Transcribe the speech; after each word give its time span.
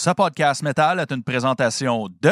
Ce 0.00 0.10
podcast 0.10 0.62
métal 0.62 1.00
est 1.00 1.10
une 1.10 1.24
présentation 1.24 2.06
de 2.22 2.30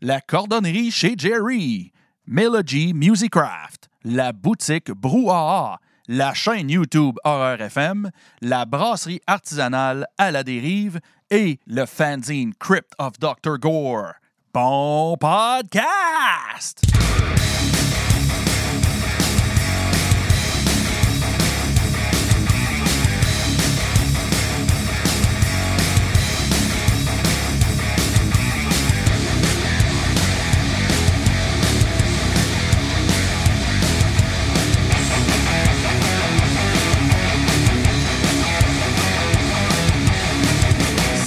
La 0.00 0.20
Cordonnerie 0.20 0.90
chez 0.90 1.14
Jerry, 1.16 1.92
Melody 2.26 2.94
Musicraft, 2.94 3.88
la 4.02 4.32
boutique 4.32 4.90
Brouhaha, 4.90 5.78
la 6.08 6.34
chaîne 6.34 6.68
YouTube 6.68 7.14
Horreur 7.22 7.60
FM, 7.60 8.10
la 8.40 8.64
brasserie 8.64 9.20
artisanale 9.28 10.04
à 10.18 10.32
la 10.32 10.42
dérive 10.42 10.98
et 11.30 11.60
le 11.68 11.86
fanzine 11.86 12.54
Crypt 12.58 12.92
of 12.98 13.20
Dr. 13.20 13.58
Gore. 13.60 14.14
Bon 14.52 15.16
podcast! 15.16 16.82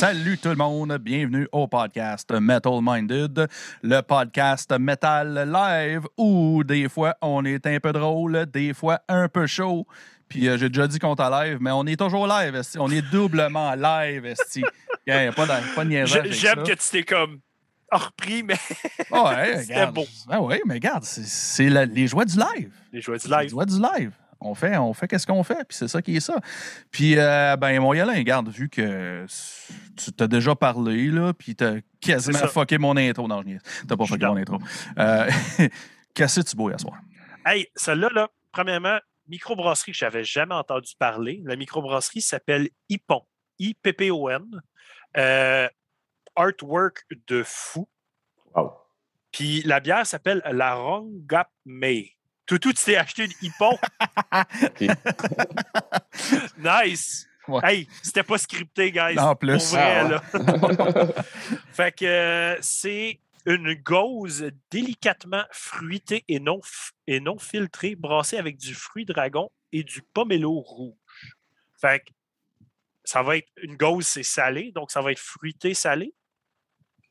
Salut 0.04 0.38
tout 0.38 0.50
le 0.50 0.56
monde, 0.56 0.98
bienvenue 1.00 1.48
au 1.54 1.66
podcast 1.66 2.30
Metal 2.38 2.74
Minded, 2.82 3.48
le 3.84 4.02
podcast 4.02 4.70
metal 4.78 5.50
live 5.50 6.02
où 6.18 6.62
des 6.66 6.90
fois 6.90 7.16
on 7.22 7.46
est 7.46 7.66
un 7.66 7.80
peu 7.80 7.94
drôle, 7.94 8.46
des 8.48 8.74
fois 8.74 9.00
un 9.08 9.30
peu 9.30 9.48
chaud. 9.48 9.88
Puis 10.28 10.50
euh, 10.50 10.58
j'ai 10.58 10.68
déjà 10.68 10.88
dit 10.88 11.00
qu'on 11.00 11.16
est 11.16 11.30
live, 11.30 11.60
mais 11.62 11.72
on 11.72 11.86
est 11.86 11.96
toujours 11.96 12.28
live, 12.28 12.54
esti. 12.54 12.78
on 12.82 12.92
est 12.92 13.02
doublement 13.14 13.76
live, 13.76 14.26
esti. 14.26 14.66
Yeah, 15.08 15.32
pas, 15.32 15.46
de, 15.46 15.74
pas 15.76 15.86
de 15.86 15.90
niaisage 15.90 16.18
avec 16.18 16.34
J'aime 16.34 16.66
ça. 16.66 16.74
que 16.74 16.78
tu 16.82 16.90
t'es 16.92 17.04
comme 17.04 17.40
repris, 17.90 18.44
mais 18.44 18.56
ouais, 19.12 19.58
C'était 19.62 19.74
regarde. 19.76 19.96
beau. 19.96 20.06
Ah 20.30 20.42
ouais, 20.42 20.62
mais 20.66 20.74
regarde, 20.74 21.06
c'est- 21.06 21.24
c'est 21.26 21.70
la- 21.70 21.86
les 21.86 22.08
joies 22.08 22.26
du 22.26 22.38
live. 22.38 22.72
les 22.92 23.00
joueurs 23.00 23.20
du 23.20 23.28
Les 23.30 23.38
live. 23.38 23.50
joies 23.52 23.66
du 23.66 23.80
live. 23.80 24.12
On 24.46 24.56
fait, 24.56 24.78
on 24.78 24.94
fait 24.94 25.08
qu'est-ce 25.08 25.26
qu'on 25.26 25.44
fait, 25.44 25.66
puis 25.68 25.78
c'est 25.78 25.88
ça 25.88 26.02
qui 26.02 26.18
est 26.18 26.20
ça. 26.20 26.36
Puis, 26.92 27.18
euh, 27.18 27.56
ben, 27.56 27.80
mon 27.80 27.94
Yolin, 27.94 28.14
regarde, 28.16 28.50
vu 28.50 28.70
que 28.70 29.26
tu 29.96 30.12
t'as 30.12 30.28
déjà 30.28 30.54
parlé, 30.56 31.08
là, 31.08 31.34
puis 31.34 31.56
t'as 31.56 31.76
quasiment 32.02 32.38
C'est 32.38 32.46
ça. 32.46 32.50
fucké 32.50 32.78
mon 32.78 32.98
intro. 32.98 33.28
Non, 33.28 33.42
je 33.42 33.48
niaise. 33.48 33.62
T'as 33.88 33.96
pas 33.96 34.06
fucké 34.06 34.26
mon 34.26 34.36
intro. 34.38 34.60
Euh, 35.00 35.30
Qu'est-ce 36.14 36.42
que 36.42 36.50
tu 36.50 36.56
bois 36.56 36.74
à 36.74 36.78
soir? 36.78 36.98
Hey, 37.46 37.68
celle-là, 37.76 38.10
là, 38.14 38.30
premièrement, 38.52 39.00
microbrasserie 39.28 39.94
que 39.94 39.98
j'avais 39.98 40.24
jamais 40.24 40.54
entendu 40.56 40.94
parler. 41.00 41.42
La 41.46 41.56
microbrasserie 41.56 42.22
s'appelle 42.22 42.70
Ippon. 42.90 43.22
I-P-P-O-N. 43.60 44.44
Euh, 45.18 45.68
artwork 46.36 47.04
de 47.28 47.44
fou. 47.46 47.88
Wow. 48.56 48.74
Puis 49.32 49.62
la 49.64 49.80
bière 49.80 50.06
s'appelle 50.06 50.42
la 50.52 50.76
Rongap 50.76 51.50
May. 51.66 52.12
Toutou, 52.46 52.74
tu 52.74 52.84
t'es 52.84 52.98
acheté 52.98 53.24
une 53.26 53.32
Ippon. 53.42 53.78
nice. 56.58 57.28
Ouais. 57.48 57.62
Hey, 57.64 57.88
c'était 58.02 58.24
pas 58.24 58.38
scripté, 58.38 58.92
guys. 58.92 59.18
En 59.20 59.36
plus. 59.36 59.70
Pour 59.70 59.78
vrai, 59.78 60.00
Ah 60.00 60.06
ouais. 60.06 60.12
là. 60.12 60.24
fait 61.74 61.92
que 61.94 62.06
euh, 62.06 62.58
c'est 62.62 63.20
une 63.46 63.74
gauze 63.74 64.50
délicatement 64.72 65.44
fruitée 65.52 66.24
et 66.30 66.40
non, 66.40 66.62
et 67.08 67.20
non 67.20 67.38
filtrée, 67.38 67.96
brassée 67.96 68.38
avec 68.38 68.56
du 68.58 68.74
fruit 68.74 69.04
dragon 69.06 69.52
et 69.74 69.84
du 69.84 70.02
pomelo 70.02 70.62
rouge. 70.62 70.96
Fait 71.82 72.00
que 72.00 72.12
ça 73.04 73.22
va 73.22 73.36
être 73.38 73.50
une 73.62 73.76
gauze, 73.76 74.08
c'est 74.08 74.24
salé, 74.24 74.72
donc 74.74 74.92
ça 74.92 75.02
va 75.02 75.12
être 75.12 75.20
fruité 75.20 75.74
salé. 75.74 76.14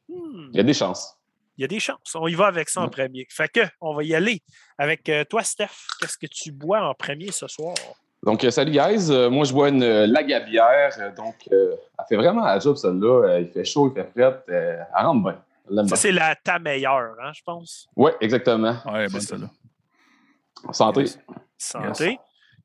Hmm, 0.09 0.49
Il 0.53 0.57
y 0.57 0.61
a 0.61 0.63
des 0.63 0.73
chances. 0.73 1.19
Il 1.63 1.67
y 1.67 1.67
a 1.67 1.69
des 1.69 1.79
chances. 1.79 2.17
On 2.17 2.27
y 2.27 2.35
va 2.35 2.47
avec 2.49 2.69
ça 2.69 2.81
en 2.81 2.85
Ouais. 2.87 2.91
premier. 2.91 3.25
Fait 3.31 3.47
que 3.47 3.61
on 3.81 3.95
va 3.95 4.03
y 4.03 4.17
aller 4.17 4.43
avec 4.79 5.09
euh, 5.09 5.23
toi, 5.23 5.45
Steph. 5.45 5.69
Qu'est-ce 6.01 6.19
que 6.19 6.27
tu 6.27 6.51
bois 6.51 6.81
en 6.81 6.93
premier 6.93 7.31
ce 7.31 7.47
soir? 7.47 7.77
Donc, 8.25 8.43
euh, 8.43 8.51
salut 8.51 8.73
guys. 8.73 9.07
Euh, 9.13 9.31
moi, 9.31 9.45
je 9.45 9.53
bois 9.53 9.69
une 9.69 9.85
lagabière. 10.07 10.91
Donc, 11.17 11.37
euh, 11.53 11.77
elle 12.01 12.05
fait 12.09 12.17
vraiment 12.17 12.45
la 12.45 12.59
job, 12.59 12.75
celle-là. 12.77 13.39
Il 13.39 13.47
fait 13.47 13.65
chaud, 13.65 13.93
il 13.95 14.03
fait 14.03 14.11
frais. 14.11 14.43
Euh, 14.49 14.83
elle 14.99 15.07
rentre 15.07 15.23
bien. 15.23 15.41
Ça, 15.77 15.83
bien. 15.85 15.95
c'est 15.97 16.11
la 16.11 16.35
ta 16.35 16.59
meilleure, 16.59 17.15
hein, 17.23 17.31
je 17.33 17.43
pense. 17.45 17.89
Oui, 17.95 18.11
exactement. 18.21 18.75
Ouais, 18.87 19.07
bonne 19.07 19.21
celle-là. 19.21 19.51
Santé. 20.73 21.03
Yes. 21.03 21.19
Santé. 21.57 22.19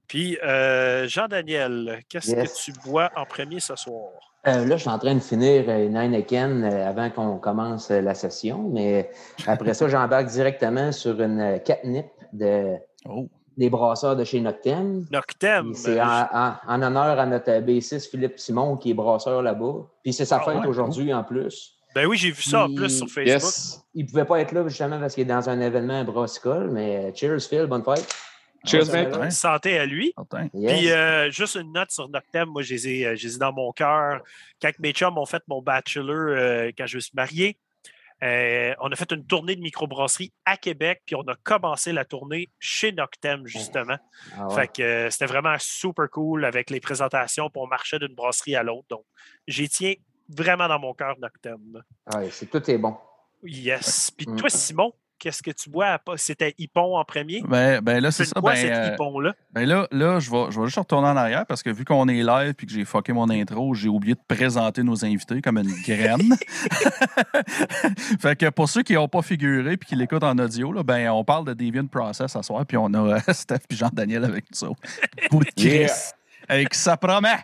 Puis, 0.07 0.39
euh, 0.41 1.07
Jean-Daniel, 1.07 1.99
qu'est-ce 2.09 2.31
Yes. 2.31 2.51
que 2.51 2.71
tu 2.71 2.79
bois 2.83 3.11
en 3.15 3.25
premier 3.25 3.59
ce 3.59 3.75
soir? 3.75 4.09
Euh, 4.47 4.65
là, 4.65 4.77
je 4.77 4.81
suis 4.81 4.89
en 4.89 4.97
train 4.99 5.13
de 5.15 5.19
finir 5.19 5.65
euh, 5.67 5.87
une 5.87 5.97
Heineken 5.97 6.63
euh, 6.63 6.87
avant 6.89 7.09
qu'on 7.09 7.37
commence 7.37 7.91
euh, 7.91 7.99
la 8.01 8.13
session, 8.13 8.69
mais 8.73 9.09
après 9.45 9.73
ça, 9.73 9.89
j'embarque 9.89 10.27
directement 10.27 10.91
sur 10.93 11.21
une 11.21 11.39
euh, 11.41 11.57
catnip 11.57 12.05
de, 12.31 12.75
Oh, 13.09 13.27
des 13.57 13.69
brasseurs 13.69 14.15
de 14.15 14.23
chez 14.23 14.39
Noctem. 14.39 15.05
Noctem. 15.11 15.71
Puis 15.71 15.75
C'est 15.81 15.99
en, 16.01 16.27
en- 16.33 16.53
en 16.67 16.81
honneur 16.81 17.19
à 17.19 17.25
notre 17.25 17.49
euh, 17.51 17.61
bassiste 17.61 18.09
Philippe 18.09 18.39
Simon 18.39 18.77
qui 18.77 18.91
est 18.91 18.93
brasseur 18.93 19.41
là-bas. 19.41 19.85
Puis 20.03 20.13
c'est 20.13 20.25
sa 20.25 20.37
Ah 20.37 20.45
fête 20.45 20.61
ouais, 20.61 20.67
aujourd'hui 20.67 21.13
en 21.13 21.23
plus. 21.23 21.73
Ben 21.95 22.05
oui, 22.05 22.15
j'ai 22.17 22.31
vu 22.31 22.41
ça 22.43 22.65
en 22.65 22.73
plus 22.73 22.89
sur 22.97 23.07
Facebook. 23.07 23.27
Yes. 23.27 23.81
Il 23.95 24.05
ne 24.05 24.09
pouvait 24.09 24.25
pas 24.25 24.39
être 24.39 24.51
là 24.51 24.63
justement 24.67 24.99
parce 24.99 25.13
qu'il 25.15 25.23
est 25.23 25.33
dans 25.33 25.49
un 25.49 25.59
événement 25.61 26.01
à 26.01 26.03
brassicole, 26.03 26.69
mais 26.71 27.05
euh, 27.07 27.11
cheers 27.15 27.39
Phil, 27.41 27.65
bonne 27.65 27.83
fête. 27.83 28.07
Cheers, 28.65 28.91
mate. 28.91 29.15
va. 29.15 29.29
Santé 29.31 29.77
à 29.77 29.85
lui. 29.85 30.13
Yes. 30.53 30.73
Puis, 30.79 30.91
euh, 30.91 31.29
juste 31.31 31.55
une 31.55 31.71
note 31.71 31.91
sur 31.91 32.09
Noctem, 32.09 32.49
moi, 32.49 32.61
je 32.63 32.73
les 32.73 32.87
ai, 32.87 33.05
euh, 33.05 33.15
je 33.15 33.27
les 33.27 33.35
ai 33.35 33.39
dans 33.39 33.53
mon 33.53 33.71
cœur. 33.71 34.21
Quand 34.61 34.71
mes 34.79 34.91
chums 34.91 35.17
ont 35.17 35.25
fait 35.25 35.43
mon 35.47 35.61
bachelor, 35.61 36.15
euh, 36.15 36.71
quand 36.77 36.85
je 36.87 36.95
me 36.97 36.99
suis 37.01 37.13
marié, 37.15 37.57
euh, 38.23 38.73
on 38.81 38.91
a 38.91 38.95
fait 38.95 39.11
une 39.11 39.25
tournée 39.25 39.55
de 39.55 39.61
microbrasserie 39.61 40.33
à 40.43 40.57
Québec, 40.57 41.03
puis 41.05 41.15
on 41.15 41.21
a 41.27 41.35
commencé 41.43 41.93
la 41.93 42.03
tournée 42.03 42.49
chez 42.59 42.91
Noctem, 42.91 43.45
justement. 43.45 43.97
Ah 44.35 44.47
ouais. 44.47 44.55
Fait 44.55 44.67
que 44.67 44.81
euh, 44.81 45.09
c'était 45.11 45.27
vraiment 45.27 45.55
super 45.59 46.09
cool 46.09 46.43
avec 46.43 46.69
les 46.71 46.79
présentations, 46.79 47.49
puis 47.51 47.61
on 47.61 47.67
marchait 47.67 47.99
d'une 47.99 48.15
brasserie 48.15 48.55
à 48.55 48.63
l'autre. 48.63 48.87
Donc, 48.89 49.05
j'y 49.47 49.69
tiens 49.69 49.93
vraiment 50.29 50.67
dans 50.67 50.79
mon 50.79 50.93
cœur, 50.95 51.15
Noctem. 51.19 51.83
Ouais, 52.15 52.29
c'est 52.31 52.47
tout 52.47 52.69
est 52.71 52.77
bon. 52.79 52.97
Yes. 53.43 54.09
Puis 54.09 54.25
Mm. 54.27 54.35
toi, 54.37 54.49
Simon, 54.49 54.93
qu'est-ce 55.19 55.43
que 55.43 55.51
tu 55.51 55.69
bois? 55.69 55.87
à 55.87 55.99
C'était 56.15 56.53
Hippon 56.57 56.97
en 56.97 57.03
premier? 57.05 57.41
Ben, 57.47 57.81
ben 57.81 58.01
là, 58.01 58.11
c'est 58.11 58.25
ça. 58.25 58.39
quoi 58.39 58.53
Ben, 58.53 58.57
cet 58.57 58.71
euh, 58.71 58.93
Hippon-là? 58.93 59.33
ben 59.51 59.67
là, 59.67 59.87
là 59.91 60.19
je, 60.19 60.29
vais, 60.31 60.45
je 60.51 60.59
vais 60.59 60.65
juste 60.65 60.77
retourner 60.77 61.07
en 61.07 61.17
arrière 61.17 61.45
parce 61.45 61.63
que 61.63 61.69
vu 61.69 61.85
qu'on 61.85 62.07
est 62.07 62.23
live 62.23 62.55
et 62.59 62.65
que 62.65 62.71
j'ai 62.71 62.85
fucké 62.85 63.13
mon 63.13 63.29
intro, 63.29 63.73
j'ai 63.73 63.89
oublié 63.89 64.15
de 64.15 64.21
présenter 64.27 64.83
nos 64.83 65.03
invités 65.05 65.41
comme 65.41 65.57
une 65.57 65.73
graine. 65.85 66.35
fait 68.19 68.35
que 68.35 68.49
pour 68.49 68.69
ceux 68.69 68.83
qui 68.83 68.93
n'ont 68.93 69.07
pas 69.07 69.21
figuré 69.21 69.73
et 69.73 69.77
qui 69.77 69.95
l'écoutent 69.95 70.23
en 70.23 70.37
audio, 70.37 70.71
là, 70.71 70.83
ben, 70.83 71.09
on 71.09 71.23
parle 71.23 71.45
de 71.45 71.53
Deviant 71.53 71.87
Process 71.87 72.31
ce 72.31 72.41
soir, 72.41 72.65
puis 72.65 72.77
on 72.77 72.93
a 72.93 73.15
euh, 73.15 73.19
Steph 73.33 73.59
et 73.69 73.75
Jean-Daniel 73.75 74.25
avec 74.25 74.45
nous. 74.61 74.75
Bout 75.31 75.43
de 75.43 75.51
Chris. 75.55 75.91
Avec 76.47 76.73
ça 76.73 76.97
promet. 76.97 77.37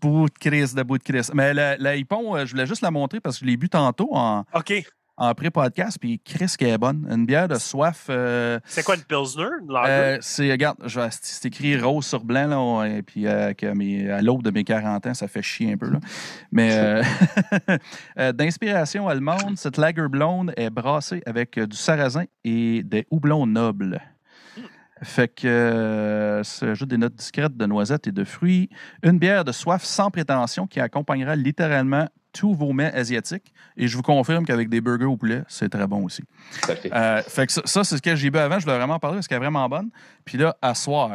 Bout 0.00 0.28
de 0.28 0.38
Chris, 0.38 0.72
de 0.74 0.82
bout 0.82 0.96
de 0.96 1.02
Chris. 1.02 1.28
Mais 1.34 1.52
la, 1.52 1.76
la 1.76 1.94
Hippon, 1.94 2.34
euh, 2.34 2.46
je 2.46 2.52
voulais 2.52 2.66
juste 2.66 2.80
la 2.80 2.90
montrer 2.90 3.20
parce 3.20 3.38
que 3.38 3.44
je 3.44 3.50
l'ai 3.50 3.56
bu 3.58 3.68
tantôt 3.68 4.08
en, 4.12 4.44
OK. 4.54 4.72
En 5.20 5.34
pré-podcast, 5.34 5.98
puis 6.00 6.18
Chris 6.24 6.54
qui 6.58 6.64
est 6.64 6.78
bonne. 6.78 7.06
Une 7.10 7.26
bière 7.26 7.46
de 7.46 7.54
soif. 7.56 8.06
euh, 8.10 8.58
C'est 8.64 8.82
quoi 8.82 8.96
une 8.96 9.02
Pilsner? 9.02 9.44
Une 9.62 9.76
euh, 9.86 10.18
c'est, 10.20 10.50
regarde, 10.50 10.78
c'est 11.10 11.44
écrit 11.46 11.78
rose 11.78 12.06
sur 12.06 12.24
blanc, 12.24 12.48
là, 12.48 12.86
et 12.88 13.02
puis 13.02 13.26
euh, 13.26 13.52
que 13.52 13.66
mes- 13.66 14.10
à 14.10 14.22
l'aube 14.22 14.42
de 14.42 14.50
mes 14.50 14.64
40 14.64 15.06
ans, 15.06 15.14
ça 15.14 15.28
fait 15.28 15.42
chier 15.42 15.72
un 15.72 15.76
peu. 15.76 15.90
Là. 15.90 16.00
Mais 16.50 16.70
euh, 18.18 18.32
d'inspiration 18.32 19.08
allemande, 19.08 19.56
cette 19.56 19.76
lager 19.76 20.08
blonde 20.08 20.52
est 20.56 20.70
brassée 20.70 21.22
avec 21.26 21.58
du 21.58 21.76
sarrasin 21.76 22.24
et 22.44 22.82
des 22.82 23.06
houblons 23.10 23.46
nobles. 23.46 24.00
Fait 25.02 25.28
que 25.28 25.46
euh, 25.48 26.42
ça 26.44 26.66
ajoute 26.70 26.88
des 26.88 26.98
notes 26.98 27.14
discrètes 27.14 27.56
de 27.56 27.66
noisettes 27.66 28.06
et 28.06 28.12
de 28.12 28.24
fruits. 28.24 28.68
Une 29.02 29.18
bière 29.18 29.44
de 29.44 29.52
soif 29.52 29.82
sans 29.84 30.10
prétention 30.10 30.66
qui 30.66 30.78
accompagnera 30.80 31.36
littéralement 31.36 32.06
tous 32.32 32.54
vos 32.54 32.72
mets 32.72 32.92
asiatiques. 32.92 33.52
Et 33.76 33.88
je 33.88 33.96
vous 33.96 34.02
confirme 34.02 34.44
qu'avec 34.44 34.68
des 34.68 34.80
burgers 34.80 35.06
au 35.06 35.16
poulet, 35.16 35.42
c'est 35.48 35.68
très 35.68 35.86
bon 35.86 36.04
aussi. 36.04 36.22
Euh, 36.92 37.22
fait 37.22 37.46
que 37.46 37.52
ça, 37.52 37.62
ça, 37.64 37.82
c'est 37.82 37.96
ce 37.96 38.02
que 38.02 38.14
j'ai 38.14 38.30
bu 38.30 38.38
avant. 38.38 38.58
Je 38.58 38.64
voulais 38.64 38.76
vraiment 38.76 38.98
parler 38.98 39.16
parce 39.16 39.26
qu'elle 39.26 39.36
est 39.38 39.40
vraiment 39.40 39.68
bonne. 39.68 39.90
Puis 40.24 40.38
là, 40.38 40.56
à 40.62 40.74
soir, 40.74 41.10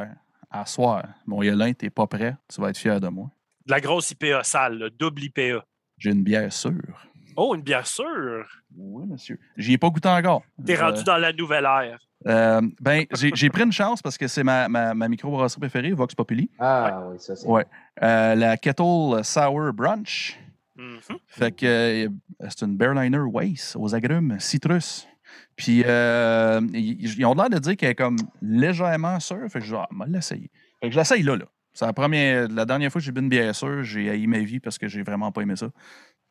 à 0.50 0.66
soir, 0.66 1.04
mon 1.26 1.42
Yolin, 1.44 1.72
t'es 1.74 1.90
pas 1.90 2.08
prêt. 2.08 2.36
Tu 2.54 2.60
vas 2.60 2.70
être 2.70 2.78
fier 2.78 3.00
de 3.00 3.08
moi. 3.08 3.30
De 3.66 3.72
la 3.72 3.80
grosse 3.80 4.12
IPA 4.12 4.44
sale, 4.44 4.78
le 4.78 4.90
double 4.90 5.24
IPA. 5.24 5.64
J'ai 5.98 6.10
une 6.12 6.24
bière 6.24 6.52
sûre. 6.52 7.08
Oh, 7.38 7.54
une 7.56 7.62
bière 7.62 7.86
sûre? 7.88 8.46
Oui, 8.78 9.06
monsieur. 9.08 9.40
J'y 9.58 9.74
ai 9.74 9.78
pas 9.78 9.90
goûté 9.90 10.08
encore. 10.10 10.44
T'es 10.66 10.78
Euh, 10.78 10.82
rendu 10.88 11.04
dans 11.04 11.18
la 11.18 11.34
nouvelle 11.34 11.66
ère. 11.66 12.00
Euh, 12.28 12.62
ben, 12.80 13.06
j'ai 13.12 13.50
pris 13.50 13.64
une 13.64 13.72
chance 13.72 14.02
parce 14.02 14.18
que 14.18 14.28
c'est 14.28 14.44
ma, 14.44 14.68
ma, 14.68 14.94
ma 14.94 15.08
microbrasserie 15.08 15.60
préférée, 15.60 15.92
Vox 15.92 16.16
Populi. 16.16 16.50
Ah 16.60 17.04
oui, 17.10 17.18
ça 17.20 17.36
c'est. 17.36 17.48
Ouais. 17.48 17.66
Euh, 18.02 18.36
la 18.36 18.58
Kettle 18.58 19.24
Sour 19.24 19.74
Brunch. 19.74 20.40
Mhm. 20.76 21.00
Fait 21.28 21.52
que 21.52 21.66
euh, 21.66 22.10
c'est 22.50 22.66
une 22.66 22.76
Berliner 22.76 23.22
Weiss 23.32 23.76
aux 23.80 23.96
agrumes 23.96 24.38
citrus. 24.40 25.08
Puis 25.56 25.84
euh, 25.86 26.60
ils, 26.74 27.18
ils 27.18 27.26
ont 27.26 27.34
l'air 27.34 27.50
de 27.50 27.60
dire 27.60 27.78
qu'elle 27.78 27.92
est 27.92 27.96
comme 27.96 28.18
légèrement 28.42 29.20
sûre. 29.22 29.48
Fait 29.50 29.60
que 29.60 29.66
je 29.66 29.72
dis, 29.72 29.78
ah, 29.80 29.88
on 29.92 29.98
va 29.98 30.06
l'essayer. 30.06 30.52
Fait 30.82 30.88
que 30.88 30.94
je 30.94 31.00
l'essaye 31.00 31.24
là, 31.24 31.38
là. 31.38 31.46
C'est 31.74 31.86
la 31.86 31.94
première, 31.94 32.50
la 32.50 32.66
dernière 32.66 32.92
fois 32.92 33.00
que 33.00 33.06
j'ai 33.06 33.12
bu 33.12 33.22
une 33.22 33.30
bière 33.30 33.54
sûre, 33.56 33.84
j'ai 33.84 34.10
haï 34.10 34.28
ma 34.28 34.40
vie 34.40 34.60
parce 34.60 34.78
que 34.78 34.88
j'ai 34.88 35.04
vraiment 35.04 35.32
pas 35.32 35.42
aimé 35.42 35.56
ça. 35.56 35.68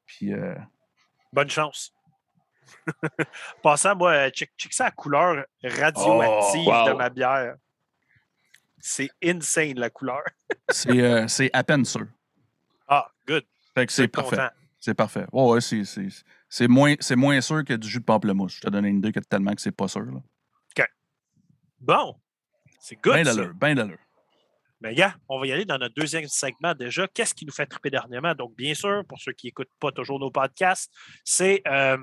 Puis, 0.06 0.32
euh, 0.32 0.55
Bonne 1.32 1.50
chance. 1.50 1.94
Passant, 3.63 3.97
moi, 3.97 4.31
check, 4.31 4.53
check 4.57 4.73
ça 4.73 4.85
la 4.85 4.91
couleur 4.91 5.45
radioactive 5.63 6.63
Oh, 6.67 6.71
wow. 6.71 6.89
de 6.89 6.93
ma 6.95 7.09
bière. 7.11 7.57
C'est 8.79 9.11
insane, 9.23 9.79
la 9.79 9.91
couleur. 9.91 10.23
c'est 10.71 11.01
euh, 11.01 11.27
c'est 11.29 11.51
à 11.53 11.65
peine 11.65 11.85
sûr. 11.85 12.07
Ah, 12.87 13.09
good. 13.27 13.45
Fait 13.75 13.87
que 13.87 13.93
Je 13.93 13.97
c'est 13.97 14.09
parfait. 14.09 14.37
content. 14.37 14.51
C'est 14.79 14.95
parfait. 14.95 15.27
Ouais, 15.33 15.61
c'est- 15.61 15.85
c'est 15.85 16.09
c'est 16.49 16.69
moins, 16.69 16.95
c'est 17.01 17.17
moins 17.17 17.41
sûr 17.41 17.65
que 17.65 17.73
du 17.75 17.89
jus 17.89 17.99
de 18.01 18.05
pamplemousse. 18.05 18.57
Je 18.57 18.61
te 18.61 18.69
donne 18.71 18.85
une 18.85 18.99
idée 18.99 19.11
que 19.13 19.21
tellement 19.21 19.55
que 19.55 19.61
c'est 19.61 19.73
pas 19.73 19.89
sûr. 19.89 20.03
Là. 20.05 20.21
Bon. 21.81 22.17
C'est 22.81 22.97
good. 22.97 23.15
Ben 23.15 23.25
ça. 23.25 23.35
d'allure, 23.35 23.55
ben 23.55 23.75
d'allure. 23.75 23.99
Mais 24.81 24.95
gars, 24.95 25.15
on 25.29 25.39
va 25.41 25.47
y 25.47 25.53
aller 25.53 25.65
dans 25.65 25.79
notre 25.79 25.95
deuxième 25.95 26.27
segment 26.29 26.75
déjà. 26.75 27.07
Qu'est-ce 27.09 27.35
qui 27.35 27.45
nous 27.47 27.53
fait 27.53 27.67
triper 27.67 27.91
dernièrement? 27.91 28.35
Donc, 28.35 28.55
bien 28.57 28.75
sûr, 28.75 29.03
pour 29.07 29.19
ceux 29.21 29.33
qui 29.33 29.47
n'écoutent 29.49 29.69
pas 29.81 29.91
toujours 29.93 30.19
nos 30.21 30.31
podcasts, 30.31 30.91
c'est 31.25 31.63
euh, 31.67 31.97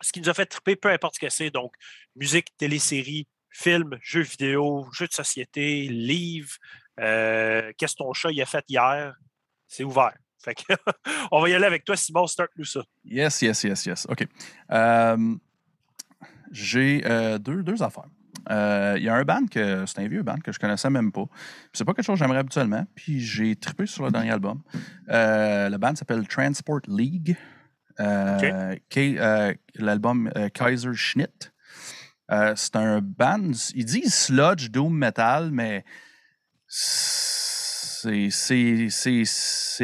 ce 0.00 0.12
qui 0.12 0.20
nous 0.20 0.28
a 0.28 0.34
fait 0.34 0.46
triper, 0.46 0.76
peu 0.76 0.90
importe 0.90 1.14
ce 1.16 1.20
que 1.20 1.28
c'est. 1.28 1.50
Donc, 1.50 1.72
musique, 2.16 2.48
télésérie, 2.56 3.26
film, 3.50 3.98
jeux 4.02 4.22
vidéo, 4.22 4.86
jeux 4.92 5.06
de 5.06 5.12
société, 5.12 5.88
livres. 5.88 6.54
euh, 7.00 7.72
Qu'est-ce 7.78 7.94
que 7.94 7.98
ton 8.04 8.12
chat 8.12 8.30
il 8.30 8.40
a 8.42 8.46
fait 8.46 8.64
hier? 8.68 9.14
C'est 9.66 9.84
ouvert. 9.84 10.14
Fait 10.44 10.54
que, 10.54 10.72
on 11.32 11.40
va 11.40 11.48
y 11.48 11.54
aller 11.54 11.66
avec 11.66 11.84
toi, 11.84 11.96
Simon. 11.96 12.26
Start-nous 12.26 12.64
ça. 12.64 12.80
Yes, 13.04 13.42
yes, 13.42 13.64
yes, 13.64 13.86
yes. 13.86 14.06
OK. 14.08 14.24
Euh, 14.70 15.34
J'ai 16.52 17.02
euh, 17.04 17.38
deux, 17.38 17.62
deux 17.62 17.82
affaires. 17.82 18.06
Euh, 18.50 18.94
Il 18.96 19.02
y 19.02 19.08
a 19.08 19.14
un 19.14 19.24
band 19.24 19.46
que 19.50 19.84
c'est 19.84 19.98
un 19.98 20.08
vieux 20.08 20.22
band 20.22 20.38
que 20.38 20.52
je 20.52 20.58
connaissais 20.58 20.88
même 20.90 21.10
pas. 21.12 21.24
C'est 21.72 21.84
pas 21.84 21.92
quelque 21.92 22.04
chose 22.06 22.18
que 22.18 22.24
j'aimerais 22.24 22.38
habituellement. 22.38 22.86
Puis 22.94 23.20
j'ai 23.20 23.56
trippé 23.56 23.86
sur 23.86 24.04
le 24.04 24.10
dernier 24.12 24.30
album. 24.30 24.62
Le 25.08 25.76
band 25.76 25.94
s'appelle 25.96 26.26
Transport 26.28 26.80
League. 26.86 27.36
Euh, 28.00 28.76
euh, 28.96 29.54
L'album 29.74 30.30
euh, 30.36 30.48
Kaiser 30.48 30.94
Schnitt. 30.94 31.52
C'est 32.56 32.76
un 32.76 33.00
band. 33.00 33.50
Ils 33.74 33.84
disent 33.84 34.14
sludge, 34.14 34.70
doom 34.70 34.94
metal, 34.94 35.50
mais 35.50 35.84
c'est 36.68 38.30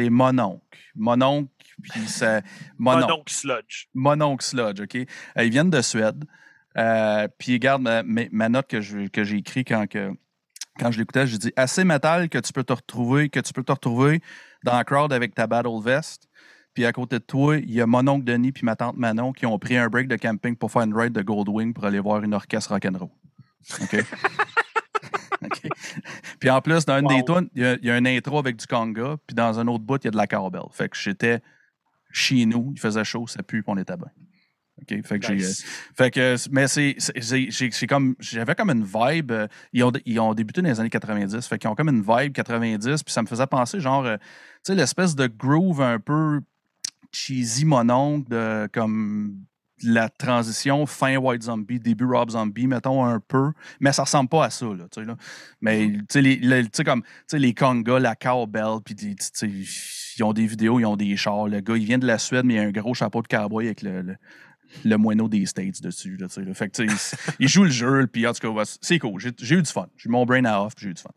mononcle. 0.09 0.61
Mononcle, 0.95 1.49
puis 1.81 2.07
ça 2.07 2.41
mononcle. 2.77 3.07
Mononcle 3.07 3.33
Sludge. 3.33 3.85
Mononcle 3.93 4.45
Sludge, 4.45 4.81
OK? 4.81 4.97
Ils 5.37 5.49
viennent 5.49 5.69
de 5.69 5.81
Suède. 5.81 6.23
Euh, 6.77 7.27
puis 7.37 7.53
regarde 7.53 7.81
ma, 7.81 8.03
ma- 8.03 8.49
note 8.49 8.67
que, 8.67 8.81
j'ai 8.81 9.37
écrite 9.37 9.67
quand, 9.67 9.87
que, 9.87 10.11
quand 10.77 10.91
je 10.91 10.99
l'écoutais, 10.99 11.25
j'ai 11.25 11.37
dit 11.37 11.53
assez 11.55 11.83
métal 11.83 12.29
que 12.29 12.37
tu 12.37 12.51
peux 12.51 12.63
te 12.63 12.73
retrouver, 12.73 13.29
que 13.29 13.39
tu 13.39 13.53
peux 13.53 13.63
te 13.63 13.71
retrouver 13.71 14.21
dans 14.63 14.75
la 14.75 14.83
crowd 14.83 15.13
avec 15.13 15.35
ta 15.35 15.47
battle 15.47 15.81
vest. 15.81 16.27
Puis 16.75 16.85
à 16.85 16.91
côté 16.93 17.17
de 17.17 17.23
toi, 17.23 17.57
il 17.57 17.71
y 17.73 17.81
a 17.81 17.87
mon 17.87 18.07
oncle 18.07 18.23
Denis 18.25 18.51
puis 18.51 18.63
ma 18.65 18.75
tante 18.75 18.97
Manon 18.97 19.31
qui 19.33 19.47
ont 19.47 19.57
pris 19.57 19.75
un 19.77 19.87
break 19.87 20.07
de 20.07 20.17
camping 20.17 20.55
pour 20.55 20.71
faire 20.71 20.83
une 20.83 20.93
ride 20.95 21.13
de 21.13 21.21
Goldwing 21.23 21.73
pour 21.73 21.85
aller 21.85 21.99
voir 21.99 22.21
une 22.23 22.33
orchestre 22.35 22.71
rock'n'roll. 22.73 23.09
OK? 23.81 23.95
OK. 25.43 25.69
Puis 26.39 26.49
en 26.49 26.61
plus, 26.61 26.85
dans 26.85 26.99
une 26.99 27.05
Wow. 27.05 27.15
des 27.17 27.23
tunes, 27.25 27.49
il 27.55 27.79
y, 27.83 27.87
y 27.87 27.91
a 27.91 27.95
un 27.95 28.05
intro 28.05 28.37
avec 28.39 28.55
du 28.57 28.65
conga, 28.67 29.15
puis 29.25 29.35
dans 29.35 29.59
un 29.59 29.67
autre 29.67 29.83
bout, 29.83 29.97
il 30.03 30.05
y 30.05 30.07
a 30.09 30.11
de 30.11 30.17
la 30.17 30.27
cowbell. 30.27 30.63
Fait 30.71 30.89
que 30.89 30.97
j'étais 30.97 31.39
chez 32.11 32.45
nous, 32.45 32.71
il 32.75 32.79
faisait 32.79 33.03
chaud, 33.03 33.27
ça 33.27 33.43
pue, 33.43 33.61
puis 33.63 33.71
on 33.73 33.77
était 33.77 33.97
bien. 33.97 34.07
OK? 34.81 35.05
Fait 35.05 35.19
que 35.19 35.27
j'ai. 35.27 35.35
Nice. 35.35 35.63
Fait 35.95 36.11
que, 36.11 36.35
mais 36.51 36.67
c'est, 36.67 36.95
j'ai- 37.15 37.49
j'ai 37.51 37.87
comme, 37.87 38.15
j'avais 38.19 38.55
comme 38.55 38.69
une 38.69 38.83
vibe. 38.83 39.31
euh, 39.31 39.47
Ils 39.71 39.83
ont, 39.83 39.91
ils 40.05 40.19
ont 40.19 40.33
débuté 40.33 40.61
dans 40.61 40.67
les 40.69 40.79
années 40.79 40.89
90. 40.89 41.47
Fait 41.47 41.57
qu'ils 41.57 41.69
ont 41.69 41.75
comme 41.75 41.89
une 41.89 42.01
vibe 42.01 42.33
90. 42.33 43.03
Puis 43.03 43.13
ça 43.13 43.21
me 43.21 43.27
faisait 43.27 43.47
penser, 43.47 43.79
genre, 43.79 44.05
euh, 44.05 44.17
tu 44.17 44.23
sais, 44.73 44.75
l'espèce 44.75 45.15
de 45.15 45.27
groove 45.27 45.81
un 45.81 45.99
peu 45.99 46.41
cheesy 47.15 47.65
mononcle 47.65 48.29
de 48.29 48.67
comme 48.73 49.39
la 49.83 50.07
transition 50.09 50.85
fin 50.85 51.17
White 51.17 51.43
Zombie, 51.43 51.79
début 51.79 52.05
Rob 52.05 52.29
Zombie, 52.29 52.65
mettons 52.65 53.03
un 53.03 53.19
peu. 53.19 53.51
Mais 53.81 53.91
ça 53.91 54.03
ressemble 54.03 54.29
pas 54.29 54.45
à 54.45 54.49
ça, 54.49 54.65
là. 54.67 54.85
Là. 55.03 55.17
Mais, 55.59 55.87
tu 55.91 56.05
sais, 56.09 56.21
les, 56.21 56.37
les- 56.37 56.63
tu 56.63 56.69
sais, 56.73 56.83
comme, 56.85 57.03
les 57.33 57.53
congas, 57.53 57.99
la 57.99 58.15
cowbell, 58.15 58.77
puis 58.83 58.95
ils 58.95 60.23
ont 60.23 60.31
des 60.31 60.47
vidéos, 60.47 60.79
ils 60.79 60.85
ont 60.85 60.95
des 60.95 61.17
chars. 61.17 61.47
Le 61.47 61.59
gars, 61.59 61.75
il 61.75 61.85
vient 61.85 61.97
de 61.97 62.07
la 62.07 62.17
Suède, 62.17 62.45
mais 62.45 62.53
il 62.55 62.59
a 62.59 62.63
un 62.63 62.71
gros 62.71 62.93
chapeau 62.93 63.21
de 63.21 63.27
cowboy 63.27 63.65
avec 63.65 63.81
le, 63.81 64.01
le, 64.01 64.15
le 64.85 64.97
moineau 64.97 65.27
des 65.27 65.45
States 65.45 65.81
dessus. 65.81 66.15
Là, 66.17 66.27
là. 66.37 66.53
Fait 66.53 66.69
que, 66.69 66.83
il 67.39 67.47
joue 67.49 67.65
le 67.65 67.69
jeu, 67.69 68.07
puis 68.07 68.25
en 68.25 68.31
tout 68.33 68.53
cas, 68.53 68.77
c'est 68.81 68.97
cool. 68.99 69.19
J'ai 69.19 69.55
eu 69.55 69.61
du 69.61 69.71
fun. 69.71 69.87
J'ai 69.97 70.07
eu 70.07 70.11
mon 70.11 70.25
brain 70.25 70.45
à 70.45 70.61
off, 70.61 70.73
puis 70.73 70.85
j'ai 70.85 70.91
eu 70.91 70.93
du 70.93 71.01
fun. 71.01 71.11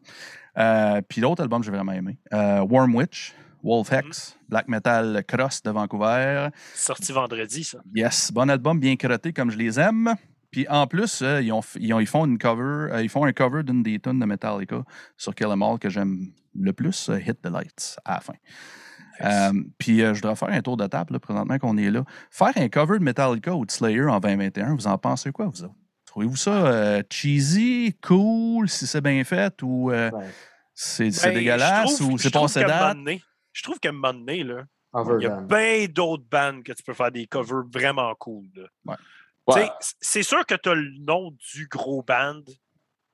Euh, 0.58 1.00
puis 1.08 1.20
l'autre 1.20 1.42
album, 1.42 1.62
j'ai 1.62 1.70
vraiment 1.70 1.92
aimé. 1.92 2.18
Euh, 2.34 2.60
Warm 2.62 2.92
Witch, 2.96 3.34
Wolf 3.68 3.92
Hex, 3.92 4.36
Black 4.48 4.66
Metal 4.68 5.22
Cross 5.28 5.62
de 5.62 5.70
Vancouver. 5.70 6.48
Sorti 6.74 7.12
vendredi, 7.12 7.64
ça. 7.64 7.78
Yes, 7.94 8.32
bon 8.32 8.48
album, 8.48 8.80
bien 8.80 8.96
crotté 8.96 9.32
comme 9.32 9.50
je 9.50 9.58
les 9.58 9.78
aime. 9.78 10.14
Puis 10.50 10.66
en 10.68 10.86
plus, 10.86 11.20
euh, 11.20 11.42
ils, 11.42 11.52
ont, 11.52 11.60
ils, 11.78 11.92
ont- 11.92 12.00
ils 12.00 12.06
font 12.06 12.24
une 12.24 12.38
cover, 12.38 12.90
euh, 12.94 13.02
ils 13.02 13.10
font 13.10 13.24
un 13.26 13.32
cover 13.32 13.62
d'une 13.62 13.82
des 13.82 13.98
tunes 14.00 14.18
de 14.18 14.24
Metallica 14.24 14.82
sur 15.18 15.34
Kill 15.34 15.48
'Em 15.48 15.60
All 15.62 15.78
que 15.78 15.90
j'aime 15.90 16.32
le 16.58 16.72
plus, 16.72 17.10
euh, 17.10 17.20
Hit 17.20 17.42
the 17.42 17.50
Lights 17.50 17.98
à 18.06 18.14
la 18.14 18.20
fin. 18.20 18.32
Euh, 19.20 19.52
puis 19.78 20.00
euh, 20.02 20.14
je 20.14 20.22
dois 20.22 20.34
faire 20.36 20.48
un 20.48 20.62
tour 20.62 20.76
de 20.76 20.86
table 20.86 21.12
là, 21.12 21.18
présentement 21.18 21.58
qu'on 21.58 21.76
est 21.76 21.90
là. 21.90 22.04
Faire 22.30 22.52
un 22.56 22.68
cover 22.68 22.98
de 22.98 23.04
Metallica 23.04 23.54
ou 23.54 23.66
de 23.66 23.70
Slayer 23.70 24.04
en 24.04 24.20
2021, 24.20 24.74
vous 24.74 24.86
en 24.86 24.96
pensez 24.96 25.32
quoi, 25.32 25.46
vous 25.46 25.64
autres? 25.64 25.74
Trouvez-vous 26.06 26.36
ça 26.36 26.50
euh, 26.66 27.02
cheesy, 27.10 27.94
cool, 28.02 28.68
si 28.70 28.86
c'est 28.86 29.02
bien 29.02 29.22
fait, 29.24 29.60
ou 29.62 29.90
euh, 29.90 30.10
Ouais. 30.12 30.24
c'est 30.74 31.10
Ben, 31.24 31.34
dégueulasse, 31.34 31.96
trouve- 31.96 32.12
ou 32.14 32.18
c'est 32.18 32.32
passé 32.32 32.64
date? 32.64 32.96
Je 33.58 33.64
trouve 33.64 33.80
qu'à 33.80 33.88
un 33.88 33.92
moment 33.92 34.14
donné, 34.14 34.44
là, 34.44 34.62
il 34.94 35.22
y 35.22 35.26
a 35.26 35.40
bien 35.40 35.86
d'autres 35.88 36.22
bands 36.30 36.62
que 36.62 36.70
tu 36.72 36.84
peux 36.84 36.94
faire 36.94 37.10
des 37.10 37.26
covers 37.26 37.64
vraiment 37.72 38.14
cool. 38.14 38.46
Ouais. 38.84 39.68
C'est 40.00 40.22
sûr 40.22 40.46
que 40.46 40.54
tu 40.54 40.68
as 40.68 40.76
le 40.76 40.96
nom 41.00 41.32
du 41.52 41.66
gros 41.66 42.04
band 42.04 42.42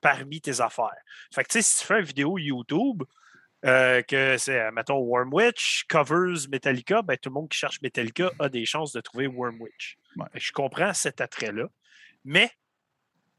parmi 0.03 0.43
tes 0.43 0.61
affaires. 0.61 0.91
Fait 1.35 1.45
que 1.45 1.63
si 1.63 1.81
tu 1.81 1.87
fais 1.87 2.01
une 2.01 2.05
vidéo 2.05 2.37
YouTube, 2.37 3.05
euh, 3.65 4.03
que 4.03 4.37
c'est, 4.37 4.71
mettons, 4.73 4.99
Worm 4.99 5.33
Witch, 5.33 5.87
covers 5.89 6.47
Metallica, 6.51 7.01
ben, 7.01 7.17
tout 7.17 7.31
le 7.31 7.35
monde 7.35 7.49
qui 7.49 7.57
cherche 7.57 7.81
Metallica 7.81 8.31
a 8.39 8.51
des 8.51 8.67
chances 8.67 8.93
de 8.93 9.01
trouver 9.01 9.27
Worm 9.27 9.59
Witch. 9.63 9.97
Ouais. 10.17 10.27
Fait 10.31 10.41
que 10.41 10.45
je 10.45 10.53
comprends 10.53 10.93
cet 10.93 11.23
attrait-là, 11.23 11.69
mais 12.23 12.51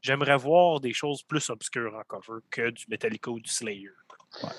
j'aimerais 0.02 0.36
voir 0.36 0.80
des 0.80 0.92
choses 0.92 1.22
plus 1.22 1.50
obscures 1.50 1.94
en 1.94 2.02
cover 2.02 2.40
que 2.50 2.70
du 2.70 2.84
Metallica 2.88 3.30
ou 3.30 3.38
du 3.38 3.48
Slayer. 3.48 3.92
Ouais, 4.42 4.50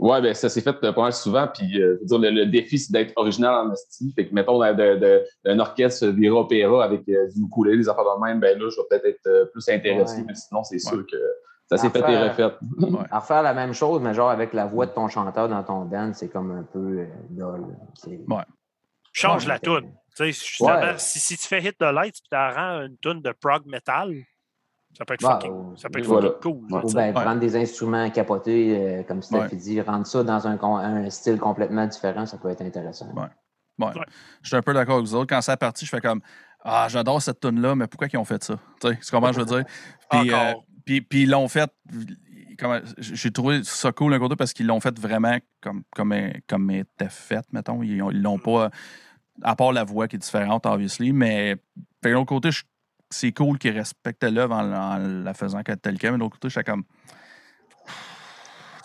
ben 0.00 0.34
ça 0.34 0.48
s'est 0.48 0.60
fait 0.60 0.76
euh, 0.82 0.92
pas 0.92 1.02
mal 1.02 1.12
souvent. 1.12 1.46
Puis, 1.46 1.80
euh, 1.80 1.98
dire, 2.02 2.18
le, 2.18 2.30
le 2.30 2.46
défi, 2.46 2.78
c'est 2.78 2.92
d'être 2.92 3.12
original 3.16 3.54
en 3.54 3.72
esti. 3.72 4.12
Fait 4.14 4.26
que, 4.28 4.34
mettons, 4.34 4.58
de- 4.58 4.72
de- 4.72 4.98
de- 4.98 5.24
d'un 5.44 5.58
orchestre 5.60 6.06
Vira 6.08 6.36
Opéra 6.40 6.84
avec 6.84 7.08
euh, 7.08 7.28
du 7.34 7.42
ukulélé, 7.42 7.78
des 7.78 7.88
affaires 7.88 8.04
de 8.04 8.24
même, 8.26 8.40
ben 8.40 8.58
là, 8.58 8.68
je 8.70 8.76
vais 8.76 8.86
peut-être 8.90 9.06
être 9.26 9.50
plus 9.52 9.68
intéressé. 9.68 10.18
Ouais. 10.18 10.24
Mais 10.28 10.34
sinon, 10.34 10.62
c'est 10.64 10.74
Ouais. 10.74 10.80
sûr 10.80 11.06
que 11.06 11.16
ça 11.68 11.76
s'est 11.78 11.90
fait 11.90 12.00
et 12.00 12.18
refait. 12.28 12.42
À 13.10 13.18
refaire 13.20 13.42
la 13.42 13.54
même 13.54 13.72
chose, 13.72 14.00
mais 14.02 14.12
genre 14.14 14.30
avec 14.30 14.52
la 14.52 14.66
voix 14.66 14.86
de 14.86 14.90
ton 14.92 15.08
chanteur 15.08 15.48
dans 15.48 15.62
ton 15.62 15.84
band, 15.84 16.12
c'est 16.12 16.28
comme 16.28 16.50
un 16.50 16.62
peu 16.64 17.06
dole. 17.30 17.64
Change 19.12 19.42
Ouais, 19.44 19.48
la 19.48 19.58
toune. 19.60 19.92
Tu 20.16 20.24
sais, 20.24 20.32
justement, 20.32 20.68
Ouais. 20.80 20.94
si, 20.98 21.18
si 21.20 21.36
tu 21.36 21.46
fais 21.46 21.60
Hit 21.62 21.76
the 21.78 21.82
Lights 21.84 22.16
et 22.18 22.28
tu 22.30 22.36
rends 22.36 22.82
une 22.82 22.96
toune 22.98 23.20
de 23.22 23.32
prog 23.32 23.64
metal, 23.66 24.12
ça 24.96 25.04
peut 25.04 25.14
être 25.14 25.20
fucking, 25.22 25.50
ou- 25.50 25.76
ça 25.76 25.88
peut 25.88 25.98
être 25.98 26.06
voilà. 26.06 26.30
cool. 26.42 26.52
Ou 26.52 26.66
bien 26.68 27.06
Ouais. 27.06 27.12
prendre 27.12 27.40
des 27.40 27.56
instruments 27.56 28.08
capotés, 28.10 28.76
euh, 28.78 29.02
comme 29.02 29.22
Steph 29.22 29.38
Ouais. 29.38 29.56
dit, 29.56 29.80
rendre 29.80 30.06
ça 30.06 30.22
dans 30.22 30.46
un, 30.46 30.56
style 31.10 31.38
complètement 31.38 31.86
différent, 31.86 32.26
ça 32.26 32.38
peut 32.38 32.48
être 32.48 32.62
intéressant. 32.62 33.06
Ouais. 33.14 33.22
Ouais. 33.78 33.86
Ouais. 33.86 34.04
Je 34.42 34.48
suis 34.48 34.56
un 34.56 34.62
peu 34.62 34.72
d'accord 34.72 34.96
avec 34.96 35.06
vous 35.06 35.14
autres. 35.16 35.26
Quand 35.28 35.40
c'est 35.42 35.56
parti, 35.56 35.84
je 35.84 35.90
fais 35.90 36.00
comme 36.00 36.20
Ah, 36.66 36.86
j'adore 36.88 37.20
cette 37.20 37.40
tune-là, 37.40 37.74
mais 37.74 37.86
pourquoi 37.86 38.06
ils 38.10 38.16
ont 38.16 38.24
fait 38.24 38.42
ça? 38.42 38.54
Tu 38.80 38.88
sais, 38.88 38.98
que 39.32 39.34
je 39.34 39.40
veux 39.40 39.44
dire? 39.44 39.64
Puis, 40.10 40.32
euh, 40.32 40.54
puis, 40.86 41.00
puis 41.02 41.22
ils 41.24 41.30
l'ont 41.30 41.46
fait. 41.48 41.70
comment- 42.58 42.80
J'ai 42.96 43.30
trouvé 43.30 43.62
ça 43.64 43.92
cool 43.92 44.12
d'un 44.12 44.18
côté 44.18 44.34
parce 44.36 44.54
qu'ils 44.54 44.66
l'ont 44.66 44.80
fait 44.80 44.98
vraiment 44.98 45.36
comme, 45.60 45.82
comme, 45.94 46.14
comme 46.48 46.70
était 46.70 47.08
fait, 47.10 47.44
mettons. 47.52 47.82
Ils 47.82 48.00
ont- 48.02 48.10
ils 48.10 48.22
l'ont 48.22 48.38
pas. 48.38 48.70
À 49.42 49.56
part 49.56 49.72
la 49.72 49.84
voix 49.84 50.08
qui 50.08 50.16
est 50.16 50.18
différente, 50.20 50.64
obviously, 50.64 51.12
mais 51.12 51.56
fait, 52.02 52.10
de 52.10 52.14
l'autre 52.14 52.26
côté, 52.28 52.50
je- 52.50 52.62
c'est 53.14 53.32
cool 53.32 53.58
qu'ils 53.58 53.76
respectent 53.76 54.24
l'œuvre 54.24 54.54
en, 54.54 54.72
en 54.72 54.98
la 54.98 55.34
faisant 55.34 55.62
telle 55.62 55.98
quelle, 55.98 56.12
mais 56.12 56.18
de 56.18 56.22
l'autre 56.22 56.36
côté, 56.38 56.48
j'étais 56.48 56.70
comme. 56.70 56.84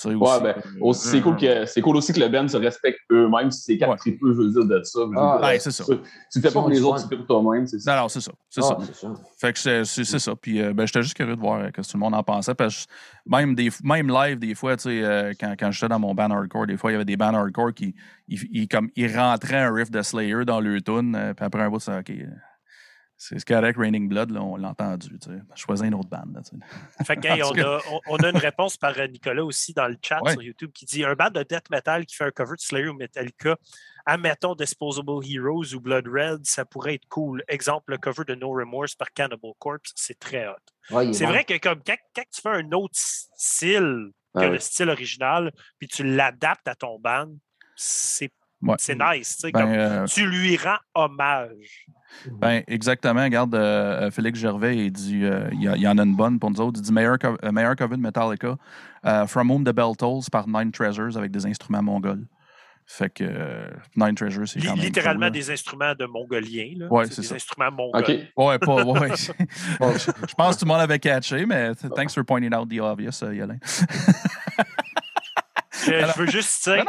Ouais, 0.05 0.15
aussi, 0.15 0.41
ben, 0.41 0.55
euh, 0.55 0.61
aussi, 0.79 1.07
c'est 1.09 1.21
cool, 1.21 1.35
que, 1.35 1.65
c'est 1.65 1.81
cool 1.81 1.97
aussi 1.97 2.13
que 2.13 2.21
le 2.21 2.29
band 2.29 2.47
se 2.47 2.55
respecte 2.55 2.99
eux-mêmes. 3.11 3.51
Si 3.51 3.63
c'est 3.63 3.77
quatre 3.77 3.89
Ouais. 3.91 3.97
tripeux, 3.97 4.31
je 4.31 4.37
veux 4.37 4.49
dire, 4.49 4.63
de 4.65 4.81
ça. 4.81 4.99
Ah, 5.03 5.05
dire, 5.37 5.45
ouais, 5.45 5.55
euh, 5.55 5.59
c'est 5.59 5.71
ça. 5.71 5.83
Tu, 5.83 5.91
tu 5.91 6.03
le 6.35 6.41
fais 6.41 6.47
pas 6.53 6.59
pour 6.61 6.69
les 6.69 6.81
autres, 6.81 6.99
tu 6.99 7.03
le 7.03 7.09
fais 7.09 7.17
pour 7.17 7.41
toi-même. 7.43 7.67
C'est 7.67 7.79
ça. 7.79 7.95
Non, 7.97 8.03
non, 8.03 8.07
c'est 8.07 8.21
ça. 8.21 8.31
C'est 8.49 8.61
Ah, 8.63 8.67
ça. 8.69 8.77
c'est 8.85 8.95
ça. 8.95 9.13
Fait 9.41 9.51
que 9.53 9.59
c'est 9.59 9.83
c'est- 9.83 10.05
c'est 10.05 10.19
ça. 10.19 10.35
Puis 10.37 10.61
euh, 10.61 10.71
ben, 10.73 10.85
j'étais 10.87 11.01
juste 11.01 11.15
curieux 11.17 11.35
de 11.35 11.41
voir 11.41 11.59
euh, 11.59 11.65
ce 11.67 11.71
que 11.71 11.81
tout 11.81 11.97
le 11.97 11.99
monde 11.99 12.15
en 12.15 12.23
pensait. 12.23 12.55
Parce 12.55 12.85
que 12.85 12.91
même, 13.25 13.55
des, 13.55 13.69
même 13.83 14.07
live, 14.07 14.39
des 14.39 14.55
fois, 14.55 14.77
tu 14.77 14.83
sais, 14.83 15.03
euh, 15.03 15.33
quand, 15.37 15.53
quand 15.59 15.69
j'étais 15.71 15.89
dans 15.89 15.99
mon 15.99 16.15
band 16.15 16.31
hardcore, 16.31 16.65
des 16.65 16.77
fois, 16.77 16.91
il 16.91 16.93
y 16.93 16.95
avait 16.95 17.03
des 17.03 17.17
bands 17.17 17.33
hardcore 17.33 17.73
qui 17.73 17.93
ils, 18.29 18.39
ils- 18.53 18.67
comme, 18.69 18.89
ils 18.95 19.13
rentraient 19.13 19.57
un 19.63 19.73
riff 19.73 19.91
de 19.91 20.01
Slayer 20.01 20.45
dans 20.45 20.61
leur 20.61 20.81
tune. 20.81 21.13
euh, 21.13 21.33
puis 21.33 21.45
après 21.45 21.61
un 21.61 21.69
bout, 21.69 21.79
c'est 21.81 21.97
OK. 21.99 22.09
C'est 23.21 23.43
correct, 23.43 23.77
Raining 23.77 24.07
Blood, 24.07 24.31
là, 24.31 24.41
on 24.41 24.55
l'a 24.55 24.69
entendu. 24.69 25.19
Choisis 25.53 25.85
une 25.85 25.93
autre 25.93 26.07
bande. 26.07 26.41
fait 27.05 27.17
que, 27.17 27.27
on, 27.27 27.59
a, 27.61 27.81
on, 28.07 28.15
a, 28.15 28.29
une 28.29 28.37
réponse 28.37 28.77
par 28.77 28.97
euh, 28.97 29.07
Nicolas 29.07 29.43
aussi 29.43 29.73
dans 29.73 29.89
le 29.89 29.97
chat 30.01 30.21
sur 30.25 30.41
YouTube 30.41 30.71
qui 30.73 30.85
dit 30.85 31.03
un 31.03 31.15
band 31.15 31.29
de 31.29 31.43
death 31.43 31.69
metal 31.69 32.05
qui 32.05 32.15
fait 32.15 32.23
un 32.23 32.31
cover 32.31 32.55
de 32.55 32.61
Slayer 32.61 32.87
ou 32.87 32.93
Metallica, 32.93 33.57
admettons 34.05 34.55
Disposable 34.55 35.19
Heroes 35.29 35.73
ou 35.75 35.81
Blood 35.81 36.07
Red, 36.07 36.45
ça 36.45 36.63
pourrait 36.63 36.93
être 36.93 37.09
cool. 37.09 37.43
Exemple, 37.49 37.91
le 37.91 37.97
cover 37.97 38.23
de 38.23 38.35
No 38.35 38.51
Remorse 38.51 38.95
par 38.95 39.11
Cannibal 39.11 39.51
Corpse, 39.59 39.91
c'est 39.95 40.17
très 40.17 40.47
hot. 40.47 41.11
c'est 41.11 41.25
vrai 41.25 41.43
que 41.43 41.57
comme 41.57 41.81
quand, 41.85 41.97
tu 42.15 42.41
fais 42.41 42.49
un 42.49 42.71
autre 42.71 42.95
style 42.95 44.11
que 44.33 44.45
le 44.45 44.59
style 44.59 44.89
original, 44.89 45.51
puis 45.77 45.89
tu 45.89 46.05
l'adaptes 46.05 46.69
à 46.69 46.75
ton 46.75 46.97
band, 46.97 47.35
c'est 47.75 48.31
c'est 48.77 48.97
nice. 48.97 49.45
Ben, 49.53 49.67
euh, 49.67 50.05
tu 50.05 50.25
lui 50.25 50.57
rends 50.57 50.79
hommage. 50.95 51.85
Ben, 52.31 52.63
exactement. 52.67 53.23
Regarde, 53.23 53.55
euh, 53.55 54.07
euh, 54.07 54.11
Félix 54.11 54.39
Gervais, 54.39 54.77
il 54.77 54.91
dit 54.91 55.23
il, 55.51 55.61
y 55.61 55.87
en 55.87 55.97
a 55.97 56.03
une 56.03 56.15
bonne 56.15 56.39
pour 56.39 56.51
nous 56.51 56.61
autres. 56.61 56.79
Il 56.79 56.83
dit 56.83 56.93
meilleur, 56.93 57.17
meilleur 57.51 57.75
cover 57.75 57.95
de 57.95 58.01
Metallica, 58.01 58.57
From 59.27 59.51
Whom 59.51 59.63
the 59.63 59.73
Bell 59.73 59.95
Tolls 59.97 60.29
par 60.31 60.47
Nine 60.47 60.71
Treasures 60.71 61.17
avec 61.17 61.31
des 61.31 61.45
instruments 61.45 61.83
mongols. 61.83 62.25
Fait 62.91 63.11
que 63.11 63.69
Nine 63.95 64.15
Treasures, 64.15 64.47
c'est 64.47 64.59
quand 64.59 64.75
même 64.75 64.83
Littéralement 64.83 65.29
des 65.29 65.51
instruments 65.51 65.93
de 65.93 66.05
mongoliens. 66.05 66.87
Oui, 66.89 67.05
c'est 67.07 67.21
ça. 67.21 67.21
Des 67.21 67.33
instruments 67.35 67.71
mongols. 67.71 68.01
OK. 68.01 68.45
Ouais, 68.45 68.57
pas, 68.57 68.83
ouais. 68.83 69.09
je 69.15 70.33
pense 70.33 70.55
que 70.55 70.59
tout 70.59 70.65
le 70.65 70.69
monde 70.69 70.81
avait 70.81 70.97
catché, 70.97 71.45
mais 71.45 71.75
thanks 71.95 72.15
for 72.15 72.25
pointing 72.25 72.53
out 72.53 72.67
the 72.67 72.79
obvious, 72.79 73.21
Yolin. 73.21 73.59
je, 75.85 76.17
veux 76.19 76.27
juste 76.27 76.67
dire. 76.67 76.83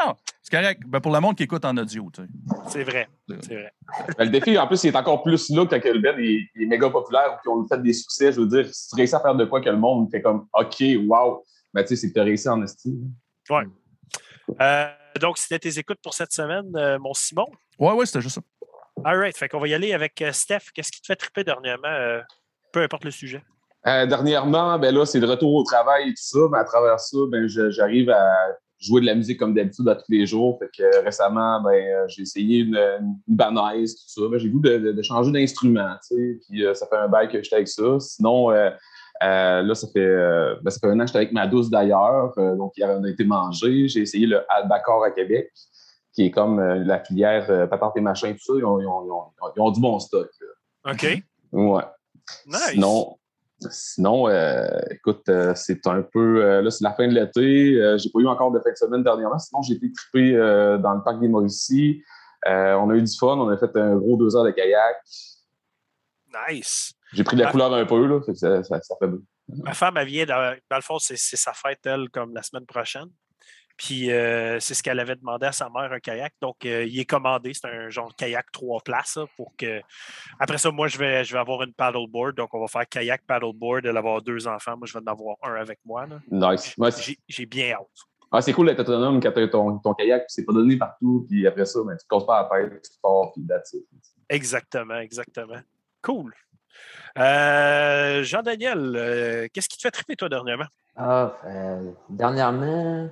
C'est 0.50 0.56
correct. 0.56 0.82
Ben, 0.84 1.00
pour 1.00 1.12
le 1.12 1.20
monde 1.20 1.36
qui 1.36 1.44
écoute 1.44 1.64
en 1.64 1.76
audio, 1.76 2.10
tu 2.12 2.22
sais. 2.22 2.28
C'est 2.68 2.82
vrai. 2.82 3.08
C'est 3.28 3.54
vrai. 3.54 3.72
Ben, 4.18 4.24
le 4.24 4.30
défi, 4.30 4.58
en 4.58 4.66
plus, 4.66 4.82
il 4.82 4.88
est 4.88 4.96
encore 4.96 5.22
plus 5.22 5.48
là 5.50 5.64
quand 5.64 5.80
le 5.84 6.00
band 6.00 6.18
est, 6.18 6.66
méga 6.66 6.90
populaire 6.90 7.38
et 7.38 7.48
qu'on 7.48 7.64
fait 7.68 7.80
des 7.80 7.92
succès. 7.92 8.32
Je 8.32 8.40
veux 8.40 8.48
dire, 8.48 8.66
si 8.72 8.88
tu 8.88 8.96
réussis 8.96 9.14
à 9.14 9.20
faire 9.20 9.36
de 9.36 9.44
quoi 9.44 9.60
que 9.60 9.70
le 9.70 9.76
monde 9.76 10.10
fait 10.10 10.20
comme 10.20 10.48
OK, 10.52 10.82
wow, 11.06 11.44
ben, 11.72 11.82
tu 11.82 11.88
sais, 11.88 11.96
c'est 11.96 12.08
que 12.08 12.14
tu 12.14 12.20
as 12.20 12.24
réussi 12.24 12.48
en 12.48 12.60
estime. 12.62 13.12
Ouais. 13.48 13.62
Euh, 14.60 14.86
donc, 15.20 15.38
c'était 15.38 15.60
tes 15.60 15.78
écoutes 15.78 16.00
pour 16.02 16.14
cette 16.14 16.32
semaine, 16.32 16.74
euh, 16.74 16.98
mon 16.98 17.14
Simon? 17.14 17.46
Ouais, 17.78 17.92
ouais, 17.92 18.06
c'était 18.06 18.20
juste 18.20 18.34
ça. 18.34 18.40
All 19.04 19.18
right. 19.18 19.36
Fait 19.36 19.48
qu'on 19.48 19.60
va 19.60 19.68
y 19.68 19.74
aller 19.74 19.92
avec 19.92 20.20
euh, 20.20 20.32
Steph. 20.32 20.72
Qu'est-ce 20.74 20.90
qui 20.90 21.00
te 21.00 21.06
fait 21.06 21.16
triper 21.16 21.44
dernièrement, 21.44 22.22
peu 22.72 22.82
importe 22.82 23.04
le 23.04 23.12
sujet? 23.12 23.42
dernièrement, 23.84 24.78
ben 24.78 24.94
là, 24.94 25.06
c'est 25.06 25.20
de 25.20 25.26
retour 25.26 25.54
au 25.54 25.62
travail 25.62 26.10
et 26.10 26.10
tout 26.10 26.22
ça. 26.22 26.40
Mais 26.52 26.58
à 26.58 26.64
travers 26.64 27.00
ça, 27.00 27.16
ben, 27.30 27.46
j'arrive 27.46 28.10
à 28.10 28.48
jouer 28.80 29.02
de 29.02 29.06
la 29.06 29.14
musique 29.14 29.38
comme 29.38 29.54
d'habitude 29.54 29.88
à 29.88 29.94
tous 29.94 30.10
les 30.10 30.26
jours. 30.26 30.58
Fait 30.58 30.70
que 30.76 30.82
euh, 30.82 31.02
récemment, 31.02 31.60
ben, 31.62 31.70
euh, 31.70 32.04
j'ai 32.08 32.22
essayé 32.22 32.60
une, 32.60 32.76
une 33.28 33.36
banaise, 33.36 33.94
tout 33.94 34.22
ça. 34.22 34.28
Ben, 34.30 34.38
j'ai 34.38 34.48
voulu 34.48 34.68
de, 34.68 34.92
de, 34.92 35.02
changer 35.02 35.30
d'instrument, 35.30 35.94
tu 36.08 36.16
sais. 36.16 36.38
Puis 36.48 36.64
euh, 36.64 36.74
ça 36.74 36.86
fait 36.86 36.96
un 36.96 37.08
bail 37.08 37.28
que 37.28 37.42
j'étais 37.42 37.56
avec 37.56 37.68
ça. 37.68 38.00
Sinon, 38.00 38.50
là, 38.50 39.74
ça 39.74 39.86
fait, 39.92 40.16
ben, 40.62 40.70
ça 40.70 40.78
fait 40.80 40.88
un 40.88 40.98
an 40.98 41.00
que 41.00 41.08
j'étais 41.08 41.18
avec 41.18 41.32
ma 41.32 41.46
douce 41.46 41.68
d'ailleurs. 41.68 42.32
donc, 42.56 42.72
il 42.76 42.84
a 42.84 42.98
été 43.08 43.24
mangé. 43.24 43.86
J'ai 43.86 44.00
essayé 44.00 44.26
le 44.26 44.42
Albacor 44.50 45.04
à 45.04 45.10
Québec, 45.10 45.50
qui 46.14 46.24
est 46.24 46.30
comme 46.30 46.58
la 46.60 47.00
filière 47.00 47.68
patente 47.68 47.96
et 47.96 48.00
machin, 48.00 48.32
tout 48.32 48.38
ça. 48.38 48.52
Ils 48.56 48.64
ont, 48.64 48.80
ils 48.80 48.86
ont, 48.86 49.32
ils 49.56 49.60
ont, 49.60 49.70
du 49.70 49.80
bon 49.80 49.98
stock. 49.98 50.30
OK. 50.90 51.22
Ouais. 51.52 51.82
Nice. 52.46 52.70
Sinon, 52.70 53.18
Sinon, 53.68 54.28
euh, 54.28 54.66
écoute, 54.90 55.28
euh, 55.28 55.52
c'est 55.54 55.86
un 55.86 56.02
peu. 56.02 56.42
Euh, 56.42 56.62
là, 56.62 56.70
c'est 56.70 56.84
la 56.84 56.94
fin 56.94 57.06
de 57.06 57.12
l'été. 57.12 57.98
j'ai 57.98 58.10
pas 58.10 58.20
eu 58.20 58.26
encore 58.26 58.52
de 58.52 58.60
fin 58.60 58.70
de 58.70 58.76
semaine 58.76 59.02
dernièrement. 59.02 59.38
Sinon, 59.38 59.62
j'ai 59.62 59.74
été 59.74 59.92
trippé 59.92 60.32
dans 60.32 60.94
le 60.94 61.02
parc 61.02 61.20
des 61.20 61.28
Mauricie. 61.28 62.02
on 62.46 62.90
a 62.90 62.94
eu 62.94 63.02
du 63.02 63.16
fun. 63.18 63.38
On 63.38 63.48
a 63.48 63.58
fait 63.58 63.76
un 63.76 63.96
gros 63.96 64.16
deux 64.16 64.34
heures 64.36 64.44
de 64.44 64.50
kayak. 64.50 64.96
Nice. 66.48 66.92
J'ai 67.12 67.24
pris 67.24 67.36
de 67.36 67.42
la 67.42 67.50
couleur 67.50 67.74
un 67.74 67.84
peu, 67.84 68.06
là. 68.06 68.20
ça, 68.34 68.62
fait 68.98 69.06
beau. 69.08 69.18
Ma 69.48 69.74
femme, 69.74 69.96
elle 69.96 70.06
vient, 70.06 70.26
dans, 70.26 70.56
dans 70.70 70.76
le 70.76 70.82
fond, 70.82 70.98
c'est 71.00 71.16
sa 71.16 71.52
fête, 71.52 71.80
elle, 71.84 72.08
comme 72.10 72.32
la 72.34 72.42
semaine 72.42 72.66
prochaine. 72.66 73.08
Puis 73.80 74.12
euh, 74.12 74.60
c'est 74.60 74.74
ce 74.74 74.82
qu'elle 74.82 75.00
avait 75.00 75.16
demandé 75.16 75.46
à 75.46 75.52
sa 75.52 75.70
mère, 75.70 75.90
un 75.90 76.00
kayak. 76.00 76.34
Donc, 76.42 76.66
euh, 76.66 76.84
il 76.84 77.00
est 77.00 77.06
commandé. 77.06 77.54
C'est 77.54 77.66
un 77.66 77.88
genre 77.88 78.10
de 78.10 78.14
kayak 78.14 78.52
trois 78.52 78.78
places 78.82 79.18
pour 79.38 79.56
que. 79.56 79.80
Après 80.38 80.58
ça, 80.58 80.70
moi, 80.70 80.86
je 80.86 80.98
vais, 80.98 81.24
je 81.24 81.32
vais 81.32 81.38
avoir 81.38 81.62
une 81.62 81.72
paddleboard. 81.72 82.36
Donc, 82.36 82.52
on 82.52 82.60
va 82.60 82.66
faire 82.66 82.86
kayak, 82.86 83.22
paddleboard. 83.26 83.86
Elle 83.86 83.94
va 83.94 84.00
avoir 84.00 84.20
deux 84.20 84.46
enfants. 84.46 84.76
Moi, 84.76 84.86
je 84.86 84.92
vais 84.92 85.02
en 85.02 85.10
avoir 85.10 85.36
un 85.42 85.54
avec 85.54 85.78
moi. 85.86 86.06
Nice. 86.30 86.76
J'ai 87.26 87.46
bien 87.46 87.72
hâte. 87.72 87.86
Ah, 88.30 88.42
c'est 88.42 88.52
cool 88.52 88.66
d'être 88.66 88.80
autonome 88.80 89.18
quand 89.18 89.32
tu 89.32 89.42
as 89.42 89.48
ton, 89.48 89.78
ton 89.78 89.94
kayak, 89.94 90.24
c'est 90.28 90.44
pas 90.44 90.52
donné 90.52 90.76
partout, 90.76 91.26
puis 91.28 91.48
après 91.48 91.64
ça, 91.64 91.80
ben, 91.84 91.96
tu 91.96 92.14
ne 92.14 92.20
te 92.20 92.24
pas 92.24 92.48
la 92.52 92.68
tête, 92.68 92.82
tu 92.82 92.98
pars, 93.02 93.32
puis 93.32 93.44
that's 93.44 93.74
Exactement, 94.28 94.98
exactement. 94.98 95.58
Cool. 96.00 96.32
Euh, 97.18 98.22
Jean-Daniel, 98.22 99.48
qu'est-ce 99.52 99.68
qui 99.68 99.78
te 99.78 99.82
fait 99.82 99.90
triper, 99.90 100.14
toi, 100.14 100.28
dernièrement? 100.28 100.66
Ah, 100.94 101.34
dernièrement, 102.08 103.08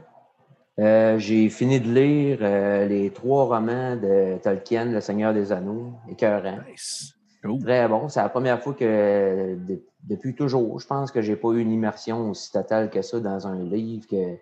euh, 0.78 1.18
j'ai 1.18 1.48
fini 1.48 1.80
de 1.80 1.92
lire 1.92 2.38
euh, 2.40 2.86
les 2.86 3.10
trois 3.10 3.44
romans 3.44 3.96
de 3.96 4.38
Tolkien, 4.38 4.86
Le 4.86 5.00
Seigneur 5.00 5.34
des 5.34 5.52
Anneaux, 5.52 5.92
écœurant. 6.08 6.58
Nice. 6.70 7.14
Très 7.62 7.88
bon. 7.88 8.08
C'est 8.08 8.20
la 8.20 8.28
première 8.28 8.62
fois 8.62 8.74
que, 8.74 9.56
depuis 10.04 10.34
toujours, 10.34 10.78
je 10.80 10.86
pense 10.86 11.10
que 11.10 11.22
j'ai 11.22 11.36
pas 11.36 11.50
eu 11.50 11.60
une 11.60 11.72
immersion 11.72 12.30
aussi 12.30 12.52
totale 12.52 12.90
que 12.90 13.02
ça 13.02 13.20
dans 13.20 13.46
un 13.46 13.62
livre 13.62 14.06
que, 14.06 14.36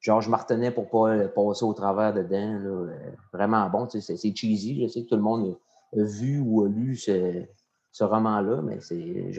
genre, 0.00 0.20
je 0.20 0.30
m'artenais 0.30 0.70
pour 0.70 0.88
pas 0.88 1.28
passer 1.28 1.64
au 1.64 1.72
travers 1.72 2.12
dedans. 2.12 2.58
Là. 2.58 2.92
Vraiment 3.32 3.68
bon. 3.68 3.86
Tu 3.86 4.00
sais, 4.00 4.16
c'est 4.16 4.36
cheesy. 4.36 4.82
Je 4.82 4.88
sais 4.88 5.02
que 5.02 5.08
tout 5.08 5.16
le 5.16 5.22
monde 5.22 5.56
a 5.96 6.02
vu 6.02 6.40
ou 6.44 6.64
a 6.64 6.68
lu 6.68 6.96
ce, 6.96 7.42
ce 7.92 8.04
roman-là, 8.04 8.62
mais 8.62 8.80
c'est, 8.80 9.30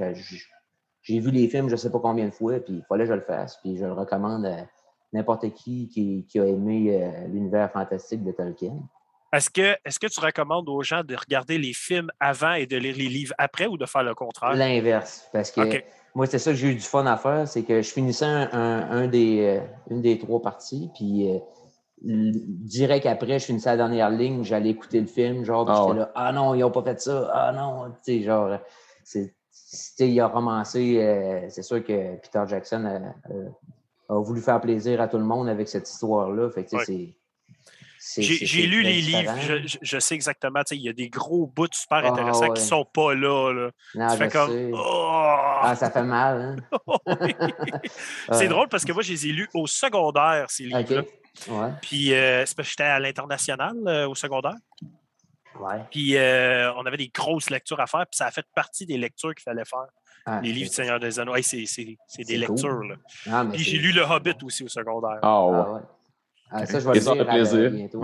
j'ai 1.01 1.19
vu 1.19 1.31
les 1.31 1.47
films 1.47 1.69
je 1.69 1.75
sais 1.75 1.91
pas 1.91 1.99
combien 1.99 2.27
de 2.27 2.33
fois, 2.33 2.59
puis 2.59 2.75
il 2.75 2.83
fallait 2.83 3.03
que 3.03 3.09
je 3.09 3.15
le 3.15 3.21
fasse, 3.21 3.57
puis 3.57 3.77
je 3.77 3.85
le 3.85 3.93
recommande 3.93 4.45
à 4.45 4.67
n'importe 5.13 5.53
qui, 5.53 5.87
qui, 6.27 6.39
a 6.39 6.45
aimé 6.45 6.89
euh, 6.89 7.27
l'univers 7.27 7.71
fantastique 7.71 8.23
de 8.23 8.31
Tolkien. 8.31 8.73
Est-ce 9.31 9.49
que, 9.49 9.75
est 9.85 9.99
que 9.99 10.07
tu 10.07 10.19
recommandes 10.19 10.69
aux 10.69 10.83
gens 10.83 11.03
de 11.03 11.15
regarder 11.15 11.57
les 11.57 11.73
films 11.73 12.11
avant 12.19 12.53
et 12.53 12.67
de 12.67 12.77
lire 12.77 12.95
les 12.95 13.07
livres 13.07 13.33
après 13.37 13.65
ou 13.65 13.77
de 13.77 13.85
faire 13.85 14.03
le 14.03 14.13
contraire? 14.13 14.53
L'inverse. 14.53 15.27
Parce 15.31 15.49
que 15.49 15.61
moi, 16.13 16.27
c'est 16.27 16.37
ça 16.37 16.51
que 16.51 16.57
j'ai 16.57 16.69
eu 16.69 16.75
du 16.75 16.81
fun 16.81 17.05
à 17.05 17.17
faire, 17.17 17.47
c'est 17.47 17.63
que 17.63 17.81
je 17.81 17.89
finissais 17.89 18.25
un, 18.25 19.07
des, 19.07 19.59
euh, 19.59 19.65
une 19.89 20.01
des 20.01 20.19
trois 20.19 20.41
parties, 20.41 20.91
puis 20.93 21.31
euh, 21.31 21.39
direct 22.03 23.07
après, 23.07 23.39
je 23.39 23.45
finissais 23.45 23.69
la 23.69 23.77
dernière 23.77 24.09
ligne, 24.11 24.43
j'allais 24.43 24.69
écouter 24.69 24.99
le 24.99 25.07
film, 25.07 25.43
genre, 25.45 25.67
ah, 25.67 25.85
j'étais 25.87 25.99
là, 25.99 26.11
ah 26.13 26.31
non, 26.31 26.53
ils 26.53 26.59
n'ont 26.59 26.71
pas 26.71 26.83
fait 26.83 27.01
ça, 27.01 27.31
ah 27.33 27.51
non, 27.53 27.89
tu 28.05 28.19
sais, 28.19 28.23
genre, 28.23 28.59
c'est, 29.03 29.33
il 29.99 30.19
a 30.19 30.27
romancé, 30.27 31.47
c'est 31.49 31.63
sûr 31.63 31.83
que 31.83 32.17
Peter 32.17 32.43
Jackson 32.47 32.85
a, 32.85 33.31
a 33.33 33.33
voulu 34.21 34.41
faire 34.41 34.59
plaisir 34.61 35.01
à 35.01 35.07
tout 35.07 35.17
le 35.17 35.23
monde 35.23 35.49
avec 35.49 35.67
cette 35.67 35.89
histoire-là. 35.89 36.49
Fait 36.49 36.67
J'ai 38.17 38.65
lu 38.67 38.81
les 38.81 39.01
livres, 39.01 39.33
je, 39.81 39.99
sais 39.99 40.15
exactement. 40.15 40.61
Il 40.71 40.81
y 40.81 40.89
a 40.89 40.93
des 40.93 41.09
gros 41.09 41.47
bouts 41.47 41.67
super 41.71 42.01
ah, 42.03 42.09
intéressants 42.09 42.51
qui 42.51 42.61
ne 42.61 42.67
sont 42.67 42.85
pas 42.85 43.13
là. 43.15 43.69
ça 43.95 44.17
fait 44.17 44.29
comme. 44.29 44.71
Oh! 44.73 45.23
Ah, 45.63 45.75
ça 45.77 45.89
fait 45.89 46.03
mal. 46.03 46.57
Hein? 46.75 46.97
c'est 48.31 48.47
drôle 48.47 48.67
parce 48.67 48.83
que 48.83 48.91
moi, 48.91 49.01
je 49.01 49.13
les 49.13 49.27
ai 49.27 49.31
lus 49.31 49.49
au 49.53 49.67
secondaire, 49.67 50.49
ces 50.49 50.65
livres-là. 50.65 51.03
Puis, 51.81 52.13
euh, 52.13 52.45
c'est 52.45 52.55
parce 52.55 52.67
que 52.67 52.71
j'étais 52.71 52.83
à 52.83 52.99
l'international 52.99 53.75
euh, 53.87 54.07
au 54.07 54.15
secondaire. 54.15 54.55
Puis, 55.91 56.17
euh, 56.17 56.73
on 56.73 56.85
avait 56.85 56.97
des 56.97 57.09
grosses 57.09 57.49
lectures 57.49 57.79
à 57.79 57.87
faire, 57.87 58.05
puis 58.07 58.17
ça 58.17 58.25
a 58.25 58.31
fait 58.31 58.45
partie 58.55 58.85
des 58.85 58.97
lectures 58.97 59.33
qu'il 59.33 59.43
fallait 59.43 59.65
faire. 59.65 59.87
Ah, 60.25 60.39
les 60.41 60.53
livres 60.53 60.69
du 60.69 60.75
Seigneur 60.75 60.99
des 60.99 61.19
Anneaux. 61.19 61.35
c'est 61.41 62.23
des 62.25 62.37
lectures. 62.37 62.83
Là. 62.83 62.95
Ah, 63.29 63.45
Puis 63.51 63.63
j'ai 63.63 63.77
lu 63.77 63.91
Le 63.91 64.03
Hobbit 64.03 64.37
aussi 64.43 64.63
au 64.63 64.69
secondaire. 64.69 65.19
Ah, 65.21 65.45
ouais. 65.45 65.81
Ah, 66.49 66.65
ça, 66.65 66.79
je 66.79 66.87
vais 66.87 66.99
le 66.99 67.15
lire 67.15 67.27
plaisir. 67.27 67.71
bientôt. 67.71 68.03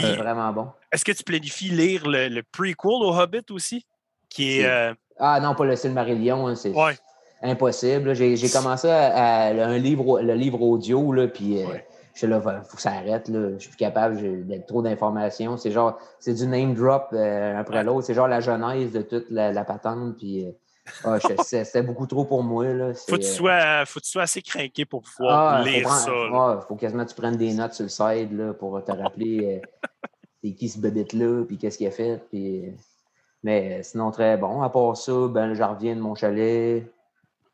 c'est 0.00 0.16
vraiment 0.16 0.52
bon. 0.52 0.68
Est-ce 0.92 1.04
que 1.04 1.12
tu 1.12 1.22
planifies 1.22 1.70
lire 1.70 2.06
le, 2.06 2.28
le, 2.28 2.42
prequel 2.42 2.90
au 2.90 3.14
Hobbit 3.14 3.44
aussi? 3.50 3.86
Qui 4.28 4.58
est, 4.58 4.66
euh, 4.66 4.92
Ah 5.18 5.40
non, 5.40 5.54
pas 5.54 5.64
le 5.64 5.76
Silmarillion. 5.76 6.46
Hein, 6.46 6.56
c'est 6.56 6.74
impossible. 7.42 8.14
J'ai 8.14 8.50
commencé 8.50 8.88
à, 8.88 9.46
un 9.46 9.78
livre, 9.78 10.20
le 10.20 10.34
livre 10.34 10.60
audio, 10.60 11.12
là, 11.12 11.28
puis 11.28 11.62
euh, 11.62 11.66
je 12.12 12.18
suis 12.18 12.26
là, 12.26 12.42
il 12.44 12.68
faut 12.68 12.76
que 12.76 12.82
ça 12.82 12.90
arrête. 12.90 13.28
Là. 13.28 13.52
Je 13.54 13.58
suis 13.58 13.70
plus 13.70 13.76
capable 13.76 14.46
d'être 14.46 14.66
trop 14.66 14.82
d'informations. 14.82 15.56
C'est 15.56 15.70
genre, 15.70 15.98
c'est 16.18 16.34
du 16.34 16.46
name 16.46 16.74
drop 16.74 17.08
euh, 17.12 17.58
après 17.58 17.84
l'autre. 17.84 18.06
C'est 18.06 18.14
genre 18.14 18.28
la 18.28 18.40
genèse 18.40 18.92
de 18.92 19.02
toute 19.02 19.30
la, 19.30 19.52
la 19.52 19.64
patente. 19.64 20.16
Puis 20.18 20.46
ah, 21.04 21.18
C'était 21.44 21.82
beaucoup 21.82 22.06
trop 22.06 22.24
pour 22.24 22.42
moi. 22.42 22.66
Là. 22.66 22.94
Faut, 22.94 23.16
que 23.16 23.22
tu 23.22 23.26
sois, 23.26 23.84
faut 23.86 24.00
que 24.00 24.04
tu 24.04 24.10
sois 24.10 24.22
assez 24.22 24.42
craqué 24.42 24.84
pour 24.84 25.02
pouvoir 25.02 25.60
ah, 25.60 25.62
lire 25.62 25.88
ça. 25.88 26.10
Il 26.10 26.66
faut 26.66 26.76
quasiment 26.76 27.04
que 27.04 27.10
tu 27.10 27.16
prennes 27.16 27.36
des 27.36 27.54
notes 27.54 27.74
sur 27.74 27.84
le 27.84 27.88
side 27.88 28.32
là, 28.32 28.52
pour 28.54 28.82
te 28.82 28.92
rappeler 28.92 29.62
euh, 29.62 29.88
c'est 30.42 30.52
qui 30.52 30.68
ce 30.68 30.78
bébête-là, 30.78 31.44
puis 31.44 31.58
qu'est-ce 31.58 31.78
qu'il 31.78 31.86
a 31.86 31.90
fait. 31.90 32.22
Puis... 32.30 32.64
Mais 33.42 33.82
sinon, 33.82 34.10
très 34.10 34.36
bon. 34.36 34.62
À 34.62 34.70
part 34.70 34.96
ça, 34.96 35.12
ben, 35.28 35.54
je 35.54 35.62
reviens 35.62 35.94
de 35.94 36.00
mon 36.00 36.14
chalet 36.14 36.84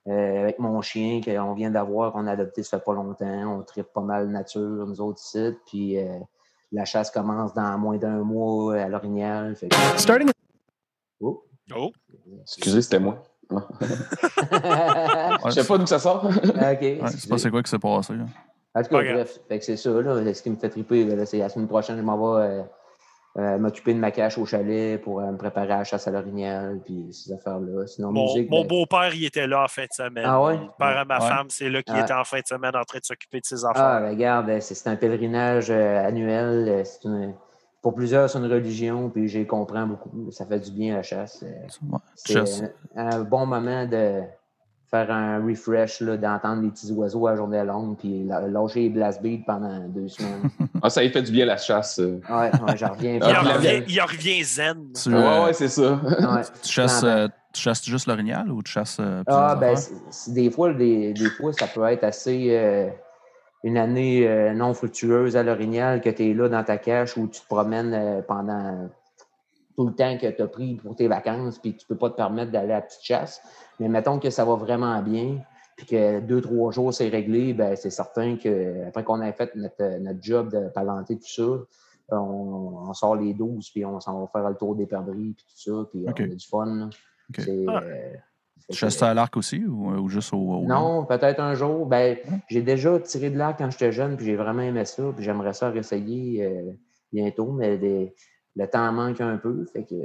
euh, 0.07 0.43
avec 0.43 0.59
mon 0.59 0.83
chien 0.83 1.21
qu'on 1.25 1.55
vient 1.55 1.71
d'avoir, 1.71 2.13
qu'on 2.13 2.27
a 2.27 2.33
adopté 2.33 2.63
ça 2.63 2.79
fait 2.79 2.85
pas 2.85 2.93
longtemps. 2.95 3.59
On 3.59 3.63
tripe 3.63 3.93
pas 3.93 4.03
mal 4.03 4.29
nature, 4.29 4.87
nous 4.87 5.01
autres 5.01 5.21
ici. 5.23 5.57
Puis 5.67 5.99
euh, 5.99 6.19
la 6.73 6.85
chasse 6.85 7.11
commence 7.11 7.55
dans 7.55 7.79
moins 7.79 7.97
d'un 7.97 8.19
mois 8.19 8.77
à 8.77 8.89
l'orignal. 8.89 9.57
Starting... 9.97 10.31
Oh. 11.75 11.93
Excusez, 12.43 12.83
c'était 12.83 12.99
moi. 12.99 13.23
Je 15.47 15.51
sais 15.51 15.65
pas 15.67 15.79
d'où 15.79 15.87
ça 15.87 15.99
sort. 15.99 16.25
OK. 16.27 16.33
Ouais, 16.63 17.01
c'est 17.09 17.29
pas 17.29 17.39
c'est 17.39 17.51
quoi 17.51 17.63
qui 17.63 17.71
s'est 17.71 17.79
passé. 17.79 18.15
là. 18.15 18.25
En 18.75 18.83
tout 18.83 18.89
cas, 18.89 19.03
bref, 19.13 19.39
fait 19.49 19.59
que 19.59 19.65
c'est 19.65 19.77
ça. 19.77 19.91
Là, 19.91 20.35
ce 20.35 20.43
qui 20.43 20.51
me 20.51 20.57
fait 20.57 20.69
triper, 20.69 21.25
c'est 21.27 21.39
la 21.39 21.49
semaine 21.49 21.69
prochaine, 21.69 21.97
je 21.97 22.03
m'en 22.03 22.17
vais 22.39 22.43
euh, 22.45 22.63
euh, 23.39 23.59
m'occuper 23.59 23.95
de 23.95 23.99
ma 24.01 24.11
cache 24.11 24.37
au 24.39 24.47
chalet 24.47 25.01
pour 25.01 25.21
euh, 25.21 25.31
me 25.31 25.37
préparer 25.37 25.73
à 25.73 25.79
la 25.79 25.85
chasse 25.85 26.09
à 26.09 26.11
l'orignal, 26.11 26.81
puis 26.85 27.07
ces 27.13 27.33
affaires-là. 27.33 27.87
Sinon, 27.87 28.11
Mon, 28.13 28.25
musique, 28.25 28.51
mon 28.51 28.63
ben, 28.63 28.69
beau-père, 28.69 29.15
il 29.15 29.25
était 29.27 29.47
là 29.47 29.63
en 29.65 29.69
fin 29.69 29.83
de 29.85 29.93
semaine. 29.93 30.25
Ah 30.27 30.43
ouais? 30.43 30.55
Le 30.57 30.67
père 30.79 30.99
à 30.99 31.05
ma 31.05 31.21
Ouais. 31.21 31.29
femme, 31.29 31.47
c'est 31.51 31.69
là 31.71 31.83
qu'il 31.83 31.95
Ah. 31.97 32.01
était 32.03 32.15
en 32.15 32.25
fin 32.25 32.41
de 32.41 32.47
semaine 32.47 32.75
en 32.75 32.83
train 32.83 32.99
de 32.99 33.05
s'occuper 33.05 33.41
de 33.41 33.47
ses 33.47 33.65
Ah, 33.65 33.71
affaires. 33.71 34.01
ben, 34.01 34.11
regarde, 34.11 34.61
c'est 34.61 34.89
un 34.89 34.97
pèlerinage 34.97 35.71
euh, 35.71 36.05
annuel. 36.07 36.83
c'est 36.85 37.05
une- 37.05 37.35
pour 37.85 37.95
plusieurs, 37.95 38.31
c'est 38.31 38.39
une 38.39 38.51
religion, 38.51 39.11
puis 39.11 39.29
j'y 39.29 39.47
comprends 39.47 39.87
beaucoup. 39.87 40.31
Ça 40.31 40.47
fait 40.47 40.59
du 40.59 40.71
bien 40.71 40.95
à 40.95 40.97
la 40.97 41.03
chasse. 41.03 41.45
euh. 41.47 41.67
C'est 42.15 42.33
Chasse. 42.33 42.63
un, 42.97 43.09
un 43.19 43.21
bon 43.21 43.45
moment 43.45 43.85
de 43.85 44.23
faire 44.91 45.11
un 45.11 45.45
refresh, 45.45 46.01
là, 46.01 46.17
d'entendre 46.17 46.63
les 46.63 46.71
petits 46.71 46.91
oiseaux 46.93 47.27
à 47.27 47.37
journée 47.37 47.63
longue, 47.63 47.99
puis 47.99 48.25
lâcher 48.25 48.81
les 48.85 48.89
blast 48.89 49.21
beats 49.23 49.43
pendant 49.47 49.81
deux 49.89 50.09
semaines. 50.09 50.49
Ah, 50.83 50.89
ça 50.91 51.03
y 51.05 51.09
fait 51.11 51.23
du 51.23 51.33
bien 51.33 51.45
la 51.47 51.57
chasse. 51.59 51.99
Ouais, 51.99 52.21
ouais 52.29 52.77
j'en 52.77 52.91
reviens. 52.93 53.15
il, 53.17 53.23
en 53.25 53.41
revient, 53.55 53.83
il 53.89 54.01
en 54.01 54.07
revient 54.07 54.43
zen. 54.45 54.93
Tu, 55.03 55.09
Ouais, 55.11 55.15
euh, 55.17 55.45
ouais, 55.47 55.53
c'est 55.55 55.69
ça. 55.69 55.93
Ouais. 55.93 56.43
tu 56.63 56.73
chasses, 56.73 57.01
Dans- 57.03 57.07
euh, 57.09 57.29
tu 57.55 57.61
chasses 57.63 57.85
juste 57.85 58.07
l'orignal 58.07 58.51
ou 58.51 58.63
tu 58.63 58.73
chasses. 58.73 58.99
euh, 59.01 59.23
Ah, 59.27 59.57
ben, 59.59 59.75
des 60.29 60.51
fois, 60.51 60.73
des, 60.75 61.13
des 61.15 61.31
fois, 61.31 61.53
ça 61.55 61.67
peut 61.67 61.85
être 61.85 62.05
assez. 62.05 62.49
Euh, 63.65 63.69
une 63.69 63.77
année 63.79 64.29
euh, 64.29 64.53
non 64.53 64.75
fructueuse 64.75 65.37
à 65.37 65.43
l'orignal 65.43 66.01
que 66.01 66.11
tu 66.11 66.31
es 66.31 66.35
là 66.35 66.49
dans 66.49 66.65
ta 66.65 66.79
cache 66.79 67.17
où 67.17 67.27
tu 67.29 67.41
te 67.41 67.47
promènes 67.47 67.95
euh, 67.95 68.23
pendant 68.23 68.89
tout 69.77 69.87
le 69.89 69.95
temps 69.95 70.17
que 70.19 70.31
tu 70.31 70.43
as 70.43 70.47
pris 70.47 70.77
pour 70.77 70.95
tes 70.95 71.09
vacances, 71.09 71.59
puis 71.59 71.77
tu 71.77 71.87
peux 71.87 71.97
pas 71.97 72.11
te 72.11 72.17
permettre 72.17 72.53
d'aller 72.53 72.73
à 72.73 72.77
la 72.77 72.83
petite 72.83 73.03
chasse. 73.03 73.43
Mais 73.81 73.89
mettons 73.89 74.21
que 74.21 74.31
ça 74.31 74.45
va 74.45 74.55
vraiment 74.55 75.03
bien, 75.03 75.41
puis 75.77 75.87
que 75.87 76.21
deux, 76.21 76.41
trois 76.41 76.71
jours 76.71 76.95
c'est 76.95 77.09
réglé, 77.09 77.55
ben, 77.55 77.75
c'est 77.75 77.91
certain 77.91 78.37
que 78.37 78.87
après 78.87 79.03
qu'on 79.03 79.21
ait 79.21 79.33
fait 79.33 79.55
notre, 79.57 79.99
notre 79.99 80.23
job 80.23 80.53
de 80.53 80.69
palanter 80.69 81.17
tout 81.17 81.27
ça, 81.27 82.17
on, 82.17 82.89
on 82.89 82.95
sort 82.95 83.17
les 83.17 83.35
12, 83.35 83.71
puis 83.71 83.85
on 83.85 83.99
s'en 83.99 84.21
va 84.21 84.27
faire 84.29 84.49
le 84.49 84.55
tour 84.55 84.77
des 84.77 84.87
perdrix, 84.87 85.35
puis 85.35 85.45
tout 85.49 85.73
ça, 85.73 85.89
puis 85.91 86.05
on 86.07 86.11
a 86.11 86.27
du 86.27 86.47
fun. 86.47 86.91
C'est, 87.37 87.65
Ah. 87.67 87.83
Euh, 88.59 88.63
Tu 88.73 88.79
chasses 88.79 89.03
à 89.03 89.13
l'arc 89.15 89.37
aussi 89.37 89.65
ou, 89.65 89.91
ou 89.91 90.09
juste 90.09 90.33
au. 90.33 90.39
au- 90.39 90.67
non, 90.67 91.05
peut-être 91.05 91.41
un 91.41 91.55
jour. 91.55 91.87
Ben, 91.87 92.17
j'ai 92.49 92.63
déjà 92.63 92.99
tiré 93.01 93.31
de 93.31 93.37
l'arc 93.39 93.59
quand 93.59 93.71
j'étais 93.71 93.93
jeune, 93.93 94.17
puis 94.17 94.27
j'ai 94.27 94.37
vraiment 94.37 94.63
aimé 94.63 94.85
ça, 94.85 95.03
puis 95.15 95.25
j'aimerais 95.25 95.53
ça 95.53 95.71
réessayer 95.71 96.45
euh, 96.45 96.73
bientôt, 97.13 97.53
mais 97.53 97.77
des- 97.79 98.15
le 98.57 98.69
temps 98.69 98.93
manque 98.93 99.21
un 99.21 99.37
peu, 99.37 99.67
fait 99.73 99.83
que. 99.83 99.97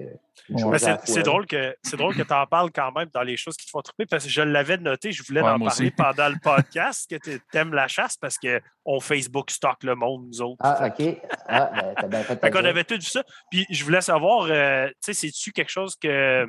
c'est 1.05 1.21
drôle 1.21 1.45
que 1.45 1.75
c'est 1.83 1.97
drôle 1.97 2.15
que 2.15 2.23
tu 2.23 2.33
en 2.33 2.47
parles 2.47 2.71
quand 2.71 2.91
même 2.93 3.07
dans 3.13 3.21
les 3.21 3.37
choses 3.37 3.55
qui 3.55 3.67
te 3.67 3.69
font 3.69 3.81
triper 3.81 4.07
parce 4.07 4.23
que 4.23 4.29
je 4.31 4.41
l'avais 4.41 4.77
noté, 4.77 5.11
je 5.11 5.21
voulais 5.23 5.41
Ouais, 5.41 5.49
en 5.51 5.59
parler 5.59 5.67
aussi. 5.67 5.91
pendant 5.91 6.27
le 6.29 6.35
podcast 6.41 7.07
que 7.07 7.17
tu 7.17 7.39
aimes 7.57 7.75
la 7.75 7.87
chasse 7.87 8.17
parce 8.17 8.39
qu'on 8.39 8.99
Facebook 8.99 9.51
stock 9.51 9.83
le 9.83 9.93
monde, 9.93 10.25
nous 10.29 10.41
autres. 10.41 10.57
Ah, 10.61 10.87
OK. 10.87 11.17
Ah, 11.47 11.71
ben, 11.75 11.93
t'as 11.95 12.07
bien 12.07 12.23
fait 12.23 12.35
ta 12.37 12.47
Fait 12.47 12.51
qu'on 12.51 12.65
avait 12.65 12.83
tout 12.83 12.99
ça. 13.01 13.23
Puis 13.51 13.67
je 13.69 13.83
voulais 13.83 14.01
savoir, 14.01 14.47
euh, 14.49 14.87
tu 14.87 14.93
sais, 15.01 15.13
c'est-tu 15.13 15.51
quelque 15.51 15.69
chose 15.69 15.95
que 15.95 16.47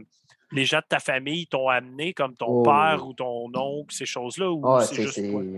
les 0.52 0.64
gens 0.64 0.78
de 0.78 0.84
ta 0.88 0.98
famille 0.98 1.46
t'ont 1.46 1.68
amené, 1.68 2.12
comme 2.12 2.34
ton 2.34 2.46
Oh. 2.48 2.62
père 2.62 3.04
ou 3.06 3.12
ton 3.12 3.50
oncle, 3.54 3.94
ces 3.94 4.06
choses-là, 4.06 4.50
ou 4.50 4.60
Ah, 4.66 4.80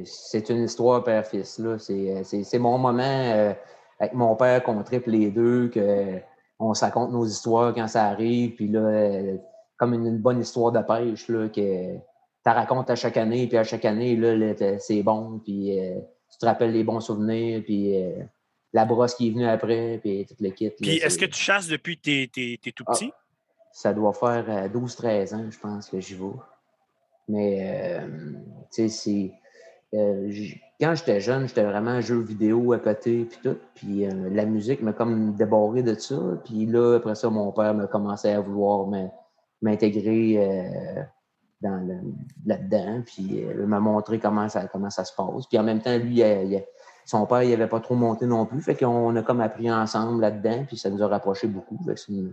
c'est 0.05 0.49
une 0.51 0.65
histoire 0.65 1.03
père-fils. 1.03 1.59
là. 1.59 1.79
C'est 1.79 2.11
euh, 2.11 2.23
c'est- 2.25 2.45
c'est 2.45 2.59
mon 2.59 2.77
moment 2.79 3.03
euh, 3.03 3.53
avec 3.99 4.15
mon 4.15 4.35
père 4.37 4.63
qu'on 4.63 4.83
triple 4.83 5.11
les 5.11 5.31
deux, 5.31 5.69
que 5.69 6.19
on 6.59 6.75
se 6.75 6.85
raconte 6.85 7.11
nos 7.11 7.25
histoires 7.27 7.75
quand 7.75 7.89
ça 7.89 8.05
arrive, 8.05 8.51
puis 8.55 8.69
là, 8.69 8.81
euh, 8.81 9.37
comme 9.77 9.95
une, 9.95 10.07
une 10.07 10.19
bonne 10.19 10.41
histoire 10.41 10.71
de 10.73 10.81
pêche, 10.81 11.27
là, 11.29 11.49
que 11.49 11.95
tu 11.97 12.51
racontes 12.51 12.91
à 12.91 12.95
chaque 12.95 13.17
année, 13.17 13.47
puis 13.49 13.57
à 13.57 13.65
chaque 13.65 13.85
année, 13.85 14.15
là, 14.17 14.55
c'est 14.79 15.03
bon, 15.03 15.41
puis 15.45 15.79
euh, 15.79 15.99
tu 16.31 16.39
te 16.39 16.47
rappelles 16.47 16.73
les 16.73 16.85
bons 16.85 17.01
souvenirs, 17.01 17.63
puis 17.65 17.95
la 18.73 18.85
brosse 18.85 19.15
qui 19.15 19.29
est 19.29 19.31
venue 19.33 19.47
après, 19.47 19.99
puis 20.03 20.25
toute 20.27 20.41
l'équipe. 20.41 20.75
Puis 20.81 20.97
est-ce 20.97 21.19
que 21.19 21.27
tu 21.27 21.39
chasses 21.39 21.69
depuis 21.69 21.97
que 21.99 22.27
t'es 22.27 22.73
tout 22.75 22.85
Ah. 22.87 22.95
Ça 23.73 23.93
doit 23.95 24.13
faire 24.13 24.45
euh, 24.49 24.69
12-13 24.69 25.35
ans, 25.35 25.51
je 25.51 25.59
pense, 25.59 25.89
que 25.89 26.01
j'y 26.01 26.15
vais. 26.15 26.27
Mais, 27.29 28.01
euh, 28.01 28.07
tu 28.73 28.89
sais, 28.89 28.89
c'est. 28.89 29.33
euh, 29.95 30.31
quand 30.81 30.95
j'étais 30.97 31.21
jeune, 31.21 31.47
j'étais 31.47 31.63
vraiment 31.63 32.01
jeux 32.01 32.21
vidéo 32.21 32.73
à 32.73 32.79
côté, 32.81 33.25
puis 33.25 33.39
tout. 33.43 33.57
Puis 33.75 34.05
euh, 34.05 34.29
la 34.33 34.45
musique 34.45 34.83
m'a 34.83 34.93
comme 34.93 35.35
débarré 35.35 35.83
de 35.85 35.95
ça. 35.95 36.17
Puis 36.45 36.67
là, 36.67 36.97
après 36.97 37.15
ça, 37.15 37.31
mon 37.31 37.53
père 37.53 37.73
m'a 37.73 37.87
commencé 37.87 38.31
à 38.31 38.41
vouloir 38.41 38.89
m'intégrer 39.63 40.39
euh, 40.39 41.03
là-dedans. 42.45 43.03
Puis 43.07 43.45
euh, 43.45 43.65
m'a 43.67 43.79
montré 43.79 44.19
comment 44.19 44.49
ça, 44.49 44.67
se 44.67 45.15
passe. 45.15 45.47
Puis 45.49 45.57
en 45.59 45.63
même 45.63 45.81
temps, 45.81 45.97
lui, 45.97 46.21
il 46.21 46.53
il 46.53 46.65
son 47.05 47.27
père, 47.27 47.43
il 47.43 47.51
n'avait 47.51 47.69
pas 47.69 47.81
trop 47.81 47.95
monté 47.95 48.27
non 48.27 48.47
plus. 48.47 48.61
Fait 48.61 48.75
qu'on 48.77 49.15
a 49.15 49.23
comme 49.23 49.41
appris 49.41 49.71
ensemble 49.71 50.21
là-dedans. 50.21 50.65
Puis 50.67 50.79
ça 50.79 50.91
nous 50.91 51.03
a 51.03 51.07
rapprochés 51.07 51.47
beaucoup. 51.49 51.79
Fait 51.85 51.95
que 51.95 52.33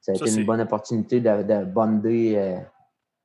ça 0.00 0.12
a 0.12 0.14
Ça, 0.14 0.26
été 0.26 0.40
une 0.40 0.46
bonne 0.46 0.60
opportunité 0.60 1.20
de, 1.20 1.42
de 1.42 1.64
bonder 1.64 2.34
euh, 2.36 2.58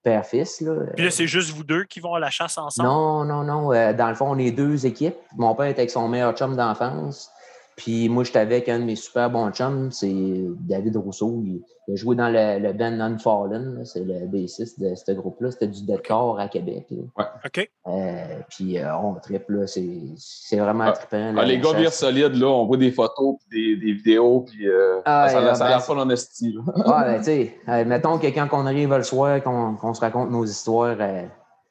père-fils. 0.04 0.62
Là. 0.62 0.74
Puis 0.96 1.06
là, 1.06 1.12
c'est 1.12 1.28
juste 1.28 1.52
vous 1.52 1.64
deux 1.64 1.84
qui 1.84 2.00
vont 2.00 2.14
à 2.14 2.20
la 2.20 2.30
chasse 2.30 2.58
ensemble? 2.58 2.88
Non, 2.88 3.24
non, 3.26 3.44
non. 3.44 3.74
Euh, 3.74 3.94
dans 3.94 4.10
le 4.10 4.16
fond, 4.16 4.28
on 4.30 4.38
est 4.38 4.52
deux 4.52 4.86
équipes. 4.86 5.16
Mon 5.36 5.56
père 5.56 5.66
est 5.66 5.78
avec 5.80 5.90
son 5.90 6.08
meilleur 6.08 6.34
chum 6.36 6.56
d'enfance. 6.56 7.32
Puis 7.76 8.08
moi, 8.08 8.24
j'étais 8.24 8.40
avec 8.40 8.70
un 8.70 8.80
de 8.80 8.86
mes 8.86 8.96
super 8.96 9.30
bons 9.30 9.52
chums, 9.52 9.92
c'est 9.92 10.14
David 10.62 10.96
Rousseau. 10.96 11.42
Il, 11.44 11.62
il 11.90 11.94
a 11.94 11.96
joué 11.98 12.16
dans 12.16 12.30
le, 12.30 12.58
le 12.66 12.72
band 12.72 12.98
Unfallen. 13.02 13.84
C'est 13.84 14.00
le 14.06 14.28
bassiste 14.28 14.80
de 14.80 14.96
ce 14.96 15.12
groupe-là. 15.12 15.52
C'était 15.52 15.68
du 15.68 15.84
deathcore 15.86 16.40
à 16.40 16.48
Québec. 16.48 16.88
là. 16.90 17.34
OK. 17.46 17.70
Euh, 17.88 18.40
puis 18.50 18.78
euh, 18.80 18.96
on 18.98 19.16
tripe, 19.16 19.50
là. 19.50 19.68
C'est 19.68 19.90
c'est 20.16 20.58
vraiment 20.58 20.86
Ah. 20.86 20.92
trippant. 20.94 21.36
Ah, 21.38 21.44
les 21.44 21.60
gars 21.60 21.74
virent 21.74 21.92
solides, 21.92 22.36
là, 22.36 22.48
on 22.48 22.66
voit 22.66 22.78
des 22.78 22.92
photos 22.92 23.36
puis 23.50 23.76
des, 23.78 23.86
des 23.86 23.92
vidéos, 23.92 24.42
puis 24.50 24.68
euh, 24.70 25.02
Ah, 25.04 25.28
ça, 25.28 25.36
a 25.38 25.40
ouais, 25.40 25.46
l'air- 25.48 25.56
ça 25.58 25.66
a 25.66 25.68
ben, 25.68 25.76
l'air 25.76 25.84
fun 25.86 25.98
en 25.98 26.10
esti. 26.10 26.54
là. 26.54 26.62
Ah, 26.86 27.04
ben, 27.06 27.18
tu 27.18 27.24
sais, 27.26 27.58
euh, 27.68 27.84
mettons 27.84 28.18
que 28.20 28.28
quand 28.28 28.48
on 28.54 28.66
arrive 28.66 28.96
le 28.96 29.04
soir, 29.04 29.44
qu'on 29.44 29.76
qu'on 29.76 29.94
se 29.94 30.00
raconte 30.00 30.32
nos 30.32 30.46
histoires, 30.46 30.96
euh, 31.00 31.24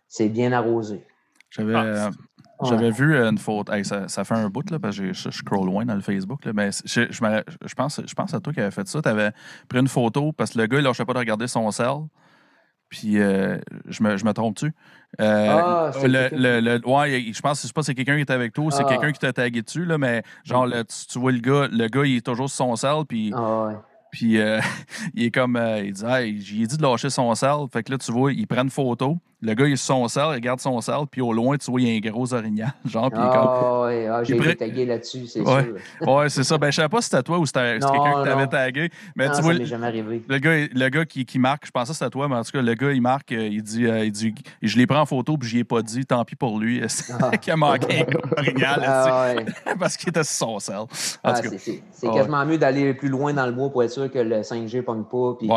c'est 0.06 0.28
bien 0.28 0.52
arrosé. 0.52 1.02
J'avais. 1.48 1.72
J'avais 2.62 2.90
vu 2.90 3.16
une 3.16 3.36
photo. 3.38 3.72
hey, 3.72 3.84
ça, 3.84 4.08
ça 4.08 4.24
fait 4.24 4.34
un 4.34 4.48
bout, 4.48 4.70
là, 4.70 4.78
parce 4.78 4.96
que 4.96 5.12
je, 5.12 5.30
scroll 5.30 5.66
loin 5.66 5.84
dans 5.84 5.94
le 5.94 6.00
Facebook. 6.00 6.44
Là, 6.44 6.52
mais 6.54 6.70
je, 6.84 7.06
je, 7.10 7.24
me- 7.24 7.42
je 7.66 7.74
pense, 7.74 8.00
je 8.06 8.14
pense 8.14 8.32
à 8.32 8.40
toi 8.40 8.52
qui 8.52 8.60
avais 8.60 8.70
fait 8.70 8.86
ça. 8.86 9.02
Tu 9.02 9.08
avais 9.08 9.32
pris 9.68 9.80
une 9.80 9.88
photo 9.88 10.32
parce 10.32 10.52
que 10.52 10.58
le 10.60 10.66
gars, 10.66 10.78
il 10.78 10.84
lâchait 10.84 11.04
pas 11.04 11.14
de 11.14 11.18
regarder 11.18 11.46
son 11.48 11.70
sel. 11.70 11.88
Puis, 12.88 13.18
euh, 13.18 13.58
je 13.86 14.02
me, 14.04 14.16
je 14.16 14.24
me 14.24 14.32
trompe-tu? 14.32 14.66
Euh, 15.20 15.48
Ah, 15.50 15.90
le, 16.04 16.28
le, 16.32 16.60
le- 16.78 16.88
ouais, 16.88 17.32
je 17.32 17.40
pense 17.40 17.62
je 17.62 17.66
sais 17.66 17.72
pas 17.72 17.82
si 17.82 17.86
c'est 17.86 17.94
quelqu'un 17.94 18.14
qui 18.16 18.22
était 18.22 18.32
avec 18.32 18.52
toi 18.52 18.64
ou 18.66 18.70
c'est 18.70 18.82
Ah. 18.84 18.88
quelqu'un 18.88 19.10
qui 19.10 19.18
t'a 19.18 19.32
tagué 19.32 19.62
dessus, 19.62 19.84
là, 19.84 19.98
mais 19.98 20.22
genre, 20.44 20.66
le- 20.66 20.84
tu, 20.84 21.06
tu 21.08 21.18
vois 21.18 21.32
le 21.32 21.38
gars, 21.40 21.66
le 21.72 21.88
gars, 21.88 22.04
il 22.04 22.16
est 22.18 22.24
toujours 22.26 22.48
sur 22.48 22.56
son 22.66 22.76
sel, 22.76 23.04
puis, 23.08 23.32
Ah, 23.34 23.64
ouais. 23.66 23.74
puis 24.12 24.38
euh, 24.40 24.60
il 25.14 25.24
est 25.24 25.30
comme, 25.32 25.60
il 25.82 25.92
dit, 25.92 26.04
hey, 26.04 26.40
j'ai 26.40 26.66
dit 26.66 26.76
de 26.76 26.82
lâcher 26.82 27.10
son 27.10 27.34
sel. 27.34 27.50
Fait 27.72 27.82
que 27.82 27.90
là, 27.90 27.98
tu 27.98 28.12
vois, 28.12 28.32
il 28.32 28.46
prend 28.46 28.62
une 28.62 28.70
photo, 28.70 29.18
le 29.44 29.54
gars, 29.54 29.66
il 29.66 29.72
est 29.74 29.76
sur 29.76 29.94
son 29.94 30.08
sel, 30.08 30.24
il 30.30 30.34
regarde 30.34 30.58
son 30.60 30.80
sel, 30.80 30.94
puis 31.10 31.20
au 31.20 31.32
loin, 31.32 31.56
tu 31.56 31.70
vois, 31.70 31.80
il 31.80 31.88
y 31.88 31.92
a 31.92 31.96
un 31.96 32.10
gros 32.12 32.32
orignal, 32.34 32.72
genre, 32.86 33.10
puis 33.10 33.20
il 33.22 33.26
est 33.26 33.28
comme, 33.28 33.48
Ah, 33.48 33.80
ouais, 33.82 34.06
ah, 34.06 34.24
j'ai 34.24 34.36
été 34.36 34.56
tagué 34.56 34.86
là-dessus, 34.86 35.26
c'est 35.26 35.40
Ouais. 35.40 35.62
sûr. 35.64 35.74
Ouais, 36.14 36.28
c'est 36.30 36.42
ça. 36.44 36.56
Ben, 36.58 36.70
je 36.70 36.76
savais 36.76 36.88
pas 36.88 37.00
si 37.02 37.10
c'était 37.10 37.22
toi 37.22 37.38
ou 37.38 37.46
c'était 37.46 37.74
c'était 37.80 37.92
quelqu'un 37.92 38.22
qui 38.22 38.28
t'avait 38.28 38.46
tagué. 38.46 38.90
Mais 39.16 39.26
Non, 39.26 39.30
tu 39.30 39.36
ça 39.36 39.42
vois, 39.42 39.54
m'est 39.54 39.66
jamais 39.66 39.86
arrivé. 39.86 40.22
le 40.26 40.38
gars, 40.38 40.66
le 40.72 40.88
gars 40.88 41.04
qui, 41.04 41.24
qui 41.26 41.38
marque, 41.38 41.66
je 41.66 41.70
pensais 41.70 41.92
que 41.92 41.98
c'était 41.98 42.10
toi, 42.10 42.28
mais 42.28 42.36
en 42.36 42.42
tout 42.42 42.52
cas, 42.52 42.62
le 42.62 42.74
gars, 42.74 42.92
il 42.92 43.02
marque, 43.02 43.32
euh, 43.32 43.46
il 43.46 43.62
dit, 43.62 43.86
euh, 43.86 44.04
il 44.04 44.12
dit 44.12 44.34
je 44.62 44.76
l'ai 44.78 44.86
pris 44.86 44.98
en 44.98 45.06
photo, 45.06 45.36
puis 45.36 45.48
j'y 45.48 45.58
ai 45.58 45.64
pas 45.64 45.82
dit, 45.82 46.04
tant 46.06 46.24
pis 46.24 46.36
pour 46.36 46.58
lui, 46.58 46.80
Ah. 47.20 47.36
qui 47.36 47.50
a 47.50 47.56
manqué 47.56 48.00
un 48.00 48.04
gros 48.04 48.20
orignal, 48.38 48.82
Ah, 48.86 49.34
ouais. 49.36 49.44
parce 49.78 49.96
qu'il 49.96 50.08
était 50.08 50.24
sur 50.24 50.48
son 50.48 50.58
sel. 50.58 50.76
En 50.76 50.86
Ah, 51.22 51.34
c'est 51.36 51.58
c'est- 51.58 51.82
c'est 51.92 52.06
Ah, 52.08 52.14
quasiment 52.14 52.44
mieux 52.46 52.58
d'aller 52.58 52.94
plus 52.94 53.08
loin 53.08 53.32
dans 53.32 53.46
le 53.46 53.52
bois 53.52 53.70
pour 53.70 53.82
être 53.82 53.90
sûr 53.90 54.10
que 54.10 54.18
le 54.18 54.42
5G 54.42 54.78
ne 54.78 54.82
pogne 54.82 55.04
pas, 55.04 55.34
puis 55.38 55.48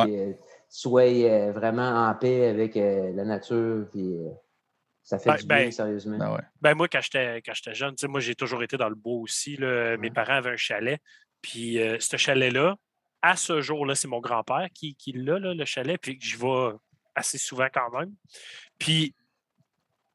Sois 0.70 1.02
euh, 1.24 1.52
vraiment 1.52 2.08
en 2.10 2.14
paix 2.16 2.48
avec 2.48 2.76
euh, 2.78 3.12
la 3.14 3.24
nature, 3.24 3.88
puis 3.92 4.02
euh, 4.18 4.30
ça 5.04 5.18
fait 5.18 5.30
Ben, 5.30 5.36
du 5.38 5.46
ben, 5.46 5.62
bien, 5.64 5.72
sérieusement. 5.72 6.18
ben 6.18 6.34
ouais. 6.34 6.42
Ben 6.62 6.74
moi, 6.76 6.88
quand 6.88 7.02
j'étais 7.02 7.42
quand 7.42 7.54
j'étais 7.54 7.74
jeune, 7.74 7.96
moi, 8.10 8.20
j'ai 8.20 8.36
toujours 8.36 8.62
été 8.64 8.76
dans 8.78 8.90
le 8.90 8.96
bois 8.96 9.16
aussi. 9.22 9.56
là. 9.56 9.96
Mes 9.98 10.08
Ouais. 10.08 10.14
parents 10.14 10.34
avaient 10.34 10.52
un 10.52 10.58
chalet. 10.58 11.00
Puis 11.42 11.80
euh, 11.82 11.98
ce 12.00 12.18
chalet-là, 12.18 12.76
à 13.22 13.36
ce 13.36 13.62
jour-là, 13.62 13.96
c'est 13.96 14.08
mon 14.08 14.20
grand-père 14.20 14.68
qui, 14.74 14.96
qui 14.96 15.12
l'a, 15.14 15.40
là, 15.40 15.54
le 15.54 15.66
chalet, 15.66 16.00
puis 16.02 16.18
j'y 16.22 16.36
vais 16.36 16.72
assez 17.16 17.38
souvent 17.38 17.68
quand 17.74 17.90
même. 17.98 18.14
Puis 18.78 19.16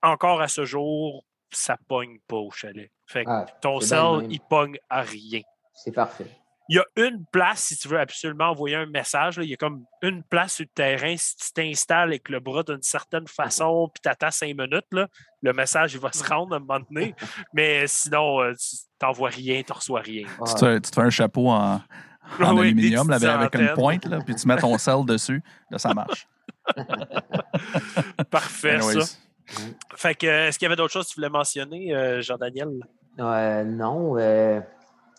encore 0.03 0.41
à 0.43 0.49
ce 0.49 0.65
jour, 0.65 1.25
ça 1.51 1.77
pogne 1.89 2.19
pas 2.27 2.37
au 2.37 2.51
chalet. 2.51 2.91
Fait 3.07 3.25
que 3.25 3.31
Ah, 3.31 3.47
ton 3.61 3.81
sel, 3.81 4.27
il 4.31 4.41
pogne 4.41 4.77
à 4.89 5.03
rien. 5.03 5.41
C'est 5.75 5.93
parfait. 5.93 6.27
Il 6.73 6.77
y 6.77 6.79
a 6.79 6.87
une 6.97 7.27
place, 7.31 7.65
si 7.65 7.77
tu 7.77 7.87
veux 7.87 8.01
absolument 8.01 8.47
envoyer 8.47 8.77
un 8.77 8.87
message, 8.87 9.37
là, 9.37 9.45
il 9.45 9.51
y 9.51 9.53
a 9.53 9.59
comme 9.59 9.85
une 10.01 10.23
place 10.23 10.55
sur 10.55 10.65
le 10.65 10.71
terrain, 10.75 11.15
si 11.19 11.37
tu 11.37 11.53
t'installes 11.53 12.09
avec 12.09 12.31
le 12.31 12.41
bras 12.41 12.63
d'une 12.63 12.81
certaine 12.81 13.27
façon, 13.27 13.91
puis 13.93 14.01
tu 14.03 14.09
attends 14.09 14.31
cinq 14.31 14.57
minutes, 14.57 14.87
là, 14.91 15.07
le 15.43 15.53
message 15.53 15.93
il 15.93 16.01
va 16.01 16.11
se 16.13 16.25
rendre 16.25 16.55
à 16.55 16.57
un 16.57 16.61
moment 16.61 16.81
donné. 16.89 17.15
Mais 17.53 17.87
sinon, 17.87 18.41
euh, 18.41 18.55
tu 18.55 18.77
n'envoies 19.03 19.29
rien, 19.29 19.63
tu 19.63 19.71
reçois 19.71 20.01
rien. 20.01 20.25
Tu, 20.47 20.55
te, 20.55 20.75
tu 20.77 20.91
te 20.91 20.95
fais 20.95 21.03
un 21.03 21.11
chapeau 21.11 21.51
en, 21.51 21.83
en 22.41 22.59
aluminium, 22.59 23.11
avec 23.11 23.55
une 23.55 23.75
pointe, 23.75 24.07
là, 24.07 24.21
puis 24.25 24.35
tu 24.35 24.49
mets 24.49 24.57
ton 24.57 24.79
sel 24.79 25.05
dessus, 25.05 25.43
là, 25.71 25.77
ça 25.77 25.93
marche. 25.93 26.27
Parfait, 28.31 28.81
ça. 28.81 29.19
Fait 29.97 30.15
que, 30.15 30.27
est-ce 30.27 30.59
qu'il 30.59 30.65
y 30.65 30.69
avait 30.69 30.77
d'autres 30.77 30.95
choses 30.95 31.09
que 31.09 31.13
tu 31.13 31.21
voulais 31.21 31.29
mentionner, 31.29 31.95
euh, 31.95 32.23
Jean-Daniel? 32.23 32.71
Euh, 33.19 33.63
non. 33.65 34.17
Euh, 34.17 34.61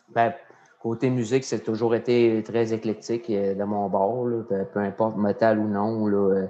ben, 0.09 0.33
côté 0.83 1.09
musique, 1.09 1.45
c'est 1.45 1.63
toujours 1.63 1.95
été 1.95 2.43
très 2.43 2.73
éclectique 2.73 3.31
de 3.31 3.63
mon 3.63 3.87
bord. 3.87 4.27
peu, 4.49 4.79
importe 4.79 5.17
métal 5.17 5.57
ou 5.57 5.67
non. 5.67 6.05
Là, 6.07 6.47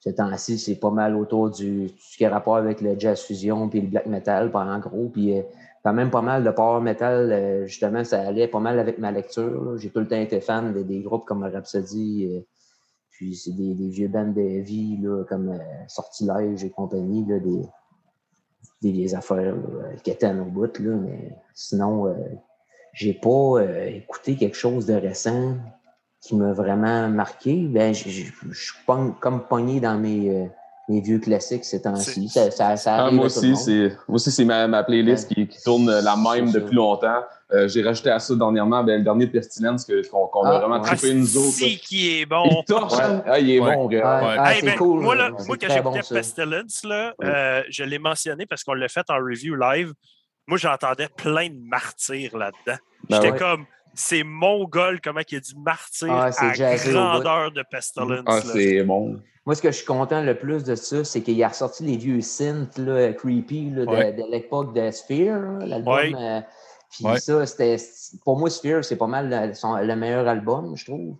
ce 0.00 0.10
temps-ci, 0.10 0.58
c'est 0.58 0.74
pas 0.74 0.90
mal 0.90 1.14
autour 1.14 1.50
du 1.50 1.88
ce 2.00 2.16
qui 2.16 2.24
a 2.24 2.30
rapport 2.30 2.56
avec 2.56 2.80
le 2.80 2.98
jazz 2.98 3.20
fusion 3.22 3.68
puis 3.68 3.80
le 3.80 3.86
black 3.86 4.06
metal, 4.06 4.50
en 4.52 4.78
gros. 4.80 5.08
Puis 5.08 5.40
quand 5.84 5.92
même 5.92 6.10
pas 6.10 6.20
mal 6.20 6.42
de 6.42 6.50
power 6.50 6.80
metal. 6.82 7.64
justement, 7.66 8.02
ça 8.02 8.20
allait 8.22 8.48
pas 8.48 8.60
mal 8.60 8.78
avec 8.80 8.98
ma 8.98 9.12
lecture. 9.12 9.78
J'ai 9.78 9.90
tout 9.90 10.00
le 10.00 10.08
temps 10.08 10.20
été 10.20 10.40
fan 10.40 10.72
des, 10.72 11.00
groupes 11.00 11.24
comme 11.24 11.44
Rhapsody. 11.44 12.44
Puis 13.20 13.36
c'est 13.36 13.52
des, 13.52 13.74
vieux 13.74 14.08
bands 14.08 14.32
de 14.32 14.62
vie 14.62 14.96
là, 14.96 15.24
comme 15.28 15.50
euh, 15.50 15.58
Sortilège 15.88 16.64
et 16.64 16.70
compagnie, 16.70 17.22
là, 17.26 17.38
des, 17.38 17.62
des 18.80 18.92
vieilles 18.92 19.14
affaires 19.14 19.54
qui 20.02 20.10
étaient 20.10 20.24
à 20.24 20.32
nos 20.32 20.46
bouts. 20.46 20.80
Là, 20.80 20.96
mais 20.96 21.36
sinon, 21.52 22.06
euh, 22.06 22.14
j'ai 22.92 23.14
pas 23.14 23.28
euh, 23.28 23.86
écouté 23.86 24.36
quelque 24.36 24.56
chose 24.56 24.86
de 24.86 24.94
récent 24.94 25.56
qui 26.20 26.34
m'a 26.36 26.52
vraiment 26.52 27.08
marqué. 27.08 27.66
Ben, 27.68 27.94
je 27.94 28.08
suis 28.10 28.74
comme 28.86 29.46
pogné 29.48 29.80
dans 29.80 29.98
mes, 29.98 30.48
mes 30.90 31.00
vieux 31.00 31.18
classiques 31.18 31.64
ces 31.64 31.82
temps-ci. 31.82 32.28
Ça, 32.28 32.50
ça, 32.50 32.76
ça 32.76 33.06
ah, 33.06 33.10
moi, 33.10 33.26
aussi, 33.26 33.56
c'est, 33.56 33.88
moi 34.08 34.16
aussi, 34.16 34.30
c'est 34.30 34.44
ma, 34.44 34.66
ma 34.66 34.82
playlist 34.82 35.32
qui, 35.32 35.46
qui, 35.46 35.62
tourne 35.62 35.88
la 35.88 36.16
même 36.16 36.50
depuis 36.50 36.74
longtemps. 36.74 37.22
Euh, 37.52 37.68
j'ai 37.68 37.82
rajouté 37.82 38.10
à 38.10 38.18
ça 38.18 38.34
dernièrement 38.34 38.84
ben, 38.84 38.98
le 38.98 39.04
dernier 39.04 39.26
Pestilence 39.26 39.84
qu'on, 39.84 40.26
qu'on 40.26 40.44
a 40.44 40.56
ah, 40.56 40.58
vraiment 40.58 40.80
trippé 40.80 41.14
nous 41.14 41.36
autres. 41.36 41.56
C'est 41.58 41.76
qui 41.76 42.20
est 42.20 42.26
bon. 42.26 42.44
Il 42.44 42.64
torche, 42.64 43.00
hein? 43.00 43.22
ah, 43.26 43.38
il 43.38 43.50
est 43.50 43.60
bon, 43.60 43.86
gars. 43.86 44.36
Ah, 44.38 44.52
c'est 44.54 44.66
ben, 44.66 44.76
cool. 44.76 45.00
Moi, 45.00 45.14
là, 45.14 45.30
moi 45.46 45.56
quand 45.60 45.68
j'écoutais 45.68 46.14
Pestilence, 46.14 46.84
là, 46.84 47.14
euh, 47.22 47.62
je 47.68 47.84
l'ai 47.84 47.98
mentionné 47.98 48.46
parce 48.46 48.62
qu'on 48.62 48.74
l'a 48.74 48.88
fait 48.88 49.08
en 49.10 49.16
review 49.16 49.54
live. 49.54 49.92
Moi, 50.50 50.58
j'entendais 50.58 51.06
plein 51.06 51.48
de 51.48 51.60
martyrs 51.64 52.36
là-dedans. 52.36 52.78
Ben 53.08 53.22
J'étais 53.22 53.38
comme 53.38 53.66
c'est 53.94 54.24
mongol 54.24 55.00
comment 55.00 55.20
il 55.30 55.34
y 55.34 55.36
a 55.36 55.40
du 55.40 55.54
martyr 55.54 56.08
ah, 56.10 56.24
à 56.26 56.76
grandeur 56.76 57.52
de 57.52 57.62
Pestilence. 57.70 58.24
Ah, 58.26 58.40
c'est 58.40 58.82
bon. 58.82 59.20
Moi, 59.46 59.54
ce 59.54 59.62
que 59.62 59.70
je 59.70 59.76
suis 59.76 59.86
content 59.86 60.22
le 60.22 60.36
plus 60.36 60.64
de 60.64 60.74
ça, 60.74 61.04
c'est 61.04 61.22
qu'il 61.22 61.40
a 61.44 61.48
ressorti 61.48 61.84
les 61.84 61.96
vieux 61.96 62.20
synths 62.20 62.78
là, 62.78 63.12
creepy 63.12 63.70
là, 63.70 63.86
de, 63.86 64.28
l'époque 64.28 64.74
de 64.74 64.90
Sphere, 64.90 65.60
l'album. 65.60 66.16
Euh, 66.18 66.40
puis 66.90 67.04
ça, 67.20 67.46
c'était. 67.46 67.76
Pour 68.24 68.36
moi, 68.36 68.50
Sphere, 68.50 68.84
c'est 68.84 68.96
pas 68.96 69.06
mal 69.06 69.30
le, 69.30 69.94
meilleur 69.94 70.26
album, 70.26 70.76
je 70.76 70.84
trouve. 70.84 71.16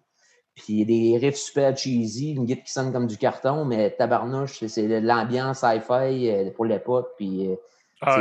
Puis 0.56 0.84
des 0.84 1.18
riffs 1.18 1.36
super 1.36 1.76
cheesy, 1.76 2.32
une 2.32 2.46
guitare 2.46 2.64
qui 2.64 2.72
sonne 2.72 2.92
comme 2.92 3.06
du 3.06 3.16
carton, 3.16 3.64
mais 3.64 3.92
tabarnouche, 3.92 4.64
c'est 4.66 5.00
l'ambiance 5.00 5.60
sci-fi 5.60 6.28
euh, 6.28 6.50
pour 6.50 6.64
l'époque. 6.64 7.10
Puis 7.16 7.46
euh, 7.46 7.54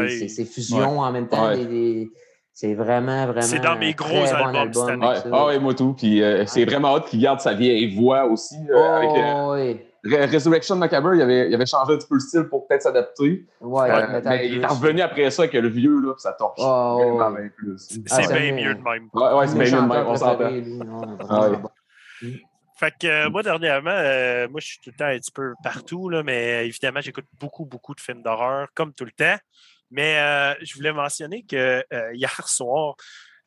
c'est 0.08 0.46
fusion 0.46 1.00
en 1.00 1.12
même 1.12 1.28
temps. 1.28 1.52
c'est 2.54 2.74
vraiment, 2.74 3.28
vraiment. 3.28 3.42
C'est 3.42 3.60
dans 3.60 3.78
mes 3.78 3.94
gros 3.94 4.26
albums. 4.26 4.72
Bon 4.72 4.88
album 4.88 5.34
ah 5.34 5.48
oui, 5.48 5.60
moi 5.60 5.74
tout. 5.74 5.94
Puis 5.94 6.22
c'est 6.46 6.66
vraiment 6.66 6.96
hâte 6.96 7.08
qu'il 7.08 7.22
garde 7.22 7.40
sa 7.40 7.54
vieille 7.54 7.96
voix 7.96 8.26
aussi. 8.26 8.56
Oh, 8.74 9.54
avec, 9.54 10.32
Resurrection 10.32 10.76
Macabre, 10.76 11.16
il 11.16 11.22
avait, 11.22 11.50
il 11.50 11.56
avait 11.56 11.66
changé 11.66 11.94
un 11.94 11.98
petit 11.98 12.08
peu 12.08 12.16
le 12.16 12.22
style 12.22 12.44
pour 12.44 12.68
peut-être 12.68 12.84
s'adapter. 12.84 13.46
Ouais, 13.60 13.92
euh, 13.92 14.22
mais 14.24 14.48
il 14.48 14.62
est 14.62 14.66
revenu 14.66 15.02
après 15.02 15.30
ça 15.30 15.44
avec 15.44 15.54
le 15.54 15.68
vieux, 15.68 16.00
là, 16.00 16.14
ça 16.18 16.34
torche 16.34 16.60
oh, 16.60 17.16
vraiment 17.18 17.32
bien 17.32 17.50
plus. 17.56 17.78
C'est 17.78 18.02
ah, 18.12 18.34
bien 18.34 18.54
mieux 18.54 18.76
de 18.76 18.82
même. 18.82 19.10
Ouais, 19.14 19.34
ouais 19.34 19.48
c'est 19.48 19.58
bien 19.58 19.82
mieux 19.82 19.88
de 19.88 19.94
même, 19.94 20.08
on 20.08 20.16
s'entend. 20.16 20.50
Ah, 21.30 21.50
fait 22.78 22.94
que 22.98 23.08
euh, 23.08 23.30
moi, 23.30 23.44
dernièrement, 23.44 23.92
euh, 23.92 24.48
moi, 24.48 24.62
je 24.62 24.68
suis 24.68 24.80
tout 24.82 24.90
le 24.92 24.96
temps 24.96 25.06
un 25.06 25.18
petit 25.18 25.32
peu 25.32 25.54
partout, 25.62 26.08
là, 26.08 26.24
mais 26.24 26.66
évidemment, 26.66 27.02
j'écoute 27.02 27.26
beaucoup, 27.38 27.66
beaucoup 27.66 27.94
de 27.94 28.00
films 28.00 28.22
d'horreur, 28.22 28.70
comme 28.74 28.94
tout 28.94 29.04
le 29.04 29.12
temps. 29.12 29.36
Mais 29.92 30.56
je 30.62 30.74
voulais 30.76 30.94
mentionner 30.94 31.44
que 31.44 31.84
hier 32.14 32.48
soir, 32.48 32.96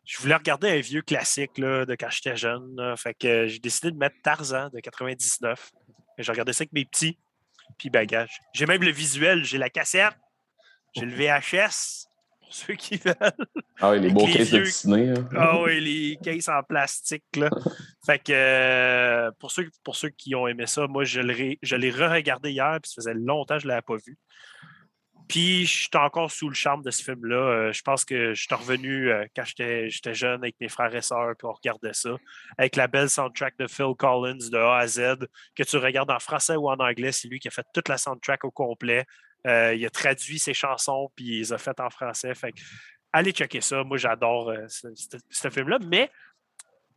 je 0.05 0.19
voulais 0.19 0.35
regarder 0.35 0.69
un 0.69 0.81
vieux 0.81 1.03
classique 1.03 1.59
là, 1.59 1.87
de 1.87 1.95
quand 1.95 2.11
j'étais 2.11 2.37
jeune. 2.37 2.95
Fait 2.97 3.15
que 3.15 3.47
j'ai 3.47 3.59
décidé 3.59 3.91
de 3.93 3.97
mettre 3.97 4.17
Tarzan 4.23 4.69
de 4.71 4.81
99. 4.81 5.71
J'ai 6.19 6.33
regardé 6.33 6.53
ça 6.53 6.63
avec 6.63 6.73
mes 6.73 6.85
petits. 6.85 7.19
Puis 7.79 7.91
bagage. 7.91 8.41
J'ai 8.53 8.67
même 8.67 8.83
le 8.83 8.91
visuel, 8.91 9.45
j'ai 9.45 9.59
la 9.59 9.71
cassette, 9.71 10.15
j'ai 10.95 11.07
le 11.07 11.13
VHS, 11.13 12.07
pour 12.41 12.53
ceux 12.53 12.75
qui 12.75 12.97
veulent. 12.97 13.47
Ah 13.81 13.91
oui, 13.91 14.01
les 14.01 14.11
beaux 14.11 14.27
cases 14.27 14.51
de 14.51 14.63
Disney. 14.63 15.09
Hein. 15.09 15.29
Ah 15.35 15.61
oui, 15.63 15.81
les 15.81 16.19
cases 16.23 16.49
en 16.49 16.63
plastique. 16.63 17.25
Là. 17.37 17.49
fait 18.05 18.19
que 18.19 18.33
euh, 18.33 19.31
pour, 19.39 19.51
ceux, 19.51 19.71
pour 19.85 19.97
ceux 19.97 20.11
qui 20.11 20.35
ont 20.35 20.47
aimé 20.47 20.67
ça, 20.67 20.87
moi, 20.87 21.05
je 21.05 21.21
l'ai 21.21 21.91
re-regardé 21.91 22.51
hier, 22.51 22.79
puis 22.83 22.91
ça 22.91 22.97
faisait 22.97 23.15
longtemps 23.15 23.57
que 23.57 23.63
je 23.63 23.67
ne 23.67 23.71
l'avais 23.71 23.83
pas 23.83 23.97
vu. 23.97 24.19
Puis, 25.29 25.67
je 25.67 25.79
suis 25.83 25.89
encore 25.95 26.31
sous 26.31 26.49
le 26.49 26.55
charme 26.55 26.83
de 26.83 26.91
ce 26.91 27.03
film-là. 27.03 27.37
Euh, 27.37 27.73
je 27.73 27.83
pense 27.83 28.05
que 28.05 28.35
je 28.35 28.43
suis 28.43 28.55
revenu 28.55 29.11
euh, 29.11 29.25
quand 29.35 29.45
j'étais 29.45 30.15
jeune 30.15 30.43
avec 30.43 30.57
mes 30.61 30.69
frères 30.69 30.95
et 30.95 31.01
sœurs, 31.01 31.35
puis 31.39 31.47
on 31.47 31.53
regardait 31.53 31.93
ça. 31.93 32.11
Avec 32.59 32.77
la 32.77 32.87
belle 32.87 33.09
soundtrack 33.09 33.57
de 33.59 33.67
Phil 33.67 33.95
Collins 33.99 34.51
de 34.51 34.59
A 34.59 34.79
à 34.79 34.87
Z, 34.87 35.27
que 35.55 35.63
tu 35.63 35.77
regardes 35.77 36.11
en 36.11 36.19
français 36.19 36.57
ou 36.57 36.69
en 36.69 36.77
anglais. 36.77 37.13
C'est 37.13 37.29
lui 37.29 37.39
qui 37.39 37.49
a 37.49 37.51
fait 37.51 37.67
toute 37.73 37.89
la 37.89 37.99
soundtrack 37.99 38.45
au 38.45 38.51
complet. 38.51 39.07
Euh, 39.47 39.75
il 39.75 39.85
a 39.87 39.91
traduit 39.91 40.39
ses 40.39 40.55
chansons, 40.55 41.11
puis 41.17 41.25
il 41.25 41.39
les 41.39 41.53
a 41.53 41.59
faites 41.59 41.81
en 41.81 41.91
français. 41.91 42.35
Fait 42.35 42.53
allez 43.13 43.33
checker 43.33 43.61
ça. 43.61 43.83
Moi, 43.85 43.99
j'adore 43.99 44.53
ce 44.69 45.51
film-là. 45.51 45.79
Mais 45.87 46.11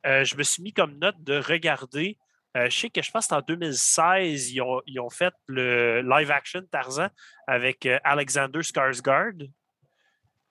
je 0.04 0.36
me 0.36 0.44
suis 0.44 0.62
mis 0.62 0.74
comme 0.74 0.98
note 1.00 1.22
de 1.24 1.38
regarder 1.40 2.18
euh, 2.56 2.70
je 2.70 2.80
sais 2.80 2.90
que 2.90 3.02
je 3.02 3.12
pense 3.12 3.28
qu'en 3.28 3.42
2016, 3.42 4.52
ils 4.52 4.62
ont, 4.62 5.10
fait 5.10 5.34
le 5.48 6.02
live 6.02 6.32
action 6.32 6.62
Tarzan 6.72 7.10
avec 7.48 7.86
euh, 7.86 8.00
Alexander 8.04 8.60
Skarsgård. 8.60 9.50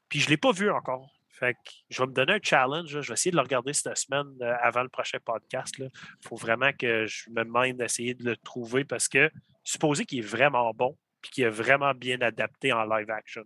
Puis 0.08 0.20
je 0.20 0.26
ne 0.26 0.30
l'ai 0.30 0.36
pas 0.36 0.52
vu 0.52 0.70
encore. 0.70 1.10
Fait 1.30 1.54
que 1.54 1.70
je 1.88 2.02
vais 2.02 2.06
me 2.06 2.12
donner 2.12 2.34
un 2.34 2.40
challenge. 2.42 2.88
Je 2.88 3.08
vais 3.08 3.14
essayer 3.14 3.30
de 3.30 3.36
le 3.36 3.42
regarder 3.42 3.72
cette 3.72 3.96
semaine 3.96 4.26
euh, 4.42 4.54
avant 4.60 4.82
le 4.82 4.90
prochain 4.90 5.18
podcast. 5.24 5.74
Il 5.78 5.90
faut 6.28 6.36
vraiment 6.36 6.72
que 6.78 7.06
je 7.06 7.30
me 7.30 7.42
mène 7.44 7.78
d'essayer 7.78 8.12
de 8.12 8.24
le 8.24 8.36
trouver 8.36 8.84
parce 8.84 9.08
que 9.08 9.30
supposé 9.62 10.04
qu'il 10.04 10.18
est 10.18 10.28
vraiment 10.28 10.70
bon 10.74 10.98
et 11.24 11.28
qu'il 11.28 11.44
est 11.44 11.50
vraiment 11.50 11.94
bien 11.94 12.20
adapté 12.20 12.72
en 12.72 12.84
live 12.84 13.10
action. 13.10 13.44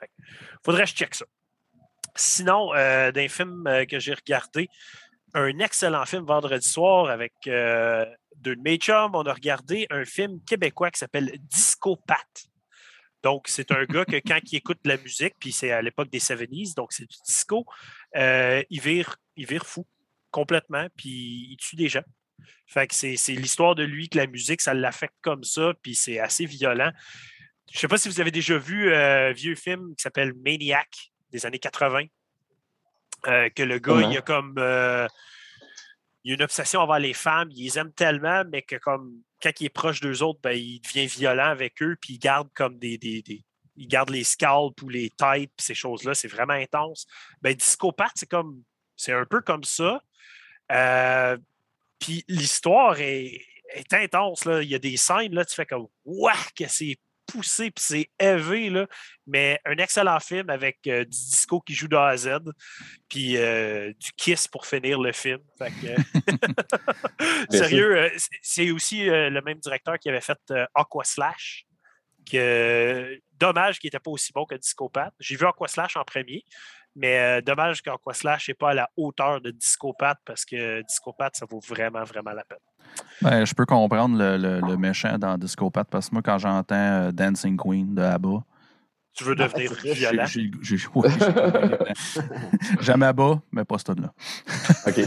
Il 0.00 0.08
faudrait 0.64 0.84
que 0.84 0.90
je 0.90 0.94
check 0.94 1.14
ça. 1.14 1.26
Sinon, 2.14 2.72
d'un 2.72 3.28
film 3.28 3.64
que 3.90 3.98
j'ai 3.98 4.14
regardé, 4.14 4.70
un 5.36 5.58
excellent 5.58 6.06
film 6.06 6.24
vendredi 6.24 6.66
soir 6.66 7.10
avec 7.10 7.34
euh, 7.46 8.06
deux 8.36 8.56
de 8.56 8.62
mes 8.62 8.78
chums. 8.78 9.14
On 9.14 9.22
a 9.24 9.34
regardé 9.34 9.86
un 9.90 10.04
film 10.04 10.40
québécois 10.42 10.90
qui 10.90 10.98
s'appelle 10.98 11.30
Disco 11.42 11.96
Pat. 11.96 12.26
Donc, 13.22 13.46
c'est 13.48 13.70
un 13.70 13.84
gars 13.84 14.06
que 14.06 14.16
quand 14.16 14.38
il 14.50 14.56
écoute 14.56 14.78
de 14.82 14.88
la 14.88 14.96
musique, 14.96 15.34
puis 15.38 15.52
c'est 15.52 15.72
à 15.72 15.82
l'époque 15.82 16.08
des 16.10 16.20
70s, 16.20 16.74
donc 16.74 16.92
c'est 16.92 17.04
du 17.04 17.16
disco, 17.26 17.66
euh, 18.16 18.62
il, 18.70 18.80
vire, 18.80 19.18
fou 19.64 19.86
complètement, 20.30 20.86
puis 20.96 21.48
il 21.50 21.56
tue 21.58 21.76
des 21.76 21.88
gens. 21.88 22.04
Fait 22.66 22.90
c'est, 22.92 23.16
l'histoire 23.32 23.74
de 23.74 23.82
lui 23.82 24.08
que 24.08 24.16
la 24.16 24.26
musique, 24.26 24.62
ça 24.62 24.72
l'affecte 24.72 25.16
comme 25.20 25.44
ça, 25.44 25.74
puis 25.82 25.94
c'est 25.94 26.18
assez 26.18 26.46
violent. 26.46 26.90
Je 27.70 27.76
ne 27.76 27.80
sais 27.80 27.88
pas 27.88 27.98
si 27.98 28.08
vous 28.08 28.20
avez 28.20 28.30
déjà 28.30 28.56
vu 28.56 28.94
un 28.94 29.30
euh, 29.30 29.32
vieux 29.32 29.54
film 29.54 29.94
qui 29.96 30.02
s'appelle 30.02 30.32
Maniac 30.34 30.88
des 31.30 31.44
années 31.44 31.58
80. 31.58 32.04
Euh, 33.26 33.48
que 33.50 33.62
le 33.62 33.78
gars, 33.78 34.00
il 34.02 34.16
a 34.16 34.22
comme. 34.22 34.54
Euh, 34.58 35.06
il 36.24 36.32
a 36.32 36.34
une 36.34 36.42
obsession 36.42 36.80
envers 36.80 36.98
les 36.98 37.14
femmes, 37.14 37.48
il 37.52 37.64
les 37.64 37.78
aime 37.78 37.92
tellement, 37.92 38.42
mais 38.50 38.62
que 38.62 38.76
comme 38.76 39.22
quand 39.42 39.52
il 39.60 39.66
est 39.66 39.70
proche 39.70 40.00
d'eux 40.00 40.22
autres, 40.22 40.40
ben, 40.42 40.52
il 40.52 40.80
devient 40.80 41.06
violent 41.06 41.50
avec 41.50 41.80
eux, 41.82 41.96
puis 42.00 42.14
il 42.14 42.18
garde 42.18 42.48
comme 42.54 42.78
des. 42.78 42.98
des, 42.98 43.22
il 43.78 43.88
garde 43.88 44.10
les 44.10 44.24
scalps 44.24 44.80
ou 44.82 44.88
les 44.88 45.10
têtes, 45.10 45.50
puis 45.56 45.64
ces 45.64 45.74
choses-là, 45.74 46.14
c'est 46.14 46.28
vraiment 46.28 46.54
intense. 46.54 47.06
Ben, 47.42 47.54
Discopath, 47.54 48.12
c'est 48.14 48.28
comme. 48.28 48.62
C'est 48.96 49.12
un 49.12 49.26
peu 49.26 49.40
comme 49.40 49.64
ça. 49.64 50.00
Euh, 50.72 51.36
puis 51.98 52.24
l'histoire 52.28 52.98
est, 52.98 53.40
est, 53.74 53.92
intense. 53.92 54.44
Là. 54.46 54.62
Il 54.62 54.68
y 54.68 54.74
a 54.74 54.78
des 54.78 54.96
scènes, 54.96 55.34
là, 55.34 55.44
tu 55.44 55.54
fais 55.54 55.66
comme 55.66 55.86
Waouh, 56.04 56.34
que 56.58 56.66
c'est 56.66 56.96
poussé 57.26 57.70
puis 57.70 57.84
c'est 57.84 58.10
élevé, 58.18 58.70
là, 58.70 58.86
mais 59.26 59.60
un 59.64 59.76
excellent 59.78 60.20
film 60.20 60.50
avec 60.50 60.78
euh, 60.86 61.04
du 61.04 61.10
disco 61.10 61.60
qui 61.60 61.74
joue 61.74 61.88
de 61.88 61.96
A 61.96 62.08
à 62.08 62.16
Z, 62.16 62.38
puis 63.08 63.36
euh, 63.36 63.92
du 63.98 64.12
kiss 64.12 64.48
pour 64.48 64.66
finir 64.66 65.00
le 65.00 65.12
film. 65.12 65.40
sérieux, 67.50 67.96
euh, 67.96 68.10
c'est 68.42 68.70
aussi 68.70 69.04
le 69.06 69.40
même 69.40 69.58
directeur 69.58 69.98
qui 69.98 70.08
avait 70.08 70.20
fait 70.20 70.38
Aqua 70.74 71.04
Slash. 71.04 71.64
Que, 72.30 73.20
dommage 73.34 73.78
qu'il 73.78 73.86
n'était 73.86 74.00
pas 74.00 74.10
aussi 74.10 74.32
bon 74.32 74.44
que 74.46 74.56
Discopath. 74.56 75.14
J'ai 75.20 75.36
vu 75.36 75.46
Aqua 75.46 75.68
Slash 75.68 75.96
en 75.96 76.02
premier, 76.02 76.44
mais 76.96 77.40
dommage 77.42 77.82
qu'Aqua 77.82 78.14
Slash 78.14 78.48
n'est 78.48 78.54
pas 78.54 78.70
à 78.70 78.74
la 78.74 78.90
hauteur 78.96 79.40
de 79.40 79.50
Discopath 79.52 80.18
parce 80.24 80.44
que 80.44 80.82
Discopath, 80.82 81.36
ça 81.36 81.46
vaut 81.46 81.60
vraiment, 81.60 82.02
vraiment 82.02 82.32
la 82.32 82.42
peine. 82.42 82.58
Ben, 83.22 83.44
je 83.44 83.54
peux 83.54 83.64
comprendre 83.64 84.16
le, 84.18 84.76
méchant 84.76 85.18
dans 85.18 85.38
Discopath 85.38 85.88
parce 85.90 86.08
que 86.08 86.14
moi, 86.14 86.22
quand 86.22 86.38
j'entends 86.38 86.74
euh, 86.74 87.12
Dancing 87.12 87.56
Queen 87.56 87.94
de 87.94 88.02
ABBA, 88.02 88.44
Tu 89.16 89.24
veux 89.24 89.34
devenir 89.34 89.72
violent? 89.72 90.26
Jamais 92.82 93.14
bas, 93.14 93.40
mais 93.50 93.64
pas 93.64 93.78
ce 93.78 93.98
là 93.98 94.12
OK. 94.86 95.00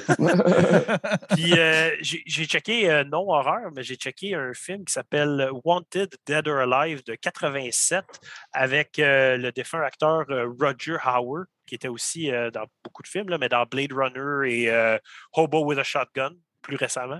Puis 1.35 1.53
euh, 1.59 1.91
j'ai 2.01 2.45
checké, 2.45 2.89
euh, 2.89 3.03
non 3.03 3.29
horreur, 3.29 3.69
mais 3.75 3.83
j'ai 3.83 3.95
checké 3.95 4.33
un 4.33 4.51
film 4.55 4.83
qui 4.83 4.93
s'appelle 4.93 5.51
Wanted, 5.63 6.15
Dead 6.25 6.47
or 6.47 6.73
Alive 6.73 7.03
de 7.05 7.13
87 7.13 8.03
avec 8.51 8.97
euh, 8.97 9.37
le 9.37 9.51
défunt 9.51 9.81
acteur 9.83 10.25
Roger 10.59 10.97
Howard, 11.03 11.45
qui 11.67 11.75
était 11.75 11.87
aussi 11.87 12.31
dans 12.51 12.65
beaucoup 12.83 13.03
de 13.03 13.07
films, 13.07 13.29
là, 13.29 13.37
mais 13.37 13.47
dans 13.47 13.63
Blade 13.65 13.93
Runner 13.93 14.51
et 14.51 14.97
Hobo 15.33 15.63
with 15.65 15.77
a 15.77 15.83
Shotgun 15.83 16.31
plus 16.63 16.77
récemment. 16.77 17.19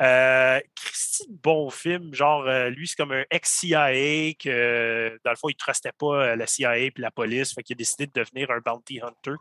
Euh, 0.00 0.60
Christy, 0.76 1.26
bon 1.28 1.70
film. 1.70 2.14
Genre, 2.14 2.46
euh, 2.46 2.70
lui, 2.70 2.86
c'est 2.86 2.96
comme 2.96 3.12
un 3.12 3.24
ex-CIA 3.30 4.34
que, 4.34 5.18
dans 5.24 5.30
le 5.30 5.36
fond, 5.36 5.48
il 5.48 5.54
ne 5.54 5.58
trustait 5.58 5.92
pas 5.98 6.30
euh, 6.30 6.36
la 6.36 6.46
CIA 6.46 6.78
et 6.78 6.92
la 6.96 7.10
police. 7.10 7.54
Fait 7.54 7.62
qu'il 7.62 7.74
a 7.74 7.78
décidé 7.78 8.06
de 8.06 8.12
devenir 8.12 8.50
un 8.50 8.60
bounty 8.60 9.00
hunter. 9.00 9.36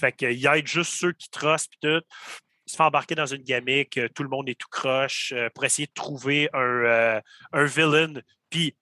Fait 0.00 0.12
qu'il 0.12 0.46
aide 0.46 0.66
juste 0.66 0.92
ceux 0.92 1.12
qui 1.12 1.28
trustent 1.30 1.70
puis 1.70 1.78
tout. 1.82 2.04
Il 2.66 2.72
se 2.72 2.76
fait 2.76 2.82
embarquer 2.82 3.14
dans 3.14 3.26
une 3.26 3.42
gamique, 3.42 4.00
tout 4.14 4.24
le 4.24 4.28
monde 4.28 4.48
est 4.48 4.58
tout 4.58 4.68
croche 4.68 5.32
pour 5.54 5.64
essayer 5.64 5.86
de 5.86 5.92
trouver 5.92 6.48
un, 6.52 7.20
un 7.52 7.64
villain. 7.64 8.14
Puis 8.50 8.76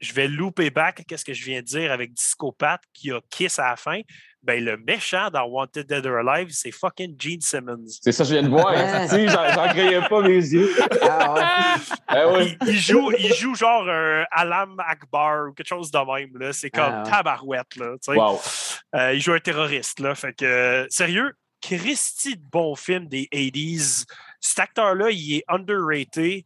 je 0.00 0.12
vais 0.12 0.28
louper 0.28 0.70
back 0.70 1.04
qu'est-ce 1.06 1.24
que 1.24 1.34
je 1.34 1.44
viens 1.44 1.60
de 1.60 1.66
dire 1.66 1.92
avec 1.92 2.14
Discopath 2.14 2.82
qui 2.94 3.10
a 3.12 3.20
Kiss 3.30 3.58
à 3.58 3.70
la 3.70 3.76
fin. 3.76 4.00
Ben, 4.42 4.64
le 4.64 4.76
méchant 4.76 5.30
dans 5.30 5.44
Wanted 5.44 5.86
Dead 5.86 6.06
or 6.06 6.26
Alive, 6.26 6.50
c'est 6.52 6.70
fucking 6.70 7.16
Gene 7.18 7.40
Simmons. 7.40 7.98
C'est 8.00 8.12
ça, 8.12 8.22
je 8.24 8.34
viens 8.34 8.42
de 8.42 8.48
voir. 8.48 8.72
si, 9.08 9.28
j'en 9.28 9.68
créais 9.68 10.00
pas 10.08 10.22
mes 10.22 10.36
yeux. 10.36 10.70
Ah, 11.02 11.76
ouais. 12.08 12.56
il, 12.66 12.78
joue, 12.78 13.10
il 13.18 13.34
joue 13.34 13.54
genre 13.54 13.88
un 13.88 14.24
Alam 14.30 14.76
Akbar 14.78 15.48
ou 15.48 15.52
quelque 15.52 15.66
chose 15.66 15.90
de 15.90 15.98
même. 15.98 16.52
C'est 16.52 16.70
comme 16.70 16.84
ah, 16.84 17.02
tabarouette. 17.04 17.76
Là, 17.76 17.94
wow. 18.08 18.40
Euh, 18.94 19.14
il 19.14 19.20
joue 19.20 19.32
un 19.32 19.40
terroriste. 19.40 20.00
Là, 20.00 20.14
fait 20.14 20.32
que, 20.34 20.86
sérieux, 20.88 21.32
Christy 21.60 22.36
de 22.36 22.42
bon 22.50 22.74
film 22.76 23.06
des 23.08 23.28
80s. 23.32 24.06
Cet 24.40 24.60
acteur-là, 24.60 25.10
il 25.10 25.36
est 25.36 25.44
underrated 25.48 26.44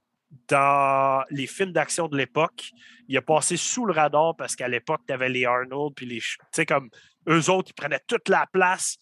dans 0.48 1.22
les 1.30 1.46
films 1.46 1.72
d'action 1.72 2.08
de 2.08 2.16
l'époque. 2.16 2.70
Il 3.08 3.16
a 3.16 3.22
passé 3.22 3.56
sous 3.56 3.84
le 3.84 3.92
radar 3.92 4.34
parce 4.36 4.56
qu'à 4.56 4.68
l'époque, 4.68 5.02
tu 5.06 5.12
avais 5.12 5.28
les 5.28 5.44
Arnold, 5.44 5.92
puis 5.94 6.06
les. 6.06 6.20
Tu 6.20 6.38
sais, 6.52 6.66
comme 6.66 6.88
eux 7.28 7.50
autres, 7.50 7.70
ils 7.70 7.74
prenaient 7.74 8.02
toute 8.06 8.28
la 8.28 8.46
place. 8.52 8.98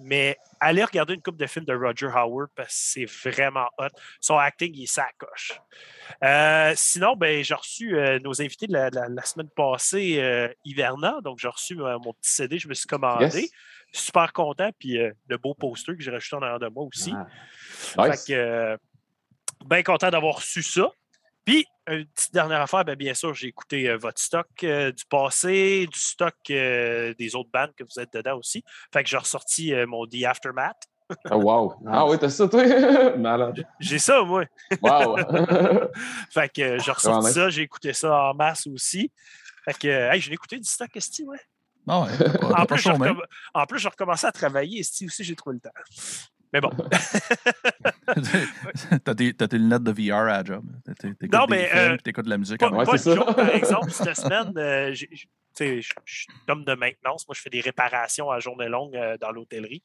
Mais 0.00 0.36
allez 0.60 0.84
regarder 0.84 1.14
une 1.14 1.22
coupe 1.22 1.36
de 1.36 1.46
films 1.46 1.64
de 1.64 1.74
Roger 1.74 2.06
Howard 2.06 2.50
parce 2.54 2.68
que 2.68 2.74
c'est 2.74 3.30
vraiment 3.30 3.68
hot. 3.78 3.88
Son 4.20 4.38
acting, 4.38 4.72
il 4.76 4.86
s'accroche. 4.86 5.60
Euh, 6.22 6.72
sinon, 6.76 7.16
ben, 7.16 7.42
j'ai 7.42 7.54
reçu 7.54 7.98
euh, 7.98 8.20
nos 8.20 8.40
invités 8.40 8.68
de 8.68 8.74
la, 8.74 9.24
semaine 9.24 9.50
passée, 9.50 10.18
euh, 10.20 10.48
Hiverna. 10.64 11.18
Donc, 11.24 11.40
j'ai 11.40 11.48
reçu 11.48 11.74
mon 11.74 12.12
petit 12.12 12.30
CD, 12.30 12.58
je 12.60 12.68
me 12.68 12.74
suis 12.74 12.86
commandé. 12.86 13.50
Super 13.92 14.32
content. 14.32 14.70
Puis 14.78 14.98
le 15.28 15.36
beau 15.36 15.54
poster 15.54 15.96
que 15.96 16.02
j'ai 16.02 16.12
rajouté 16.12 16.36
en 16.36 16.42
arrière 16.42 16.60
de 16.60 16.68
moi 16.68 16.84
aussi. 16.84 17.12
Ah. 17.96 18.12
Fait 18.12 18.24
que, 18.28 18.78
bien 19.64 19.82
content 19.82 20.10
d'avoir 20.10 20.36
reçu 20.36 20.62
ça. 20.62 20.92
Puis, 21.48 21.64
une 21.86 22.04
petite 22.04 22.34
dernière 22.34 22.60
affaire, 22.60 22.84
bien, 22.84 22.94
bien 22.94 23.14
sûr, 23.14 23.32
j'ai 23.32 23.46
écouté 23.46 23.88
euh, 23.88 23.96
votre 23.96 24.20
stock 24.20 24.48
euh, 24.64 24.92
du 24.92 25.06
passé, 25.06 25.88
du 25.90 25.98
stock 25.98 26.34
euh, 26.50 27.14
des 27.18 27.34
autres 27.34 27.48
bandes 27.50 27.72
que 27.74 27.84
vous 27.84 27.98
êtes 27.98 28.12
dedans 28.12 28.36
aussi. 28.36 28.62
Fait 28.92 29.02
que 29.02 29.08
j'ai 29.08 29.16
ressorti 29.16 29.72
mon 29.86 30.06
The 30.06 30.24
Aftermath. 30.26 30.76
oh, 31.30 31.36
wow! 31.36 31.74
Ah 31.86 32.06
oui, 32.06 32.18
t'as 32.20 32.28
ça, 32.28 32.46
toi? 32.48 32.62
Malade. 33.16 33.66
J'ai 33.80 33.98
ça, 33.98 34.22
moi. 34.24 34.44
wow! 34.82 35.16
fait 36.30 36.50
que 36.50 36.78
j'ai 36.80 36.92
ressorti 36.92 37.32
ça, 37.32 37.48
j'ai 37.48 37.62
écouté 37.62 37.94
ça 37.94 38.24
en 38.24 38.34
masse 38.34 38.66
aussi. 38.66 39.10
Fait 39.64 39.72
que, 39.72 39.88
hey, 39.88 40.20
je 40.20 40.28
l'ai 40.28 40.34
écouté 40.34 40.58
du 40.58 40.68
stock, 40.68 40.94
Esti, 40.94 41.24
ouais. 41.24 41.40
Ouais, 41.86 41.94
en, 42.54 42.66
plus, 42.66 42.86
en 43.54 43.66
plus, 43.66 43.78
j'ai 43.78 43.88
recommencé 43.88 44.26
à 44.26 44.32
travailler, 44.32 44.80
Esti 44.80 45.06
aussi, 45.06 45.24
j'ai 45.24 45.34
trouvé 45.34 45.54
le 45.54 45.60
temps. 45.60 45.80
Mais 46.52 46.60
bon. 46.60 46.70
t'as, 49.04 49.14
tes, 49.14 49.34
tes 49.34 49.58
lunettes 49.58 49.82
de 49.82 49.92
VR 49.92 50.28
à 50.28 50.42
job. 50.42 50.64
non, 51.32 51.46
mais. 51.48 51.70
Euh, 51.74 51.96
t'écoutes 51.98 52.24
de 52.24 52.30
la 52.30 52.38
musique. 52.38 52.58
Pas, 52.58 52.70
pas 52.70 52.96
jour, 52.96 53.34
par 53.34 53.54
exemple, 53.54 53.90
cette 53.90 54.16
semaine, 54.16 54.52
euh, 54.56 54.94
je 54.94 55.04
suis 56.06 56.26
homme 56.48 56.64
de 56.64 56.74
maintenance. 56.74 57.28
Moi, 57.28 57.34
je 57.36 57.42
fais 57.42 57.50
des 57.50 57.60
réparations 57.60 58.30
à 58.30 58.40
journée 58.40 58.68
longue 58.68 58.96
euh, 58.96 59.18
dans 59.18 59.30
l'hôtellerie. 59.30 59.82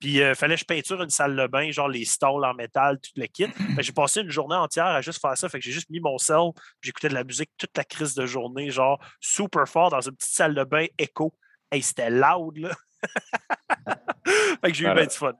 Puis, 0.00 0.14
il 0.14 0.34
fallait 0.34 0.54
que 0.54 0.60
je 0.60 0.64
peinture 0.64 1.02
une 1.02 1.10
salle 1.10 1.36
de 1.36 1.46
bain, 1.46 1.70
genre 1.70 1.88
les 1.88 2.06
stalls 2.06 2.44
en 2.44 2.54
métal, 2.54 2.98
tout 2.98 3.10
le 3.16 3.26
kit. 3.26 3.48
j'ai 3.78 3.92
passé 3.92 4.20
une 4.20 4.30
journée 4.30 4.56
entière 4.56 4.86
à 4.86 5.02
juste 5.02 5.20
faire 5.20 5.36
ça. 5.36 5.48
Fait 5.48 5.58
que 5.58 5.64
j'ai 5.64 5.72
juste 5.72 5.90
mis 5.90 6.00
mon 6.00 6.16
sel, 6.16 6.52
j'écoutais 6.80 7.08
de 7.08 7.14
la 7.14 7.24
musique 7.24 7.50
toute 7.58 7.76
la 7.76 7.84
crise 7.84 8.14
de 8.14 8.24
journée, 8.24 8.70
genre 8.70 8.98
super 9.20 9.68
fort 9.68 9.90
dans 9.90 10.00
une 10.00 10.16
petite 10.16 10.34
salle 10.34 10.54
de 10.54 10.64
bain 10.64 10.86
écho. 10.98 11.34
Hey, 11.70 11.82
c'était 11.82 12.10
loud, 12.10 12.56
là. 12.56 12.70
fait 14.26 14.70
que 14.70 14.74
j'ai 14.74 14.86
eu 14.86 14.94
bien 14.94 15.06
du 15.06 15.14
fun. 15.14 15.34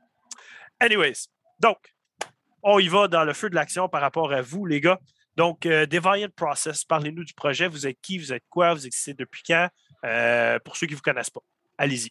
Anyways, 0.80 1.28
donc, 1.58 1.78
on 2.62 2.78
y 2.78 2.88
va 2.88 3.08
dans 3.08 3.24
le 3.24 3.32
feu 3.32 3.48
de 3.48 3.54
l'action 3.54 3.88
par 3.88 4.00
rapport 4.00 4.32
à 4.32 4.42
vous, 4.42 4.66
les 4.66 4.80
gars. 4.80 4.98
Donc, 5.36 5.66
euh, 5.66 5.86
Deviant 5.86 6.28
Process, 6.34 6.84
parlez-nous 6.84 7.24
du 7.24 7.34
projet. 7.34 7.68
Vous 7.68 7.86
êtes 7.86 7.98
qui? 8.02 8.18
Vous 8.18 8.32
êtes 8.32 8.44
quoi? 8.50 8.74
Vous 8.74 8.86
existez 8.86 9.14
depuis 9.14 9.42
quand? 9.46 9.68
Euh, 10.04 10.58
pour 10.64 10.76
ceux 10.76 10.86
qui 10.86 10.92
ne 10.92 10.96
vous 10.96 11.02
connaissent 11.02 11.30
pas, 11.30 11.40
allez-y. 11.78 12.10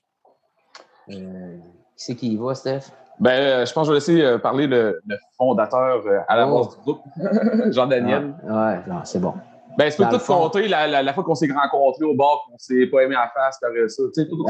Euh, 1.10 1.58
qui 1.58 1.64
c'est 1.96 2.16
qui 2.16 2.34
y 2.34 2.38
va, 2.38 2.56
Steph? 2.56 2.92
Ben, 3.20 3.66
je 3.66 3.72
pense 3.72 3.88
que 3.88 3.96
je 4.00 4.06
vais 4.08 4.14
laisser 4.14 4.40
parler 4.40 4.68
le, 4.68 5.00
fondateur 5.38 6.04
à 6.28 6.36
la 6.36 6.48
oh. 6.48 6.58
base 6.58 6.76
du 6.76 6.82
groupe, 6.82 7.02
Jean-Daniel. 7.72 8.36
Ah, 8.50 8.84
ouais, 8.88 8.96
c'est 9.06 9.20
bon. 9.20 9.34
Ben, 9.78 9.92
peux 9.92 10.06
tout 10.06 10.26
compter 10.26 10.68
la, 10.68 11.02
la, 11.04 11.14
fois 11.14 11.24
qu'on 11.24 11.36
s'est 11.36 11.50
rencontrés 11.52 12.06
au 12.06 12.16
bar, 12.16 12.46
qu'on 12.48 12.58
s'est 12.58 12.88
pas 12.88 13.04
aimé 13.04 13.16
à 13.16 13.30
face, 13.34 13.60
par 13.60 13.72
ça. 13.88 14.04
Tu 14.14 14.22
sais, 14.22 14.28
tout 14.28 14.46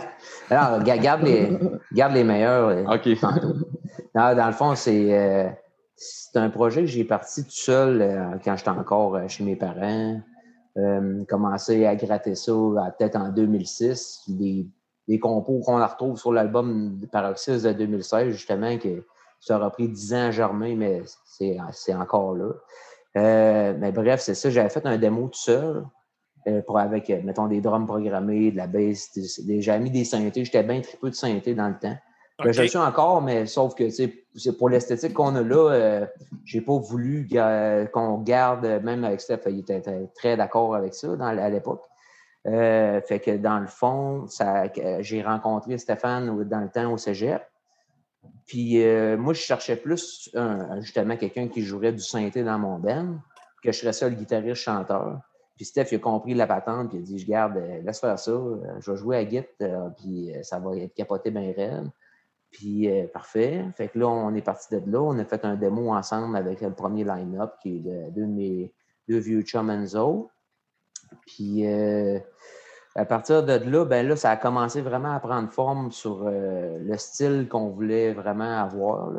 Alors, 0.50 0.82
garde 0.82 1.22
les, 1.22 1.58
garde 1.92 2.14
les 2.14 2.24
meilleurs. 2.24 2.68
Euh, 2.68 2.84
OK. 2.84 3.06
Non, 4.14 4.34
dans 4.34 4.46
le 4.46 4.52
fond, 4.52 4.74
c'est 4.74 5.18
euh, 5.18 5.48
c'est 5.96 6.38
un 6.38 6.50
projet 6.50 6.82
que 6.82 6.86
j'ai 6.86 7.04
parti 7.04 7.44
tout 7.44 7.50
seul 7.50 8.00
euh, 8.00 8.36
quand 8.44 8.56
j'étais 8.56 8.70
encore 8.70 9.18
chez 9.28 9.44
mes 9.44 9.56
parents. 9.56 10.20
Commencé 11.28 11.86
à 11.86 11.96
gratter 11.96 12.36
ça 12.36 12.52
peut-être 12.96 13.16
en 13.16 13.30
2006. 13.30 14.22
Des, 14.28 14.68
des 15.08 15.18
compos 15.18 15.60
qu'on 15.60 15.84
retrouve 15.84 16.16
sur 16.16 16.32
l'album 16.32 17.00
Paroxys 17.10 17.62
de 17.62 17.72
2016, 17.72 18.30
justement, 18.30 18.78
que 18.78 19.04
ça 19.40 19.56
aura 19.56 19.70
pris 19.70 19.88
10 19.88 20.14
ans 20.14 20.26
à 20.26 20.30
germer, 20.30 20.76
mais 20.76 21.02
c'est 21.72 21.94
encore 21.94 22.34
là. 22.34 22.52
Euh, 23.16 23.74
mais 23.78 23.92
bref, 23.92 24.20
c'est 24.20 24.34
ça. 24.34 24.50
J'avais 24.50 24.68
fait 24.68 24.84
un 24.86 24.98
démo 24.98 25.28
tout 25.28 25.38
seul. 25.38 25.84
Euh, 26.46 26.62
pour, 26.62 26.78
avec, 26.78 27.10
euh, 27.10 27.20
mettons, 27.24 27.46
des 27.46 27.60
drums 27.60 27.86
programmés, 27.86 28.52
de 28.52 28.56
la 28.56 28.66
bass. 28.66 29.10
J'avais 29.58 29.80
mis 29.80 29.90
des 29.90 30.04
synthés. 30.04 30.44
J'étais 30.44 30.62
bien 30.62 30.80
peu 31.00 31.10
de 31.10 31.14
synthés 31.14 31.54
dans 31.54 31.68
le 31.68 31.78
temps. 31.78 31.96
Ben, 32.42 32.52
je 32.52 32.62
le 32.62 32.68
suis 32.68 32.78
encore, 32.78 33.20
mais 33.20 33.46
sauf 33.46 33.74
que 33.74 33.90
c'est 33.90 34.12
pour 34.56 34.68
l'esthétique 34.68 35.12
qu'on 35.12 35.34
a 35.34 35.42
là, 35.42 35.72
euh, 35.72 36.06
j'ai 36.44 36.60
pas 36.60 36.78
voulu 36.78 37.28
qu'on 37.92 38.18
garde, 38.18 38.64
même 38.84 39.02
avec 39.02 39.20
Steph, 39.20 39.40
il 39.48 39.58
était 39.58 39.82
très 40.14 40.36
d'accord 40.36 40.76
avec 40.76 40.94
ça 40.94 41.08
à 41.20 41.50
l'époque. 41.50 41.84
fait 42.44 43.20
que 43.24 43.36
dans 43.36 43.58
le 43.58 43.66
fond, 43.66 44.26
j'ai 45.00 45.22
rencontré 45.22 45.78
Stéphane 45.78 46.44
dans 46.44 46.60
le 46.60 46.68
temps 46.68 46.92
au 46.92 46.96
Cégep. 46.96 47.42
Puis 48.48 48.82
euh, 48.82 49.18
moi, 49.18 49.34
je 49.34 49.42
cherchais 49.42 49.76
plus 49.76 50.30
justement 50.80 51.16
quelqu'un 51.16 51.48
qui 51.48 51.62
jouerait 51.62 51.92
du 51.92 52.02
synthé 52.02 52.42
dans 52.42 52.58
mon 52.58 52.78
band, 52.78 53.18
que 53.62 53.70
je 53.70 53.78
serais 53.78 53.92
seul 53.92 54.14
guitariste 54.16 54.62
chanteur. 54.62 55.20
Puis 55.54 55.66
Steph, 55.66 55.88
il 55.92 55.96
a 55.96 55.98
compris 55.98 56.32
la 56.32 56.46
patente, 56.46 56.88
puis 56.88 56.98
il 56.98 57.02
a 57.02 57.04
dit 57.04 57.18
Je 57.18 57.26
garde, 57.26 57.58
euh, 57.58 57.82
laisse 57.82 58.00
faire 58.00 58.18
ça, 58.18 58.30
euh, 58.30 58.56
je 58.80 58.90
vais 58.90 58.96
jouer 58.96 59.16
à 59.18 59.28
Git, 59.28 59.44
puis 59.98 60.32
ça 60.42 60.58
va 60.58 60.76
être 60.78 60.94
capoté 60.94 61.30
bien 61.30 61.52
raide. 61.54 61.90
Puis 62.50 62.88
parfait. 63.12 63.62
Fait 63.76 63.88
que 63.88 63.98
là, 63.98 64.08
on 64.08 64.34
est 64.34 64.40
parti 64.40 64.74
de 64.74 64.90
là. 64.90 65.02
On 65.02 65.18
a 65.18 65.24
fait 65.26 65.44
un 65.44 65.54
démo 65.54 65.92
ensemble 65.92 66.34
avec 66.34 66.62
le 66.62 66.72
premier 66.72 67.04
line-up 67.04 67.52
qui 67.60 67.76
est 67.76 68.10
de, 68.10 68.24
mes 68.24 68.72
deux 69.06 69.18
vieux 69.18 69.42
chum. 69.42 69.70
Puis 71.26 71.66
à 72.98 73.04
partir 73.04 73.44
de 73.44 73.52
là, 73.52 73.84
ben 73.84 74.06
là, 74.08 74.16
ça 74.16 74.30
a 74.30 74.36
commencé 74.36 74.80
vraiment 74.80 75.12
à 75.12 75.20
prendre 75.20 75.48
forme 75.52 75.92
sur 75.92 76.24
euh, 76.26 76.78
le 76.80 76.96
style 76.96 77.46
qu'on 77.48 77.68
voulait 77.68 78.12
vraiment 78.12 78.58
avoir. 78.58 79.12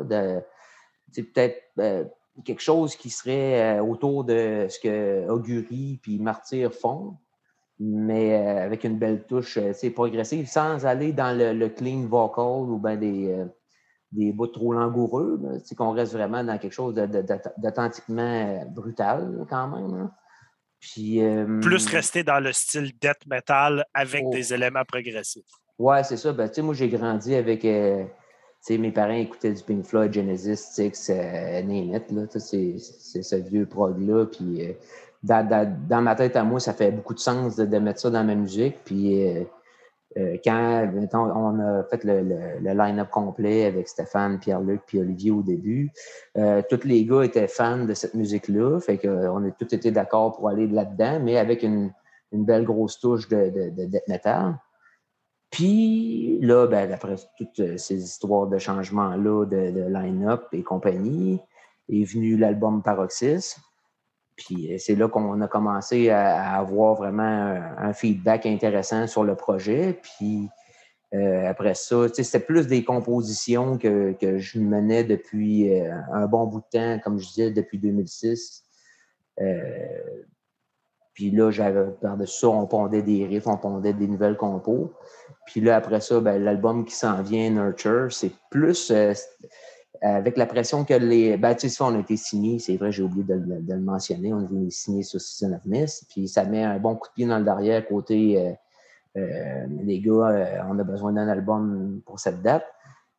C'est 1.10 1.22
peut-être 1.22 1.62
euh, 1.78 2.04
quelque 2.44 2.60
chose 2.60 2.94
qui 2.94 3.08
serait 3.08 3.78
euh, 3.78 3.82
autour 3.82 4.24
de 4.24 4.66
ce 4.68 4.78
que 4.78 5.26
Augury 5.30 5.98
puis 6.02 6.18
Martyr 6.18 6.74
font, 6.74 7.16
mais 7.78 8.34
avec 8.34 8.84
une 8.84 8.98
belle 8.98 9.24
touche 9.24 9.58
progressive, 9.94 10.46
sans 10.46 10.84
aller 10.84 11.14
dans 11.14 11.34
le, 11.34 11.68
clean 11.68 12.06
vocal 12.06 12.68
ou 12.68 12.76
ben 12.76 13.00
des, 13.00 13.34
des 14.12 14.32
bouts 14.32 14.48
trop 14.48 14.74
langoureux. 14.74 15.40
qu'on 15.78 15.92
reste 15.92 16.12
vraiment 16.12 16.44
dans 16.44 16.58
quelque 16.58 16.74
chose 16.74 16.94
d'authentiquement 17.56 18.62
brutal 18.66 19.46
quand 19.48 19.68
même. 19.68 20.10
Euh, 20.98 21.60
Plus 21.60 21.86
rester 21.86 22.22
dans 22.22 22.40
le 22.40 22.52
style 22.52 22.92
death 23.00 23.26
metal 23.26 23.84
avec 23.94 24.22
oh. 24.26 24.30
des 24.30 24.54
éléments 24.54 24.84
progressifs. 24.84 25.44
Ouais, 25.78 26.02
c'est 26.04 26.16
ça. 26.16 26.32
Ben, 26.32 26.50
moi, 26.58 26.74
j'ai 26.74 26.88
grandi 26.88 27.34
avec. 27.34 27.64
Euh, 27.64 28.04
mes 28.68 28.90
parents 28.90 29.14
écoutaient 29.14 29.52
du 29.52 29.62
Pink 29.62 29.84
Floyd, 29.84 30.12
Genesis, 30.12 30.56
Styx, 30.56 31.10
euh, 31.10 31.98
C'est 32.38 33.22
ce 33.22 33.36
vieux 33.36 33.66
prog-là. 33.66 34.26
Puis 34.26 34.68
dans, 35.22 36.02
ma 36.02 36.14
tête 36.14 36.36
à 36.36 36.44
moi, 36.44 36.60
ça 36.60 36.74
fait 36.74 36.90
beaucoup 36.90 37.14
de 37.14 37.18
sens 37.18 37.56
de, 37.56 37.78
mettre 37.78 38.00
ça 38.00 38.10
dans 38.10 38.24
ma 38.24 38.34
musique. 38.34 38.76
Puis 38.84 39.24
euh, 40.18 40.36
quand 40.42 40.90
on 41.14 41.60
a 41.60 41.84
fait 41.84 42.02
le, 42.04 42.58
line-up 42.62 43.10
complet 43.10 43.64
avec 43.64 43.88
Stéphane, 43.88 44.40
Pierre-Luc 44.40 44.82
puis 44.86 44.98
Olivier 44.98 45.30
au 45.30 45.42
début, 45.42 45.92
euh, 46.36 46.62
tous 46.68 46.84
les 46.84 47.04
gars 47.04 47.22
étaient 47.22 47.46
fans 47.46 47.84
de 47.84 47.94
cette 47.94 48.14
musique-là. 48.14 48.80
Fait 48.80 48.98
qu'on 48.98 49.44
a 49.44 49.50
tous 49.52 49.72
été 49.72 49.90
d'accord 49.90 50.36
pour 50.36 50.48
aller 50.48 50.66
là-dedans, 50.66 51.20
mais 51.22 51.38
avec 51.38 51.62
une, 51.62 51.92
belle 52.32 52.64
grosse 52.64 52.98
touche 52.98 53.28
de, 53.28 53.70
de, 53.70 53.84
death 53.86 54.08
metal. 54.08 54.58
Puis 55.50 56.38
là, 56.40 56.66
ben, 56.66 56.92
après 56.92 57.16
toutes 57.36 57.76
ces 57.76 58.02
histoires 58.02 58.46
de 58.46 58.58
changement-là 58.58 59.46
de, 59.46 59.88
line-up 59.88 60.46
et 60.52 60.62
compagnie, 60.62 61.40
est 61.88 62.04
venu 62.04 62.36
l'album 62.36 62.82
Paroxysme. 62.82 63.60
Puis 64.40 64.72
euh, 64.72 64.76
c'est 64.78 64.94
là 64.94 65.08
qu'on 65.08 65.38
a 65.40 65.48
commencé 65.48 66.08
à, 66.08 66.54
avoir 66.54 66.94
vraiment 66.94 67.60
un, 67.78 67.92
feedback 67.92 68.46
intéressant 68.46 69.06
sur 69.06 69.22
le 69.22 69.34
projet. 69.34 70.00
Puis 70.02 70.48
euh, 71.14 71.46
après 71.46 71.74
ça, 71.74 72.06
c'était 72.12 72.40
plus 72.40 72.66
des 72.66 72.82
compositions 72.82 73.76
que, 73.76 74.16
je 74.20 74.58
menais 74.58 75.04
depuis 75.04 75.78
euh, 75.78 75.92
un 76.12 76.26
bon 76.26 76.46
bout 76.46 76.60
de 76.60 76.78
temps, 76.78 76.98
comme 77.04 77.18
je 77.18 77.26
disais, 77.28 77.50
depuis 77.50 77.78
2006. 77.78 78.64
puis 81.12 81.30
là, 81.32 81.50
j'avais 81.50 81.90
par-dessus 82.00 82.40
ça, 82.40 82.48
on 82.48 82.66
pondait 82.66 83.02
des 83.02 83.26
riffs, 83.26 83.46
on 83.46 83.58
pondait 83.58 83.92
des 83.92 84.08
nouvelles 84.08 84.38
compos. 84.38 84.94
Puis 85.46 85.60
là, 85.60 85.76
après 85.76 86.00
ça, 86.00 86.18
ben, 86.20 86.42
l'album 86.42 86.86
qui 86.86 86.94
s'en 86.94 87.22
vient, 87.22 87.50
Nurture, 87.50 88.10
c'est 88.10 88.32
plus 88.50 88.90
avec 90.02 90.36
la 90.36 90.46
pression 90.46 90.84
que 90.84 90.94
les. 90.94 91.36
Ben, 91.36 91.54
tu 91.54 91.68
sais, 91.68 91.82
on 91.82 91.94
a 91.94 91.98
été 91.98 92.16
signé, 92.16 92.58
c'est 92.58 92.76
vrai, 92.76 92.92
j'ai 92.92 93.02
oublié 93.02 93.24
de, 93.24 93.34
le 93.34 93.80
mentionner. 93.80 94.32
On 94.32 94.40
a 94.40 94.44
été 94.44 94.70
signé 94.70 95.02
sur 95.02 95.20
Season 95.20 95.52
of 95.52 95.64
Miss. 95.66 96.06
Puis 96.08 96.28
ça 96.28 96.44
met 96.44 96.62
un 96.62 96.78
bon 96.78 96.96
coup 96.96 97.08
de 97.08 97.12
pied 97.14 97.26
dans 97.26 97.38
le 97.38 97.44
derrière 97.44 97.86
côté 97.86 98.40
euh, 98.40 98.52
euh, 99.18 99.66
les 99.82 100.00
gars, 100.00 100.28
euh, 100.28 100.62
on 100.70 100.78
a 100.78 100.84
besoin 100.84 101.12
d'un 101.12 101.28
album 101.28 102.00
pour 102.06 102.18
cette 102.18 102.40
date. 102.42 102.64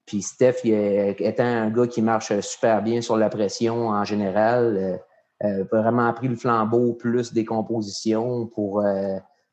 Puis 0.06 0.22
Steph, 0.22 0.66
étant 0.66 1.44
un 1.44 1.70
gars 1.70 1.88
qui 1.88 2.02
marche 2.02 2.38
super 2.40 2.82
bien 2.82 3.02
sur 3.02 3.18
la 3.18 3.30
pression 3.30 3.90
en 3.90 4.04
général, 4.04 5.00
a 5.40 5.64
vraiment 5.72 6.12
pris 6.14 6.28
le 6.28 6.36
flambeau 6.36 6.94
plus 6.94 7.34
des 7.34 7.46
compositions 7.46 8.48
pour 8.48 8.84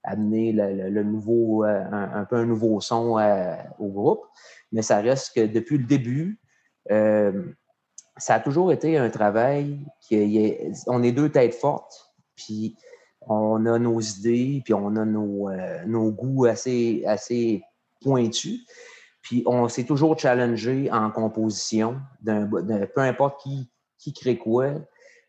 amener 0.03 0.53
le, 0.53 1.03
nouveau, 1.05 1.65
un, 1.65 2.25
peu 2.25 2.37
un 2.37 2.47
nouveau 2.47 2.81
son 2.81 3.21
au 3.79 3.89
groupe. 3.89 4.23
Mais 4.73 4.83
ça 4.83 5.01
reste 5.01 5.35
que 5.37 5.47
depuis 5.47 5.79
le 5.79 5.85
début, 5.85 6.41
euh, 6.41 6.48
ça 6.89 8.35
a 8.35 8.41
toujours 8.41 8.73
été 8.73 8.99
un 8.99 9.11
travail 9.11 9.79
qui 10.01 10.17
est, 10.17 10.73
on 10.87 11.03
est 11.03 11.13
deux 11.13 11.31
têtes 11.31 11.55
fortes, 11.55 12.13
puis 12.35 12.77
on 13.23 13.67
a 13.67 13.79
nos 13.79 14.01
idées, 14.01 14.63
puis 14.65 14.75
on 14.75 14.97
a 14.97 15.05
nos, 15.05 15.49
euh, 15.51 16.11
goûts 16.11 16.47
assez, 16.47 17.05
assez 17.07 17.63
pointus. 18.01 18.65
Puis 19.23 19.43
on 19.47 19.69
s'est 19.69 19.85
toujours 19.85 20.19
challengé 20.19 20.91
en 20.91 21.11
composition, 21.11 22.01
peu 22.25 22.91
importe 22.99 23.43
qui, 23.43 23.71
qui 23.99 24.13
crée 24.13 24.39
quoi. 24.39 24.73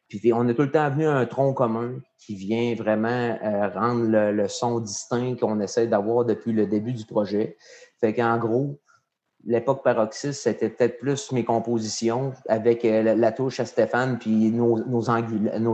Puis 0.07 0.31
on 0.33 0.47
est 0.47 0.55
tout 0.55 0.63
le 0.63 0.71
temps 0.71 0.89
venu 0.89 1.05
à 1.05 1.17
un 1.17 1.25
tronc 1.25 1.53
commun 1.53 1.99
qui 2.17 2.35
vient 2.35 2.73
vraiment 2.75 3.37
euh, 3.43 3.67
rendre 3.69 4.05
le, 4.05 4.31
le, 4.31 4.47
son 4.47 4.79
distinct 4.79 5.35
qu'on 5.35 5.59
essaie 5.59 5.87
d'avoir 5.87 6.25
depuis 6.25 6.53
le 6.53 6.65
début 6.65 6.93
du 6.93 7.05
projet. 7.05 7.57
Fait 7.99 8.13
qu'en 8.13 8.37
gros, 8.37 8.79
l'époque 9.45 9.83
paroxysme, 9.83 10.33
c'était 10.33 10.69
peut-être 10.69 10.99
plus 10.99 11.31
mes 11.31 11.43
compositions 11.43 12.33
avec 12.47 12.83
euh, 12.85 13.15
la, 13.15 13.31
touche 13.31 13.59
à 13.59 13.65
Stéphane, 13.65 14.19
puis 14.19 14.51
nos, 14.51 14.79
nos, 14.85 15.09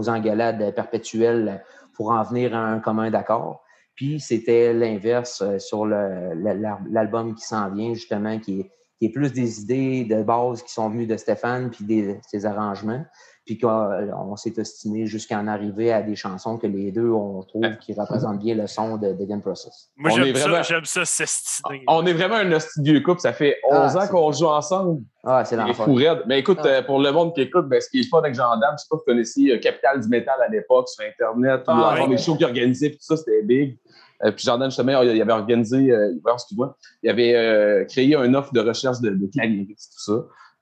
engueulades 0.10 0.74
perpétuelles 0.76 1.64
pour 1.94 2.12
en 2.12 2.24
venir 2.24 2.56
à 2.56 2.60
un 2.60 2.80
commun 2.80 3.10
d'accord. 3.10 3.64
Puis 3.96 4.20
c'était 4.20 4.74
l'inverse 4.74 5.42
euh, 5.42 5.60
sur 5.60 5.86
l'album 5.86 7.36
qui 7.36 7.46
s'en 7.46 7.70
vient, 7.72 7.94
justement, 7.94 8.40
qui 8.40 8.62
est, 8.62 8.72
qui 9.00 9.06
est, 9.06 9.10
plus 9.10 9.34
des 9.34 9.62
idées 9.62 10.06
de 10.06 10.22
base 10.22 10.62
qui 10.64 10.72
sont 10.72 10.90
venues 10.90 11.08
de 11.08 11.18
Stéphane, 11.18 11.72
puis 11.72 11.86
des, 11.86 12.20
ses 12.28 12.46
arrangements 12.46 13.04
puis 13.46 13.60
qu'on 13.60 13.70
euh, 13.70 14.36
s'est 14.38 14.56
estimé 14.58 15.06
jusqu'à 15.06 15.40
en 15.40 15.48
arriver 15.48 15.94
à 15.94 16.02
des 16.02 16.16
chansons 16.16 16.58
que 16.58 16.66
les 16.66 16.92
deux, 16.92 17.10
on 17.10 17.44
trouve 17.44 17.78
qui 17.80 17.94
représentent 17.94 18.40
bien 18.40 18.56
le 18.56 18.66
son 18.66 18.98
de, 18.98 19.14
Game 19.26 19.42
Process. 19.42 19.92
Moi, 19.98 20.10
j'aime 20.10 20.36
ça, 20.36 20.62
j'aime 20.64 20.86
ça, 20.86 21.06
s'estimer. 21.06 21.84
On 21.88 22.06
est 22.08 22.14
vraiment 22.14 22.36
un 22.36 22.60
studio 22.60 23.00
couple, 23.02 23.22
ça 23.22 23.34
fait 23.34 23.58
11 23.70 23.78
ah, 23.96 24.04
ans 24.04 24.08
qu'on 24.08 24.32
joue 24.32 24.48
ensemble. 24.48 25.02
Ah, 25.24 25.46
c'est 25.46 25.56
l'enfer. 25.56 25.88
Mais 26.26 26.40
écoute, 26.40 26.60
ah. 26.64 26.68
euh, 26.68 26.82
pour 26.82 27.00
le 27.00 27.12
monde 27.12 27.36
qui 27.36 27.42
écoute, 27.42 27.68
ben, 27.68 27.80
ce 27.80 27.90
qui 27.90 28.00
est 28.00 28.10
pas 28.10 28.18
avec 28.18 28.34
Jean-Dame, 28.34 28.76
je 28.78 28.84
sais 28.84 28.88
pas 28.90 28.98
si 28.98 29.00
vous 29.00 29.06
connaissiez 29.06 29.54
euh, 29.54 29.60
Capital 29.60 30.02
du 30.02 30.08
Métal 30.08 30.36
à 30.44 30.50
l'époque 30.50 30.90
sur 30.90 31.06
Internet, 31.06 31.64
ah, 31.68 32.04
ou 32.04 32.10
les 32.10 32.18
shows 32.18 32.36
qu'il 32.36 32.46
organisait, 32.46 32.92
tout 32.92 32.98
ça, 33.00 33.16
c'était 33.16 33.44
big. 33.44 33.78
puis 34.22 34.44
Jordan, 34.44 34.72
justement, 34.72 35.04
il 35.04 35.22
avait 35.22 35.34
organisé, 35.34 35.94
excuse-moi, 36.34 36.76
il 37.04 37.12
avait 37.12 37.86
créé 37.90 38.16
un 38.16 38.34
offre 38.34 38.54
de 38.54 38.62
recherche 38.62 39.02
de, 39.02 39.12
de 39.12 39.28
tout 39.28 39.76
ça. 39.76 40.14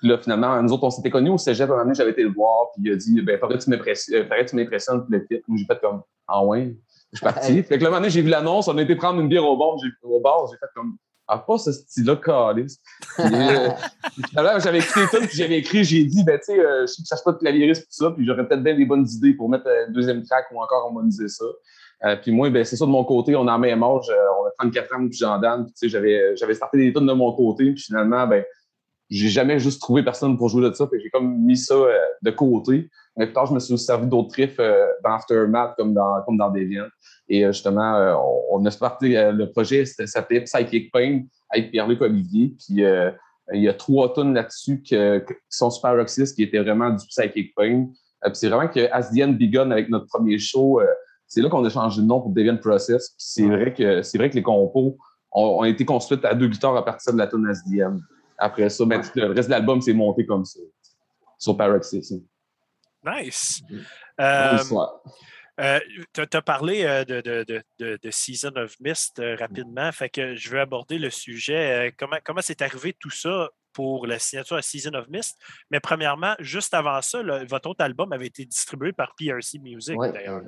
Puis 0.04 0.10
là, 0.10 0.18
finalement, 0.18 0.62
nous 0.62 0.74
autres, 0.74 0.84
on 0.84 0.90
s'était 0.90 1.10
connus 1.10 1.30
au 1.30 1.38
cégep. 1.38 1.70
Un 1.70 1.78
moment 1.78 1.94
j'avais 1.94 2.12
été 2.12 2.24
le 2.24 2.34
voir, 2.34 2.72
puis 2.74 2.84
il 2.84 2.92
a 2.92 2.96
dit 2.98 3.22
ben, 3.22 3.40
faudrait 3.40 3.58
que 3.58 3.64
tu 3.64 3.70
m'impressionnes, 3.70 4.20
euh, 4.20 5.06
le 5.08 5.26
titre. 5.26 5.46
J'ai 5.56 5.64
fait 5.64 5.80
comme 5.80 6.02
Ah 6.28 6.44
ouais. 6.44 6.76
Je 7.14 7.20
suis 7.20 7.24
parti. 7.24 7.64
Fait 7.64 7.78
que 7.78 7.84
là, 7.86 7.90
un 7.90 7.94
moment 7.94 8.10
j'ai 8.10 8.22
vu 8.22 8.28
l'annonce, 8.28 8.68
on 8.68 8.78
a 8.78 8.82
été 8.82 8.98
prendre 8.98 9.22
une 9.22 9.30
bière 9.30 9.46
au 9.46 9.56
bar, 9.56 9.78
j'ai, 9.82 9.88
au 10.04 10.20
bar, 10.20 10.46
j'ai 10.52 10.58
fait 10.58 10.66
comme 10.76 10.98
Ah, 11.26 11.38
pas 11.38 11.58
ce 11.58 11.72
style-là, 11.72 12.18
calice. 12.18 12.82
Euh, 13.18 13.70
j'avais 14.60 14.80
écouté 14.80 15.00
tout, 15.10 15.26
puis 15.26 15.38
j'avais 15.38 15.60
écrit, 15.60 15.86
j'ai 15.86 16.04
dit, 16.04 16.22
ben, 16.26 16.38
tu 16.38 16.48
sais, 16.48 16.60
euh, 16.60 16.86
je 16.86 17.02
ça 17.06 17.16
se 17.16 17.24
pas 17.24 17.32
de 17.32 17.38
clavieriste, 17.38 17.84
tout 17.84 18.04
ça, 18.04 18.12
puis 18.12 18.26
j'aurais 18.26 18.46
peut-être 18.46 18.62
bien 18.62 18.76
des 18.76 18.86
bonnes 18.86 19.08
idées 19.08 19.36
pour 19.36 19.48
mettre 19.48 19.68
un 19.68 19.90
deuxième 19.90 20.22
track 20.26 20.48
ou 20.52 20.62
encore 20.62 20.88
harmoniser 20.88 21.30
ça. 21.30 21.46
puis 22.22 22.34
moi, 22.34 22.50
ben, 22.50 22.66
c'est 22.66 22.76
ça 22.76 22.86
de 22.86 22.92
mon 22.92 23.06
côté, 23.06 23.38
on 23.38 23.48
a 23.48 23.54
la 23.54 23.58
même 23.58 23.82
âge, 23.84 24.12
on 24.42 24.48
a 24.48 24.52
34 24.60 24.96
ans, 24.96 25.08
puis 25.08 25.18
j'en 25.18 25.40
donne, 25.40 25.64
puis 25.64 25.74
tu 25.76 25.80
sais, 25.80 25.88
j'avais, 25.90 26.36
j'avais 26.36 26.56
starté 26.56 26.78
des 26.78 26.92
tonnes 26.92 27.08
de 27.08 27.14
mon 27.14 27.32
côté, 27.32 27.72
puis 27.72 27.84
finalement, 27.84 28.28
ben, 28.28 28.44
j'ai 29.18 29.30
jamais 29.30 29.60
juste 29.60 29.82
trouvé 29.82 30.04
personne 30.04 30.38
pour 30.38 30.50
jouer 30.50 30.68
de 30.68 30.74
ça. 30.74 30.90
J'ai 30.92 31.10
comme 31.10 31.38
mis 31.38 31.58
ça 31.58 31.76
euh, 31.76 31.98
de 32.22 32.32
côté. 32.32 32.90
Mais 33.16 33.26
plus 33.28 33.34
tard, 33.34 33.46
je 33.46 33.54
me 33.54 33.60
suis 33.60 33.78
servi 33.78 34.08
d'autres 34.08 34.34
riffs 34.36 34.60
euh, 34.60 34.86
dans 35.04 35.12
Aftermath 35.12 35.76
comme 35.78 35.94
dans, 35.94 36.22
comme 36.26 36.38
dans 36.38 36.50
Deviant. 36.50 36.88
Et 37.30 37.46
euh, 37.46 37.52
justement, 37.52 38.18
on, 38.52 38.66
a 38.66 38.72
starté 38.72 39.32
le 39.32 39.52
projet, 39.52 39.86
s'appelait 39.86 40.42
Psychic 40.42 40.92
Pain 40.92 41.22
avec 41.50 41.72
Pierre-Luc 41.72 42.02
Olivier. 42.02 42.56
Puis 42.58 42.84
il 43.54 43.62
y 43.62 43.68
a 43.68 43.74
trois 43.74 44.14
tonnes 44.14 44.34
là-dessus 44.34 44.82
qui 44.82 44.96
sont 45.50 45.70
super 45.70 45.96
roxistes, 45.96 46.36
qui 46.36 46.44
étaient 46.44 46.60
vraiment 46.60 46.90
du 46.90 47.06
Psychic 47.08 47.54
Pain. 47.56 47.88
puis 48.22 48.32
c'est 48.34 48.50
vraiment 48.50 48.70
que 48.70 48.92
As 48.92 49.12
the 49.12 49.22
End 49.22 49.34
Begun 49.34 49.72
avec 49.72 49.90
notre 49.90 50.08
premier 50.08 50.40
show, 50.40 50.82
c'est 51.28 51.42
là 51.42 51.50
qu'on 51.50 51.64
a 51.66 51.70
changé 51.70 52.02
de 52.02 52.08
nom 52.08 52.22
pour 52.22 52.32
Deviant 52.32 52.58
Process. 52.58 53.10
Puis 53.10 53.18
c'est 53.18 53.48
vrai 53.48 53.74
que 53.74 54.02
c'est 54.02 54.18
vrai 54.18 54.30
que 54.30 54.36
les 54.36 54.44
compos 54.44 54.98
ont, 55.32 55.64
été 55.64 55.86
construites 55.86 56.26
à 56.26 56.34
deux 56.34 56.48
guitares 56.48 56.76
à 56.76 56.86
partir 56.86 57.14
de 57.14 57.18
la 57.18 57.28
tonne 57.28 57.48
As 57.48 57.64
the 57.64 57.82
End. 57.82 58.00
Après 58.38 58.70
ça, 58.70 58.86
ben, 58.86 59.02
le 59.16 59.28
reste 59.28 59.50
de 59.50 59.52
l'album 59.52 59.82
s'est 59.82 59.94
monté 59.94 60.26
comme 60.26 60.46
ça, 60.46 60.60
sur 61.38 61.56
Paroxysm. 61.56 62.22
Nice. 63.06 63.62
Euh, 64.20 64.58
euh, 65.60 65.80
tu 66.14 66.38
as 66.38 66.42
parlé 66.42 66.84
euh, 66.84 67.04
de, 67.04 67.22
de, 67.22 67.44
de, 67.48 68.00
de, 68.02 68.12
Season 68.12 68.56
of 68.56 68.80
Mist 68.80 69.22
rapidement, 69.40 69.92
fait 69.92 70.10
que 70.10 70.36
je 70.36 70.50
veux 70.50 70.60
aborder 70.60 70.98
le 70.98 71.10
sujet. 71.10 71.94
comment, 71.98 72.18
comment 72.24 72.42
c'est 72.42 72.62
arrivé 72.62 72.94
tout 72.94 73.12
ça 73.12 73.50
pour 73.72 74.08
la 74.08 74.20
signature 74.20 74.56
à 74.56 74.62
Season 74.62 74.94
of 74.94 75.08
Mist? 75.10 75.38
Mais 75.70 75.80
premièrement, 75.80 76.34
juste 76.40 76.74
avant 76.74 77.02
ça, 77.02 77.22
votre 77.46 77.70
autre 77.70 77.84
album 77.84 78.14
avait 78.14 78.28
été 78.28 78.46
distribué 78.46 78.94
par 78.94 79.14
PRC 79.16 79.60
Music, 79.60 79.96
d'ailleurs. 80.00 80.42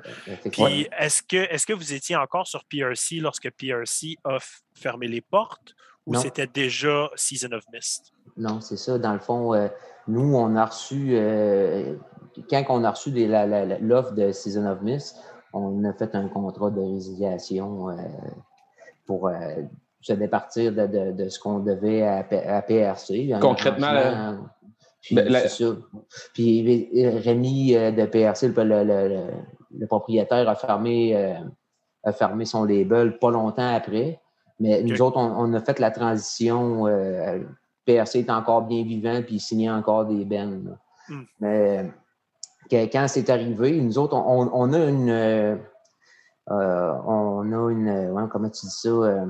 Puis 0.50 0.88
est-ce 0.98 1.22
que, 1.22 1.36
est 1.36 1.64
que 1.64 1.72
vous 1.72 1.92
étiez 1.92 2.16
encore 2.16 2.46
sur 2.48 2.64
PRC 2.64 3.16
lorsque 3.20 3.50
PRC 3.50 4.16
a 4.24 4.38
fermé 4.74 5.06
les 5.06 5.20
portes 5.20 5.74
ou 6.06 6.14
c'était 6.14 6.46
déjà 6.46 7.10
Season 7.16 7.52
of 7.52 7.64
Mist? 7.72 8.12
Non, 8.36 8.60
c'est 8.60 8.76
ça. 8.76 8.98
Dans 8.98 9.12
le 9.12 9.18
fond, 9.18 9.54
euh, 9.54 9.68
nous, 10.06 10.34
on 10.36 10.54
a 10.56 10.66
reçu, 10.66 11.10
euh, 11.12 11.96
quand 12.48 12.64
on 12.68 12.84
a 12.84 12.90
reçu 12.90 13.10
l'offre 13.80 14.12
de 14.12 14.30
Season 14.30 14.66
of 14.66 14.82
Mist, 14.82 15.16
on 15.52 15.84
a 15.84 15.92
fait 15.92 16.14
un 16.14 16.28
contrat 16.28 16.70
de 16.70 16.80
résiliation 16.80 17.88
euh, 17.88 17.94
pour 19.06 19.30
se 20.00 20.12
départir 20.12 20.72
de, 20.72 21.28
ce 21.28 21.38
qu'on 21.40 21.60
devait 21.60 22.02
à, 22.02 22.62
PRC. 22.62 23.32
Concrètement, 23.40 24.38
puis, 25.00 25.14
ben, 25.14 25.32
c'est 25.32 25.48
ça. 25.48 25.76
Puis 26.34 26.90
Rémi 27.24 27.72
de 27.72 28.06
PRC, 28.06 28.48
le, 28.48 29.86
propriétaire, 29.86 30.48
a 30.48 30.56
fermé, 30.56 31.14
a 32.04 32.12
fermé 32.12 32.44
son 32.44 32.64
label 32.64 33.18
pas 33.18 33.30
longtemps 33.30 33.74
après. 33.74 34.20
Mais 34.58 34.82
nous 34.82 35.02
autres, 35.02 35.18
on, 35.18 35.52
a 35.52 35.60
fait 35.60 35.78
la 35.78 35.90
transition. 35.90 36.86
Euh, 36.86 37.40
PRC 37.84 38.20
est 38.20 38.30
encore 38.30 38.62
bien 38.62 38.82
vivant, 38.84 39.22
puis 39.22 39.36
il 39.36 39.40
signait 39.40 39.70
encore 39.70 40.06
des 40.06 40.24
bennes. 40.24 40.76
Hmm. 41.08 41.22
Mais 41.40 41.92
quand 42.70 43.06
c'est 43.08 43.30
arrivé, 43.30 43.80
nous 43.80 43.98
autres, 43.98 44.16
on, 44.16 44.72
a 44.72 44.78
une. 44.78 45.10
Euh, 45.10 45.56
on 46.48 47.52
a 47.52 47.70
une. 47.70 48.28
comment 48.30 48.48
tu 48.48 48.66
dis 48.66 48.72
ça? 48.72 48.88
Euh, 48.88 49.26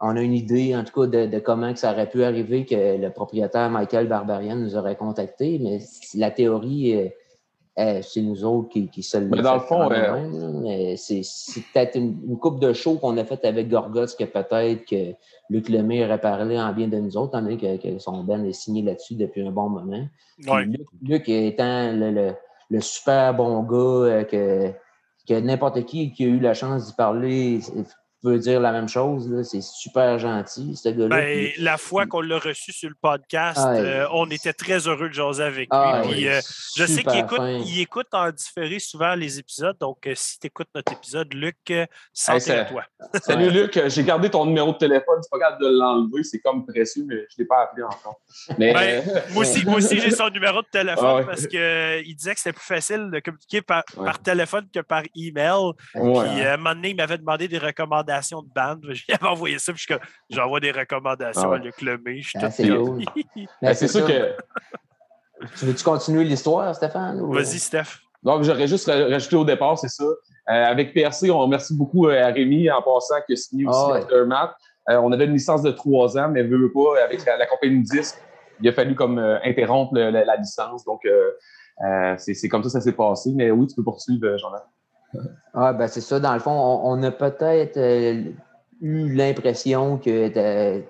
on 0.00 0.16
a 0.16 0.20
une 0.20 0.34
idée, 0.34 0.76
en 0.76 0.84
tout 0.84 1.00
cas, 1.00 1.26
de, 1.26 1.38
comment 1.40 1.72
que 1.72 1.80
ça 1.80 1.92
aurait 1.92 2.08
pu 2.08 2.22
arriver 2.22 2.64
que 2.64 2.96
le 2.96 3.10
propriétaire 3.10 3.68
Michael 3.68 4.06
Barbarian 4.06 4.54
nous 4.54 4.76
aurait 4.76 4.94
contacté, 4.94 5.58
mais 5.58 5.80
la 6.14 6.30
théorie 6.30 7.10
eh, 7.80 8.02
c'est 8.02 8.22
nous 8.22 8.44
autres 8.44 8.70
qui, 8.70 8.88
qui 8.88 9.04
se 9.04 9.18
Mais 9.18 9.40
dans 9.40 9.54
le 9.54 9.60
fond, 9.60 9.88
c'est 10.96 11.62
peut-être 11.72 11.94
une, 11.94 12.36
coupe 12.36 12.58
de 12.58 12.72
show 12.72 12.96
qu'on 12.96 13.16
a 13.18 13.24
faite 13.24 13.44
avec 13.44 13.68
Gorgots 13.68 14.16
que 14.18 14.24
peut-être 14.24 14.84
que 14.84 15.14
Luc 15.48 15.68
Lemay 15.68 16.04
aurait 16.04 16.20
parlé 16.20 16.58
en 16.58 16.72
bien 16.72 16.88
de 16.88 16.96
nous 16.98 17.16
autres, 17.16 17.38
étant 17.48 17.78
que, 17.78 17.98
son 18.00 18.24
Ben 18.24 18.44
est 18.44 18.52
signé 18.52 18.82
là-dessus 18.82 19.14
depuis 19.14 19.46
un 19.46 19.52
bon 19.52 19.68
moment. 19.68 20.08
Luc, 21.02 21.28
étant 21.28 21.92
le, 21.92 22.32
le, 22.68 22.80
super 22.80 23.34
bon 23.34 23.62
gars 23.62 23.76
euh, 23.76 24.24
que, 24.24 24.72
que 25.28 25.38
n'importe 25.38 25.84
qui 25.84 26.10
qui 26.10 26.24
a 26.24 26.26
eu 26.26 26.40
la 26.40 26.54
chance 26.54 26.86
d'y 26.86 26.94
parler 26.94 27.60
veut 28.22 28.38
dire 28.38 28.60
la 28.60 28.72
même 28.72 28.88
chose. 28.88 29.30
C'est 29.44 29.62
super 29.62 30.18
gentil, 30.18 30.76
ce 30.76 30.88
gars-là. 30.88 31.08
Ben, 31.08 31.50
la 31.58 31.78
fois 31.78 32.06
qu'on 32.06 32.20
l'a 32.20 32.38
reçu 32.38 32.72
sur 32.72 32.88
le 32.88 32.96
podcast, 33.00 33.60
euh, 33.64 34.06
on 34.12 34.28
était 34.30 34.52
très 34.52 34.88
heureux 34.88 35.08
de 35.08 35.14
jaser 35.14 35.44
avec 35.44 35.68
lui. 36.04 36.28
Euh, 36.28 36.40
je 36.76 36.84
sais 36.84 37.02
qu'il 37.02 37.18
écoute, 37.18 37.40
il 37.66 37.80
écoute 37.80 38.08
en 38.12 38.30
différé 38.30 38.78
souvent 38.78 39.14
les 39.14 39.38
épisodes. 39.38 39.76
Donc, 39.80 40.06
euh, 40.06 40.12
si 40.16 40.38
tu 40.38 40.48
écoutes 40.48 40.68
notre 40.74 40.92
épisode, 40.92 41.32
Luc, 41.32 41.72
santé 42.12 42.52
à 42.52 42.64
toi. 42.64 42.84
Salut, 43.22 43.50
Luc. 43.50 43.80
J'ai 43.86 44.04
gardé 44.04 44.30
ton 44.30 44.44
numéro 44.46 44.72
de 44.72 44.78
téléphone. 44.78 45.18
C'est 45.22 45.30
pas 45.30 45.38
grave 45.38 45.58
de 45.60 45.66
l'enlever. 45.66 46.24
C'est 46.24 46.40
comme 46.40 46.66
précieux, 46.66 47.04
mais 47.06 47.16
je 47.16 47.20
ne 47.20 47.38
l'ai 47.38 47.44
pas 47.44 47.62
appelé 47.62 47.84
encore. 47.84 48.20
Mais, 48.58 48.72
ben, 48.72 49.04
moi 49.32 49.42
aussi, 49.42 49.64
aussi 49.66 50.00
j'ai 50.00 50.10
son 50.10 50.28
numéro 50.30 50.62
de 50.62 50.68
téléphone 50.70 51.22
ah 51.22 51.24
parce 51.24 51.46
qu'il 51.46 52.16
disait 52.16 52.34
que 52.34 52.40
c'était 52.40 52.52
plus 52.52 52.66
facile 52.66 53.10
de 53.12 53.20
communiquer 53.20 53.62
par, 53.62 53.84
par, 53.94 54.18
téléphone 54.18 54.66
que 54.72 54.80
par 54.80 55.02
email. 55.14 55.72
Puis, 55.92 56.42
à 56.42 56.54
un 56.54 56.56
moment 56.56 56.74
donné, 56.74 56.90
il 56.90 56.96
m'avait 56.96 57.18
demandé 57.18 57.46
des 57.46 57.58
recommandations 57.58 58.07
de 58.08 58.52
bande. 58.54 58.80
Je 58.82 59.04
lui 59.06 59.14
avais 59.14 59.26
envoyé 59.26 59.58
ça, 59.58 59.72
puis 59.72 59.86
j'envoie 60.30 60.60
des 60.60 60.72
recommandations 60.72 61.52
ah 61.52 61.56
à 61.56 61.58
Luc 61.58 61.80
Lemay. 61.82 62.20
Ah, 62.36 62.50
c'est 62.50 62.68
cool. 62.68 63.04
Ben, 63.62 63.74
c'est 63.74 63.88
sûr 63.88 64.06
que. 64.06 64.34
Tu 65.56 65.66
veux-tu 65.66 65.84
continuer 65.84 66.24
l'histoire, 66.24 66.74
Stéphane? 66.74 67.20
Vas-y, 67.32 67.58
Steph. 67.58 68.00
Donc, 68.22 68.42
j'aurais 68.42 68.66
juste 68.66 68.86
rajouté 68.86 69.36
au 69.36 69.44
départ, 69.44 69.78
c'est 69.78 69.88
ça. 69.88 70.04
Euh, 70.04 70.12
avec 70.46 70.94
PRC, 70.94 71.30
on 71.30 71.38
remercie 71.38 71.76
beaucoup 71.76 72.08
euh, 72.08 72.22
à 72.22 72.28
Rémi 72.28 72.70
en 72.70 72.82
passant 72.82 73.16
qui 73.26 73.34
a 73.34 73.36
signé 73.36 73.66
aussi 73.66 73.78
ah, 73.78 74.54
euh, 74.90 74.96
on 75.00 75.12
avait 75.12 75.26
une 75.26 75.34
licence 75.34 75.62
de 75.62 75.70
trois 75.70 76.16
ans, 76.16 76.30
mais 76.30 76.42
veut 76.42 76.72
pas, 76.72 77.04
avec 77.04 77.24
la, 77.26 77.46
compagnie 77.46 77.82
disque, 77.82 78.16
il 78.60 78.68
a 78.68 78.72
fallu 78.72 78.94
comme 78.94 79.18
interrompre 79.44 79.94
la, 79.94 80.36
licence. 80.36 80.82
Donc, 80.86 81.02
c'est 82.16 82.48
comme 82.48 82.62
ça 82.62 82.68
que 82.68 82.72
ça 82.72 82.80
s'est 82.80 82.92
passé. 82.96 83.30
Mais 83.34 83.50
oui, 83.50 83.66
tu 83.66 83.74
peux 83.74 83.84
poursuivre, 83.84 84.38
Jean-Marc. 84.38 84.64
Ah, 85.54 85.72
ben 85.72 85.88
c'est 85.88 86.00
ça. 86.00 86.20
Dans 86.20 86.34
le 86.34 86.40
fond, 86.40 86.52
on, 86.52 87.02
a 87.02 87.10
peut-être 87.10 87.76
euh, 87.76 88.22
eu 88.80 89.14
l'impression 89.14 89.98
que 89.98 90.82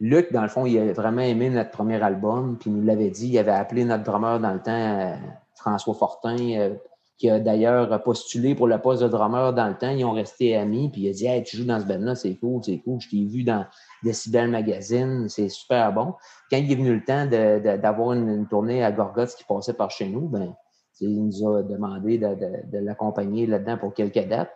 Luc, 0.00 0.32
dans 0.32 0.42
le 0.42 0.48
fond, 0.48 0.64
il 0.64 0.78
a 0.78 0.92
vraiment 0.92 1.22
aimé 1.22 1.50
notre 1.50 1.70
premier 1.70 2.00
album, 2.00 2.56
puis 2.58 2.70
il 2.70 2.76
nous 2.76 2.84
l'avait 2.84 3.10
dit. 3.10 3.28
Il 3.28 3.38
avait 3.38 3.50
appelé 3.50 3.84
notre 3.84 4.04
drummer 4.04 4.38
dans 4.38 4.52
le 4.52 4.60
temps, 4.60 4.70
euh, 4.72 5.16
François 5.56 5.94
Fortin, 5.94 6.36
euh, 6.38 6.74
qui 7.16 7.28
a 7.28 7.40
d'ailleurs 7.40 8.00
postulé 8.04 8.54
pour 8.54 8.68
le 8.68 8.78
poste 8.78 9.02
de 9.02 9.08
drummer 9.08 9.52
dans 9.52 9.66
le 9.66 9.76
temps. 9.76 9.90
Ils 9.90 10.04
ont 10.04 10.12
resté 10.12 10.56
amis, 10.56 10.88
puis 10.88 11.02
il 11.02 11.08
a 11.08 11.12
dit 11.12 11.26
Hey, 11.26 11.42
tu 11.42 11.56
joues 11.56 11.64
dans 11.64 11.80
ce 11.80 11.84
band-là, 11.84 12.14
c'est 12.14 12.34
cool, 12.36 12.62
c'est 12.64 12.78
cool. 12.78 13.00
Je 13.00 13.10
t'ai 13.10 13.24
vu 13.24 13.42
dans 13.42 13.66
Decibel 14.04 14.48
Magazine, 14.48 15.28
c'est 15.28 15.48
super 15.48 15.92
bon. 15.92 16.14
Quand 16.48 16.58
il 16.58 16.70
est 16.70 16.76
venu 16.76 16.94
le 16.94 17.04
temps 17.04 17.26
d'avoir 17.26 18.12
une, 18.12 18.46
tournée 18.46 18.84
à 18.84 18.92
Gorgoth 18.92 19.34
qui 19.36 19.42
passait 19.42 19.74
par 19.74 19.90
chez 19.90 20.08
nous, 20.08 20.28
ben 20.28 20.54
il 21.00 21.24
nous 21.24 21.48
a 21.48 21.62
demandé 21.62 22.18
de, 22.18 22.78
l'accompagner 22.78 23.46
là-dedans 23.46 23.78
pour 23.78 23.94
quelques 23.94 24.26
dates. 24.26 24.52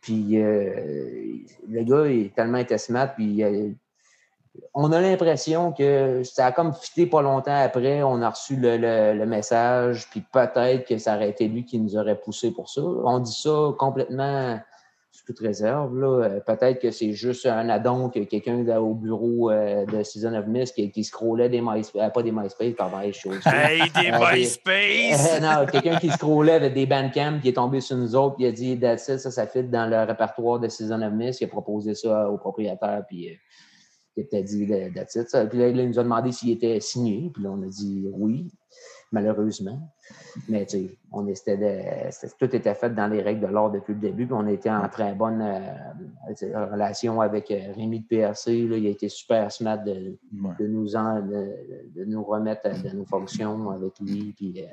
Puis 0.00 0.40
euh, 0.42 1.36
le 1.68 1.82
gars 1.84 2.06
est 2.06 2.34
tellement 2.34 2.58
été 2.58 2.76
puis 3.14 3.44
euh, 3.44 3.70
on 4.74 4.92
a 4.92 5.00
l'impression 5.00 5.72
que 5.72 6.22
ça 6.24 6.46
a 6.46 6.52
comme 6.52 6.74
fité 6.74 7.06
pas 7.06 7.22
longtemps 7.22 7.56
après, 7.56 8.02
on 8.02 8.20
a 8.20 8.30
reçu 8.30 8.56
le, 8.56 9.24
message, 9.24 10.08
puis 10.10 10.22
peut-être 10.32 10.86
que 10.86 10.98
ça 10.98 11.16
aurait 11.16 11.30
été 11.30 11.48
lui 11.48 11.64
qui 11.64 11.78
nous 11.78 11.96
aurait 11.96 12.20
poussé 12.20 12.50
pour 12.50 12.68
ça. 12.68 12.82
On 12.82 13.20
dit 13.20 13.32
ça 13.32 13.72
complètement 13.78 14.58
toute 15.26 15.38
réserve. 15.40 15.98
Là. 15.98 16.24
Euh, 16.24 16.40
peut-être 16.40 16.80
que 16.80 16.90
c'est 16.90 17.12
juste 17.12 17.46
un 17.46 17.68
addon 17.68 18.08
que 18.08 18.20
quelqu'un 18.20 18.66
au 18.78 18.94
bureau 18.94 19.50
euh, 19.50 19.84
de 19.86 20.02
Season 20.02 20.34
of 20.34 20.46
Mist 20.46 20.74
qui, 20.74 20.90
qui 20.90 21.04
scrollait 21.04 21.48
des 21.48 21.60
MySpace, 21.60 22.02
euh, 22.02 22.08
pas 22.10 22.22
des 22.22 22.32
MySpace, 22.32 22.74
pardon, 22.76 23.00
des 23.00 23.12
choses. 23.12 23.40
Hey, 23.46 23.82
des 23.90 24.10
MySpace! 24.10 25.40
non, 25.42 25.66
quelqu'un 25.70 25.98
qui 25.98 26.10
scrollait 26.10 26.52
avec 26.52 26.74
des 26.74 26.86
Bandcamp 26.86 27.40
qui 27.40 27.48
est 27.48 27.54
tombé 27.54 27.80
sur 27.80 27.96
nous 27.96 28.16
autres 28.16 28.36
et 28.40 28.48
a 28.48 28.52
dit 28.52 28.78
That's 28.78 29.08
it, 29.08 29.18
ça, 29.18 29.30
ça 29.30 29.46
fit 29.46 29.64
dans 29.64 29.88
le 29.88 30.04
répertoire 30.04 30.58
de 30.58 30.68
Season 30.68 31.00
of 31.02 31.12
Mist. 31.12 31.40
Il 31.40 31.44
a 31.44 31.48
proposé 31.48 31.94
ça 31.94 32.28
au 32.30 32.38
propriétaire, 32.38 33.04
puis 33.06 33.38
il 34.16 34.26
a 34.32 34.42
dit 34.42 34.66
That's 34.94 35.14
it. 35.14 35.48
Puis 35.50 35.58
là, 35.58 35.68
il 35.68 35.88
nous 35.88 35.98
a 35.98 36.02
demandé 36.02 36.32
s'il 36.32 36.50
était 36.50 36.80
signé, 36.80 37.30
puis 37.32 37.42
là, 37.42 37.50
on 37.52 37.62
a 37.62 37.66
dit 37.66 38.06
oui 38.12 38.50
malheureusement. 39.12 39.78
Mais 40.48 40.66
tu 40.66 40.78
sais, 40.78 40.98
on 41.12 41.26
était 41.28 42.10
tout 42.38 42.56
était 42.56 42.74
fait 42.74 42.90
dans 42.90 43.06
les 43.06 43.22
règles 43.22 43.46
de 43.46 43.52
l'art 43.52 43.70
depuis 43.70 43.92
le 43.92 44.00
début. 44.00 44.26
Puis 44.26 44.34
on 44.34 44.46
était 44.48 44.70
en 44.70 44.88
très 44.88 45.14
bonne 45.14 45.42
euh, 45.42 46.66
relation 46.70 47.20
avec 47.20 47.50
euh, 47.50 47.72
Rémi 47.76 48.00
de 48.00 48.06
PRC. 48.06 48.56
Il 48.56 48.72
a 48.72 48.90
été 48.90 49.08
super 49.08 49.52
smart 49.52 49.78
de, 49.78 50.18
nous, 50.32 50.86
de, 50.88 52.04
nous 52.04 52.24
remettre 52.24 52.82
de 52.82 52.96
nos 52.96 53.04
fonctions 53.04 53.70
avec 53.70 53.92
lui. 54.00 54.32
Puis 54.32 54.54
euh, 54.58 54.66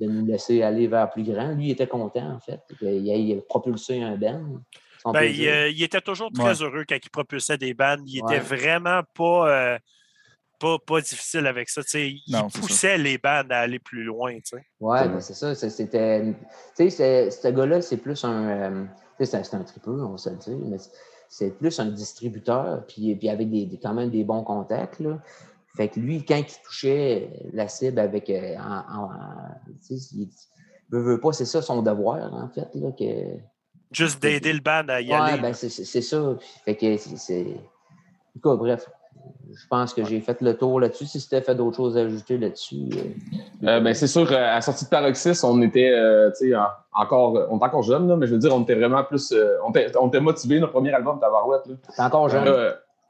de 0.00 0.10
nous 0.10 0.24
laisser 0.24 0.62
aller 0.62 0.86
vers 0.86 1.10
plus 1.10 1.24
grand. 1.24 1.52
Lui, 1.52 1.66
il 1.66 1.70
était 1.72 1.86
content, 1.86 2.36
en 2.36 2.40
fait. 2.40 2.60
Il 2.80 3.36
a, 3.36 3.42
propulsé 3.42 4.02
un 4.02 4.16
ben. 4.16 4.62
ben 5.04 5.22
il, 5.24 5.82
était 5.82 6.00
toujours 6.00 6.32
très 6.32 6.62
heureux 6.62 6.84
quand 6.88 6.96
il 6.96 7.10
propulsait 7.10 7.58
des 7.58 7.74
bandes. 7.74 8.00
Il 8.06 8.22
était 8.24 8.38
vraiment 8.38 9.02
pas 9.14 9.78
pas, 10.60 10.78
pas 10.78 11.00
difficile 11.00 11.46
avec 11.46 11.68
ça. 11.68 11.80
il 11.94 12.20
poussait 12.54 12.98
les 12.98 13.18
bandes 13.18 13.50
à 13.50 13.60
aller 13.60 13.78
plus 13.78 14.04
loin. 14.04 14.32
Oui, 14.52 14.60
ben, 14.80 15.20
c'est 15.20 15.34
ça. 15.34 15.54
C'était. 15.54 16.34
Tu 16.76 16.90
sais, 16.90 17.30
ce 17.30 17.48
gars-là, 17.48 17.82
c'est 17.82 17.96
plus 17.96 18.24
un. 18.24 18.48
Euh, 18.48 18.84
c'est 19.18 19.54
un 19.54 19.64
tripeux, 19.64 20.02
on 20.02 20.16
se 20.16 20.30
le 20.30 20.36
dit, 20.36 20.56
mais 20.56 20.78
c'est 21.28 21.50
plus 21.58 21.78
un 21.78 21.86
distributeur, 21.86 22.84
puis, 22.86 23.14
puis 23.16 23.28
avec 23.28 23.50
des, 23.50 23.78
quand 23.82 23.92
même 23.92 24.10
des 24.10 24.24
bons 24.24 24.42
contacts. 24.44 25.00
Là. 25.00 25.18
Fait 25.76 25.88
que 25.88 26.00
lui, 26.00 26.24
quand 26.24 26.36
il 26.36 26.62
touchait 26.64 27.30
la 27.52 27.68
cible 27.68 27.98
avec. 27.98 28.30
Euh, 28.30 28.56
en, 28.58 29.08
il 29.90 30.28
veut, 30.90 31.20
pas, 31.20 31.32
c'est 31.32 31.44
ça 31.44 31.62
son 31.62 31.82
devoir, 31.82 32.32
en 32.32 32.48
fait. 32.48 32.68
Là, 32.74 32.90
que, 32.92 33.38
Juste 33.92 34.22
d'aider 34.22 34.52
le 34.52 34.60
band 34.60 34.88
à 34.88 35.00
y 35.00 35.12
aller. 35.12 35.34
Oui, 35.34 35.40
ben 35.40 35.52
c'est 35.52 36.02
ça. 36.02 36.36
Fait 36.64 36.76
que 36.76 36.96
c'est. 36.96 37.42
En 37.42 38.40
tout 38.40 38.50
cas, 38.50 38.56
bref, 38.56 38.88
je 39.54 39.66
pense 39.68 39.94
que 39.94 40.04
j'ai 40.04 40.20
fait 40.20 40.40
le 40.40 40.56
tour 40.56 40.80
là-dessus. 40.80 41.06
Si 41.06 41.20
c'était 41.20 41.40
fait 41.40 41.54
d'autres 41.54 41.76
choses 41.76 41.96
à 41.96 42.00
ajouter 42.00 42.38
là-dessus. 42.38 42.88
Euh, 42.92 43.66
euh, 43.66 43.80
ben, 43.80 43.94
c'est 43.94 44.06
sûr, 44.06 44.30
à 44.32 44.54
la 44.54 44.60
sortie 44.60 44.84
de 44.84 44.90
Paroxys, 44.90 45.40
on 45.44 45.60
était 45.62 45.90
euh, 45.90 46.30
encore, 46.92 47.46
on 47.50 47.56
était 47.56 47.66
encore 47.66 47.82
jeune, 47.82 48.14
mais 48.16 48.26
je 48.26 48.32
veux 48.32 48.38
dire, 48.38 48.54
on 48.54 48.62
était 48.62 48.74
vraiment 48.74 49.02
plus. 49.04 49.34
on, 49.66 50.08
était, 50.08 50.20
motivés, 50.20 50.60
notre 50.60 50.72
premier 50.72 50.92
album, 50.92 51.18
Tavarouette. 51.20 51.62
T'es 51.64 52.02
encore 52.02 52.28
jeune. 52.28 52.44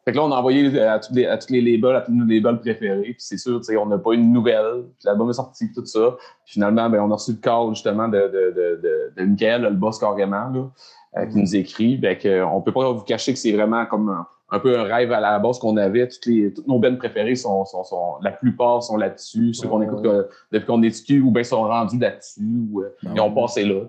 fait 0.05 0.13
que 0.13 0.17
là, 0.17 0.25
on 0.25 0.33
a 0.33 0.37
envoyé 0.37 0.81
à 0.81 0.99
tous 0.99 1.15
les, 1.15 1.27
à 1.27 1.37
tous 1.37 1.53
les 1.53 1.61
labels, 1.61 1.97
à 1.97 2.01
tous 2.01 2.13
nos 2.13 2.25
labels 2.25 2.59
préférés. 2.61 3.03
Puis 3.03 3.17
c'est 3.19 3.39
sûr, 3.39 3.61
on 3.79 3.87
n'a 3.87 3.99
pas 3.99 4.13
eu 4.13 4.17
une 4.17 4.33
nouvelle. 4.33 4.85
l'album 5.05 5.31
est 5.31 5.35
sorti, 5.35 5.73
tout 5.73 5.85
ça. 5.85 6.17
Puis 6.45 6.55
finalement, 6.55 6.89
ben, 6.89 7.01
on 7.01 7.11
a 7.11 7.15
reçu 7.15 7.33
le 7.33 7.39
call 7.39 7.71
justement 7.71 8.09
de, 8.09 8.19
de, 8.19 8.55
de, 8.57 9.13
de, 9.17 9.25
Michael, 9.25 9.63
le 9.63 9.71
boss 9.71 9.99
carrément, 9.99 10.51
là, 10.51 11.27
qui 11.27 11.39
nous 11.39 11.57
écrit. 11.57 11.97
Ben, 11.97 12.17
on 12.51 12.59
ne 12.59 12.63
peut 12.63 12.73
pas 12.73 12.91
vous 12.91 13.05
cacher 13.05 13.33
que 13.33 13.39
c'est 13.39 13.53
vraiment 13.53 13.85
comme 13.87 14.09
un 14.09 14.27
peu 14.59 14.79
un 14.79 14.83
rêve 14.83 15.13
à 15.13 15.21
la 15.21 15.39
base 15.39 15.59
qu'on 15.59 15.77
avait. 15.77 16.09
Toutes, 16.09 16.27
les, 16.27 16.53
toutes 16.53 16.67
nos 16.67 16.79
bennes 16.79 16.99
préférées 16.99 17.37
sont, 17.37 17.65
sont, 17.65 17.85
sont, 17.85 18.17
la 18.23 18.33
plupart 18.33 18.83
sont 18.83 18.97
là-dessus. 18.97 19.55
Ceux 19.55 19.69
qu'on 19.69 19.83
écoute 19.83 20.03
depuis 20.51 20.67
qu'on 20.67 20.83
est 20.83 20.89
dessus 20.91 21.21
ou 21.21 21.31
bien 21.31 21.45
sont 21.45 21.63
rendus 21.63 21.99
là-dessus 21.99 22.67
ou 22.73 22.81
euh, 22.81 22.97
ah 23.07 23.11
ils 23.15 23.21
ont 23.21 23.33
passé 23.33 23.65
là. 23.65 23.83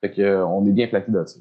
Fait 0.00 0.10
que, 0.10 0.20
euh, 0.20 0.46
on 0.46 0.66
est 0.66 0.72
bien 0.72 0.88
flatté 0.88 1.10
là-dessus. 1.10 1.40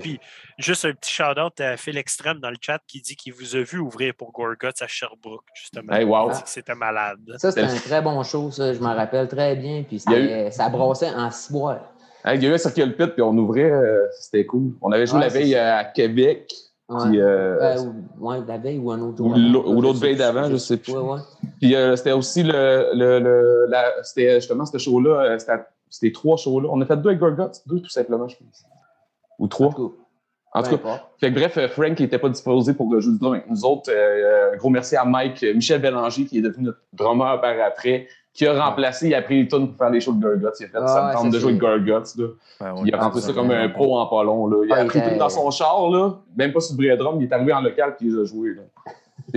Puis, 0.00 0.20
juste 0.58 0.84
un 0.84 0.92
petit 0.92 1.12
shout-out 1.12 1.60
à 1.60 1.76
Phil 1.76 1.96
Extrême 1.96 2.38
dans 2.38 2.50
le 2.50 2.56
chat 2.60 2.80
qui 2.86 3.00
dit 3.00 3.16
qu'il 3.16 3.32
vous 3.32 3.56
a 3.56 3.60
vu 3.60 3.78
ouvrir 3.78 4.14
pour 4.14 4.32
Gorguts 4.32 4.80
à 4.80 4.86
Sherbrooke, 4.86 5.44
justement. 5.54 5.92
Hey, 5.92 6.04
wow. 6.04 6.30
C'était 6.44 6.74
malade. 6.74 7.18
Ça, 7.38 7.50
c'était 7.50 7.66
un 7.66 7.74
très 7.74 8.02
bon 8.02 8.22
show, 8.22 8.50
ça. 8.50 8.72
Je 8.72 8.80
m'en 8.80 8.94
rappelle 8.94 9.28
très 9.28 9.56
bien. 9.56 9.82
Puis, 9.82 9.98
ça 9.98 10.68
brossait 10.68 11.10
en 11.10 11.30
six 11.30 11.52
mois. 11.52 11.80
il 12.26 12.42
y 12.42 12.46
a 12.46 12.50
eu 12.50 12.54
un 12.54 12.58
circle 12.58 12.94
pit, 12.94 13.08
puis 13.08 13.22
on 13.22 13.36
ouvrait. 13.36 13.70
Euh, 13.70 14.06
c'était 14.20 14.46
cool. 14.46 14.74
On 14.80 14.92
avait 14.92 15.06
joué 15.06 15.20
la 15.20 15.28
veille 15.28 15.56
à 15.56 15.84
Québec. 15.84 16.52
Puis, 16.88 17.20
euh, 17.20 17.60
euh 17.60 17.76
ouais, 18.20 18.38
la 18.46 18.58
veille 18.58 18.78
ou 18.78 18.92
un 18.92 19.00
autre 19.00 19.16
jour. 19.16 19.26
Ou 19.26 19.80
l'autre 19.80 19.98
veille 19.98 20.16
d'avant, 20.16 20.48
je 20.48 20.56
sais 20.56 20.76
plus. 20.76 20.94
Puis 21.60 21.74
euh, 21.74 21.96
c'était 21.96 22.12
aussi 22.12 22.44
le, 22.44 22.90
le, 22.94 23.18
le 23.18 23.66
la, 23.68 24.04
c'était 24.04 24.36
justement 24.36 24.64
ce 24.66 24.78
show-là, 24.78 25.36
c'était 25.90 26.12
trois 26.12 26.36
shows-là. 26.36 26.68
On 26.70 26.80
a 26.80 26.86
fait 26.86 26.96
deux 26.96 27.08
avec 27.08 27.18
Gorgot, 27.18 27.50
deux 27.66 27.80
tout 27.80 27.88
simplement, 27.88 28.28
je 28.28 28.36
pense. 28.36 28.64
Ou 29.38 29.48
trois. 29.48 29.74
En 30.52 30.62
tout 30.62 30.78
cas, 30.78 31.02
fait 31.18 31.30
que, 31.30 31.34
bref, 31.34 31.72
Frank 31.72 31.98
n'était 31.98 32.18
pas 32.18 32.30
disposé 32.30 32.72
pour 32.72 32.88
jouer 33.00 33.12
du 33.12 33.18
drum 33.18 33.34
avec 33.34 33.50
nous 33.50 33.64
autres. 33.64 33.90
Euh, 33.92 34.56
gros 34.56 34.70
merci 34.70 34.96
à 34.96 35.04
Mike, 35.04 35.44
Michel 35.54 35.82
Bélanger, 35.82 36.24
qui 36.24 36.38
est 36.38 36.42
devenu 36.42 36.66
notre 36.66 36.80
drummer 36.94 37.40
par 37.40 37.54
après, 37.66 38.06
qui 38.36 38.46
a 38.46 38.66
remplacé, 38.66 39.08
il 39.08 39.14
a 39.14 39.22
pris 39.22 39.42
les 39.42 39.48
tunes 39.48 39.68
pour 39.68 39.78
faire 39.78 39.90
les 39.90 40.00
shows 40.00 40.12
de 40.12 40.20
Gurguts. 40.20 40.56
Il 40.60 40.66
a 40.66 40.68
fait 40.68 40.86
ça 40.86 41.08
me 41.08 41.12
tente 41.14 41.32
de 41.32 41.38
jouer 41.38 41.54
de 41.54 41.58
Gurguts. 41.58 42.18
Là. 42.18 42.74
il 42.84 42.94
a 42.94 43.00
rempli 43.00 43.22
ça 43.22 43.32
comme 43.32 43.50
un 43.50 43.68
pro 43.70 43.98
en 43.98 44.06
pas 44.06 44.22
long. 44.22 44.46
Là. 44.46 44.56
Il 44.64 44.72
a 44.72 44.84
pris 44.84 45.00
tout 45.00 45.18
dans 45.18 45.28
son 45.28 45.50
char, 45.50 45.88
là, 45.88 46.16
même 46.36 46.52
pas 46.52 46.60
sur 46.60 46.76
le 46.78 46.96
drum, 46.96 47.20
il 47.20 47.24
est 47.24 47.32
arrivé 47.32 47.52
en 47.52 47.62
local 47.62 47.96
puis 47.96 48.08
il 48.08 48.20
a 48.20 48.24
joué. 48.24 48.54
Là. 48.54 48.62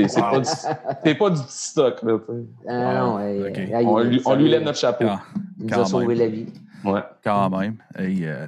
C'est 0.08 0.22
pas, 0.22 0.40
du, 0.40 1.16
pas 1.18 1.30
du 1.30 1.42
petit 1.42 1.58
stock. 1.58 2.04
Là, 2.04 2.20
ah, 2.68 3.00
non, 3.00 3.16
ouais, 3.16 3.72
on, 3.86 4.00
lui, 4.00 4.22
on, 4.26 4.36
lui, 4.36 4.50
lève 4.50 4.64
notre 4.64 4.78
chapeau. 4.78 5.06
Ah, 5.08 5.22
il 5.60 5.66
nous 5.66 5.80
a 5.80 5.86
sauvé 5.86 6.16
la 6.16 6.28
vie. 6.28 6.46
Ouais. 6.84 7.02
Quand 7.24 7.50
même. 7.50 7.78
Hey, 7.98 8.26
euh, 8.26 8.48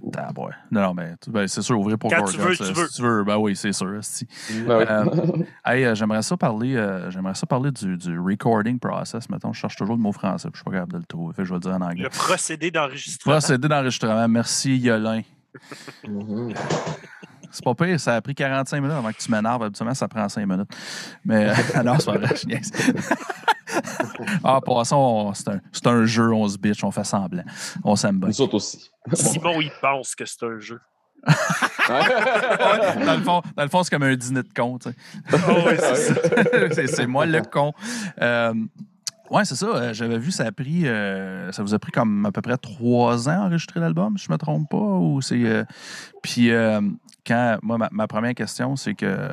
non, 0.72 0.82
non, 0.82 0.94
mais 0.94 1.16
ben, 1.28 1.48
c'est 1.48 1.62
sûr, 1.62 1.80
ouvrir 1.80 1.98
pour 1.98 2.10
Quand 2.10 2.24
tu 2.26 2.38
veux, 2.38 2.56
tu 2.56 2.64
veux. 2.64 2.88
Si 2.88 2.96
tu 2.96 3.02
veux, 3.02 3.24
ben 3.24 3.38
oui, 3.38 3.56
c'est 3.56 3.74
sûr. 3.74 4.00
Ben 4.66 4.70
euh, 4.70 5.06
hey, 5.66 5.86
euh, 5.86 5.96
j'aimerais 5.96 6.22
ça 6.22 6.38
parler, 6.38 6.76
euh, 6.76 7.10
j'aimerais 7.12 7.36
ça 7.36 7.46
parler 7.46 7.72
du, 7.72 7.98
du, 7.98 8.20
recording 8.20 8.80
process. 8.80 9.30
Mettons, 9.30 9.54
je 9.54 9.60
cherche 9.60 9.76
toujours 9.76 9.96
le 9.96 10.02
mot 10.02 10.12
français, 10.12 10.50
puis 10.50 10.60
je 10.60 10.60
suis 10.60 10.66
pas 10.66 10.72
capable 10.72 10.94
de 10.94 10.98
le 11.00 11.06
trouver. 11.06 11.34
Fait 11.34 11.46
je 11.46 11.50
vais 11.50 11.56
le 11.56 11.62
dire 11.62 11.74
en 11.74 11.82
anglais. 11.82 12.04
Le 12.04 12.10
procédé 12.10 12.72
d'enregistrement. 12.72 13.34
Procédé 13.34 13.68
d'enregistrement. 13.68 14.28
Merci, 14.28 14.78
Yolin. 14.78 15.22
C'est 17.52 17.64
pas 17.64 17.76
pire, 17.76 18.00
ça 18.00 18.16
a 18.16 18.22
pris 18.22 18.36
45 18.36 18.82
minutes 18.82 18.96
avant 18.98 19.12
que 19.12 19.18
tu 19.18 19.32
m'énerves. 19.32 19.64
Habituellement, 19.64 19.94
ça 19.94 20.08
prend 20.08 20.28
5 20.28 20.46
minutes. 20.46 20.70
Mais 21.26 21.52
alors, 21.76 22.00
c'est 22.00 22.12
pas 22.12 22.18
vrai, 22.18 22.36
je 22.36 22.48
niaise. 22.48 22.72
ah, 24.44 24.60
passons, 24.66 25.34
c'est 25.34 25.50
un, 25.50 25.62
un, 25.86 26.06
jeu, 26.06 26.32
on 26.34 26.48
se 26.48 26.58
bitch, 26.58 26.84
on 26.84 26.92
fait 26.92 27.04
semblant. 27.04 27.44
On 27.84 27.96
s'aime 27.96 28.20
bien. 28.20 28.30
Nous 28.30 28.42
autres 28.42 28.56
aussi. 28.56 28.90
Simon, 29.14 29.62
il 29.62 29.72
pense 29.82 30.16
que 30.16 30.26
c'est 30.26 30.44
un 30.44 30.60
jeu. 30.60 30.80
dans, 31.88 33.14
le 33.16 33.24
fond, 33.24 33.42
dans 33.56 33.64
le 33.64 33.70
fond, 33.70 33.84
c'est 33.84 33.92
comme 33.92 34.04
un 34.04 34.16
dîner 34.16 34.42
de 34.42 34.50
con. 34.56 34.80
Tu 34.80 34.90
sais. 34.90 34.96
oh, 35.34 36.88
c'est 36.88 37.06
moi 37.06 37.28
le 37.28 37.42
con. 37.42 37.74
Euh, 38.22 38.54
oui, 39.32 39.46
c'est 39.46 39.56
ça. 39.56 39.66
Euh, 39.68 39.94
j'avais 39.94 40.18
vu, 40.18 40.30
ça 40.30 40.46
a 40.46 40.52
pris, 40.52 40.86
euh, 40.86 41.54
ça 41.54 41.64
vous 41.64 41.74
a 41.74 41.80
pris 41.80 41.94
comme 41.94 42.26
à 42.26 42.34
peu 42.34 42.42
près 42.42 42.58
trois 42.58 43.30
ans 43.30 43.44
à 43.44 43.46
enregistrer 43.46 43.80
l'album, 43.80 44.18
si 44.18 44.26
je 44.26 44.30
ne 44.30 44.34
me 44.34 44.38
trompe 44.38 44.70
pas. 44.70 44.78
Ou 44.78 45.22
c'est, 45.22 45.46
euh, 45.46 45.64
puis, 46.22 46.52
quand, 47.26 47.58
moi, 47.62 47.78
ma, 47.92 48.08
première 48.08 48.34
question, 48.34 48.76
c'est 48.76 48.94
que 48.94 49.30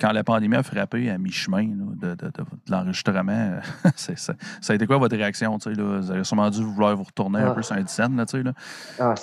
quand 0.00 0.12
la 0.12 0.24
pandémie 0.24 0.56
a 0.56 0.62
frappé 0.62 1.10
à 1.10 1.18
mi-chemin 1.18 1.66
de, 1.66 2.14
de, 2.14 2.26
de, 2.26 2.44
l'enregistrement, 2.68 3.58
ça, 3.96 4.14
ça, 4.16 4.72
a 4.72 4.74
été 4.74 4.86
quoi 4.86 4.98
votre 4.98 5.16
réaction? 5.16 5.58
Là? 5.64 5.72
Vous 6.00 6.10
avez 6.10 6.24
sûrement 6.24 6.50
dû 6.50 6.62
vouloir 6.62 6.96
vous 6.96 7.04
retourner 7.04 7.40
un 7.40 7.50
ah. 7.50 7.54
peu 7.54 7.62
sur 7.62 7.76
un 7.76 7.86
scène. 7.86 8.16
Là, 8.16 8.24
là. 8.32 8.52
Ah, 8.98 9.14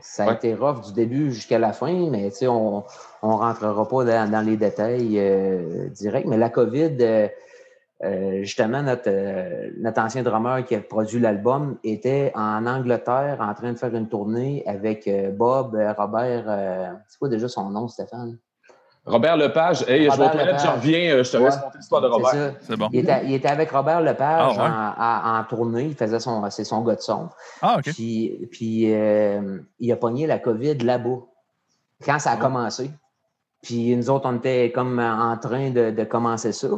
ça 0.00 0.28
a 0.28 0.34
été 0.34 0.54
rough 0.54 0.84
du 0.86 0.92
début 0.92 1.32
jusqu'à 1.32 1.58
la 1.58 1.72
fin, 1.72 2.10
mais 2.10 2.30
on 2.46 2.84
ne 3.22 3.28
rentrera 3.28 3.88
pas 3.88 4.04
dans, 4.04 4.46
les 4.46 4.56
détails 4.56 5.18
directs. 5.90 6.26
Mais 6.26 6.36
la 6.36 6.50
COVID 6.50 6.96
euh, 7.00 7.28
justement, 8.42 8.82
notre, 8.82 9.08
euh, 9.08 9.70
notre, 9.78 10.00
ancien 10.00 10.22
drummer 10.22 10.64
qui 10.64 10.74
a 10.74 10.80
produit 10.80 11.20
l'album 11.20 11.78
était 11.84 12.32
en 12.34 12.66
Angleterre 12.66 13.38
en 13.40 13.54
train 13.54 13.72
de 13.72 13.78
faire 13.78 13.94
une 13.94 14.08
tournée 14.08 14.62
avec 14.66 15.06
euh, 15.06 15.30
Bob, 15.30 15.76
Robert. 15.96 16.44
c'est 17.08 17.18
quoi 17.18 17.28
déjà 17.28 17.48
son 17.48 17.70
nom, 17.70 17.88
Stéphane? 17.88 18.38
Robert 19.06 19.36
Lepage. 19.36 19.84
Hey, 19.86 20.04
je, 20.04 20.16
je 20.16 20.68
reviens, 20.68 21.22
je 21.22 21.30
te 21.30 21.36
laisse 21.36 21.56
monter 21.60 21.76
l'histoire 21.76 22.00
de 22.00 22.06
Robert. 22.06 22.54
C'est 22.60 22.76
bon. 22.76 22.88
Il 22.90 23.34
était, 23.34 23.48
avec 23.48 23.70
Robert 23.70 24.00
Lepage 24.00 24.56
ah, 24.58 25.40
en, 25.40 25.44
tournée. 25.44 25.84
Il 25.84 25.94
faisait 25.94 26.20
son, 26.20 26.48
c'est 26.50 26.64
son 26.64 26.80
gars 26.82 26.94
de 26.94 27.02
son. 27.02 27.28
Ah, 27.60 27.76
OK. 27.78 27.92
Puis, 27.92 28.48
puis 28.50 28.94
il 29.78 29.92
a 29.92 29.96
pogné 29.96 30.26
la 30.26 30.38
COVID 30.38 30.78
là-bas, 30.78 31.18
quand 32.04 32.18
ça 32.18 32.30
a 32.30 32.34
ah. 32.34 32.36
commencé. 32.38 32.90
Puis 33.62 33.94
nous 33.94 34.08
autres, 34.08 34.28
on 34.28 34.36
était 34.36 34.72
comme 34.74 34.98
en 34.98 35.36
train 35.36 35.70
de, 35.70 35.90
de 35.90 36.04
commencer 36.04 36.52
ça. 36.52 36.68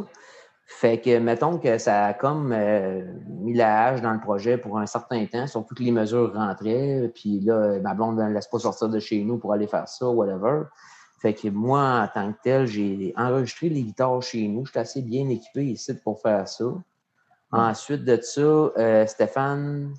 Fait 0.69 0.99
que, 0.99 1.17
mettons 1.17 1.59
que 1.59 1.77
ça 1.77 2.07
a 2.07 2.13
comme 2.13 2.51
euh, 2.51 3.01
mis 3.29 3.53
la 3.53 3.85
hache 3.85 4.01
dans 4.01 4.11
le 4.11 4.19
projet 4.19 4.57
pour 4.57 4.77
un 4.77 4.85
certain 4.85 5.25
temps, 5.25 5.47
surtout 5.47 5.73
que 5.73 5.81
les 5.81 5.91
mesures 5.91 6.33
rentraient. 6.33 7.09
Puis 7.15 7.39
là, 7.39 7.79
ma 7.79 7.93
blonde 7.93 8.17
ne 8.17 8.33
laisse 8.33 8.47
pas 8.47 8.59
sortir 8.59 8.89
de 8.89 8.99
chez 8.99 9.23
nous 9.23 9.37
pour 9.37 9.53
aller 9.53 9.65
faire 9.65 9.87
ça, 9.87 10.09
whatever. 10.09 10.63
Fait 11.19 11.33
que 11.33 11.47
moi, 11.47 12.03
en 12.03 12.07
tant 12.13 12.33
que 12.33 12.37
tel, 12.43 12.67
j'ai 12.67 13.13
enregistré 13.15 13.69
les 13.69 13.81
guitares 13.81 14.21
chez 14.21 14.45
nous. 14.49 14.65
J'étais 14.65 14.79
assez 14.79 15.01
bien 15.01 15.29
équipé 15.29 15.63
ici 15.63 15.93
pour 16.03 16.21
faire 16.21 16.47
ça. 16.49 16.65
Ensuite 17.53 18.03
de 18.03 18.19
ça, 18.21 18.41
euh, 18.41 19.05
Stéphane, 19.07 19.93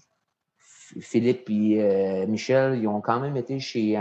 Philippe 1.00 1.48
et 1.48 1.82
euh, 1.82 2.26
Michel, 2.26 2.78
ils 2.78 2.86
ont 2.86 3.00
quand 3.00 3.20
même 3.20 3.38
été 3.38 3.58
chez, 3.58 3.98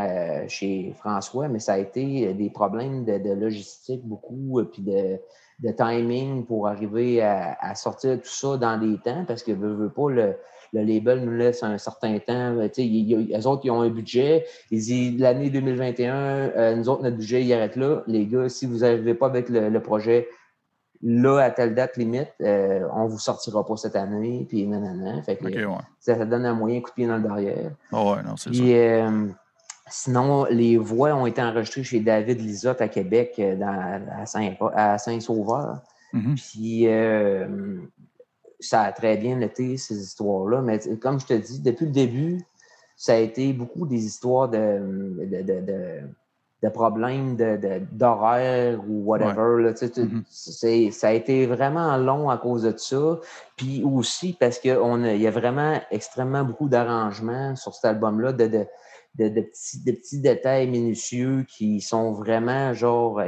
chez 0.50 0.94
François, 1.00 1.48
mais 1.48 1.60
ça 1.60 1.74
a 1.74 1.78
été 1.78 2.34
des 2.34 2.50
problèmes 2.50 3.06
de, 3.06 3.18
de 3.20 3.32
logistique 3.32 4.06
beaucoup, 4.06 4.62
puis 4.70 4.82
de 4.82 5.18
de 5.60 5.72
timing 5.72 6.46
pour 6.46 6.68
arriver 6.68 7.22
à, 7.22 7.74
sortir 7.76 8.20
tout 8.22 8.28
ça 8.28 8.58
dans 8.58 8.78
des 8.78 8.98
temps 9.00 9.26
parce 9.28 9.44
que 9.44 9.52
veut, 9.52 9.74
veut 9.74 9.90
pas 9.90 10.10
le, 10.10 10.36
le 10.74 10.84
label 10.84 11.26
nous 11.26 11.32
laisse 11.32 11.64
un 11.64 11.78
certain 11.78 12.20
temps. 12.20 12.56
les 12.56 13.48
autres, 13.48 13.62
ils 13.64 13.72
ont 13.72 13.82
un 13.82 13.90
budget. 13.90 14.46
Ils 14.72 14.80
disent 14.80 15.20
l'année 15.20 15.50
2021, 15.50 16.16
euh, 16.16 16.76
nous 16.76 16.90
autres, 16.90 17.04
notre 17.04 17.18
budget, 17.18 17.44
il 17.44 17.54
arrête 17.54 17.76
là. 17.76 18.04
Les 18.08 18.26
gars, 18.26 18.50
si 18.50 18.66
vous 18.66 18.80
n'arrivez 18.80 19.14
pas 19.14 19.28
avec 19.28 19.50
le, 19.50 19.78
projet 19.80 20.28
là, 21.02 21.40
à 21.40 21.52
telle 21.52 21.76
date 21.76 21.98
limite, 21.98 22.34
euh, 22.42 22.88
on 22.94 23.06
ne 23.06 23.10
vous 23.10 23.20
sortira 23.20 23.66
pas 23.66 23.78
cette 23.78 23.96
année. 23.96 24.46
Puis, 24.48 24.68
nanana. 24.68 25.22
Fait 25.24 25.38
que, 25.38 25.48
ça, 26.00 26.26
donne 26.26 26.46
un 26.46 26.54
moyen 26.54 26.82
coup 26.82 26.90
de 26.90 26.96
pied 26.96 27.08
dans 27.08 27.18
le 27.18 27.24
derrière. 27.24 27.72
Oh 27.92 28.14
ouais, 28.14 28.24
non, 28.24 28.36
c'est 28.38 28.54
ça. 28.54 29.10
Sinon, 29.90 30.46
les 30.50 30.78
voix 30.78 31.14
ont 31.14 31.26
été 31.26 31.42
enregistrées 31.42 31.84
chez 31.84 32.00
David 32.00 32.42
Lisotte 32.42 32.82
à 32.82 32.88
Québec, 32.88 33.36
euh, 33.40 33.56
dans, 33.56 34.02
à 34.76 34.98
Saint-Sauveur. 34.98 35.82
Mm-hmm. 36.14 36.36
Puis, 36.36 36.88
euh, 36.88 37.78
ça 38.60 38.82
a 38.82 38.92
très 38.92 39.18
bien 39.18 39.40
été, 39.42 39.78
ces 39.78 40.00
histoires-là. 40.02 40.62
Mais 40.62 40.80
comme 40.98 41.20
je 41.20 41.26
te 41.26 41.34
dis, 41.34 41.60
depuis 41.60 41.86
le 41.86 41.92
début, 41.92 42.42
ça 42.96 43.14
a 43.14 43.18
été 43.18 43.54
beaucoup 43.54 43.86
des 43.86 44.06
histoires 44.06 44.50
de, 44.50 44.80
de, 46.62 46.70
problèmes 46.70 47.38
d'horaire 47.92 48.80
ou 48.90 49.06
whatever. 49.06 49.72
Mm-hmm. 49.72 50.92
Ça 50.92 51.08
a 51.08 51.12
été 51.14 51.46
vraiment 51.46 51.96
long 51.98 52.30
à 52.30 52.38
cause 52.38 52.64
de 52.64 52.74
ça. 52.76 53.20
Puis 53.56 53.84
aussi 53.84 54.36
parce 54.38 54.60
qu'il 54.60 54.72
y 54.72 55.28
a 55.28 55.32
vraiment 55.32 55.80
extrêmement 55.92 56.44
beaucoup 56.44 56.68
d'arrangements 56.68 57.56
sur 57.56 57.74
cet 57.74 57.86
album-là. 57.86 58.34
de 58.34 58.66
de, 59.18 59.42
petits, 59.42 59.84
petits, 59.84 60.22
détails 60.22 60.68
minutieux 60.68 61.46
qui 61.48 61.82
sont 61.82 62.14
vraiment 62.14 62.74
genre. 62.74 63.22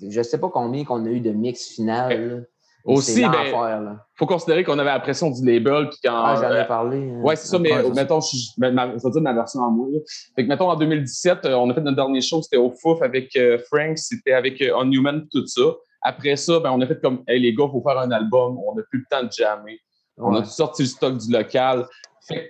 Je 0.00 0.18
ne 0.18 0.22
sais 0.22 0.38
pas 0.38 0.48
combien 0.48 0.84
qu'on 0.84 1.04
a 1.06 1.08
eu 1.08 1.20
de 1.20 1.30
mix 1.30 1.68
final. 1.68 2.46
Aussi, 2.84 3.20
il 3.20 3.30
ben, 3.30 3.98
faut 4.14 4.26
considérer 4.26 4.64
qu'on 4.64 4.78
avait 4.78 4.90
la 4.90 5.00
pression 5.00 5.30
du 5.30 5.44
label. 5.44 5.88
Puis 5.90 5.98
quand, 6.02 6.14
ah, 6.14 6.34
j'en 6.36 6.54
ai 6.54 6.66
parlé. 6.66 7.10
Hein. 7.10 7.20
Oui, 7.22 7.34
c'est 7.36 7.48
ça, 7.48 7.58
mais 7.58 7.70
mettons, 7.94 8.20
je, 8.20 8.36
vais 8.58 8.70
dire 8.70 9.22
ma 9.22 9.34
version 9.34 9.60
en 9.60 9.70
moi. 9.70 9.88
Fait 10.34 10.44
que, 10.44 10.48
mettons, 10.48 10.70
en 10.70 10.76
2017, 10.76 11.44
euh, 11.44 11.54
on 11.54 11.68
a 11.68 11.74
fait 11.74 11.82
notre 11.82 11.96
dernier 11.96 12.22
show, 12.22 12.40
c'était 12.40 12.56
au 12.56 12.70
Fouf 12.70 13.02
avec 13.02 13.36
euh, 13.36 13.58
Frank, 13.70 13.98
c'était 13.98 14.32
avec 14.32 14.62
euh, 14.62 14.80
Unhuman, 14.80 15.26
tout 15.30 15.46
ça. 15.46 15.62
Après 16.02 16.36
ça, 16.36 16.58
ben, 16.60 16.70
on 16.72 16.80
a 16.80 16.86
fait 16.86 17.00
comme, 17.02 17.22
hey, 17.28 17.38
les 17.38 17.54
gars, 17.54 17.64
il 17.68 17.72
faut 17.72 17.82
faire 17.86 17.98
un 17.98 18.10
album, 18.10 18.58
on 18.66 18.74
n'a 18.74 18.82
plus 18.88 19.00
le 19.00 19.04
temps 19.10 19.24
de 19.24 19.30
jammer. 19.30 19.78
On 20.16 20.34
a 20.34 20.44
sorti 20.44 20.82
le 20.82 20.88
stock 20.88 21.16
du 21.16 21.32
local. 21.32 21.86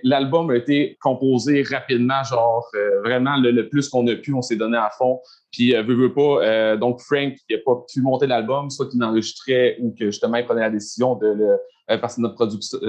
L'album 0.03 0.49
a 0.49 0.55
été 0.55 0.97
composé 1.01 1.63
rapidement, 1.63 2.23
genre 2.23 2.67
euh, 2.75 3.01
vraiment 3.01 3.37
le, 3.37 3.67
plus 3.69 3.89
qu'on 3.89 4.05
a 4.07 4.15
pu, 4.15 4.33
on 4.33 4.41
s'est 4.41 4.55
donné 4.55 4.77
à 4.77 4.89
fond. 4.97 5.19
Puis, 5.51 5.75
euh, 5.75 5.83
veut, 5.83 5.95
veut 5.95 6.13
pas, 6.13 6.43
euh, 6.43 6.77
donc 6.77 6.99
Frank, 7.01 7.33
qui 7.47 7.53
n'a 7.53 7.59
pas 7.65 7.75
pu 7.91 8.01
monter 8.01 8.27
l'album, 8.27 8.69
soit 8.69 8.89
qu'il 8.89 8.99
l'enregistrait 8.99 9.77
ou 9.81 9.95
que 9.97 10.05
justement 10.05 10.37
il 10.37 10.45
prenait 10.45 10.61
la 10.61 10.69
décision 10.69 11.15
de 11.15 11.27
le. 11.27 11.97
parce 11.99 12.15
que 12.15 12.21
notre, 12.21 12.45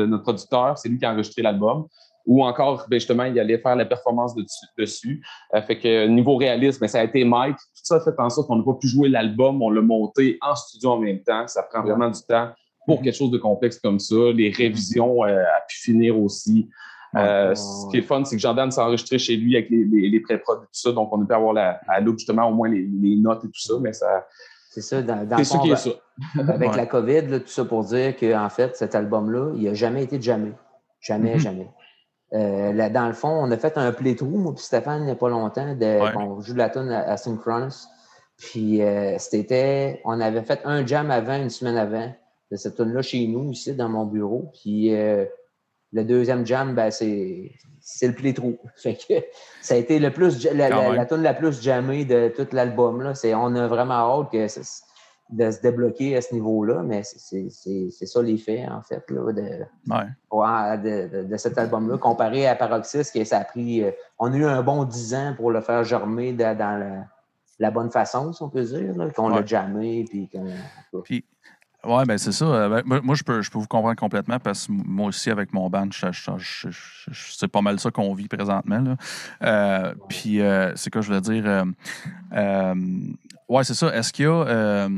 notre 0.07 0.23
producteur, 0.23 0.77
c'est 0.79 0.89
lui 0.89 0.99
qui 0.99 1.05
a 1.05 1.13
enregistré 1.13 1.43
l'album. 1.43 1.87
Ou 2.25 2.45
encore, 2.45 2.87
ben, 2.89 3.01
justement, 3.01 3.25
il 3.25 3.39
allait 3.41 3.59
faire 3.59 3.75
la 3.75 3.85
performance 3.85 4.33
dessus. 4.79 5.25
fait 5.67 5.79
que 5.79 6.07
niveau 6.07 6.37
réalisme, 6.37 6.81
ben, 6.81 6.87
ça 6.87 7.01
a 7.01 7.05
été 7.05 7.25
Mike. 7.25 7.57
Tout 7.57 7.83
ça 7.83 8.01
fait 8.01 8.15
en 8.19 8.31
sorte 8.31 8.47
qu'on 8.47 8.57
n'a 8.57 8.65
pas 8.65 8.75
pu 8.75 8.87
jouer 8.87 9.09
l'album, 9.09 9.61
on 9.61 9.71
l'a 9.71 9.81
monté 9.81 10.39
en 10.41 10.55
studio 10.55 10.91
en 10.91 10.99
même 10.99 11.21
temps. 11.23 11.49
Ça 11.49 11.65
prend 11.65 11.83
vraiment 11.83 12.11
du 12.11 12.21
temps 12.29 12.53
pour 12.87 13.03
quelque 13.03 13.15
chose 13.15 13.31
de 13.31 13.39
complexe 13.39 13.79
comme 13.79 13.99
ça. 13.99 14.17
Les 14.35 14.51
révisions 14.51 15.25
euh, 15.25 15.43
a 15.43 15.61
pu 15.69 15.77
finir 15.79 16.19
aussi. 16.19 16.69
Euh, 17.15 17.55
ce 17.55 17.91
qui 17.91 17.99
est 17.99 18.03
fun, 18.03 18.25
c'est 18.25 18.37
que 18.37 18.43
Jordan 18.43 18.71
s'est 18.71 18.81
enregistré 18.81 19.19
chez 19.19 19.37
lui 19.37 19.55
avec 19.57 19.69
les, 19.69 19.85
les, 19.85 20.09
les 20.09 20.21
pré-prod 20.21 20.61
et 20.63 20.67
tout 20.67 20.69
ça, 20.73 20.93
donc 20.93 21.13
on 21.13 21.23
a 21.23 21.27
pu 21.27 21.35
avoir 21.35 21.53
la, 21.53 21.79
à 21.87 22.01
l'eau 22.01 22.13
justement 22.13 22.49
au 22.49 22.55
moins 22.55 22.71
les, 22.71 22.89
les, 23.01 23.17
notes 23.17 23.45
et 23.45 23.49
tout 23.49 23.61
ça, 23.61 23.75
mais 23.81 23.93
ça. 23.93 24.27
C'est 24.71 24.81
ça, 24.81 25.03
dans, 25.03 25.29
dans 25.29 25.45
ça 25.45 25.59
qui 25.59 25.71
est 25.71 25.77
ça. 25.77 25.91
Avec 26.39 26.75
la 26.77 26.87
COVID, 26.87 27.43
tout 27.43 27.49
ça 27.49 27.67
pour 27.67 27.85
dire 27.85 28.17
qu'en 28.17 28.49
fait, 28.49 28.75
cet 28.77 28.95
album-là, 28.95 29.53
il 29.57 29.65
n'a 29.65 29.75
jamais 29.75 30.05
été 30.05 30.17
de 30.17 30.23
jamais. 30.23 30.53
Jamais, 31.01 31.37
mm-hmm. 31.37 31.41
jamais. 31.41 31.69
Euh, 32.33 32.73
là, 32.73 32.89
dans 32.89 33.07
le 33.07 33.13
fond, 33.13 33.29
on 33.29 33.51
a 33.51 33.59
fait 33.59 33.77
un 33.77 33.93
playthrough, 33.93 34.39
moi 34.39 34.55
puis 34.55 34.65
Stéphane, 34.65 35.03
il 35.03 35.07
n'y 35.07 35.11
a 35.11 35.17
pas 35.17 35.29
longtemps, 35.29 35.75
de, 35.75 36.17
on 36.17 36.41
joue 36.41 36.55
de 36.55 36.59
la 36.59 36.71
tune 36.71 36.91
à, 36.91 37.19
Synchronous. 37.19 37.89
Puis 38.39 38.83
euh, 38.83 39.19
c'était, 39.19 40.01
on 40.07 40.19
avait 40.19 40.43
fait 40.43 40.61
un 40.65 40.87
jam 40.87 41.11
avant, 41.11 41.37
une 41.37 41.51
semaine 41.51 41.77
avant 41.77 42.11
de 42.53 42.57
cette 42.59 42.77
tune 42.77 42.93
là 42.93 43.01
chez 43.01 43.27
nous, 43.27 43.51
ici, 43.51 43.75
dans 43.75 43.89
mon 43.89 44.05
bureau. 44.05 44.53
Puis 44.53 44.95
euh, 44.95 45.25
le 45.93 46.05
deuxième 46.05 46.47
jam, 46.47 46.75
ben, 46.75 46.91
c'est, 46.91 47.51
c'est 47.81 48.07
le 48.07 48.15
playthrough. 48.15 48.59
Fait 48.77 48.95
que 48.95 49.15
ça 49.63 49.75
a 49.75 49.79
été 49.79 49.99
le 49.99 50.13
plus, 50.13 50.45
la, 50.53 50.69
la, 50.69 51.07
tune 51.07 51.23
la 51.23 51.33
plus 51.33 51.63
jammée 51.63 52.05
de 52.05 52.29
tout 52.29 52.47
l'album. 52.53 53.01
Là. 53.01 53.15
C'est, 53.15 53.35
on 53.35 53.55
a 53.55 53.67
vraiment 53.67 53.95
hâte 53.95 54.31
que 54.31 54.47
de 55.31 55.51
se 55.51 55.63
débloquer 55.63 56.15
à 56.15 56.21
ce 56.21 56.35
niveau-là, 56.35 56.83
mais 56.83 57.03
c'est, 57.05 57.49
c'est, 57.49 57.89
c'est 57.91 58.05
ça 58.05 58.21
l'effet, 58.21 58.67
en 58.69 58.83
fait, 58.83 59.03
là, 59.11 59.33
de, 59.33 61.23
de, 61.25 61.37
cet 61.39 61.57
album-là, 61.57 61.97
comparé 61.97 62.47
à 62.47 62.55
Paroxys, 62.55 63.11
que 63.15 63.25
ça 63.25 63.39
a 63.39 63.45
pris. 63.45 63.83
Euh, 63.83 63.93
on 64.19 64.31
a 64.31 64.37
eu 64.37 64.45
un 64.45 64.63
bon 64.63 64.85
dix 64.85 65.15
ans 65.15 65.33
pour 65.35 65.51
le 65.51 65.63
faire 65.63 65.85
germer 65.85 66.35
dans 66.35 66.59
la, 66.59 67.07
la 67.59 67.71
bonne 67.71 67.91
façon, 67.91 68.35
si 68.35 68.43
on 68.43 68.51
peut 68.51 68.63
dire, 68.63 68.93
qu'on 69.17 69.31
l'a 69.31 69.43
jammé. 69.43 70.05
Puis, 70.11 70.29
puis 71.03 71.25
Oui, 71.85 72.05
ben 72.07 72.17
c'est 72.17 72.33
ça. 72.33 72.69
Ben, 72.69 72.83
moi, 73.03 73.15
je 73.15 73.25
peux, 73.25 73.43
je 73.43 73.51
peux 73.51 73.59
vous 73.59 73.67
comprendre 73.67 73.97
complètement 73.97 74.39
parce 74.39 74.67
que 74.67 74.73
moi 74.73 75.09
aussi, 75.09 75.31
avec 75.31 75.53
mon 75.53 75.69
band, 75.69 75.89
c'est 75.93 77.49
pas 77.49 77.61
mal 77.61 77.81
ça 77.81 77.91
qu'on 77.91 78.15
vit 78.15 78.29
présentement. 78.29 78.97
Là. 79.41 79.95
puis, 80.09 80.41
c'est 80.77 80.91
quoi 80.91 81.01
je 81.01 81.09
voulais 81.09 81.21
dire? 81.21 81.65
ouais, 83.49 83.65
c'est 83.65 83.75
ça. 83.75 83.95
Est-ce 83.95 84.13
qu'il 84.13 84.27
y 84.27 84.29
a. 84.29 84.89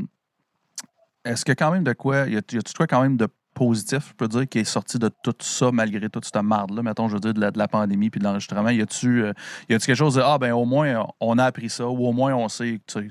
Est-ce 1.23 1.43
qu'il 1.43 1.51
y 1.51 1.53
a 1.53 1.55
quand 1.55 1.71
même 1.71 1.83
de 1.83 1.93
quoi. 1.93 2.27
Y 2.27 2.37
a-tu 2.37 2.61
quoi 2.77 2.85
quand 2.85 3.01
même 3.01 3.17
de 3.17 3.27
positif, 3.55 4.09
je 4.09 4.13
peux 4.13 4.27
dire, 4.27 4.47
qui 4.47 4.59
est 4.59 4.65
sorti 4.65 4.99
de 4.99 5.09
tout 5.23 5.33
ça, 5.39 5.71
malgré 5.71 6.09
toute 6.09 6.25
cette 6.25 6.35
marde-là, 6.35 6.83
mettons, 6.83 7.07
je 7.07 7.13
veux 7.13 7.19
dire, 7.19 7.33
de 7.33 7.57
la, 7.57 7.67
pandémie 7.67 8.11
puis 8.11 8.19
de 8.19 8.25
l'enregistrement? 8.25 8.69
Y 8.69 8.81
a-tu 8.81 9.23
euh, 9.23 9.33
y 9.69 9.73
a 9.73 9.79
quelque 9.79 9.95
chose 9.95 10.15
de, 10.15 10.21
ah, 10.21 10.37
ben 10.37 10.51
au 10.51 10.65
moins, 10.65 11.07
on 11.19 11.37
a 11.39 11.45
appris 11.45 11.69
ça, 11.69 11.87
ou 11.87 12.05
au 12.05 12.11
moins, 12.11 12.35
on 12.35 12.47
sait, 12.49 12.79
tu 12.85 13.09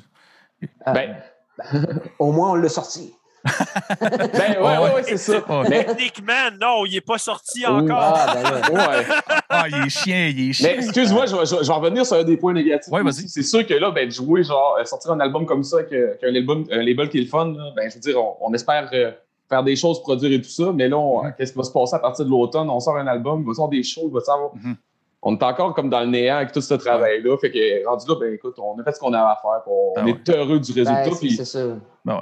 sais? 0.63 0.69
Euh, 0.87 0.93
ben, 0.93 1.17
au 2.19 2.31
moins, 2.31 2.53
on 2.53 2.55
l'a 2.55 2.69
sorti. 2.69 3.13
Ben 3.45 4.57
ouais, 4.59 4.95
ouais, 4.95 5.03
c'est 5.03 5.17
ça. 5.19 5.43
Techniquement, 5.69 6.51
non, 6.61 6.87
il 6.87 6.95
n'est 6.95 7.01
pas 7.01 7.19
sorti 7.19 7.67
encore. 7.67 7.99
Ah, 7.99 8.35
ben 8.35 8.75
ouais. 8.75 9.05
ah, 9.51 9.65
il 9.69 9.87
est 9.87 9.91
chien, 9.91 10.29
il 10.29 10.51
est 10.51 10.53
chien. 10.55 10.71
Mais 10.77 10.85
excuse-moi, 10.85 11.27
je, 11.27 11.37
je, 11.45 11.67
vais 11.67 11.75
revenir 11.75 12.07
sur 12.07 12.17
un 12.17 12.25
des 12.25 12.37
points 12.37 12.55
négatifs. 12.55 12.91
Ouais, 12.93 13.03
vas-y. 13.03 13.29
C'est 13.29 13.43
sûr 13.43 13.67
que 13.67 13.75
là, 13.75 13.91
ben, 13.91 14.07
de 14.07 14.11
jouer, 14.13 14.45
genre, 14.45 14.79
euh, 14.81 14.85
sortir 14.85 15.13
un 15.13 15.21
album 15.21 15.45
comme 15.45 15.63
ça, 15.63 15.83
qu'un 15.83 15.97
un 16.23 16.31
label, 16.31 16.65
un 16.71 16.83
label 16.83 17.09
qui 17.11 17.19
est 17.19 17.23
le 17.23 17.29
fun, 17.29 17.55
ben, 17.77 17.91
je 17.91 17.95
veux 17.95 18.01
dire, 18.01 18.17
on, 18.41 18.53
espère 18.55 18.91
faire 19.49 19.63
des 19.63 19.77
choses, 19.77 20.01
produire 20.01 20.33
et 20.33 20.41
tout 20.41 20.49
ça. 20.49 20.73
Mais 20.73 20.89
là, 20.89 20.97
mm-hmm. 20.97 21.37
qu'est-ce 21.37 21.53
qui 21.53 21.59
va 21.59 21.65
se 21.65 21.73
passer 21.73 21.97
à 21.97 21.99
partir 21.99 22.25
de 22.25 22.31
l'automne? 22.31 22.71
On 22.71 22.81
sort 22.81 22.97
un 22.97 23.07
album, 23.07 23.43
il 23.43 23.47
va 23.47 23.55
sortir 23.55 23.79
des 23.79 23.83
shows, 23.83 24.07
il 24.07 24.15
va 24.15 24.21
savoir. 24.21 24.55
Mm-hmm. 24.55 24.77
On 25.27 25.37
est 25.37 25.43
encore 25.43 25.75
comme 25.75 25.89
dans 25.89 26.01
le 26.01 26.07
néant 26.07 26.37
avec 26.37 26.53
tout 26.53 26.61
ce 26.61 26.75
travail-là. 26.75 27.37
Fait 27.39 27.51
que 27.51 27.87
rendu 27.87 28.07
là, 28.07 28.15
ben 28.21 28.35
écoute, 28.35 28.57
on 28.59 28.79
a 28.79 28.85
fait 28.85 28.93
ce 28.93 29.01
qu'on 29.01 29.13
avait 29.13 29.25
à 29.25 29.39
faire. 29.41 29.63
On, 29.67 29.95
ben 29.97 30.07
est 30.07 30.29
heureux 30.29 30.61
du 30.61 30.73
résultat. 30.73 31.05
Ben, 31.05 31.15
c'est 31.15 31.45
ça. 31.45 31.67
Ben 32.05 32.21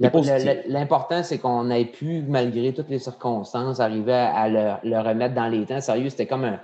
L'important, 0.00 1.22
c'est 1.22 1.38
qu'on 1.38 1.70
ait 1.70 1.84
pu, 1.84 2.22
malgré 2.26 2.72
toutes 2.72 2.88
les 2.88 2.98
circonstances, 2.98 3.80
arriver 3.80 4.12
à, 4.12 4.48
le, 4.48 4.98
remettre 4.98 5.34
dans 5.34 5.48
les 5.48 5.66
temps. 5.66 5.80
Sérieux, 5.80 6.08
c'était 6.08 6.26
comme 6.26 6.58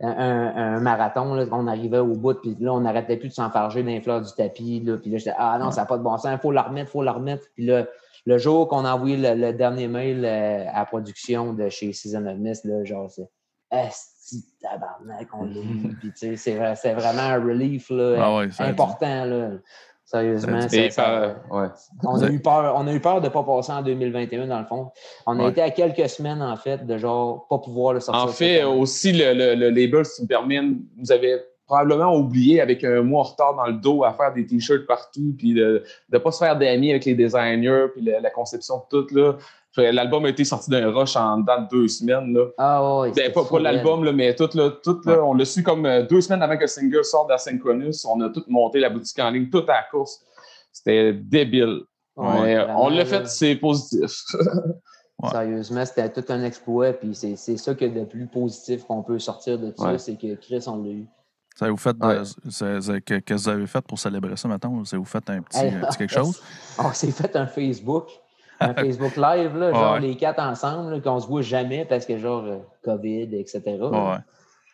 un, 0.00 0.80
marathon. 0.80 1.34
Là. 1.34 1.44
On 1.52 1.66
arrivait 1.68 1.98
au 1.98 2.14
bout, 2.14 2.34
puis 2.34 2.56
là, 2.58 2.72
on 2.72 2.80
n'arrêtait 2.80 3.16
plus 3.16 3.28
de 3.28 3.34
s'enfarger 3.34 3.82
dans 3.82 3.90
les 3.90 4.00
fleurs 4.00 4.22
du 4.22 4.32
tapis. 4.32 4.80
Là. 4.80 4.96
Puis 4.96 5.10
là, 5.10 5.18
j'étais 5.18 5.34
Ah 5.38 5.58
non, 5.60 5.70
ça 5.70 5.82
n'a 5.82 5.86
pas 5.86 5.98
de 5.98 6.02
bon 6.02 6.16
sens, 6.16 6.32
il 6.32 6.38
faut 6.38 6.52
la 6.52 6.62
remettre, 6.62 6.90
il 6.90 6.92
faut 6.92 7.02
la 7.02 7.12
remettre. 7.12 7.44
Puis 7.54 7.64
là, 7.64 7.86
le 8.26 8.38
jour 8.38 8.68
qu'on 8.68 8.84
a 8.84 8.92
envoyé 8.92 9.16
le, 9.16 9.52
dernier 9.52 9.88
mail 9.88 10.24
euh, 10.24 10.64
à 10.72 10.84
production 10.84 11.52
de 11.52 11.68
chez 11.68 11.92
Season 11.92 12.26
of 12.26 12.38
Mist, 12.38 12.64
là, 12.64 12.84
genre, 12.84 13.10
c'est 13.10 13.28
Esti 13.70 14.44
tabarnak, 14.60 15.28
on 15.32 15.44
l'a 15.44 15.60
Puis, 16.00 16.12
tu 16.12 16.36
sais, 16.36 16.74
c'est 16.74 16.92
vraiment 16.92 17.22
un 17.22 17.42
relief 17.42 17.90
là, 17.90 18.16
ah 18.18 18.64
important. 18.64 19.24
Là. 19.24 19.50
Sérieusement, 20.10 20.58
on, 22.02 22.20
a 22.20 22.30
eu 22.30 22.40
peur, 22.40 22.74
on 22.76 22.86
a 22.88 22.92
eu 22.92 22.98
peur 22.98 23.20
de 23.20 23.26
ne 23.26 23.32
pas 23.32 23.44
passer 23.44 23.70
en 23.70 23.80
2021, 23.80 24.48
dans 24.48 24.58
le 24.58 24.64
fond. 24.64 24.90
On 25.24 25.38
a 25.38 25.48
été 25.48 25.62
à 25.62 25.70
quelques 25.70 26.08
semaines, 26.08 26.42
en 26.42 26.56
fait, 26.56 26.84
de 26.84 26.98
genre 26.98 27.46
pas 27.48 27.58
pouvoir 27.58 27.92
le 27.92 28.00
sortir. 28.00 28.24
En 28.24 28.26
fait, 28.26 28.64
aussi, 28.64 29.12
le, 29.12 29.34
le, 29.34 29.54
le 29.54 29.70
label, 29.70 30.04
si 30.04 30.16
tu 30.16 30.22
me 30.22 30.26
permets, 30.26 30.62
nous 30.62 31.12
avait 31.12 31.44
probablement 31.70 32.16
oublié 32.16 32.60
avec 32.60 32.82
un 32.82 33.02
mois 33.02 33.20
en 33.20 33.22
retard 33.22 33.54
dans 33.54 33.66
le 33.66 33.74
dos 33.74 34.02
à 34.02 34.12
faire 34.12 34.34
des 34.34 34.44
t-shirts 34.44 34.88
partout, 34.88 35.36
puis 35.38 35.54
de 35.54 35.84
ne 36.12 36.18
pas 36.18 36.32
se 36.32 36.38
faire 36.38 36.58
d'amis 36.58 36.90
avec 36.90 37.04
les 37.04 37.14
designers, 37.14 37.86
puis 37.94 38.02
la, 38.04 38.30
conception 38.30 38.78
de 38.78 39.02
tout. 39.02 39.14
Là. 39.14 39.36
L'album 39.76 40.24
a 40.24 40.28
été 40.30 40.44
sorti 40.44 40.70
d'un 40.70 40.90
rush 40.90 41.16
en 41.16 41.38
dans 41.38 41.62
deux 41.70 41.86
semaines. 41.86 42.34
Là. 42.34 42.46
Ah 42.58 43.00
ouais. 43.00 43.12
Ben, 43.12 43.32
pas, 43.32 43.44
pas 43.44 43.60
l'album, 43.60 44.10
mais 44.10 44.34
tout, 44.34 44.48
là, 44.54 44.70
tout 44.82 45.00
là, 45.04 45.22
on 45.22 45.34
l'a 45.34 45.44
su 45.44 45.62
comme 45.62 45.86
euh, 45.86 46.02
deux 46.02 46.20
semaines 46.20 46.42
avant 46.42 46.56
que 46.56 46.62
le 46.62 46.66
single 46.66 47.04
sorte 47.04 47.28
d'Asynchronous. 47.28 48.04
On 48.08 48.20
a 48.20 48.30
tout 48.30 48.44
monté 48.48 48.80
la 48.80 48.90
boutique 48.90 49.18
en 49.20 49.30
ligne, 49.30 49.48
tout 49.48 49.64
à 49.68 49.74
la 49.74 49.82
course. 49.90 50.24
C'était 50.72 51.12
débile. 51.12 51.82
on 52.16 52.88
l'a 52.88 53.04
fait, 53.04 53.26
c'est 53.28 53.56
positif. 53.56 54.10
Sérieusement, 55.30 55.84
c'était 55.84 56.10
tout 56.10 56.24
un 56.32 56.42
exploit. 56.44 56.92
Puis 56.92 57.14
c'est 57.14 57.56
ça 57.56 57.74
que 57.74 57.84
de 57.84 58.04
plus 58.04 58.26
positif 58.26 58.84
qu'on 58.84 59.02
peut 59.02 59.18
sortir 59.18 59.58
de 59.58 59.70
tout 59.70 59.82
ça, 59.82 59.98
c'est 59.98 60.16
que 60.16 60.34
Chris, 60.34 60.64
on 60.66 60.82
l'a 60.82 60.90
eu. 60.90 61.06
Ça 61.56 61.68
vous 61.68 61.76
fait 61.76 61.96
qu'est-ce 61.98 63.18
que 63.20 63.34
vous 63.34 63.48
avez 63.48 63.66
fait 63.66 63.82
pour 63.82 63.98
célébrer 63.98 64.36
ça 64.36 64.48
maintenant? 64.48 64.84
Ça 64.84 64.96
vous 64.96 65.04
fait 65.04 65.28
un 65.28 65.42
petit, 65.42 65.60
quelque 65.98 66.08
chose? 66.14 66.40
On 66.78 66.92
s'est 66.92 67.10
fait 67.10 67.36
un 67.36 67.46
Facebook. 67.46 68.08
Un 68.60 68.74
Facebook 68.74 69.16
Live, 69.16 69.56
là, 69.56 69.72
genre 69.72 69.98
les 69.98 70.16
quatre 70.16 70.40
ensemble, 70.40 71.00
qu'on 71.02 71.18
se 71.18 71.26
voit 71.26 71.42
jamais 71.42 71.84
parce 71.84 72.06
que 72.06 72.18
genre 72.18 72.44
euh, 72.44 72.58
COVID, 72.84 73.34
etc. 73.34 73.62
Ouais. 73.80 74.16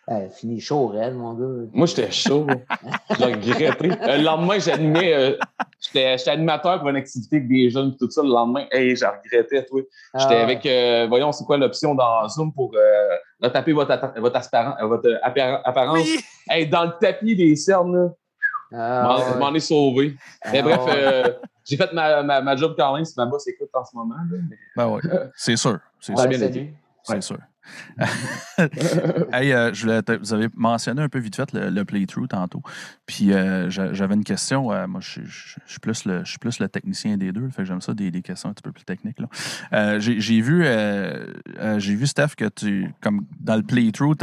Euh, 0.08 0.28
fini 0.28 0.60
chaud, 0.60 0.86
Red, 0.86 1.14
mon 1.14 1.34
gars. 1.34 1.68
Moi, 1.72 1.86
j'étais 1.86 2.12
chaud. 2.12 2.46
J'ai 3.18 3.24
regretté. 3.24 3.90
Euh, 3.90 4.18
le 4.18 4.22
lendemain, 4.22 4.56
j'animais. 4.60 5.12
Euh, 5.12 5.36
j'étais 5.80 6.16
animateur 6.30 6.78
pour 6.78 6.88
une 6.90 6.96
activité 6.96 7.36
avec 7.36 7.48
des 7.48 7.70
jeunes 7.70 7.88
et 7.88 7.96
tout 7.96 8.08
ça. 8.08 8.22
Le 8.22 8.28
lendemain, 8.28 8.66
hey, 8.70 8.94
j'ai 8.94 9.06
regretté, 9.06 9.66
toi. 9.66 9.80
J'étais 10.14 10.36
ah. 10.36 10.42
avec. 10.42 11.08
voyons, 11.08 11.32
c'est 11.32 11.44
quoi 11.44 11.56
l'option 11.56 11.96
dans 11.96 12.28
Zoom 12.28 12.52
pour 12.52 12.72
retaper 13.42 13.72
votre, 13.72 13.98
votre, 14.20 14.38
votre 14.86 15.18
apparence? 15.64 16.08
Hey, 16.48 16.68
dans 16.68 16.84
le 16.84 16.92
tapis 17.00 17.34
des 17.34 17.56
cernes, 17.56 17.96
là. 17.96 18.08
Ah, 18.72 19.18
je 19.32 19.38
m'en 19.38 19.52
ai 19.54 19.60
sauvé. 19.60 20.14
Mais 20.52 20.60
ah, 20.60 20.62
bref, 20.62 21.36
j'ai 21.66 21.76
fait 21.76 21.92
ma, 21.92 22.22
ma, 22.22 22.40
ma, 22.40 22.56
job 22.56 22.74
quand 22.76 22.94
même 22.94 23.04
si 23.04 23.14
ma 23.16 23.26
boss 23.26 23.46
écoute 23.48 23.70
en 23.74 23.84
ce 23.84 23.96
moment. 23.96 24.14
Là, 24.14 24.38
mais... 24.48 24.56
Ben 24.76 24.88
oui, 24.88 25.00
c'est 25.34 25.56
sûr. 25.56 25.78
C'est 26.00 26.16
sûr. 26.16 26.28
C'est 27.02 27.22
sûr. 27.22 27.38
hey, 29.32 29.52
euh, 29.52 29.72
je 29.72 30.18
vous 30.18 30.34
avez 30.34 30.48
mentionné 30.54 31.02
un 31.02 31.08
peu 31.08 31.18
vite 31.18 31.36
fait 31.36 31.52
le, 31.52 31.84
playthrough 31.84 32.28
tantôt. 32.28 32.62
Puis 33.06 33.32
euh, 33.32 33.70
j'avais 33.70 34.14
une 34.14 34.24
question. 34.24 34.72
Euh, 34.72 34.86
moi, 34.86 35.00
je, 35.00 35.20
suis 35.66 35.80
plus 35.80 36.04
le, 36.04 36.24
je 36.24 36.30
suis 36.30 36.38
plus 36.38 36.58
le 36.58 36.68
technicien 36.68 37.16
des 37.16 37.32
deux. 37.32 37.48
Fait 37.50 37.62
que 37.62 37.64
j'aime 37.64 37.80
ça, 37.80 37.94
des, 37.94 38.10
des, 38.10 38.22
questions 38.22 38.50
un 38.50 38.52
petit 38.52 38.62
peu 38.62 38.72
plus 38.72 38.84
techniques. 38.84 39.18
J'ai 39.98 40.40
vu, 40.40 40.64
j'ai 41.78 41.94
vu, 41.94 42.06
Steph, 42.06 42.34
que 42.36 42.48
tu, 42.48 42.92
comme 43.00 43.26
dans 43.40 43.56
le 43.56 43.62
playthrough, 43.62 44.16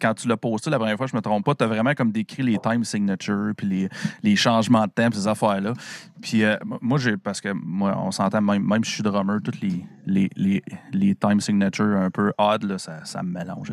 quand 0.00 0.14
tu 0.14 0.28
l'as 0.28 0.36
posté 0.36 0.70
la 0.70 0.78
première 0.78 0.96
fois, 0.96 1.06
je 1.06 1.16
me 1.16 1.22
trompe 1.22 1.44
pas, 1.44 1.54
tu 1.54 1.64
as 1.64 1.66
vraiment 1.66 1.94
comme 1.94 2.12
décrit 2.12 2.42
les 2.42 2.58
time 2.58 2.84
signatures, 2.84 3.52
puis 3.56 3.66
les, 3.66 3.88
les 4.22 4.36
changements 4.36 4.86
de 4.86 4.92
temps, 4.92 5.08
ces 5.12 5.26
affaires-là. 5.26 5.74
Puis 6.20 6.42
moi, 6.80 6.98
j'ai, 6.98 7.16
parce 7.16 7.40
que 7.40 7.48
moi, 7.52 7.96
on 7.98 8.10
s'entend, 8.10 8.40
même, 8.40 8.66
même 8.66 8.84
si 8.84 8.90
je 8.90 8.94
suis 8.96 9.02
drummer, 9.02 9.38
toutes 9.42 9.60
les, 9.60 9.84
les, 10.06 10.30
les, 10.36 10.62
les 10.92 11.14
time 11.14 11.40
signatures 11.40 11.96
un 11.96 12.10
peu 12.10 12.32
odd, 12.38 12.64
là, 12.64 12.78
ça, 12.78 13.04
ça 13.04 13.22
me 13.22 13.32
mélange. 13.32 13.72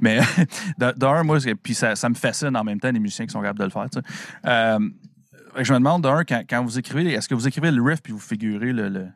Mais 0.00 0.20
d'un, 0.78 1.22
moi, 1.22 1.38
puis 1.62 1.74
ça, 1.74 1.96
ça, 1.96 2.08
me 2.08 2.14
fascine 2.14 2.56
en 2.56 2.64
même 2.64 2.80
temps 2.80 2.90
les 2.90 3.00
musiciens 3.00 3.26
qui 3.26 3.32
sont 3.32 3.40
capables 3.40 3.60
de 3.60 3.64
le 3.64 3.70
faire. 3.70 3.86
Euh, 4.46 4.78
je 5.60 5.72
me 5.72 5.78
demande, 5.78 6.02
d'un, 6.02 6.24
quand, 6.24 6.42
quand, 6.48 6.62
vous 6.62 6.78
écrivez, 6.78 7.12
est-ce 7.12 7.28
que 7.28 7.34
vous 7.34 7.48
écrivez 7.48 7.70
le 7.70 7.82
riff 7.82 8.02
puis 8.02 8.12
vous 8.12 8.18
figurez 8.18 8.72
le, 8.72 9.08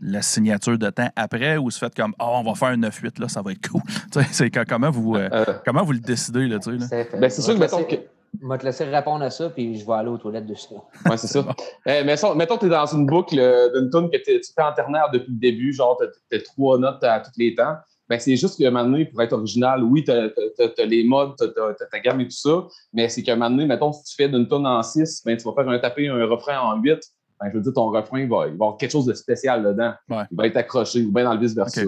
la 0.00 0.22
signature 0.22 0.78
de 0.78 0.90
temps 0.90 1.10
après 1.16 1.56
ou 1.56 1.64
vous 1.64 1.70
faites 1.70 1.94
comme 1.94 2.14
oh, 2.18 2.32
on 2.34 2.42
va 2.42 2.54
faire 2.54 2.68
un 2.68 2.76
9-8 2.78 3.20
là, 3.20 3.28
ça 3.28 3.42
va 3.42 3.52
être 3.52 3.68
cool. 3.68 3.82
c'est 4.30 4.50
comment 4.50 4.90
vous 4.90 5.16
euh, 5.16 5.28
euh, 5.32 5.44
comment 5.64 5.84
vous 5.84 5.92
le 5.92 6.00
décidez 6.00 6.46
là, 6.48 6.58
tu 6.58 6.78
sais, 6.80 7.08
Ben, 7.18 7.30
c'est 7.30 7.42
sûr 7.42 7.54
que 7.54 7.60
mettons 7.60 7.84
que. 7.84 7.96
Je 8.40 8.48
vais 8.48 8.58
te 8.58 8.64
laisser 8.64 8.84
répondre 8.84 9.24
à 9.24 9.30
ça, 9.30 9.50
puis 9.50 9.76
je 9.78 9.86
vais 9.86 9.92
aller 9.92 10.08
aux 10.08 10.16
toilettes 10.16 10.46
de 10.46 10.54
ça. 10.54 10.74
Oui, 11.06 11.18
c'est 11.18 11.26
ça. 11.26 11.44
eh, 11.86 12.02
mettons, 12.02 12.34
mettons 12.34 12.54
que 12.54 12.60
tu 12.60 12.66
es 12.66 12.70
dans 12.70 12.86
une 12.86 13.06
boucle 13.06 13.36
d'une 13.36 13.90
tune 13.90 14.10
que 14.10 14.16
tu 14.16 14.52
fais 14.54 14.62
en 14.62 14.72
ternaire 14.72 15.10
depuis 15.12 15.32
le 15.32 15.38
début, 15.38 15.72
genre 15.72 16.00
tu 16.30 16.36
as, 16.36 16.40
trois 16.40 16.78
notes 16.78 17.04
à 17.04 17.20
tous 17.20 17.32
les 17.36 17.54
temps. 17.54 17.76
Ben, 18.08 18.18
c'est 18.18 18.36
juste 18.36 18.58
qu'à 18.58 18.68
un 18.68 18.70
moment 18.70 18.84
donné, 18.84 19.04
pour 19.06 19.22
être 19.22 19.32
original, 19.32 19.82
oui, 19.84 20.04
tu 20.04 20.10
as, 20.10 20.84
les 20.84 21.04
modes, 21.04 21.34
tu 21.38 21.44
as, 21.44 21.86
ta 21.90 22.00
gamme 22.00 22.20
et 22.20 22.24
tout 22.24 22.30
ça, 22.36 22.66
mais 22.92 23.08
c'est 23.08 23.22
qu'à 23.22 23.34
un 23.34 23.36
moment 23.36 23.50
donné, 23.50 23.66
mettons, 23.66 23.92
si 23.92 24.04
tu 24.04 24.16
fais 24.16 24.28
d'une 24.28 24.48
tonne 24.48 24.66
en 24.66 24.82
6, 24.82 25.22
ben, 25.24 25.36
tu 25.36 25.44
vas 25.44 25.52
faire 25.54 25.68
un 25.68 25.78
taper 25.78 26.08
un 26.08 26.26
refrain 26.26 26.58
en 26.58 26.76
8. 26.80 27.00
Ben, 27.40 27.50
je 27.50 27.56
veux 27.56 27.62
dire, 27.62 27.72
ton 27.74 27.90
refrain, 27.90 28.20
va, 28.20 28.24
il 28.24 28.28
va 28.28 28.46
y 28.46 28.52
avoir 28.52 28.76
quelque 28.76 28.90
chose 28.90 29.06
de 29.06 29.14
spécial 29.14 29.62
dedans. 29.62 29.92
Il 30.08 30.36
va 30.36 30.46
être 30.46 30.56
accroché 30.56 31.02
ou 31.02 31.12
bien 31.12 31.24
dans 31.24 31.34
le 31.34 31.40
vice-versa. 31.40 31.82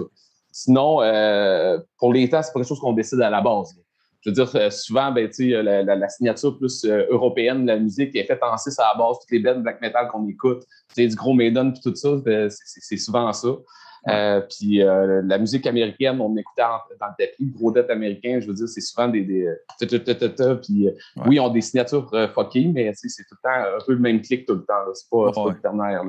Sinon, 0.51 1.01
euh, 1.01 1.77
pour 1.97 2.13
les 2.13 2.29
temps, 2.29 2.41
c'est 2.41 2.53
pas 2.53 2.59
quelque 2.59 2.69
chose 2.69 2.79
qu'on 2.79 2.93
décide 2.93 3.19
à 3.21 3.29
la 3.29 3.41
base. 3.41 3.75
Je 4.25 4.31
veux 4.31 4.33
dire, 4.33 4.55
euh, 4.55 4.71
souvent, 4.71 5.11
ben, 5.11 5.29
la, 5.39 5.83
la, 5.83 5.95
la, 5.95 6.09
signature 6.09 6.57
plus 6.57 6.83
euh, 6.83 7.05
européenne 7.09 7.61
de 7.61 7.67
la 7.67 7.77
musique 7.77 8.15
est 8.15 8.23
faite 8.23 8.41
en 8.41 8.57
6 8.57 8.79
à 8.79 8.93
la 8.93 8.97
base, 8.97 9.17
toutes 9.19 9.31
les 9.31 9.39
bands 9.39 9.59
black 9.59 9.79
metal 9.81 10.07
qu'on 10.07 10.27
écoute, 10.27 10.63
du 10.97 11.15
gros 11.15 11.33
Maiden 11.33 11.73
et 11.75 11.79
tout 11.79 11.95
ça, 11.95 12.09
c'est 12.49 12.97
souvent 12.97 13.31
ça. 13.31 13.49
Euh, 14.07 14.41
puis 14.41 14.83
euh, 14.83 15.21
la 15.25 15.37
musique 15.37 15.65
américaine, 15.65 16.21
on 16.21 16.35
écoutait 16.37 16.61
dans 16.61 17.07
le 17.07 17.25
tapis, 17.25 17.47
gros 17.47 17.71
dette 17.71 17.89
américain, 17.89 18.39
je 18.39 18.47
veux 18.47 18.53
dire, 18.53 18.67
c'est 18.67 18.81
souvent 18.81 19.07
des. 19.07 19.23
des 19.23 19.47
puis 19.79 20.87
euh, 20.87 20.91
oui, 21.25 21.35
ils 21.35 21.39
ont 21.39 21.49
des 21.49 21.61
signatures 21.61 22.09
fuckées, 22.33 22.67
mais 22.67 22.91
c'est 22.93 23.23
tout 23.23 23.35
le 23.35 23.41
temps 23.41 23.75
un 23.77 23.85
peu 23.85 23.93
le 23.93 23.99
même 23.99 24.21
clic 24.21 24.45
tout 24.45 24.55
le 24.55 24.65
temps. 24.65 24.83
C'est 24.93 25.09
pas, 25.09 25.31
pas 25.31 25.49
le 25.49 25.59
ternaire. 25.59 26.03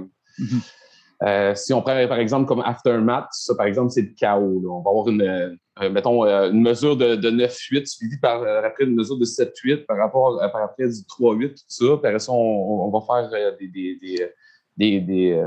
Mm-hmm. 1.22 1.54
si 1.54 1.72
on 1.72 1.82
prend 1.82 2.06
par 2.08 2.18
exemple 2.18 2.46
comme 2.46 2.60
Aftermath, 2.60 3.28
ça 3.32 3.54
par 3.54 3.66
exemple, 3.66 3.90
c'est 3.90 4.02
le 4.02 4.14
chaos. 4.18 4.62
On 4.68 4.82
va 4.82 4.90
avoir 4.90 5.08
une, 5.08 5.58
mettons, 5.90 6.24
une 6.24 6.62
mesure 6.62 6.96
de, 6.96 7.16
de 7.16 7.30
9-8 7.30 7.86
suivie 7.86 8.18
par 8.20 8.42
après 8.42 8.84
une 8.84 8.94
mesure 8.94 9.18
de 9.18 9.24
7-8 9.24 9.86
par 9.86 9.96
rapport 9.96 10.38
par 10.52 10.62
après 10.62 10.88
du 10.88 11.00
3-8, 11.02 11.48
tout 11.50 11.56
ça. 11.68 11.92
Après 11.94 12.18
ça, 12.18 12.32
on, 12.32 12.90
va 12.90 13.00
faire 13.30 13.56
des, 13.58 13.68
des, 13.68 14.30
des, 14.76 15.00
des 15.00 15.42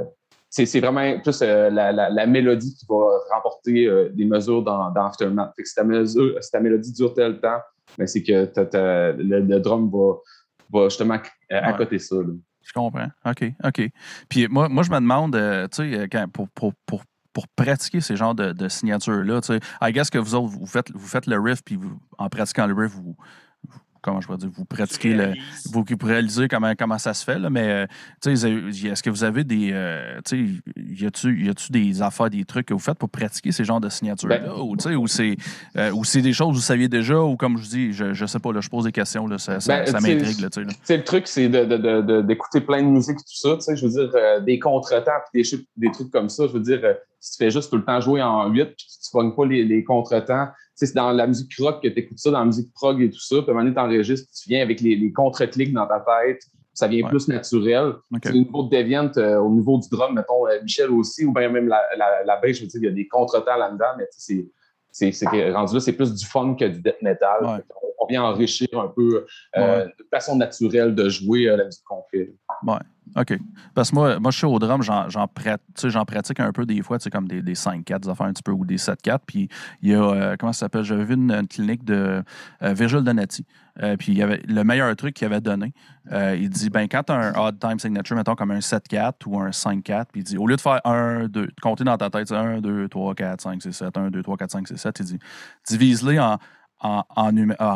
c'est 0.50 0.80
vraiment 0.80 1.20
plus 1.20 1.42
euh, 1.42 1.70
la, 1.70 1.92
la, 1.92 2.26
mélodie 2.26 2.74
qui 2.76 2.86
va 2.90 3.20
remporter 3.32 3.86
euh, 3.86 4.10
des 4.10 4.26
mesures 4.26 4.64
dans, 4.64 4.90
dans 4.92 5.06
Aftermath. 5.06 5.54
si, 5.64 5.76
ta 5.76 5.84
ta 6.52 6.60
mélodie 6.60 6.92
dure 6.94 7.14
temps, 7.14 7.60
mais 7.98 8.06
ben, 8.06 8.08
c'est 8.08 8.24
que 8.24 8.50
le, 9.22 9.60
drum 9.60 9.92
va, 9.92 10.16
va 10.74 10.90
justement 10.90 11.20
accoter 11.50 12.00
ça. 12.00 12.16
Je 12.64 12.74
comprends. 12.74 13.08
OK, 13.26 13.52
OK. 13.64 13.82
Puis 14.30 14.48
moi, 14.48 14.70
moi 14.70 14.84
je 14.84 14.92
me 14.92 14.96
demande, 14.96 15.36
euh, 15.36 15.68
tu 15.68 15.92
sais, 15.92 16.08
pour, 16.34 16.50
pour, 16.50 16.74
pour, 16.86 17.04
pour 17.34 17.48
pratiquer 17.48 18.02
ces 18.02 18.16
genres 18.16 18.36
de, 18.36 18.52
de 18.52 18.68
signatures-là, 18.68 19.42
tu 19.42 19.48
sais, 19.48 19.60
I 19.82 19.92
guess 19.92 20.10
que 20.10 20.18
vous 20.18 20.36
autres, 20.36 20.50
vous 20.50 20.66
faites, 20.66 20.92
vous 20.92 21.08
faites 21.08 21.26
le 21.26 21.40
riff, 21.40 21.64
puis 21.64 21.76
vous, 21.76 22.00
en 22.18 22.30
pratiquant 22.30 22.68
le 22.68 22.74
riff, 22.74 22.92
vous, 22.92 23.16
comment 24.02 24.22
je 24.22 24.28
vais 24.28 24.38
dire, 24.38 24.50
vous 24.54 24.66
pratiquez, 24.66 25.14
le, 25.14 25.34
vous, 25.72 25.84
réalisez 26.02 26.48
comment, 26.48 26.74
comment 26.78 26.98
ça 26.98 27.14
se 27.14 27.24
fait, 27.24 27.40
là, 27.40 27.50
mais 27.50 27.88
euh, 28.26 28.32
est-ce 28.32 29.04
que 29.04 29.10
vous 29.10 29.24
avez 29.24 29.44
des, 29.44 29.72
euh, 29.74 30.20
y 30.76 31.06
a-tu 31.06 31.72
des 31.72 32.02
affaires, 32.02 32.30
des 32.30 32.46
trucs 32.46 32.68
que 32.68 32.74
vous 32.74 32.80
faites 32.80 32.98
pour 32.98 33.10
pratiquer 33.10 33.52
ces 33.52 33.64
genres 33.64 33.82
de 33.82 33.90
signatures-là, 33.90 34.40
ben, 34.40 34.52
ou, 34.52 34.76
ou 34.76 35.08
c'est 35.08 35.38
euh, 35.78 35.92
c'est 36.04 36.22
des 36.22 36.34
choses 36.34 36.50
que 36.50 36.56
vous 36.56 36.62
saviez 36.62 36.88
déjà, 36.88 37.20
ou 37.20 37.38
comme 37.38 37.58
je 37.58 37.70
dis, 37.70 37.94
je, 37.94 38.14
je 38.14 38.26
sais 38.26 38.40
pas, 38.40 38.52
là, 38.52 38.62
je 38.62 38.70
pose 38.70 38.86
des 38.86 38.92
questions, 38.92 39.28
là, 39.28 39.38
ça, 39.38 39.60
ça, 39.60 39.84
ben, 39.84 39.94
m'intrigue. 39.94 40.42
Le 40.42 41.04
truc, 41.04 41.28
c'est 41.28 41.50
d'écouter 41.50 42.60
de, 42.60 42.60
de, 42.60 42.66
plein 42.66 42.82
de 42.82 42.88
musique 42.88 43.18
et 43.18 43.24
tout 43.24 43.60
ça, 43.60 43.76
je 43.76 43.86
veux 43.86 43.92
dire, 43.92 44.12
euh, 44.16 44.40
des 44.40 44.60
contretemps, 44.60 45.12
des, 45.34 45.44
des 45.78 45.92
trucs 45.92 46.12
comme 46.12 46.30
ça, 46.30 46.48
je 46.48 46.54
veux 46.54 46.60
dire, 46.60 46.82
si 47.20 47.34
tu 47.34 47.44
fais 47.44 47.52
juste 47.52 47.70
tout 47.70 47.78
le 47.78 47.86
temps 47.86 48.00
jouer 48.02 48.22
en 48.22 48.50
8, 48.50 48.66
puis 48.66 48.76
tu 48.78 49.16
ne 49.16 49.22
pognes 49.22 49.36
pas 49.36 49.46
les, 49.46 49.64
les 49.64 49.84
contretemps, 49.84 50.48
c'est 50.88 50.96
dans 50.96 51.12
la 51.12 51.28
musique 51.28 51.52
rock 51.60 51.82
que 51.84 51.88
tu 51.88 52.00
écoutes 52.00 52.20
ça, 52.20 52.32
dans 52.32 52.40
la 52.40 52.46
musique 52.46 52.74
prog 52.74 53.02
et 53.02 53.10
tout 53.10 53.20
ça. 53.20 53.42
Puis 53.42 53.46
à 53.48 53.52
un 53.52 53.54
moment 53.54 53.64
donné, 53.64 53.76
tu 53.76 53.82
enregistres, 53.82 54.30
tu 54.32 54.50
viens 54.50 54.62
avec 54.62 54.82
les, 54.82 54.96
les 54.96 55.12
contre-clics 55.12 55.74
dans 55.74 55.88
ta 55.88 56.00
tête. 56.00 56.42
Ça 56.74 56.88
vient 56.88 57.06
plus 57.08 57.28
naturel. 57.28 57.96
Okay. 58.16 58.30
Au 58.30 58.34
niveau 58.34 58.64
de 58.64 58.78
Deviant, 58.78 59.12
euh, 59.18 59.38
au 59.38 59.50
niveau 59.50 59.78
du 59.80 59.90
drum, 59.90 60.16
mettons, 60.16 60.48
euh, 60.48 60.62
Michel 60.64 60.92
aussi, 60.92 61.26
ou 61.26 61.34
bien 61.34 61.50
même 61.50 61.68
la, 61.68 61.82
la, 61.98 62.24
la 62.24 62.38
bass, 62.38 62.58
je 62.58 62.62
veux 62.62 62.68
dire, 62.68 62.80
il 62.82 62.86
y 62.86 62.88
a 62.88 62.92
des 62.92 63.08
contre-temps 63.08 63.58
là-dedans, 63.58 63.96
mais 63.98 64.08
c'est 64.12 64.48
c'est 64.92 65.26
rendu 65.52 65.76
là, 65.76 65.80
c'est 65.80 65.94
plus 65.94 66.14
du 66.14 66.26
fun 66.26 66.56
que 66.56 66.66
du 66.66 66.82
death 66.82 67.02
metal. 67.02 67.62
On, 68.00 68.06
vient 68.08 68.24
enrichir 68.24 68.68
un 68.74 68.88
peu 68.88 69.28
euh, 69.56 69.86
de 69.86 70.08
façon 70.10 70.36
naturelle 70.36 70.96
de 70.96 71.10
jouer 71.10 71.44
la 71.46 71.66
musique 71.66 71.84
qu'on 71.84 72.04
fait. 72.10 72.34
Ouais. 72.66 72.80
OK. 73.16 73.38
Parce 73.74 73.90
que 73.90 73.96
moi, 73.96 74.20
moi 74.20 74.32
je 74.32 74.38
suis 74.38 74.46
au 74.46 74.60
drum, 74.60 74.82
j'en 74.82 76.06
pratique 76.06 76.40
un 76.40 76.52
peu 76.52 76.66
des 76.66 76.82
fois, 76.82 76.98
comme 77.12 77.28
des, 77.28 77.42
des 77.42 77.56
5-4, 77.56 78.02
des 78.02 78.10
affaires 78.10 78.28
un 78.28 78.34
petit 78.34 78.44
peu, 78.44 78.52
ou 78.52 78.66
des 78.66 78.78
7-4. 78.78 79.20
Puis 79.26 79.50
il 79.82 79.90
y 79.90 79.96
a, 79.96 80.02
euh, 80.02 80.36
comment 80.38 80.54
ça 80.54 80.62
s'appelle? 80.62 80.84
J'avais 80.84 81.06
vu 81.06 81.16
une, 81.16 81.48
clinique 81.48 81.84
de 81.84 82.24
euh, 82.62 82.74
Virgil 82.74 83.02
Donati. 83.02 83.46
Euh, 83.82 83.96
puis 83.96 84.12
il 84.12 84.18
y 84.18 84.24
avait 84.24 84.42
le 84.48 84.64
meilleur 84.64 84.94
truc 84.96 85.16
qu'il 85.16 85.26
avait 85.26 85.42
donné. 85.42 85.74
il 86.12 86.50
dit, 86.50 86.70
ben 86.70 86.88
quand 86.88 87.04
tu 87.04 87.14
as 87.14 87.16
un 87.16 87.34
odd 87.36 87.60
time 87.60 87.80
signature, 87.80 88.16
mettons 88.16 88.36
comme 88.36 88.52
un 88.52 88.60
7-4 88.60 89.14
ou 89.26 89.40
un 89.40 89.50
5-4, 89.50 90.06
puis 90.12 90.22
il 90.22 90.24
dit, 90.24 90.38
au 90.38 90.48
lieu 90.48 90.56
de 90.56 90.62
faire 90.62 90.82
1, 90.86 91.28
2, 91.28 91.28
de 91.28 91.52
compter 91.62 91.84
dans 91.84 91.98
ta 91.98 92.10
tête, 92.10 92.32
1, 92.32 92.62
2, 92.62 92.90
3, 92.90 93.16
4, 93.16 93.42
5, 93.42 93.62
6, 93.62 93.72
7, 93.72 93.98
1, 93.98 94.10
2, 94.10 94.22
3, 94.22 94.38
4, 94.38 94.52
5, 94.52 94.68
6, 94.68 94.78
7, 94.78 95.00
il 95.00 95.06
dit, 95.06 95.20
divise-les 95.68 96.20
en 96.20 96.38
en, 96.82 97.04
en, 97.16 97.32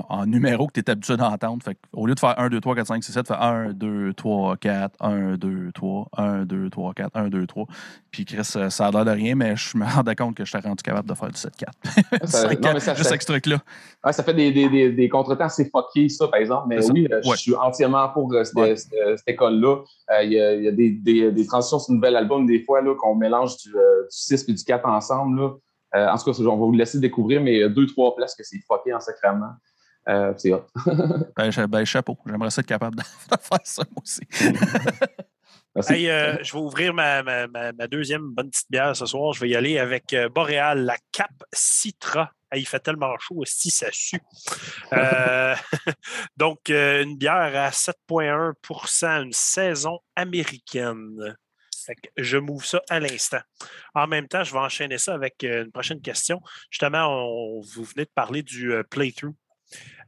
en, 0.10 0.26
numéro 0.26 0.68
que 0.68 0.74
tu 0.74 0.80
es 0.80 0.90
habitué 0.90 1.18
d'entendre. 1.18 1.64
Au 1.92 2.08
lieu 2.08 2.16
de 2.16 2.20
faire 2.20 2.40
1, 2.40 2.50
2, 2.50 2.62
3, 2.62 2.76
4, 2.76 2.88
5, 2.88 3.04
6, 3.04 3.12
7, 3.12 3.28
fais 3.28 3.34
1, 3.34 3.74
2, 3.74 4.14
3, 4.14 4.58
4, 4.58 4.96
1, 5.02 5.36
2, 5.36 5.72
3, 5.74 6.08
1, 6.18 6.46
2, 6.46 6.70
3, 6.70 6.94
4, 6.94 7.12
1, 7.14 7.28
2, 7.30 7.48
3. 7.48 7.66
Puis 8.12 8.26
Chris, 8.26 8.44
ça 8.44 8.88
a 8.88 8.92
l'air 8.92 9.06
de 9.06 9.12
rien, 9.12 9.36
mais 9.36 9.56
je 9.56 9.78
me 9.78 9.86
rendais 9.86 10.16
compte 10.16 10.36
que 10.36 10.46
je 10.46 10.52
j'étais 10.54 10.68
rendu 10.68 10.84
capable 10.84 11.10
de 11.10 11.16
faire 11.16 11.30
du 11.30 11.38
7, 11.38 11.54
4. 11.56 12.28
5, 12.28 12.62
4 12.62 12.80
ça, 12.82 12.94
juste 12.96 13.10
avec 13.10 13.22
ce 13.22 13.28
truc-là. 13.28 13.58
Ouais, 14.06 14.14
ça 14.14 14.24
fait 14.24 14.34
des, 14.34 14.52
des, 14.52 14.70
des, 14.70 14.92
des 14.92 15.10
contretemps 15.10 15.46
assez 15.46 15.66
fuckés, 15.66 16.10
ça, 16.10 16.28
par 16.28 16.40
exemple. 16.40 16.68
Mais 16.68 16.86
oui, 16.92 17.08
euh, 17.12 17.22
je 17.24 17.36
suis 17.36 17.56
entièrement 17.56 18.10
pour 18.10 18.32
euh, 18.34 18.44
cette, 18.44 18.56
ouais. 18.56 18.76
cette, 18.76 19.28
école-là. 19.28 19.78
Euh, 20.12 20.24
il 20.24 20.34
y 20.34 20.40
a, 20.40 20.56
y 20.56 20.68
a 20.68 20.72
des, 20.72 21.46
transitions 21.46 21.80
sur 21.80 21.92
un 21.92 21.96
nouvel 21.96 22.16
album, 22.16 22.46
des 22.46 22.64
fois, 22.64 22.82
qu'on 22.96 23.16
mélange 23.16 23.58
du, 23.58 23.70
du 23.70 23.76
6 24.10 24.46
et 24.48 24.54
du 24.54 24.64
4 24.64 24.88
ensemble. 24.88 25.42
Là. 25.42 25.50
Euh, 25.96 26.08
en 26.08 26.18
tout 26.18 26.32
cas, 26.32 26.40
on 26.40 26.58
va 26.58 26.66
vous 26.66 26.72
laisser 26.72 27.00
découvrir, 27.00 27.42
mais 27.42 27.54
il 27.54 27.60
y 27.60 27.64
a 27.64 27.70
deux, 27.70 27.86
trois 27.86 28.16
places 28.16 28.36
que 28.36 28.44
c'est 28.44 28.60
fucké 28.68 28.94
en 28.94 29.00
sacrament. 29.00 29.56
Euh, 30.10 30.34
c'est 30.38 30.52
hot. 30.52 30.66
ben, 31.38 31.50
ben, 31.68 31.86
chapeau. 31.86 32.18
J'aimerais 32.26 32.48
être 32.48 32.62
capable 32.64 32.98
de, 32.98 33.04
faire 33.04 33.60
ça, 33.64 33.84
moi 33.92 34.04
aussi. 34.04 34.22
Hey, 35.90 36.08
euh, 36.08 36.38
je 36.44 36.54
vais 36.54 36.60
ouvrir 36.60 36.94
ma, 36.94 37.24
ma, 37.24 37.48
ma, 37.48 37.88
deuxième 37.88 38.30
bonne 38.30 38.52
petite 38.52 38.70
bière 38.70 38.96
ce 38.96 39.08
soir. 39.08 39.34
Je 39.34 39.40
vais 39.40 39.50
y 39.50 39.56
aller 39.56 39.80
avec 39.80 40.16
Boréal, 40.36 40.86
la 40.86 40.98
Cap 41.12 41.32
Citra. 41.52 42.30
il 42.56 42.68
fait 42.68 42.80
tellement 42.80 43.18
chaud 43.18 43.38
aussi, 43.38 43.72
ça 43.72 43.88
sue. 43.92 44.22
Euh, 44.94 45.56
donc, 46.38 46.70
une 46.70 47.18
bière 47.18 47.56
à 47.56 47.72
7,1% 47.72 49.24
une 49.24 49.34
saison 49.34 49.98
américaine 50.16 51.36
je 52.18 52.38
m'ouvre 52.38 52.66
ça 52.66 52.82
à 52.90 53.00
l'instant. 53.00 53.42
En 53.94 54.08
même 54.08 54.28
temps, 54.28 54.44
je 54.44 54.54
vais 54.54 54.60
enchaîner 54.60 54.98
ça 54.98 55.14
avec 55.14 55.44
euh, 55.44 55.66
une 55.66 55.72
prochaine 55.72 56.02
question. 56.02 56.42
Justement, 56.70 57.08
on, 57.08 57.62
vous 57.62 57.84
venez 57.84 58.06
de 58.06 58.12
parler 58.14 58.44
du 58.44 58.74
euh, 58.74 58.84
playthrough. 58.84 59.36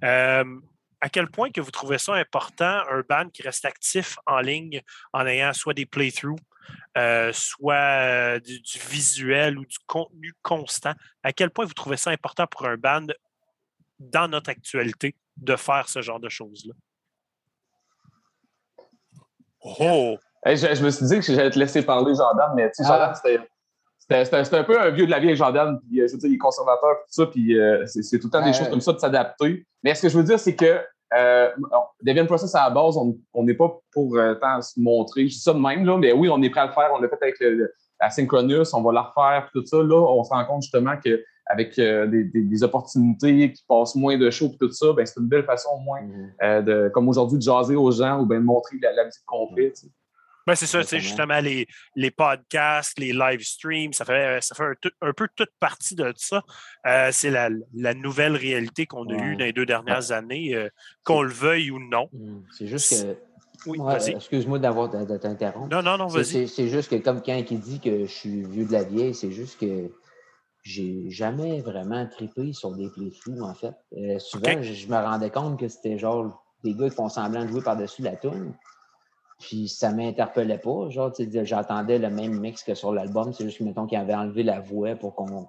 Euh, 0.04 0.60
à 1.02 1.10
quel 1.10 1.30
point 1.30 1.52
que 1.52 1.62
vous 1.62 1.72
trouvez 1.72 1.98
ça 1.98 2.14
important, 2.14 2.84
un 2.90 3.04
band 3.08 3.30
qui 3.30 3.44
reste 3.44 3.66
actif 3.66 4.18
en 4.26 4.40
ligne 4.40 4.82
en 5.14 5.26
ayant 5.26 5.54
soit 5.54 5.74
des 5.74 5.86
playthroughs, 5.86 6.40
soit 7.32 8.40
du, 8.40 8.80
visuel 8.90 9.60
ou 9.60 9.66
du 9.66 9.78
contenu 9.86 10.34
constant? 10.42 10.94
À 11.22 11.32
quel 11.32 11.52
point 11.52 11.66
vous 11.66 11.74
trouvez 11.74 11.98
ça 11.98 12.12
important 12.12 12.48
pour 12.48 12.66
un 12.66 12.78
band 12.78 13.08
dans 14.00 14.28
notre 14.28 14.50
actualité 14.50 15.16
de 15.38 15.56
faire 15.56 15.90
ce 15.90 16.02
genre 16.02 16.20
de 16.20 16.30
choses-là? 16.30 16.74
Oh! 19.66 20.18
Je, 20.46 20.84
me 20.84 20.90
suis 20.90 21.06
dit 21.06 21.20
que 21.20 21.34
j'allais 21.34 21.50
te 21.50 21.60
laisser 21.60 21.82
parler, 21.82 22.14
Jordan, 22.16 22.52
mais 22.56 22.72
tu 22.72 22.84
sais, 22.84 22.90
ah. 22.90 23.14
c'était 23.16 24.58
un 24.58 24.64
peu 24.64 24.80
un 24.80 24.90
vieux 24.92 25.06
de 25.06 25.12
la 25.12 25.20
vieille 25.20 25.36
Jordan, 25.36 25.80
puis 25.80 26.02
euh, 26.02 26.08
je 26.08 26.14
veux 26.14 26.20
dire, 26.20 26.30
il 26.30 26.36
est 26.36 26.38
conservateur, 26.38 26.92
tout 26.98 27.12
ça, 27.12 27.26
puis 27.26 27.60
euh, 27.60 27.86
c'est 27.86 28.20
tout 28.20 28.28
le 28.28 28.32
temps 28.32 28.46
des 28.46 28.54
choses 28.54 28.70
comme 28.70 28.82
ça 28.82 28.94
de 28.94 29.00
s'adapter. 29.00 29.66
Mais 29.84 29.96
ce 29.96 30.04
que 30.04 30.10
je 30.10 30.18
veux 30.18 30.24
dire, 30.24 30.40
c'est 30.40 30.56
que 30.56 30.80
euh, 31.14 31.50
Process 32.28 32.56
à 32.56 32.66
la 32.66 32.70
base, 32.70 32.98
on 32.98 33.44
n'est 33.44 33.54
pas 33.54 33.80
pour 33.94 34.18
euh, 34.18 34.36
tant 34.36 34.62
se 34.62 34.80
montrer. 34.80 35.28
Je 35.28 35.36
dis 35.36 35.40
ça 35.40 35.54
de 35.54 35.60
même, 35.60 35.86
là, 35.86 35.98
mais 35.98 36.12
oui, 36.12 36.30
on 36.30 36.42
est 36.42 36.50
prêt 36.50 36.62
à 36.62 36.68
le 36.68 36.72
faire. 36.72 36.90
On 36.94 37.00
l'a 37.00 37.08
fait 37.08 37.18
avec 37.22 37.40
le, 37.40 37.72
la 38.02 38.10
Synchronous, 38.10 38.74
on 38.74 38.82
va 38.82 38.92
la 38.92 39.02
refaire, 39.02 39.50
tout 39.54 39.66
ça. 39.66 39.78
Là, 39.78 40.02
on 40.02 40.24
se 40.24 40.30
rend 40.30 40.46
compte 40.46 40.64
justement 40.64 40.96
qu'avec 40.98 41.78
euh, 41.80 42.08
des, 42.08 42.24
des, 42.24 42.64
opportunités 42.64 43.54
qui 43.54 43.64
passent 43.68 43.96
moins 43.96 44.18
de 44.18 44.30
shows 44.30 44.52
et 44.54 44.58
tout 44.58 44.72
ça, 44.72 44.94
ben, 44.94 45.06
c'est 45.06 45.20
une 45.20 45.28
belle 45.28 45.46
façon 45.46 45.70
au 45.76 45.80
moins, 45.80 46.02
mm-hmm. 46.02 46.64
de, 46.64 46.90
comme 46.94 47.08
aujourd'hui, 47.08 47.38
de 47.38 47.44
jaser 47.44 47.76
aux 47.76 47.92
gens 47.92 48.22
ou 48.22 48.26
bien 48.26 48.40
de 48.40 48.46
montrer 48.46 48.78
la, 48.82 48.92
la 48.94 49.06
musique 49.06 49.24
qu'on 49.26 49.54
fait. 49.56 49.74
Ben, 50.48 50.54
c'est 50.56 50.68
ça, 50.68 50.84
c'est 50.84 51.00
justement 51.00 51.40
les, 51.40 51.68
les 51.96 52.12
podcasts, 52.12 53.00
les 53.00 53.14
live 53.14 53.42
streams, 53.42 53.94
ça 53.94 54.06
fait, 54.06 54.40
ça 54.42 54.54
fait 54.54 54.64
un, 55.02 55.14
peu 55.14 55.28
toute 55.36 55.50
partie 55.60 55.96
de 55.96 56.14
ça. 56.18 56.44
Euh, 56.86 57.10
c'est 57.12 57.32
la, 57.32 57.50
la, 57.74 57.94
nouvelle 57.96 58.36
réalité 58.36 58.86
qu'on 58.86 59.08
a 59.10 59.16
eue 59.16 59.36
dans 59.36 59.46
les 59.46 59.54
deux 59.54 59.66
dernières 59.66 60.12
années, 60.12 60.54
euh, 60.54 60.70
qu'on 61.04 61.24
le 61.24 61.32
veuille 61.32 61.72
ou 61.72 61.80
non. 61.80 62.10
Mmh, 62.14 62.42
c'est 62.56 62.68
juste 62.68 63.06
que. 63.06 63.18
Oui, 63.68 63.80
Excuse-moi 64.08 64.60
d'avoir 64.60 64.90
de, 64.90 65.18
t'interrompre. 65.18 65.70
Non, 65.70 65.82
non, 65.82 65.98
non, 65.98 66.06
vas-y. 66.08 66.48
C'est 66.48 66.68
juste 66.68 66.92
que, 66.92 66.98
comme 66.98 67.22
quelqu'un 67.22 67.44
qui 67.44 67.58
dit 67.58 67.80
que 67.80 68.06
je 68.06 68.12
suis 68.12 68.44
vieux 68.44 68.66
de 68.66 68.72
la 68.72 68.84
vieille, 68.84 69.16
c'est 69.16 69.32
juste 69.32 69.60
que 69.60 69.92
j'ai 70.62 71.10
jamais 71.10 71.62
vraiment 71.62 72.06
trippé 72.08 72.54
sur 72.54 72.76
des 72.76 72.90
playthroughs, 72.90 73.42
en 73.42 73.56
fait. 73.56 73.74
Euh, 73.98 74.20
souvent, 74.20 74.62
je, 74.62 74.74
je, 74.74 74.88
me 74.88 74.96
rendais 74.96 75.32
compte 75.32 75.60
que 75.60 75.68
c'était 75.68 75.98
genre 75.98 76.44
des 76.64 76.76
gars 76.76 76.90
qui 76.90 76.96
font 76.96 77.10
semblant 77.10 77.44
de 77.44 77.50
jouer 77.50 77.62
par-dessus 77.62 78.04
la 78.04 78.16
toune. 78.16 78.54
Puis 79.46 79.68
ça 79.68 79.92
m'interpellait 79.92 80.58
pas. 80.58 80.90
Genre, 80.90 81.14
j'attendais 81.44 82.00
le 82.00 82.10
même 82.10 82.40
mix 82.40 82.64
que 82.64 82.74
sur 82.74 82.92
l'album. 82.92 83.32
C'est 83.32 83.44
juste, 83.44 83.62
mettons, 83.62 83.86
qu'il 83.86 84.00
avait 84.00 84.16
enlevé 84.16 84.42
la 84.42 84.60
voix 84.60 84.96
pour 84.96 85.14
qu'on 85.14 85.46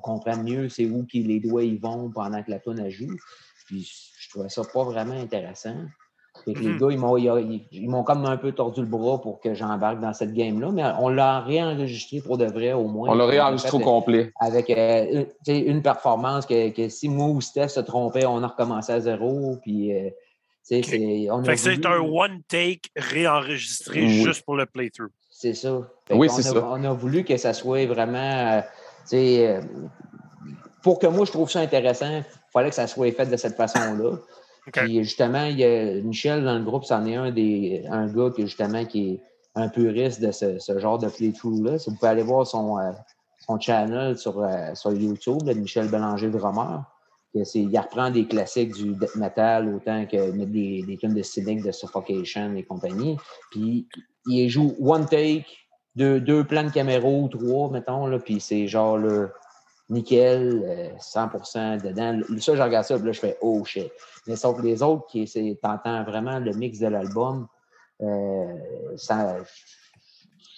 comprenne 0.00 0.42
mieux 0.42 0.70
c'est 0.70 0.86
où 0.86 1.04
que 1.04 1.18
les 1.18 1.38
doigts 1.38 1.62
ils 1.62 1.78
vont 1.78 2.10
pendant 2.10 2.42
que 2.42 2.50
la 2.50 2.58
tune 2.58 2.88
joue. 2.88 3.14
Puis 3.66 3.86
je 4.18 4.30
trouvais 4.30 4.48
ça 4.48 4.62
pas 4.72 4.82
vraiment 4.84 5.12
intéressant. 5.12 5.74
Les 6.46 6.54
mm-hmm. 6.54 6.78
gars, 6.78 7.56
ils 7.72 7.90
m'ont 7.90 8.02
comme 8.02 8.24
un 8.24 8.36
peu 8.38 8.52
tordu 8.52 8.80
le 8.80 8.86
bras 8.86 9.20
pour 9.20 9.40
que 9.40 9.52
j'embarque 9.52 10.00
dans 10.00 10.14
cette 10.14 10.32
game-là, 10.32 10.70
mais 10.72 10.84
on 10.98 11.08
l'a 11.08 11.40
réenregistré 11.40 12.22
pour 12.22 12.38
de 12.38 12.46
vrai 12.46 12.72
au 12.72 12.88
moins. 12.88 13.10
On 13.10 13.14
l'a 13.14 13.26
réenregistré 13.26 13.76
au 13.76 13.80
complet. 13.80 14.32
Avec 14.40 14.70
euh, 14.70 15.24
une, 15.46 15.82
performance 15.82 16.46
que, 16.46 16.88
si 16.88 17.08
moi 17.10 17.28
ou 17.28 17.40
Steph 17.42 17.68
se 17.68 17.80
trompait, 17.80 18.24
on 18.26 18.42
a 18.42 18.46
recommencé 18.46 18.92
à 18.92 19.00
zéro. 19.00 19.56
Puis 19.62 19.92
euh, 19.92 20.10
c'est 20.66 21.86
un 21.86 22.00
one 22.00 22.42
take 22.48 22.90
réenregistré 22.96 24.08
juste 24.08 24.42
pour 24.44 24.56
le 24.56 24.66
playthrough. 24.66 25.10
C'est 25.30 25.54
ça. 25.54 25.80
oui, 26.10 26.28
c'est 26.28 26.42
ça. 26.42 26.68
On 26.70 26.82
a 26.82 26.92
voulu 26.92 27.24
que 27.24 27.36
ça 27.36 27.52
soit 27.52 27.86
vraiment. 27.86 28.18
Euh, 28.18 28.62
euh, 29.12 29.60
pour 30.82 30.98
que 30.98 31.06
moi 31.06 31.24
je 31.24 31.30
trouve 31.30 31.50
ça 31.50 31.60
intéressant, 31.60 32.18
il 32.18 32.24
fallait 32.52 32.70
que 32.70 32.74
ça 32.74 32.88
soit 32.88 33.12
fait 33.12 33.26
de 33.26 33.36
cette 33.36 33.56
façon-là. 33.56 34.16
Puis 34.72 35.04
justement, 35.04 35.44
il 35.44 35.58
y 35.58 35.64
a 35.64 36.00
Michel 36.02 36.42
dans 36.42 36.58
le 36.58 36.64
groupe, 36.64 36.84
c'en 36.84 37.06
est 37.06 37.14
un 37.14 37.30
des 37.30 37.84
un 37.88 38.08
gars 38.08 38.30
qui 38.34 38.42
justement 38.42 38.84
qui 38.84 39.12
est 39.12 39.20
un 39.54 39.68
puriste 39.68 40.20
de 40.20 40.32
ce, 40.32 40.78
genre 40.78 40.98
de 40.98 41.08
playthrough-là. 41.08 41.78
Si 41.78 41.90
vous 41.90 41.96
pouvez 41.96 42.10
aller 42.10 42.22
voir 42.24 42.44
son, 42.44 42.78
euh, 42.78 42.90
son 43.46 43.60
channel 43.60 44.18
sur, 44.18 44.44
sur 44.74 44.92
YouTube, 44.92 45.44
Michel 45.44 45.88
Bélanger 45.88 46.30
Drummer 46.30 46.80
il 47.54 47.78
reprend 47.78 48.10
des 48.10 48.26
classiques 48.26 48.72
du 48.72 48.94
death 48.94 49.16
metal 49.16 49.74
autant 49.74 50.06
que 50.06 50.30
des, 50.30 50.82
des 50.82 50.96
tunes 50.96 51.14
de 51.14 51.22
cynic, 51.22 51.62
de 51.62 51.72
suffocation 51.72 52.54
et 52.54 52.62
compagnie. 52.62 53.16
Puis 53.50 53.88
il 54.26 54.48
joue 54.48 54.74
one 54.80 55.06
take, 55.06 55.46
deux, 55.94 56.20
deux 56.20 56.44
plans 56.44 56.64
de 56.64 56.70
caméra 56.70 57.08
ou 57.08 57.28
trois, 57.28 57.70
mettons, 57.70 58.06
là, 58.06 58.18
puis 58.18 58.40
c'est 58.40 58.66
genre 58.66 58.98
le 58.98 59.30
nickel, 59.88 60.94
100% 60.98 61.56
euh, 61.56 61.76
dedans. 61.78 62.20
Ça, 62.40 62.56
je 62.56 62.62
regarde 62.62 62.84
ça, 62.84 62.96
puis 62.96 63.06
là, 63.06 63.12
je 63.12 63.20
fais 63.20 63.38
oh 63.40 63.64
shit. 63.64 63.90
Mais 64.26 64.36
sauf 64.36 64.60
les 64.62 64.82
autres, 64.82 65.06
qui 65.06 65.58
t'entends 65.62 66.02
vraiment 66.04 66.38
le 66.38 66.52
mix 66.52 66.80
de 66.80 66.88
l'album. 66.88 67.46
ça, 68.96 69.36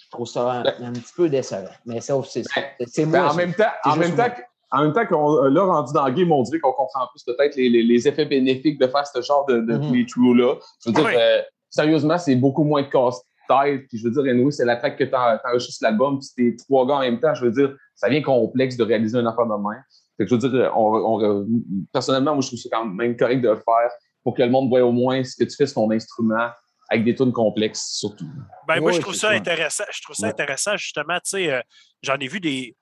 je 0.09 0.15
trouve 0.15 0.27
ça 0.27 0.63
un, 0.79 0.93
petit 0.93 1.13
peu 1.15 1.29
décevant. 1.29 1.69
Mais 1.85 2.01
ça, 2.01 2.19
c'est 2.25 3.05
ben, 3.05 3.21
moi. 3.21 3.31
En 3.31 3.35
même 3.35 3.53
temps, 3.53 3.71
en 3.83 3.95
même 3.95 4.15
temps, 4.15 4.29
en 4.71 4.83
même 4.83 4.93
temps 4.93 5.05
qu'on 5.05 5.43
l'a 5.43 5.63
rendu 5.63 5.93
dans 5.93 6.05
le 6.05 6.13
game, 6.13 6.31
on 6.31 6.43
dirait 6.43 6.59
qu'on 6.59 6.73
comprend 6.73 7.07
plus 7.07 7.23
peut-être 7.23 7.55
les, 7.55 7.69
les, 7.69 8.07
effets 8.07 8.25
bénéfiques 8.25 8.79
de 8.79 8.87
faire 8.87 9.05
ce 9.07 9.21
genre 9.21 9.45
de, 9.47 9.59
de 9.59 9.77
mm 9.77 10.37
là 10.37 10.55
Je 10.83 10.89
veux 10.89 10.93
dire, 10.93 11.09
euh, 11.15 11.41
sérieusement, 11.69 12.17
c'est 12.17 12.35
beaucoup 12.35 12.63
moins 12.63 12.83
de 12.83 12.87
casse-tête. 12.87 13.87
Puis 13.87 13.97
je 13.97 14.07
veux 14.07 14.11
dire, 14.11 14.31
anyway, 14.31 14.51
c'est 14.51 14.65
la 14.65 14.75
track 14.75 14.97
que 14.97 15.03
tu 15.05 15.15
enregistres 15.15 15.83
l'album, 15.83 16.19
puis 16.19 16.27
c'est 16.35 16.65
trois 16.65 16.85
gars 16.85 16.95
en 16.95 16.99
même 16.99 17.19
temps. 17.19 17.33
Je 17.33 17.45
veux 17.45 17.51
dire, 17.51 17.75
ça 17.95 18.09
vient 18.09 18.21
complexe 18.21 18.77
de 18.77 18.83
réaliser 18.83 19.17
un 19.17 19.25
affaire 19.25 19.45
de 19.45 19.55
main. 19.55 19.77
Fait 20.17 20.25
que 20.25 20.29
je 20.29 20.35
veux 20.35 20.49
dire, 20.49 20.71
on, 20.77 21.47
personnellement, 21.91 22.33
moi, 22.33 22.41
je 22.41 22.47
trouve 22.47 22.59
ça 22.59 22.69
quand 22.71 22.85
même 22.85 23.17
correct 23.17 23.41
de 23.41 23.49
le 23.49 23.55
faire 23.55 23.91
pour 24.23 24.35
que 24.35 24.43
le 24.43 24.49
monde 24.49 24.69
voit 24.69 24.81
au 24.81 24.91
moins 24.91 25.23
ce 25.23 25.35
que 25.35 25.49
tu 25.49 25.55
fais 25.55 25.65
sur 25.65 25.75
ton 25.75 25.89
instrument 25.91 26.49
avec 26.89 27.05
des 27.05 27.15
tunes 27.15 27.31
complexes 27.31 27.97
surtout. 27.97 28.27
Ben, 28.67 28.81
moi, 28.81 28.91
je 28.91 28.99
trouve 28.99 29.15
ça 29.15 29.29
intéressant. 29.29 29.85
Je 29.91 30.01
trouve 30.01 30.15
ça 30.15 30.27
intéressant, 30.27 30.75
justement. 30.77 31.17
Tu 31.23 31.29
sais, 31.29 31.51
euh, 31.51 31.61
j'en 32.03 32.17
ai 32.17 32.27
vu 32.27 32.39
des. 32.39 32.75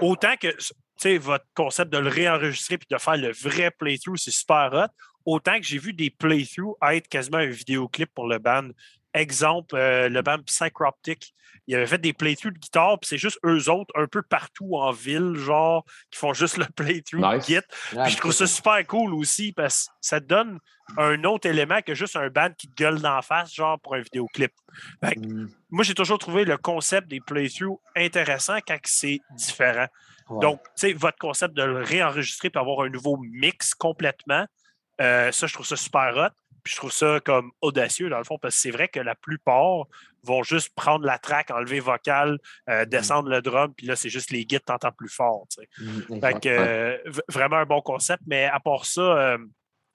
Autant 0.00 0.34
que 0.40 0.48
votre 1.18 1.44
concept 1.54 1.92
de 1.92 1.98
le 1.98 2.08
réenregistrer 2.08 2.78
puis 2.78 2.88
de 2.90 2.98
faire 2.98 3.16
le 3.16 3.32
vrai 3.32 3.70
playthrough, 3.70 4.16
c'est 4.16 4.30
super 4.30 4.70
hot. 4.72 4.92
Autant 5.26 5.58
que 5.58 5.64
j'ai 5.64 5.78
vu 5.78 5.92
des 5.92 6.10
playthroughs 6.10 6.76
être 6.90 7.08
quasiment 7.08 7.38
un 7.38 7.46
vidéoclip 7.46 8.10
pour 8.14 8.26
le 8.26 8.38
band. 8.38 8.68
Exemple, 9.14 9.76
euh, 9.76 10.08
le 10.08 10.22
band 10.22 10.38
Psychroptic, 10.42 11.34
il 11.66 11.74
avait 11.76 11.86
fait 11.86 11.98
des 11.98 12.12
playthroughs 12.12 12.50
de 12.50 12.58
guitare, 12.58 12.98
puis 12.98 13.08
c'est 13.08 13.18
juste 13.18 13.38
eux 13.44 13.70
autres, 13.70 13.92
un 13.96 14.06
peu 14.06 14.22
partout 14.22 14.76
en 14.76 14.90
ville, 14.90 15.34
genre, 15.36 15.84
qui 16.10 16.18
font 16.18 16.34
juste 16.34 16.58
le 16.58 16.66
playthrough 16.76 17.20
de 17.20 17.40
Git. 17.40 17.60
puis 17.90 18.10
je 18.10 18.16
trouve 18.16 18.32
ça 18.32 18.46
super 18.46 18.86
cool 18.86 19.14
aussi, 19.14 19.52
parce 19.52 19.86
que 19.86 19.92
ça 20.00 20.20
te 20.20 20.26
donne 20.26 20.58
un 20.98 21.24
autre 21.24 21.48
élément 21.48 21.80
que 21.80 21.94
juste 21.94 22.16
un 22.16 22.28
band 22.28 22.50
qui 22.58 22.68
te 22.68 22.74
gueule 22.74 23.00
d'en 23.00 23.22
face, 23.22 23.54
genre, 23.54 23.80
pour 23.80 23.94
un 23.94 24.00
vidéoclip. 24.00 24.52
Mm. 25.02 25.46
Moi, 25.70 25.84
j'ai 25.84 25.94
toujours 25.94 26.18
trouvé 26.18 26.44
le 26.44 26.58
concept 26.58 27.08
des 27.08 27.20
playthroughs 27.20 27.80
intéressant 27.96 28.58
quand 28.66 28.78
c'est 28.84 29.20
différent. 29.36 29.86
Donc, 30.30 30.62
tu 30.62 30.70
sais, 30.76 30.92
votre 30.92 31.18
concept 31.18 31.54
de 31.54 31.62
le 31.62 31.82
réenregistrer 31.82 32.50
pour 32.50 32.62
avoir 32.62 32.80
un 32.80 32.88
nouveau 32.88 33.16
mix 33.18 33.74
complètement, 33.74 34.46
euh, 35.00 35.32
ça, 35.32 35.46
je 35.46 35.54
trouve 35.54 35.66
ça 35.66 35.76
super 35.76 36.16
hot. 36.16 36.34
Puis 36.62 36.72
je 36.72 36.78
trouve 36.78 36.92
ça 36.92 37.20
comme 37.20 37.50
audacieux, 37.60 38.08
dans 38.08 38.16
le 38.16 38.24
fond, 38.24 38.38
parce 38.38 38.54
que 38.54 38.60
c'est 38.62 38.70
vrai 38.70 38.88
que 38.88 38.98
la 38.98 39.14
plupart 39.14 39.84
vont 40.22 40.42
juste 40.42 40.74
prendre 40.74 41.04
la 41.04 41.18
track, 41.18 41.50
enlever 41.50 41.78
vocal, 41.78 42.38
euh, 42.70 42.86
mm. 42.86 42.88
descendre 42.88 43.28
le 43.28 43.42
drum, 43.42 43.74
puis 43.74 43.86
là, 43.86 43.96
c'est 43.96 44.08
juste 44.08 44.30
les 44.30 44.46
guides 44.46 44.64
t'entends 44.64 44.92
plus 44.92 45.10
fort. 45.10 45.46
Mm, 45.78 46.20
fait 46.20 46.40
que, 46.40 46.48
euh, 46.48 46.96
vraiment 47.28 47.56
un 47.56 47.66
bon 47.66 47.82
concept, 47.82 48.22
mais 48.26 48.46
à 48.46 48.60
part 48.60 48.86
ça, 48.86 49.36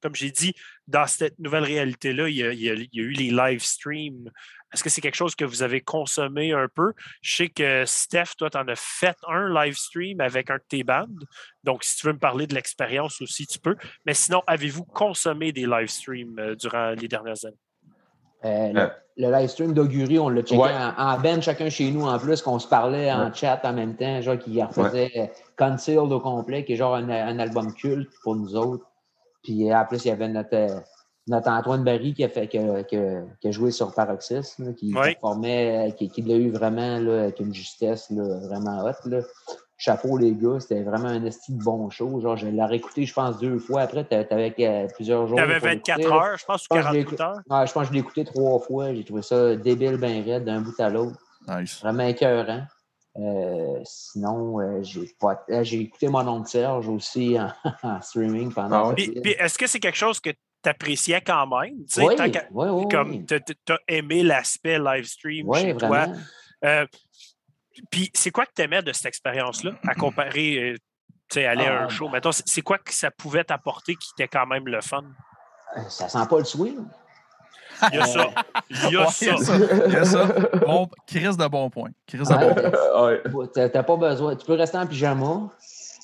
comme 0.02 0.14
j'ai 0.14 0.30
dit, 0.30 0.54
dans 0.88 1.08
cette 1.08 1.40
nouvelle 1.40 1.64
réalité-là, 1.64 2.30
il, 2.30 2.36
il, 2.36 2.62
y 2.62 2.70
a 2.70 3.04
eu 3.04 3.14
les 3.14 3.32
live 3.32 3.64
streams 3.64 4.30
est-ce 4.74 4.84
que 4.84 4.90
c'est 4.90 5.02
quelque 5.02 5.16
chose 5.16 5.36
que 5.36 5.46
vous 5.46 5.64
avez 5.64 5.82
consommé 5.82 6.54
un 6.54 6.68
peu? 6.74 6.94
Je 7.22 7.36
sais 7.36 7.50
que 7.50 7.84
Steph, 7.86 8.36
toi, 8.38 8.50
tu 8.50 8.58
en 8.58 8.68
as 8.68 8.76
fait 8.76 9.18
un 9.28 9.52
live 9.54 9.76
stream 9.76 10.22
avec 10.22 10.52
un 10.52 10.58
de 10.58 10.64
tes 10.68 10.84
bandes. 10.84 11.26
Donc, 11.64 11.84
si 11.84 11.98
tu 11.98 12.08
veux 12.08 12.14
me 12.14 12.20
parler 12.20 12.48
de 12.48 12.54
l'expérience 12.54 13.22
aussi, 13.22 13.48
tu 13.48 13.60
peux. 13.60 13.76
Mais 14.06 14.14
sinon, 14.14 14.42
avez-vous 14.48 14.86
consommé 14.86 15.52
des 15.52 15.66
live 15.66 15.88
streams 15.88 16.38
euh, 16.40 16.56
durant 16.56 16.92
les 16.92 17.08
dernières 17.08 17.46
années? 17.46 17.58
Euh, 18.46 18.90
le, 19.18 19.32
live 19.32 19.50
stream 19.50 19.74
d'Augury, 19.74 20.18
on 20.18 20.30
l'a 20.30 20.44
checké 20.44 20.62
en, 20.62 21.20
ben 21.20 21.42
chacun 21.42 21.70
chez 21.70 21.92
nous 21.92 22.08
en 22.08 22.18
plus, 22.18 22.42
qu'on 22.42 22.58
se 22.58 22.68
parlait 22.68 23.12
en 23.12 23.34
chat 23.34 23.60
en 23.66 23.74
même 23.74 23.98
temps, 23.98 24.22
genre 24.22 24.38
qui 24.38 24.64
refaisait 24.64 25.12
ouais. 25.14 25.32
Concealed 25.58 26.12
au 26.12 26.22
complet, 26.22 26.64
qui 26.64 26.74
est 26.74 26.76
genre 26.78 26.96
un, 26.96 27.40
album 27.40 27.74
culte 27.74 28.10
pour 28.24 28.36
nous 28.36 28.56
autres. 28.56 28.86
Puis 29.44 29.74
en 29.74 29.86
plus, 29.86 30.06
il 30.06 30.08
y 30.08 30.12
avait 30.12 30.30
notre, 30.30 30.84
notre 31.30 31.50
Antoine 31.50 31.84
Barry 31.84 32.14
qui 32.14 32.24
a, 32.24 32.30
fait, 32.30 32.48
qui 32.48 32.58
a, 32.58 33.52
joué 33.52 33.72
sur 33.72 33.94
Paroxysme, 33.94 34.74
qui, 34.74 34.94
formait, 35.22 35.96
qui, 35.96 36.22
l'a 36.24 36.36
eu 36.36 36.50
vraiment 36.50 37.00
là, 37.00 37.24
avec 37.24 37.40
une 37.40 37.54
justesse 37.54 38.10
là, 38.10 38.40
vraiment 38.48 38.84
haute. 38.84 39.06
Là. 39.06 39.20
Chapeau, 39.78 40.18
les 40.18 40.34
gars, 40.34 40.60
c'était 40.60 40.84
vraiment 40.84 41.08
un 41.08 41.24
esti 41.24 41.54
de 41.54 41.64
bon 41.64 41.90
show. 41.90 42.20
Genre, 42.20 42.36
je 42.36 42.48
l'ai 42.48 42.66
réécouté, 42.66 43.06
je 43.06 43.14
pense, 43.14 43.38
deux 43.40 43.60
fois. 43.60 43.82
Après, 43.82 44.04
tu 44.04 44.14
avais 44.14 44.54
euh, 44.60 44.88
plusieurs 44.94 45.28
jours. 45.28 45.38
Tu 45.38 45.44
avais 45.44 45.60
24 45.60 46.12
heures, 46.12 46.38
je 46.38 46.46
pense, 46.46 46.66
ou 46.66 46.74
48 46.74 47.22
heures. 47.22 47.40
Ouais, 47.50 47.68
je 47.68 47.72
pense 47.72 47.84
que 47.84 47.88
je 47.90 47.94
l'ai 47.94 48.00
écouté 48.00 48.26
trois 48.26 48.60
fois. 48.60 48.94
J'ai 48.94 49.06
trouvé 49.06 49.22
ça 49.22 49.56
débile, 49.56 49.98
bien 49.98 50.24
raide, 50.24 50.44
d'un 50.44 50.62
bout 50.62 50.78
à 50.80 50.90
l'autre. 50.90 51.18
Nice. 51.48 51.80
Vraiment 51.82 52.08
écœurant. 52.08 52.64
Euh, 53.18 53.80
sinon, 53.86 54.60
euh, 54.60 54.82
j'ai 54.82 55.16
pas... 55.20 55.46
écouté 55.48 56.08
mon 56.10 56.24
nom 56.24 56.40
de 56.42 56.48
Serge 56.48 56.90
aussi 56.90 57.38
en, 57.84 58.02
streaming 58.02 58.52
pendant. 58.52 58.92
Ah 58.92 58.96
est-ce 58.98 59.58
que 59.58 59.68
c'est 59.68 59.80
quelque 59.80 59.98
chose 59.98 60.20
que 60.20 60.32
t'appréciais 60.62 61.22
quand 61.22 61.48
même. 61.48 61.76
Oui, 61.98 62.16
oui, 62.52 62.68
oui, 62.70 62.88
comme 62.90 63.26
tu 63.26 63.36
as 63.36 63.80
aimé 63.88 64.24
l'aspect 64.24 64.80
live 64.80 65.06
stream 65.06 65.54
chez 65.56 65.76
toi. 65.76 66.08
Euh, 66.66 66.86
puis 67.92 68.12
c'est 68.14 68.32
quoi 68.32 68.46
que 68.46 68.52
tu 68.56 68.62
aimais 68.62 68.82
de 68.82 68.92
cette 68.92 69.06
expérience-là 69.06 69.72
à 69.88 69.96
comparer, 69.96 70.58
euh, 70.58 70.74
tu 71.30 71.36
sais, 71.36 71.46
aller 71.46 71.66
à 71.66 71.84
un 71.84 71.86
ah, 71.86 71.90
show? 71.90 72.10
Mettons, 72.10 72.32
c'est 72.32 72.62
quoi 72.62 72.78
que 72.78 72.94
ça 72.94 73.10
pouvait 73.12 73.44
t'apporter 73.44 73.96
qui 73.96 74.10
était 74.18 74.28
quand 74.28 74.46
même 74.46 74.68
le 74.68 74.82
fun? 74.82 75.04
Euh, 75.78 75.82
ça 75.88 76.10
sent 76.10 76.28
pas 76.30 76.40
le 76.40 76.44
swing. 76.44 76.80
Il 77.94 77.96
y 77.96 78.00
a 78.00 78.06
ça. 78.06 78.30
Il 78.70 78.92
y 78.92 78.98
a 78.98 79.08
ça. 79.08 79.26
Il 79.88 79.94
y 79.94 79.96
a 79.96 80.04
ça. 80.04 80.26
Bon, 80.66 80.90
crise 81.08 81.38
de 81.38 81.48
bon 81.48 81.70
point. 81.70 81.92
Crise 82.06 82.28
de 82.28 82.36
bon 82.36 83.32
point. 83.32 83.48
T'as 83.54 83.84
pas 83.84 83.96
besoin. 83.96 84.36
Tu 84.36 84.46
peux 84.46 84.56
rester 84.56 84.78
en 84.78 84.86
pyjama. 84.86 85.50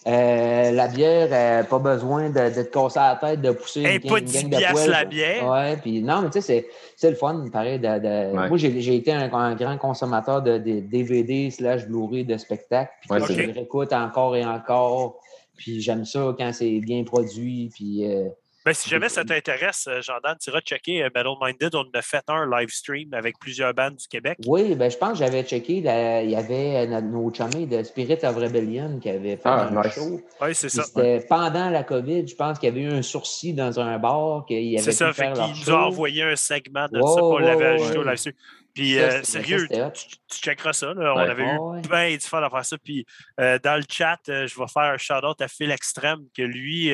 Euh, 0.07 0.71
la 0.71 0.87
bière, 0.87 1.29
euh, 1.31 1.63
pas 1.63 1.79
besoin 1.79 2.29
de, 2.29 2.55
de, 2.55 2.61
te 2.61 2.69
casser 2.69 2.99
la 2.99 3.17
tête, 3.19 3.41
de 3.41 3.49
pousser 3.49 3.81
une, 3.81 4.07
pas 4.07 4.19
une 4.19 4.25
gang 4.25 4.49
de 4.49 4.71
poils. 4.71 4.89
la 4.91 5.03
bière. 5.03 5.49
Ouais, 5.49 5.77
puis 5.77 6.03
non, 6.03 6.21
mais 6.21 6.29
tu 6.29 6.41
sais, 6.41 6.67
c'est 6.95 7.09
le 7.09 7.15
fun, 7.15 7.43
pareil. 7.51 7.79
De, 7.79 8.47
Moi, 8.47 8.55
j'ai 8.57 8.95
été 8.95 9.11
un, 9.11 9.27
grand 9.27 9.77
consommateur 9.79 10.43
de, 10.43 10.59
DVD 10.59 11.49
slash 11.49 11.87
Blu-ray 11.87 12.23
de 12.23 12.37
spectacles. 12.37 12.91
Puis 13.01 13.19
je 13.27 13.33
les 13.33 13.51
réécoute 13.51 13.93
encore 13.93 14.35
et 14.35 14.45
encore. 14.45 15.17
Puis 15.57 15.81
j'aime 15.81 16.05
ça 16.05 16.35
quand 16.37 16.53
c'est 16.53 16.79
bien 16.81 17.03
produit. 17.03 17.71
Puis 17.73 18.05
euh, 18.05 18.29
ben, 18.65 18.73
si 18.73 18.89
jamais 18.89 19.09
ça 19.09 19.23
t'intéresse, 19.23 19.87
euh, 19.87 20.01
Jordan, 20.01 20.35
tu 20.41 20.49
iras 20.49 20.59
checker 20.61 21.03
euh, 21.03 21.09
Battle 21.13 21.35
Minded. 21.39 21.75
On 21.75 21.85
a 21.93 22.01
fait 22.01 22.23
un 22.27 22.49
live 22.49 22.69
stream 22.69 23.13
avec 23.13 23.37
plusieurs 23.37 23.75
bandes 23.75 23.95
du 23.95 24.07
Québec. 24.07 24.39
Oui, 24.47 24.73
ben, 24.73 24.89
je 24.89 24.97
pense 24.97 25.11
que 25.11 25.17
j'avais 25.19 25.43
checké. 25.43 25.77
il 25.77 25.83
y 26.31 26.35
avait 26.35 26.87
euh, 26.87 27.01
nos 27.01 27.31
chummies 27.31 27.67
de 27.67 27.83
Spirit 27.83 28.17
of 28.23 28.35
Rebellion 28.35 28.97
qui 28.99 29.09
avaient 29.09 29.37
fait 29.37 29.41
ah, 29.45 29.69
un 29.71 29.89
show. 29.89 30.19
Oui, 30.41 30.55
c'est 30.55 30.69
ça. 30.69 30.81
C'était 30.81 31.23
pendant 31.29 31.69
la 31.69 31.83
COVID. 31.83 32.27
Je 32.27 32.35
pense 32.35 32.57
qu'il 32.57 32.69
y 32.69 32.71
avait 32.71 32.81
eu 32.81 32.97
un 32.97 33.03
sourcil 33.03 33.53
dans 33.53 33.79
un 33.79 33.99
bar. 33.99 34.47
C'est 34.49 34.91
ça, 34.91 35.13
fait 35.13 35.31
qu'il 35.31 35.43
nous 35.43 35.69
a 35.69 35.85
envoyé 35.85 36.23
un 36.23 36.35
segment 36.35 36.87
de 36.91 36.99
ça. 36.99 37.23
On 37.23 37.37
l'avait 37.37 37.65
ajouté 37.65 37.99
au 37.99 38.03
live 38.03 38.15
stream. 38.15 38.35
Puis, 38.75 38.99
euh, 38.99 39.23
sérieux, 39.23 39.69
tu, 39.69 40.05
tu, 40.29 40.37
checkeras 40.41 40.73
ça. 40.73 40.93
On 40.95 41.17
avait 41.17 41.45
eu 41.45 41.81
plein 41.81 42.13
de 42.13 42.21
fun 42.21 42.43
à 42.43 42.49
faire 42.49 42.65
ça. 42.65 42.77
Puis, 42.77 43.05
euh, 43.39 43.57
dans 43.63 43.77
le 43.77 43.85
chat, 43.89 44.19
euh, 44.27 44.47
je 44.47 44.59
vais 44.59 44.67
faire 44.67 44.93
un 44.93 44.97
shout-out 44.97 45.41
à 45.41 45.47
Phil 45.47 45.71
Extrême, 45.71 46.19
que 46.35 46.41
lui, 46.41 46.91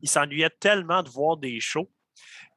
il 0.00 0.08
s'ennuyait 0.08 0.50
tellement 0.60 1.02
de 1.02 1.08
voir 1.08 1.36
des 1.36 1.58
shows 1.58 1.90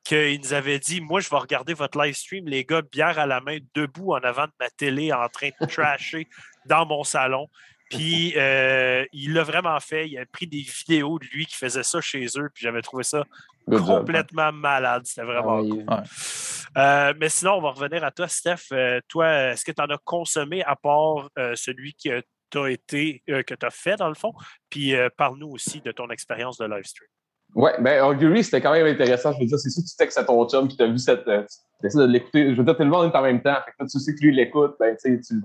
qu'il 0.03 0.39
nous 0.39 0.53
avait 0.53 0.79
dit 0.79 1.01
Moi, 1.01 1.21
je 1.21 1.29
vais 1.29 1.37
regarder 1.37 1.73
votre 1.73 1.99
live 2.01 2.13
stream, 2.15 2.47
les 2.47 2.63
gars, 2.63 2.83
bière 2.83 3.17
à 3.17 3.25
la 3.25 3.41
main, 3.41 3.57
debout 3.73 4.13
en 4.13 4.19
avant 4.19 4.45
de 4.45 4.53
ma 4.59 4.69
télé, 4.69 5.11
en 5.11 5.27
train 5.27 5.49
de 5.59 5.65
trasher 5.67 6.27
dans 6.65 6.85
mon 6.85 7.03
salon. 7.03 7.47
Puis 7.91 8.33
il 9.13 9.33
l'a 9.33 9.43
vraiment 9.43 9.79
fait. 9.79 10.07
Il 10.09 10.17
a 10.17 10.25
pris 10.25 10.47
des 10.47 10.61
vidéos 10.61 11.19
de 11.19 11.25
lui 11.25 11.45
qui 11.45 11.55
faisait 11.55 11.83
ça 11.83 12.01
chez 12.01 12.25
eux. 12.37 12.49
Puis 12.53 12.63
j'avais 12.63 12.81
trouvé 12.81 13.03
ça 13.03 13.23
complètement 13.65 14.51
malade. 14.51 15.03
C'était 15.05 15.25
vraiment 15.25 15.59
ah 15.59 15.61
cool. 15.61 15.85
Euh, 16.77 17.13
mais 17.19 17.29
sinon, 17.29 17.55
on 17.55 17.61
va 17.61 17.71
revenir 17.71 18.03
à 18.03 18.11
toi, 18.11 18.27
Steph. 18.27 18.71
Euh, 18.71 18.99
toi, 19.07 19.51
est-ce 19.51 19.65
que 19.65 19.71
tu 19.71 19.81
en 19.81 19.87
as 19.87 19.97
consommé 20.03 20.63
à 20.63 20.75
part 20.75 21.29
euh, 21.37 21.55
celui 21.55 21.93
que 21.93 22.21
tu 22.49 22.57
as 22.57 22.69
été, 22.69 23.23
que 23.27 23.53
tu 23.53 23.65
as 23.65 23.69
fait 23.69 23.95
dans 23.97 24.09
le 24.09 24.15
fond? 24.15 24.33
Puis 24.69 24.93
parle-nous 25.17 25.49
aussi 25.49 25.81
de 25.81 25.91
ton 25.91 26.09
expérience 26.09 26.57
de 26.57 26.65
live 26.65 26.83
stream. 26.83 27.09
Oui, 27.53 27.71
bien, 27.79 28.05
Augury, 28.05 28.43
c'était 28.43 28.61
quand 28.61 28.71
même 28.71 28.85
intéressant. 28.85 29.33
Je 29.33 29.39
veux 29.39 29.45
dire, 29.45 29.59
c'est 29.59 29.69
sûr 29.69 29.83
que 29.83 29.89
tu 29.89 29.95
textes 29.95 30.17
à 30.17 30.23
ton 30.23 30.47
chum 30.47 30.67
qui 30.67 30.77
t'a 30.77 30.87
vu 30.87 30.97
cette. 30.97 31.25
tu 31.25 31.85
essaies 31.87 31.97
de 31.97 32.05
l'écouter. 32.05 32.51
Je 32.51 32.57
veux 32.57 32.63
dire, 32.63 32.77
tout 32.77 32.83
le 32.83 32.89
monde 32.89 33.11
est 33.13 33.17
en 33.17 33.21
même 33.21 33.41
temps. 33.41 33.55
Fait 33.65 33.71
que 33.77 33.89
tu 33.91 33.99
sais 33.99 34.15
que 34.15 34.21
lui 34.21 34.33
l'écoute, 34.33 34.75
ben, 34.79 34.95
tu, 35.03 35.19
tu, 35.21 35.35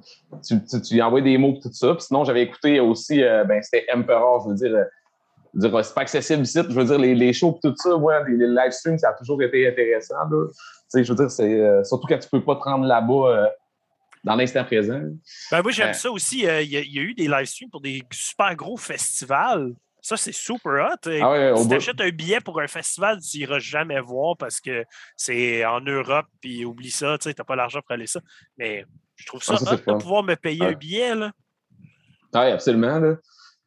tu, 0.60 0.82
tu, 0.82 0.94
lui 0.94 1.02
envoies 1.02 1.22
des 1.22 1.36
mots 1.36 1.54
et 1.56 1.60
tout 1.60 1.72
ça. 1.72 1.94
Puis 1.94 2.04
sinon, 2.04 2.24
j'avais 2.24 2.42
écouté 2.42 2.78
aussi, 2.78 3.20
ben, 3.20 3.60
c'était 3.62 3.86
Emperor, 3.92 4.44
je 4.44 4.50
veux 4.50 4.70
dire 4.70 4.86
c'est 5.60 5.94
pas 5.94 6.02
accessible 6.02 6.42
ici. 6.42 6.58
Je 6.68 6.74
veux 6.74 6.84
dire, 6.84 6.98
les, 6.98 7.14
les 7.14 7.32
shows 7.32 7.58
et 7.62 7.68
tout 7.68 7.74
ça, 7.76 7.96
ouais, 7.96 8.14
les, 8.28 8.36
les, 8.36 8.46
live 8.46 8.70
streams, 8.70 8.98
ça 8.98 9.10
a 9.10 9.12
toujours 9.14 9.42
été 9.42 9.66
intéressant. 9.66 10.14
Là. 10.30 10.46
Je 10.94 11.12
veux 11.12 11.16
dire, 11.16 11.30
c'est 11.30 11.60
euh, 11.60 11.84
surtout 11.84 12.06
quand 12.06 12.18
tu 12.18 12.28
peux 12.28 12.44
pas 12.44 12.56
te 12.56 12.62
rendre 12.62 12.86
là-bas 12.86 13.28
euh, 13.28 13.46
dans 14.24 14.36
l'instant 14.36 14.64
présent. 14.64 15.00
Ben, 15.50 15.62
moi, 15.62 15.72
j'aime 15.72 15.94
ça 15.94 16.10
aussi. 16.10 16.46
Euh, 16.46 16.62
il 16.62 16.70
y, 16.70 16.98
a 16.98 17.02
eu 17.02 17.14
des 17.14 17.28
live 17.28 17.46
streams 17.46 17.70
pour 17.70 17.80
des 17.80 18.02
super 18.12 18.54
gros 18.54 18.76
festivals. 18.76 19.72
Ça, 20.06 20.16
c'est 20.16 20.32
super 20.32 20.88
hot. 20.88 21.10
Ah 21.20 21.56
si 21.56 21.68
tu 21.68 21.74
achètes 21.74 22.00
un 22.00 22.10
billet 22.10 22.38
pour 22.38 22.60
un 22.60 22.68
festival, 22.68 23.18
tu 23.20 23.38
n'iras 23.38 23.58
jamais 23.58 23.98
voir 23.98 24.36
parce 24.36 24.60
que 24.60 24.84
c'est 25.16 25.64
en 25.64 25.80
Europe, 25.80 26.26
puis 26.40 26.64
oublie 26.64 26.92
ça, 26.92 27.18
tu 27.18 27.26
n'as 27.26 27.44
pas 27.44 27.56
l'argent 27.56 27.80
pour 27.80 27.90
aller 27.90 28.06
ça. 28.06 28.20
Mais 28.56 28.84
je 29.16 29.26
trouve 29.26 29.42
ça 29.42 29.56
ah, 29.58 29.72
hot 29.72 29.94
de 29.94 29.98
pouvoir 29.98 30.22
me 30.22 30.36
payer 30.36 30.64
un 30.64 30.74
billet. 30.74 31.16
Là. 31.16 31.32
Oui, 32.34 32.52
absolument. 32.52 33.00
Là. 33.00 33.16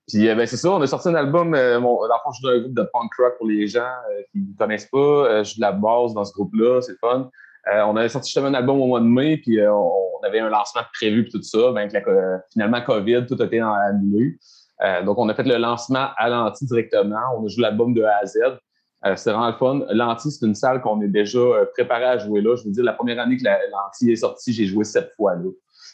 Puis 0.08 0.30
euh, 0.30 0.36
ben, 0.36 0.48
c'est 0.48 0.56
ça, 0.56 0.72
on 0.72 0.82
a 0.82 0.88
sorti 0.88 1.10
un 1.10 1.16
album. 1.16 1.54
Euh, 1.56 1.78
mon, 1.82 1.98
dans 2.08 2.32
je 2.32 2.42
joue 2.42 2.54
un 2.54 2.60
groupe 2.62 2.74
de 2.74 2.90
punk 2.94 3.12
rock 3.20 3.38
pour 3.38 3.48
les 3.48 3.68
gens 3.68 3.82
euh, 3.82 4.22
qui 4.32 4.40
ne 4.40 4.58
connaissent 4.58 4.90
pas. 4.90 5.44
je 5.44 5.50
joue 5.50 5.56
de 5.58 5.62
la 5.62 5.74
basse 5.74 6.14
dans 6.14 6.24
ce 6.24 6.32
groupe-là, 6.32 6.80
c'est 6.80 6.98
fun. 7.02 7.30
on 7.66 7.98
avait 7.98 8.08
sorti 8.08 8.30
justement 8.30 8.48
un 8.48 8.54
album 8.54 8.80
au 8.80 8.88
mois 8.88 9.02
de 9.02 9.08
mai, 9.08 9.36
puis 9.36 9.60
on 9.62 10.26
avait 10.26 10.40
un 10.40 10.48
lancement 10.48 10.84
prévu, 10.94 11.24
puis 11.24 11.34
tout 11.34 11.44
ça. 11.44 11.74
Ben, 11.74 11.90
finalement, 12.54 12.82
COVID, 12.82 13.26
tout 13.28 13.36
a 13.42 13.44
été 13.44 13.60
annulé. 13.60 14.38
Donc, 15.04 15.18
on 15.18 15.28
a 15.30 15.34
fait 15.34 15.44
le 15.44 15.58
lancement 15.58 16.10
à 16.18 16.30
l'anti 16.30 16.66
directement. 16.66 17.20
On 17.38 17.46
a 17.46 17.48
joué 17.48 17.64
l'album 17.64 17.94
de 17.94 18.02
A 18.04 18.20
à 18.22 18.26
Z. 18.26 18.40
c'est 19.16 19.32
vraiment 19.32 19.48
le 19.48 19.54
fun. 19.54 19.82
L'anti, 19.92 20.32
c'est 20.32 20.46
une 20.46 20.56
salle 20.56 20.82
qu'on 20.82 21.02
est 21.02 21.08
déjà 21.08 21.40
préparé 21.74 22.06
à 22.06 22.18
jouer 22.18 22.42
là. 22.42 22.56
Je 22.56 22.64
veux 22.64 22.72
dire, 22.72 22.84
la 22.84 22.94
première 22.94 23.20
année 23.20 23.38
que 23.38 23.44
l'anti 23.44 24.12
est 24.12 24.18
sorti, 24.18 24.54
j'ai 24.54 24.66
joué 24.66 24.84
sept 24.84 25.12
fois 25.16 25.36
là 25.36 25.50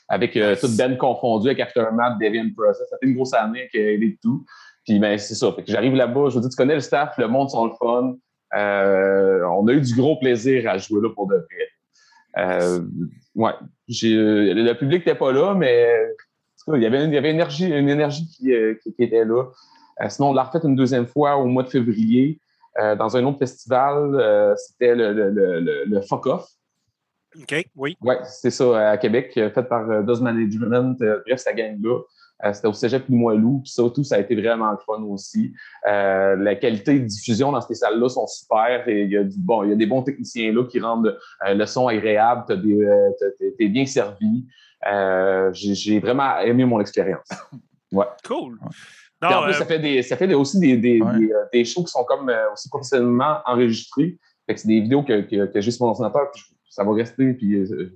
avec 0.07 0.35
euh, 0.37 0.55
toute 0.59 0.75
Ben 0.77 0.97
confondue 0.97 1.47
avec 1.47 1.59
Aftermath, 1.59 2.19
Deviant 2.19 2.49
Process. 2.55 2.87
Ça 2.89 2.97
fait 2.99 3.07
une 3.07 3.15
grosse 3.15 3.33
année 3.33 3.61
avec 3.61 3.75
et 3.75 4.17
tout. 4.21 4.45
Puis 4.85 4.99
ben, 4.99 5.17
c'est 5.17 5.35
ça. 5.35 5.51
Fait 5.53 5.63
que 5.63 5.71
j'arrive 5.71 5.95
là-bas, 5.95 6.29
je 6.29 6.35
vous 6.35 6.41
dis, 6.41 6.49
tu 6.49 6.55
connais 6.55 6.75
le 6.75 6.81
staff, 6.81 7.17
le 7.17 7.27
monde 7.27 7.49
sont 7.49 7.65
le 7.65 7.73
fun. 7.79 8.15
Euh, 8.55 9.43
on 9.49 9.67
a 9.67 9.73
eu 9.73 9.81
du 9.81 9.95
gros 9.95 10.17
plaisir 10.17 10.69
à 10.69 10.77
jouer 10.77 11.01
là 11.01 11.09
pour 11.13 11.27
de 11.27 11.35
vrai. 11.35 11.67
Euh, 12.37 12.81
ouais. 13.35 13.53
le 13.87 14.73
public 14.73 15.05
n'était 15.05 15.17
pas 15.17 15.31
là, 15.31 15.55
mais 15.55 15.89
il 16.73 16.81
y 16.81 16.85
avait 16.85 17.03
une, 17.03 17.11
il 17.11 17.15
y 17.15 17.17
avait 17.17 17.29
une 17.29 17.35
énergie, 17.35 17.67
une 17.67 17.89
énergie 17.89 18.27
qui, 18.27 18.51
qui, 18.83 19.03
était 19.03 19.25
là. 19.25 19.45
sinon, 20.09 20.29
on 20.29 20.33
l'a 20.33 20.43
refait 20.43 20.65
une 20.65 20.75
deuxième 20.75 21.07
fois 21.07 21.37
au 21.37 21.45
mois 21.45 21.63
de 21.63 21.69
février 21.69 22.39
dans 22.77 23.15
un 23.15 23.23
autre 23.25 23.39
festival. 23.39 24.55
C'était 24.57 24.95
le, 24.95 25.13
le, 25.13 25.29
le, 25.29 25.85
le 25.85 26.01
Fuck 26.01 26.25
Off. 26.25 26.55
OK, 27.41 27.65
oui. 27.75 27.97
Oui, 28.01 28.15
c'est 28.23 28.51
ça, 28.51 28.91
à 28.91 28.97
Québec, 28.97 29.33
euh, 29.37 29.49
fait 29.49 29.63
par 29.63 29.89
euh, 29.89 30.01
Does 30.03 30.21
Management. 30.21 31.01
Euh, 31.01 31.21
bref, 31.25 31.39
ça 31.39 31.53
gagne 31.53 31.81
là. 31.81 31.99
C'était 32.51 32.67
au 32.67 32.73
Cégep 32.73 33.07
Limoilou. 33.07 33.61
Puis 33.63 33.71
ça, 33.71 33.83
tout, 33.93 34.03
ça 34.03 34.15
a 34.15 34.19
été 34.19 34.35
vraiment 34.35 34.69
le 34.69 34.77
fun 34.85 35.01
aussi. 35.03 35.53
la 35.85 36.55
qualité 36.55 36.99
de 36.99 37.05
diffusion 37.05 37.53
dans 37.53 37.61
ces 37.61 37.75
salles-là 37.75 38.09
sont 38.09 38.27
super. 38.27 38.87
Et 38.89 39.03
il, 39.03 39.11
y 39.11 39.17
a 39.17 39.23
du, 39.23 39.39
bon, 39.39 39.63
il 39.63 39.69
y 39.69 39.71
a 39.71 39.75
des 39.75 39.85
bons 39.85 40.03
techniciens 40.03 40.51
là 40.51 40.65
qui 40.65 40.81
rendent 40.81 41.17
le 41.47 41.65
son 41.65 41.87
agréable. 41.87 42.43
Tu 42.49 43.55
es 43.57 43.69
bien 43.69 43.85
servi. 43.85 44.45
J'ai 45.53 45.99
vraiment 45.99 46.37
aimé 46.39 46.65
mon 46.65 46.79
expérience. 46.79 47.27
Ouais. 47.91 48.07
Cool. 48.25 48.59
en 49.21 49.43
plus, 49.43 49.53
ça 49.53 49.65
fait, 49.65 49.79
des, 49.79 50.01
ça 50.01 50.17
fait 50.17 50.33
aussi 50.33 50.59
des, 50.59 50.75
des, 50.75 50.99
des, 51.53 51.63
shows 51.63 51.83
qui 51.83 51.91
sont 51.91 52.03
comme 52.03 52.29
aussi 52.51 52.67
professionnellement 52.67 53.37
enregistrés. 53.45 54.17
c'est 54.49 54.67
des 54.67 54.81
vidéos 54.81 55.03
que, 55.03 55.21
que, 55.21 55.45
que 55.45 55.61
j'ai 55.61 55.71
sur 55.71 55.85
mon 55.85 55.91
ordinateur. 55.91 56.29
Puis 56.33 56.43
ça 56.75 56.83
va 56.83 56.93
rester. 56.93 57.33
Puis, 57.33 57.55
euh, 57.55 57.95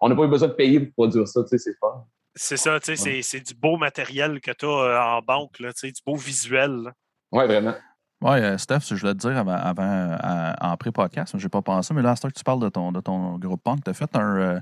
On 0.00 0.08
n'a 0.08 0.16
pas 0.16 0.24
eu 0.24 0.28
besoin 0.28 0.48
de 0.48 0.54
payer 0.54 0.80
pour 0.80 1.04
produire 1.04 1.28
ça, 1.28 1.42
tu 1.42 1.48
sais, 1.48 1.58
c'est 1.58 1.78
fun. 1.78 2.04
C'est 2.34 2.56
ça, 2.56 2.78
tu 2.80 2.96
sais, 2.96 3.22
c'est 3.22 3.40
du 3.40 3.54
beau 3.54 3.76
matériel 3.76 4.40
que 4.40 4.50
tu 4.52 4.64
as 4.64 4.68
euh, 4.68 4.98
en 4.98 5.22
banque, 5.22 5.58
là, 5.60 5.72
tu 5.72 5.80
sais, 5.80 5.92
du 5.92 6.00
beau 6.04 6.16
visuel. 6.16 6.92
Oui, 7.32 7.44
vraiment. 7.46 7.74
Oui, 8.22 8.32
euh, 8.32 8.58
Steph, 8.58 8.80
je 8.90 8.96
voulais 8.96 9.14
te 9.14 9.18
dire 9.18 9.38
avant, 9.38 9.54
avant 9.54 10.16
en 10.60 10.76
pré-podcast, 10.76 11.34
je 11.38 11.42
n'ai 11.42 11.48
pas 11.48 11.62
pensé, 11.62 11.94
mais 11.94 12.02
là, 12.02 12.10
à 12.10 12.14
que 12.14 12.34
tu 12.34 12.44
parles 12.44 12.60
de 12.60 12.68
ton, 12.68 12.92
de 12.92 13.00
ton 13.00 13.38
groupe 13.38 13.62
punk, 13.62 13.82
tu 13.82 13.88
as, 13.88 13.94
fait 13.94 14.14
un, 14.14 14.60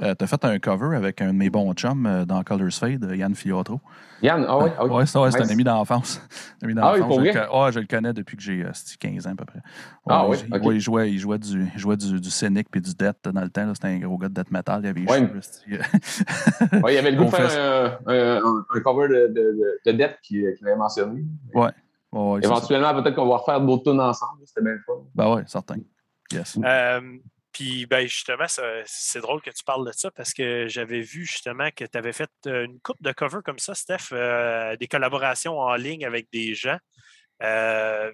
as 0.00 0.26
fait 0.26 0.44
un 0.44 0.58
cover 0.58 0.96
avec 0.96 1.22
un 1.22 1.28
de 1.28 1.38
mes 1.38 1.48
bons 1.48 1.72
chums 1.74 2.24
dans 2.26 2.42
Colors 2.42 2.72
Fade, 2.72 3.08
Yann 3.14 3.36
Fiotro. 3.36 3.80
Yann, 4.20 4.44
ah 4.48 4.58
oui, 4.58 4.70
oui. 4.90 5.06
c'est 5.06 5.16
un 5.16 5.48
ami 5.48 5.62
d'enfance. 5.62 6.20
ah 6.76 6.94
oui, 6.94 7.00
pour 7.02 7.20
je, 7.20 7.26
le, 7.26 7.72
je 7.72 7.78
le 7.78 7.86
connais 7.86 8.12
depuis 8.12 8.36
que 8.36 8.42
j'ai 8.42 8.66
15 8.98 9.28
ans 9.28 9.30
à 9.30 9.34
peu 9.36 9.44
près. 9.44 9.60
ah 10.08 10.28
oui, 10.28 10.38
il, 10.74 10.80
jouait, 10.80 11.12
il 11.12 11.18
jouait 11.20 11.38
du, 11.38 11.70
il 11.72 11.78
jouait 11.78 11.96
du, 11.96 12.20
du 12.20 12.30
Scénic 12.30 12.68
puis 12.68 12.80
du 12.80 12.94
Death 12.94 13.28
dans 13.32 13.42
le 13.42 13.48
temps. 13.48 13.72
C'était 13.74 13.88
un 13.88 13.98
gros 14.00 14.18
gars 14.18 14.28
de 14.28 14.34
Death 14.34 14.50
Metal. 14.50 14.80
Il 14.82 14.88
avait 14.88 15.08
ouais. 15.08 15.30
il 15.68 16.94
y 16.94 16.98
avait 16.98 17.12
le 17.12 17.16
goût 17.16 17.24
de 17.30 17.30
faire 17.30 18.00
un, 18.08 18.38
un, 18.38 18.80
cover 18.80 19.06
de, 19.06 19.32
de, 19.32 19.80
de 19.86 19.92
Death 19.92 20.18
qu'il 20.20 20.46
avait 20.62 20.76
mentionné. 20.76 21.24
Ouais. 22.12 22.40
Éventuellement, 22.42 22.94
peut-être 22.94 23.14
qu'on 23.14 23.28
va 23.28 23.36
refaire 23.36 23.60
d'autres 23.60 23.90
tunes 23.90 24.00
ensemble. 24.00 24.42
C'était 24.46 24.62
bien 24.62 24.72
le 24.72 24.82
fun. 24.86 25.04
Ben 25.14 25.34
oui, 25.34 25.42
certain. 25.46 25.76
Yes. 26.32 26.58
Euh, 26.62 27.18
puis 27.52 27.86
ben, 27.86 28.06
justement, 28.06 28.46
c'est 28.84 29.20
drôle 29.20 29.40
que 29.42 29.50
tu 29.50 29.64
parles 29.64 29.84
de 29.84 29.92
ça 29.92 30.10
parce 30.12 30.32
que 30.32 30.68
j'avais 30.68 31.00
vu 31.00 31.24
justement 31.24 31.70
que 31.74 31.84
tu 31.84 31.98
avais 31.98 32.12
fait 32.12 32.30
euh, 32.46 32.64
une 32.66 32.78
coupe 32.78 33.02
de 33.02 33.10
cover 33.10 33.40
comme 33.44 33.58
ça, 33.58 33.74
Steph, 33.74 34.12
euh, 34.12 34.76
des 34.76 34.86
collaborations 34.86 35.58
en 35.58 35.74
ligne 35.74 36.04
avec 36.04 36.28
des 36.32 36.54
gens. 36.54 36.78
Euh, 37.42 38.12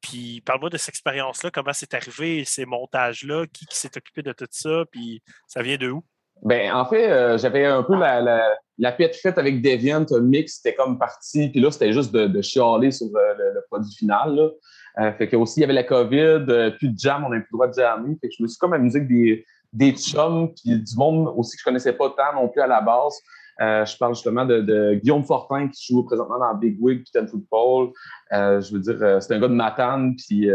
puis 0.00 0.40
parle-moi 0.40 0.70
de 0.70 0.78
cette 0.78 0.90
expérience-là, 0.90 1.50
comment 1.50 1.74
c'est 1.74 1.92
arrivé, 1.92 2.44
ces 2.46 2.64
montages-là, 2.64 3.46
qui, 3.48 3.66
s'est 3.70 3.96
occupé 3.96 4.22
de 4.22 4.32
tout 4.32 4.46
ça, 4.50 4.84
puis 4.90 5.22
ça 5.46 5.62
vient 5.62 5.76
de 5.76 5.90
où? 5.90 6.02
Ben, 6.42 6.72
en 6.72 6.84
fait, 6.86 7.38
j'avais 7.38 7.64
un 7.64 7.82
peu 7.82 7.96
la, 7.96 8.20
la, 8.20 8.56
la 8.78 8.92
faite 8.92 9.38
avec 9.38 9.62
Deviant, 9.62 10.04
le 10.10 10.20
mix, 10.20 10.56
c'était 10.56 10.74
comme 10.74 10.98
parti, 10.98 11.48
puis 11.48 11.60
là, 11.60 11.70
c'était 11.70 11.92
juste 11.92 12.12
de, 12.12 12.42
chialer 12.42 12.90
sur 12.90 13.06
le, 13.06 13.60
produit 13.70 13.94
final. 13.94 14.50
Euh, 14.98 15.12
fait 15.12 15.28
que 15.28 15.36
aussi, 15.36 15.60
il 15.60 15.62
y 15.62 15.64
avait 15.64 15.72
la 15.72 15.84
COVID, 15.84 16.46
euh, 16.48 16.70
plus 16.70 16.88
de 16.88 16.98
jam, 16.98 17.24
on 17.24 17.30
n'avait 17.30 17.42
plus 17.42 17.52
le 17.52 17.56
droit 17.56 17.68
de 17.68 17.74
jammer. 17.74 18.16
Fait 18.20 18.28
que 18.28 18.34
je 18.36 18.42
me 18.42 18.48
suis 18.48 18.58
comme 18.58 18.72
amusé 18.72 18.98
avec 18.98 19.08
des, 19.08 19.44
des 19.72 19.92
chums, 19.92 20.52
puis 20.54 20.78
du 20.78 20.96
monde 20.96 21.32
aussi 21.36 21.56
que 21.56 21.60
je 21.60 21.64
connaissais 21.64 21.92
pas 21.92 22.10
tant 22.10 22.34
non 22.34 22.48
plus 22.48 22.60
à 22.60 22.66
la 22.66 22.80
base. 22.80 23.14
Euh, 23.62 23.86
je 23.86 23.96
parle 23.96 24.14
justement 24.14 24.44
de, 24.44 24.94
Guillaume 25.02 25.24
Fortin 25.24 25.68
qui 25.68 25.92
joue 25.92 26.04
présentement 26.04 26.38
dans 26.38 26.54
Big 26.54 26.76
Wig 26.78 27.02
puis 27.02 27.10
Ten 27.12 27.26
Football. 27.26 27.92
je 28.30 28.72
veux 28.72 28.80
dire, 28.80 29.22
c'est 29.22 29.34
un 29.34 29.40
gars 29.40 29.48
de 29.48 29.54
Matane, 29.54 30.14
puis 30.16 30.50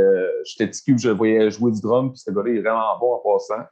j'étais 0.46 0.68
petit 0.68 0.96
je 0.98 1.10
voyais 1.10 1.50
jouer 1.50 1.72
du 1.72 1.82
drum, 1.82 2.12
puis 2.12 2.20
ce 2.20 2.32
gars-là 2.32 2.52
est 2.52 2.62
vraiment 2.62 3.00
bon 3.00 3.16
en 3.16 3.20
passant. 3.20 3.64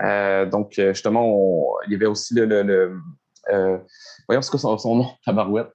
Donc, 0.00 0.72
justement, 0.74 1.76
il 1.86 1.92
y 1.92 1.94
avait 1.94 2.06
aussi 2.06 2.34
le. 2.34 2.44
le, 2.46 3.00
voyons, 4.26 4.42
ce 4.42 4.50
que 4.50 4.58
son, 4.58 4.76
son 4.78 4.96
nom, 4.96 5.08
Tabarouette. 5.24 5.72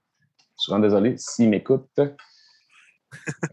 Je 0.62 0.66
suis 0.66 0.72
vraiment 0.72 0.84
désolé 0.84 1.16
s'il 1.18 1.50
m'écoute. 1.50 1.90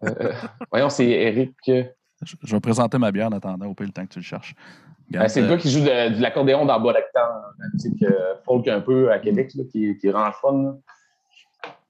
Euh, 0.05 0.33
voyons, 0.71 0.91
c'est 0.91 1.09
Eric. 1.09 1.55
Je, 1.65 2.53
vais 2.55 2.61
présenter 2.61 2.99
ma 2.99 3.11
bière 3.11 3.29
en 3.29 3.33
attendant, 3.33 3.67
au 3.67 3.75
pire, 3.75 3.87
le 3.87 3.93
temps 3.93 4.05
que 4.05 4.13
tu 4.13 4.19
le 4.19 4.25
cherches. 4.25 4.55
Ben, 5.11 5.27
c'est 5.29 5.41
le 5.41 5.49
gars 5.49 5.57
qui 5.57 5.71
joue 5.71 5.81
de, 5.81 6.21
l'accordéon 6.21 6.67
dans 6.67 6.79
Bas 6.81 6.93
d'actant, 6.93 7.31
la 7.59 7.67
musique 7.73 8.03
euh, 8.03 8.35
folk 8.45 8.69
un 8.69 8.81
peu 8.81 9.11
à 9.11 9.19
Québec, 9.19 9.51
qui, 9.73 9.97
qui 9.97 10.11
rend 10.11 10.31
fun. 10.33 10.79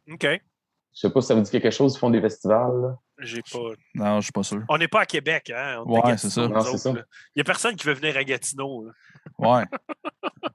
OK. 0.08 0.22
Je 0.22 1.00
sais 1.00 1.10
pas 1.10 1.20
si 1.20 1.26
ça 1.26 1.34
vous 1.34 1.40
dit 1.40 1.50
quelque 1.50 1.70
chose, 1.70 1.96
ils 1.96 1.98
font 1.98 2.10
des 2.10 2.20
festivals. 2.20 2.96
J'ai 3.20 3.42
pas. 3.42 3.58
Non, 3.94 4.20
je 4.20 4.24
suis 4.24 4.32
pas 4.32 4.42
sûr. 4.42 4.62
On 4.68 4.78
n'est 4.78 4.88
pas 4.88 5.00
à 5.00 5.06
Québec, 5.06 5.52
hein? 5.54 5.82
ouais, 5.86 6.16
c'est 6.16 6.30
ça. 6.30 6.42
Il 6.44 7.02
n'y 7.36 7.40
a 7.40 7.44
personne 7.44 7.74
qui 7.74 7.86
veut 7.86 7.94
venir 7.94 8.16
à 8.16 8.24
Gatineau. 8.24 8.86
Ouais. 9.38 9.64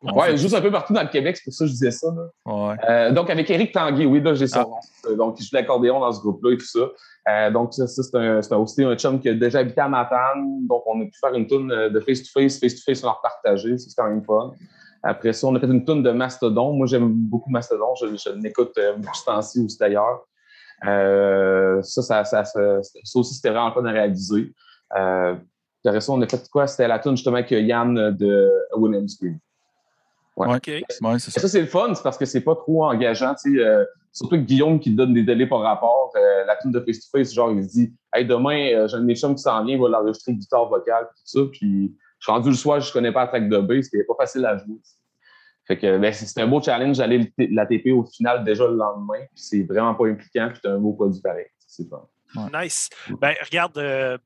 ouais, 0.14 0.38
juste 0.38 0.56
un 0.56 0.62
peu 0.62 0.72
partout 0.72 0.94
dans 0.94 1.04
le 1.04 1.10
Québec, 1.10 1.38
c'est 1.38 1.44
pour 1.44 1.54
ça 1.54 1.66
que 1.66 1.68
je 1.68 1.74
disais 1.74 1.92
ça. 1.92 2.08
Ouais. 2.46 2.76
Euh, 2.90 3.12
donc, 3.12 3.30
avec 3.30 3.50
Eric 3.50 3.72
Tanguy, 3.72 4.06
oui, 4.06 4.22
là, 4.22 4.34
j'ai 4.34 4.48
ça. 4.48 4.66
Ah. 4.66 5.14
Donc, 5.14 5.40
il 5.40 5.44
joue 5.44 5.50
l'accordéon 5.54 6.00
dans 6.00 6.12
ce 6.12 6.22
groupe-là 6.22 6.54
et 6.54 6.58
tout 6.58 6.66
ça. 6.66 6.90
Euh, 7.30 7.52
donc, 7.52 7.74
ça, 7.74 7.88
c'est 7.88 8.16
un, 8.16 8.40
aussi 8.58 8.84
un 8.84 8.96
chum 8.96 9.20
qui 9.20 9.30
a 9.30 9.34
déjà 9.34 9.60
habité 9.60 9.82
à 9.82 9.90
Matane. 9.90 10.66
Donc, 10.68 10.84
on 10.86 11.02
a 11.02 11.06
pu 11.06 11.18
faire 11.20 11.34
une 11.34 11.48
tourne 11.48 11.90
de 11.90 12.00
face-to-face, 12.00 12.60
face-to-face, 12.60 13.04
on 13.04 13.10
a 13.10 13.20
partagé. 13.22 13.78
C'est 13.78 13.94
quand 13.96 14.08
même 14.08 14.24
fun. 14.24 14.54
Après 15.04 15.34
ça, 15.34 15.48
on 15.48 15.56
a 15.56 15.60
fait 15.60 15.68
une 15.68 15.84
tourne 15.84 16.02
de 16.02 16.12
Mastodon. 16.12 16.74
Moi, 16.74 16.88
j'aime 16.88 17.10
beaucoup 17.10 17.50
Mastodon. 17.50 17.94
Je, 18.00 18.16
je 18.16 18.30
l'écoute 18.40 18.78
euh, 18.78 18.96
beaucoup 18.96 19.16
ce 19.16 19.26
temps-ci 19.26 19.60
aussi 19.60 19.78
d'ailleurs. 19.78 20.26
Euh, 20.86 21.82
ça, 21.82 22.02
ça, 22.02 22.24
ça, 22.24 22.44
ça, 22.46 22.80
aussi, 23.16 23.34
c'était 23.36 23.50
vraiment 23.50 23.72
fun 23.72 23.86
à 23.86 23.92
réaliser. 23.92 24.54
Euh, 24.98 25.36
ça, 25.84 26.12
on 26.12 26.22
a 26.22 26.28
fait 26.28 26.50
quoi? 26.50 26.68
C'était 26.68 26.88
la 26.88 27.00
tune 27.00 27.16
justement 27.16 27.38
avec 27.38 27.52
Yann 27.52 28.12
de 28.12 28.52
William 28.76 29.08
Scream. 29.08 29.40
Ouais. 30.36 30.48
ouais 30.48 31.20
ça. 31.20 31.32
ça 31.32 31.48
c'est 31.48 31.62
le 31.62 31.68
fun, 31.68 31.94
c'est 31.94 32.02
parce 32.02 32.18
que 32.18 32.26
c'est 32.26 32.42
pas 32.42 32.56
trop 32.56 32.86
engageant. 32.86 33.36
Tu 33.36 33.56
sais, 33.56 33.64
euh, 33.64 33.86
surtout 34.12 34.36
que 34.36 34.42
Guillaume 34.42 34.80
qui 34.80 34.92
donne 34.92 35.14
des 35.14 35.24
délais 35.24 35.48
par 35.48 35.60
rapport. 35.60 36.12
Euh, 36.16 36.46
la 36.46 36.56
tune 36.56 36.72
de 36.72 36.80
Face 36.80 37.02
to 37.02 37.18
Face, 37.18 37.34
genre, 37.34 37.52
il 37.52 37.64
se 37.64 37.70
dit 37.70 37.94
Hey, 38.14 38.26
demain, 38.26 38.74
euh, 38.74 38.88
j'ai 38.88 38.98
un 38.98 39.16
chums 39.16 39.36
qui 39.36 39.42
s'en 39.42 39.64
vient, 39.64 39.76
il 39.76 39.82
va 39.82 39.90
l'enregistrer 39.90 40.34
guitare 40.34 40.68
vocale, 40.70 41.06
tout 41.06 41.22
ça. 41.24 41.40
Puis 41.52 41.96
je 42.20 42.26
suis 42.26 42.32
rendu 42.32 42.50
le 42.50 42.56
soir, 42.56 42.80
je 42.80 42.92
connais 42.92 43.12
pas 43.12 43.22
la 43.22 43.28
track 43.28 43.50
de 43.50 43.58
bass, 43.60 43.86
c'était 43.86 44.04
pas 44.06 44.16
facile 44.18 44.46
à 44.46 44.58
jouer. 44.58 44.80
Fait 45.66 45.78
que 45.78 45.98
ben, 45.98 46.12
c'est 46.12 46.42
un 46.42 46.48
beau 46.48 46.62
challenge 46.62 46.98
d'aller 46.98 47.32
la 47.38 47.66
TP 47.66 47.92
au 47.94 48.04
final 48.04 48.44
déjà 48.44 48.68
le 48.68 48.76
lendemain. 48.76 49.26
C'est 49.34 49.64
vraiment 49.64 49.96
pas 49.96 50.08
impliquant, 50.08 50.50
puis 50.50 50.60
c'est 50.62 50.70
un 50.70 50.78
beau 50.78 50.94
produit 50.94 51.22
pareil. 51.22 51.46
C'est 51.60 51.88
fun. 51.88 52.08
Nice. 52.54 52.90
Ben, 53.20 53.36
regarde, 53.44 53.78
euh, 53.78 54.18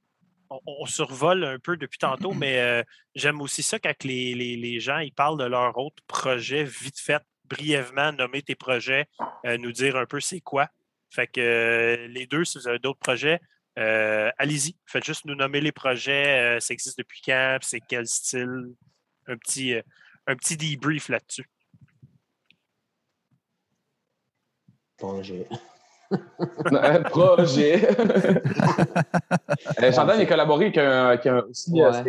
on, 0.50 0.86
survole 0.86 1.44
un 1.44 1.60
peu 1.60 1.78
depuis 1.78 2.00
tantôt, 2.00 2.34
mais 2.34 2.60
euh, 2.60 2.84
j'aime 3.16 3.42
aussi 3.42 3.64
ça 3.64 3.80
quand 3.80 4.04
les, 4.04 4.34
les, 4.34 4.80
gens 4.80 5.00
ils 5.00 5.12
parlent 5.12 5.38
de 5.38 5.46
leur 5.46 5.78
autre 5.78 6.02
projet 6.08 6.64
vite 6.64 7.00
fait, 7.00 7.22
brièvement 7.46 8.14
nommer 8.14 8.42
tes 8.42 8.56
projets, 8.56 9.08
euh, 9.46 9.58
nous 9.58 9.72
dire 9.72 9.98
un 9.98 10.06
peu 10.06 10.20
c'est 10.20 10.42
quoi. 10.42 10.70
Fait 11.10 11.28
que 11.28 12.08
les 12.10 12.28
deux, 12.28 12.46
si 12.46 12.58
vous 12.58 12.68
avez 12.68 12.80
d'autres 12.80 13.00
projets, 13.00 13.40
allez-y. 13.76 14.76
Faites 14.86 15.06
juste 15.06 15.26
nous 15.26 15.36
nommer 15.36 15.62
les 15.62 15.72
projets, 15.72 16.60
ça 16.60 16.74
existe 16.74 16.98
depuis 16.98 17.22
quand, 17.24 17.60
c'est 17.62 17.82
quel 17.88 18.08
style. 18.08 18.74
Un 19.30 19.38
petit, 19.38 19.76
un 20.28 20.36
petit 20.36 20.58
debrief 20.58 21.10
là-dessus. 21.10 21.50
Projet. 24.98 25.48
projet. 27.10 27.88
J'entends 29.80 30.10
euh, 30.10 30.20
est 30.20 30.28
collaboré 30.28 30.66
avec 30.78 31.26
un, 31.28 31.40
aussi. 31.50 31.82
Euh, 31.82 32.04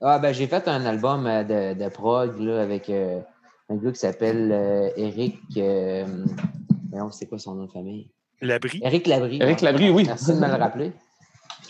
ah, 0.00 0.18
ben, 0.18 0.32
j'ai 0.32 0.46
fait 0.46 0.66
un 0.68 0.84
album 0.84 1.26
euh, 1.26 1.44
de, 1.44 1.78
de 1.82 1.88
prog 1.88 2.38
là, 2.40 2.62
avec 2.62 2.90
un 2.90 3.76
gars 3.76 3.92
qui 3.92 3.98
s'appelle 3.98 4.92
Eric. 4.96 5.38
c'est 7.10 7.26
quoi 7.28 7.38
son 7.38 7.54
nom 7.54 7.66
de 7.66 7.70
famille? 7.70 8.10
Labri. 8.40 8.80
Eric 8.82 9.06
Labri. 9.06 9.38
Eric 9.40 9.60
Labri, 9.60 9.90
oui. 9.90 10.04
Merci 10.06 10.34
de 10.34 10.38
me 10.38 10.48
le 10.48 10.54
rappeler. 10.54 10.92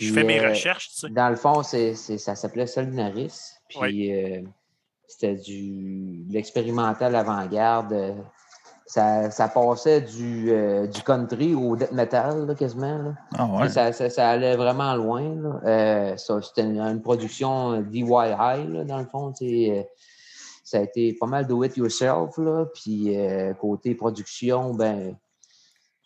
Je 0.01 0.13
fais 0.13 0.25
mes 0.25 0.45
recherches. 0.45 0.89
Tu 0.89 0.95
sais. 1.01 1.09
Dans 1.11 1.29
le 1.29 1.37
fond, 1.37 1.63
c'est, 1.63 1.95
ça 1.95 2.35
s'appelait 2.35 2.67
Solinaris. 2.67 3.53
puis 3.69 4.11
c'était 5.09 5.35
du, 5.35 6.25
l'expérimental 6.31 7.15
avant-garde. 7.15 8.15
Ça, 8.87 9.31
ça, 9.31 9.49
passait 9.49 10.03
du, 10.03 10.53
du 10.93 11.03
country 11.03 11.55
au 11.55 11.75
death 11.75 11.93
metal, 11.93 12.55
quasiment. 12.57 13.15
Ah 13.37 13.47
ouais. 13.47 13.69
ça, 13.71 13.93
ça, 13.93 14.29
allait 14.29 14.57
vraiment 14.57 14.95
loin. 14.95 15.23
c'était 16.17 16.63
une, 16.63 17.01
production 17.01 17.81
DIY, 17.81 18.85
dans 18.87 18.99
le 18.99 19.07
fond 19.07 19.33
ça 20.65 20.79
a 20.79 20.83
été 20.83 21.13
pas 21.13 21.27
mal 21.27 21.47
do 21.47 21.63
it 21.63 21.77
yourself. 21.77 22.37
Là. 22.39 22.67
Puis 22.75 23.17
euh, 23.17 23.53
côté 23.55 23.95
production, 23.95 24.75
ben 24.75 25.17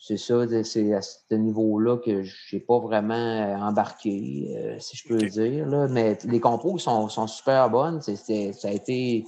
c'est 0.01 0.16
ça, 0.16 0.46
c'est 0.62 0.94
à 0.94 1.03
ce 1.03 1.34
niveau-là 1.34 1.99
que 1.99 2.22
je 2.22 2.57
n'ai 2.57 2.61
pas 2.61 2.78
vraiment 2.78 3.14
euh, 3.14 3.57
embarqué, 3.57 4.55
euh, 4.57 4.76
si 4.78 4.96
je 4.96 5.09
peux 5.09 5.18
dire. 5.18 5.66
Là. 5.66 5.88
Mais 5.88 6.16
les 6.24 6.40
compos 6.40 6.78
sont, 6.78 7.09
sont 7.09 7.26
super 7.26 7.68
bonnes. 7.68 8.01
ça 8.01 8.68
a 8.68 8.70
été 8.70 9.24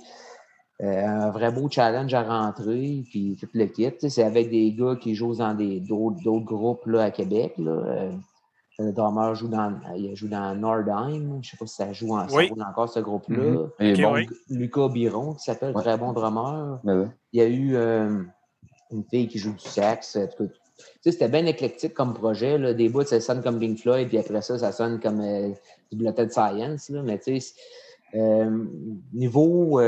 un 0.83 1.31
vrai 1.31 1.53
beau 1.53 1.69
challenge 1.69 2.15
à 2.15 2.23
rentrer, 2.23 3.05
puis 3.11 3.37
tout 3.39 3.49
le 3.53 3.67
kit. 3.67 3.93
C'est 3.99 4.23
avec 4.23 4.49
des 4.49 4.73
gars 4.73 4.97
qui 4.97 5.15
jouent 5.15 5.37
dans 5.37 5.55
d'autres 5.55 6.45
groupes 6.45 6.87
là, 6.87 7.03
à 7.03 7.11
Québec. 7.11 7.53
Là. 7.59 8.13
Le 8.81 8.93
drummer 8.93 9.35
joue 9.35 9.49
dans, 9.49 9.79
il 9.95 10.17
joue 10.17 10.29
dans 10.29 10.55
Nordheim. 10.55 11.13
Je 11.13 11.37
ne 11.37 11.43
sais 11.43 11.57
pas 11.59 11.67
si 11.67 11.75
ça 11.75 11.93
joue, 11.93 12.15
en, 12.15 12.27
encore 12.67 12.89
ce 12.89 13.01
groupe-là. 13.01 13.67
Mm-hmm. 13.79 14.29
Lucas 14.49 14.89
Biron, 14.89 15.35
qui 15.35 15.45
s'appelle 15.45 15.75
très 15.75 15.99
bon 15.99 16.13
drummer. 16.13 16.79
Il 17.33 17.41
y 17.41 17.43
a 17.43 17.47
eu 17.47 17.77
euh, 17.77 18.23
une 18.91 19.05
fille 19.05 19.29
qui 19.29 19.39
joue 19.39 19.53
du 19.53 19.69
sax. 19.69 20.17
C'était 21.03 21.29
bien 21.29 21.47
éclectique 21.47 21.95
comme 21.95 22.15
projet. 22.15 22.59
Là. 22.59 22.75
Des 22.75 22.89
bouts, 22.89 23.05
ça 23.05 23.21
sonne 23.21 23.43
comme 23.43 23.59
Bing 23.59 23.77
Floyd, 23.77 24.09
puis 24.09 24.19
après 24.19 24.43
ça, 24.43 24.59
ça 24.59 24.73
sonne 24.73 25.01
comme 25.01 25.21
euh, 25.21 25.51
du 25.91 25.99
Blooded 25.99 26.33
Science. 26.33 26.89
Là. 26.91 27.03
Mais 27.03 27.19
tu 27.19 27.41
sais, 27.41 27.55
euh, 28.15 28.65
niveau 29.13 29.81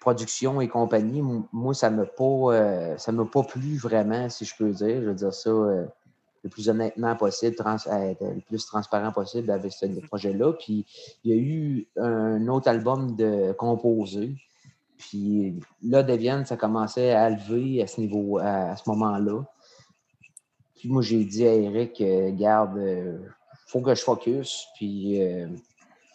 production 0.00 0.60
et 0.60 0.68
compagnie, 0.68 1.22
moi, 1.52 1.74
ça 1.74 1.90
ne 1.90 1.96
m'a 1.96 2.06
pas, 2.06 2.96
ça 2.98 3.12
pas 3.12 3.42
plu 3.42 3.76
vraiment, 3.76 4.28
si 4.28 4.44
je 4.44 4.54
peux 4.56 4.70
dire. 4.70 5.02
Je 5.02 5.08
veux 5.08 5.14
dire 5.14 5.34
ça 5.34 5.50
le 6.46 6.50
plus 6.50 6.68
honnêtement 6.68 7.16
possible, 7.16 7.56
le 7.58 8.40
plus 8.42 8.64
transparent 8.66 9.10
possible 9.10 9.50
avec 9.50 9.72
ce 9.72 9.86
projet-là. 10.06 10.52
Puis 10.52 10.86
il 11.24 11.34
y 11.34 11.34
a 11.34 11.42
eu 11.42 11.86
un 11.96 12.46
autre 12.46 12.68
album 12.68 13.16
de 13.16 13.52
composé. 13.52 14.36
Puis 14.96 15.58
là, 15.82 16.02
Devienne, 16.02 16.46
ça 16.46 16.56
commençait 16.56 17.10
à 17.10 17.30
lever 17.30 17.82
à 17.82 17.86
ce 17.86 18.00
niveau, 18.00 18.38
à, 18.38 18.76
ce 18.76 18.88
moment-là. 18.88 19.44
Puis 20.86 20.92
moi, 20.92 21.02
j'ai 21.02 21.24
dit 21.24 21.44
à 21.44 21.52
Eric, 21.52 22.00
euh, 22.00 22.30
garde, 22.30 22.76
il 22.76 22.86
euh, 22.86 23.18
faut 23.66 23.80
que 23.80 23.92
je 23.92 24.02
focus. 24.02 24.68
Puis. 24.76 25.20
Euh, 25.20 25.48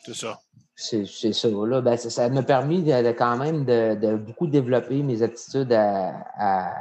c'est 0.05 0.15
ça. 0.15 0.39
C'est 0.77 1.33
ça. 1.33 1.49
Là. 1.49 1.81
Ben, 1.81 1.97
ça 1.97 2.29
m'a 2.29 2.41
permis 2.41 2.81
de, 2.81 3.11
quand 3.11 3.35
même 3.35 3.65
de, 3.65 4.15
beaucoup 4.15 4.47
développer 4.47 5.03
mes 5.03 5.23
aptitudes 5.23 5.73
à 5.73 6.73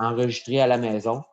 enregistrer 0.00 0.60
à 0.60 0.68
la 0.68 0.78
maison. 0.78 1.24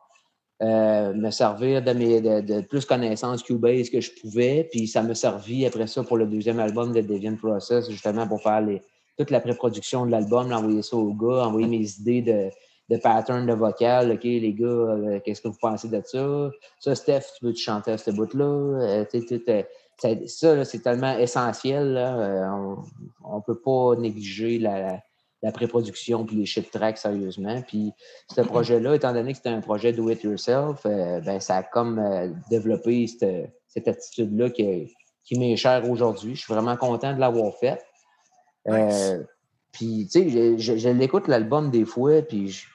Euh, 0.62 1.14
me 1.14 1.30
servir 1.30 1.80
de, 1.80 1.92
mes, 1.92 2.20
de, 2.20 2.60
plus 2.62 2.84
connaissances 2.84 3.44
Cubase 3.44 3.88
que 3.88 4.00
je 4.00 4.10
pouvais. 4.20 4.68
Puis 4.72 4.88
ça 4.88 5.02
m'a 5.02 5.14
servi 5.14 5.64
après 5.64 5.86
ça 5.86 6.02
pour 6.02 6.16
le 6.16 6.26
deuxième 6.26 6.58
album 6.58 6.92
de 6.92 7.00
Deviant 7.02 7.36
Process, 7.36 7.88
justement 7.88 8.26
pour 8.26 8.42
faire 8.42 8.60
les, 8.60 8.82
toute 9.16 9.30
la 9.30 9.40
pré-production 9.40 10.06
de 10.06 10.10
l'album, 10.10 10.52
envoyer 10.52 10.82
ça 10.82 10.96
aux 10.96 11.14
gars, 11.14 11.46
envoyer 11.46 11.68
mes 11.68 11.88
idées 12.00 12.22
de, 12.22 12.50
de 12.90 12.96
pattern 12.96 13.46
de 13.46 13.52
vocal. 13.54 14.12
OK, 14.12 14.24
les 14.24 14.52
gars, 14.52 14.66
euh, 14.66 15.20
qu'est-ce 15.24 15.40
que 15.40 15.48
vous 15.48 15.58
pensez 15.60 15.88
de 15.88 16.02
ça? 16.04 16.50
Ça, 16.78 16.94
Steph, 16.94 17.22
tu 17.38 17.46
veux 17.46 17.52
te 17.52 17.58
chanter 17.58 17.92
à 17.92 17.98
ce 17.98 18.10
bout-là? 18.10 18.44
Euh, 18.44 19.04
ça, 20.26 20.64
c'est 20.64 20.82
tellement 20.82 21.16
essentiel. 21.16 21.96
on 23.24 23.36
ne 23.36 23.42
peut 23.46 23.60
pas 23.60 23.96
négliger 23.96 24.58
la 24.58 25.00
la 25.42 25.52
pré-production 25.52 26.24
puis 26.24 26.36
les 26.36 26.46
shit 26.46 26.70
tracks 26.70 26.98
sérieusement. 26.98 27.62
Puis 27.62 27.92
ce 28.34 28.40
projet-là, 28.40 28.94
étant 28.94 29.12
donné 29.12 29.32
que 29.32 29.38
c'était 29.38 29.50
un 29.50 29.60
projet 29.60 29.92
do 29.92 30.10
it 30.10 30.22
yourself, 30.22 30.80
euh, 30.84 31.20
ben, 31.20 31.40
ça 31.40 31.56
a 31.56 31.62
comme 31.62 31.98
euh, 31.98 32.28
développé 32.50 33.06
cette, 33.06 33.50
cette 33.68 33.88
attitude-là 33.88 34.50
qui, 34.50 34.94
qui 35.24 35.38
m'est 35.38 35.56
chère 35.56 35.88
aujourd'hui. 35.88 36.34
Je 36.34 36.42
suis 36.42 36.52
vraiment 36.52 36.76
content 36.76 37.14
de 37.14 37.20
l'avoir 37.20 37.54
fait. 37.56 37.82
Euh, 38.68 39.22
puis, 39.72 40.08
tu 40.12 40.30
sais, 40.30 40.58
je, 40.58 40.88
l'écoute 40.90 41.28
l'album 41.28 41.70
des 41.70 41.86
fois, 41.86 42.20
puis 42.22 42.48
je, 42.48 42.66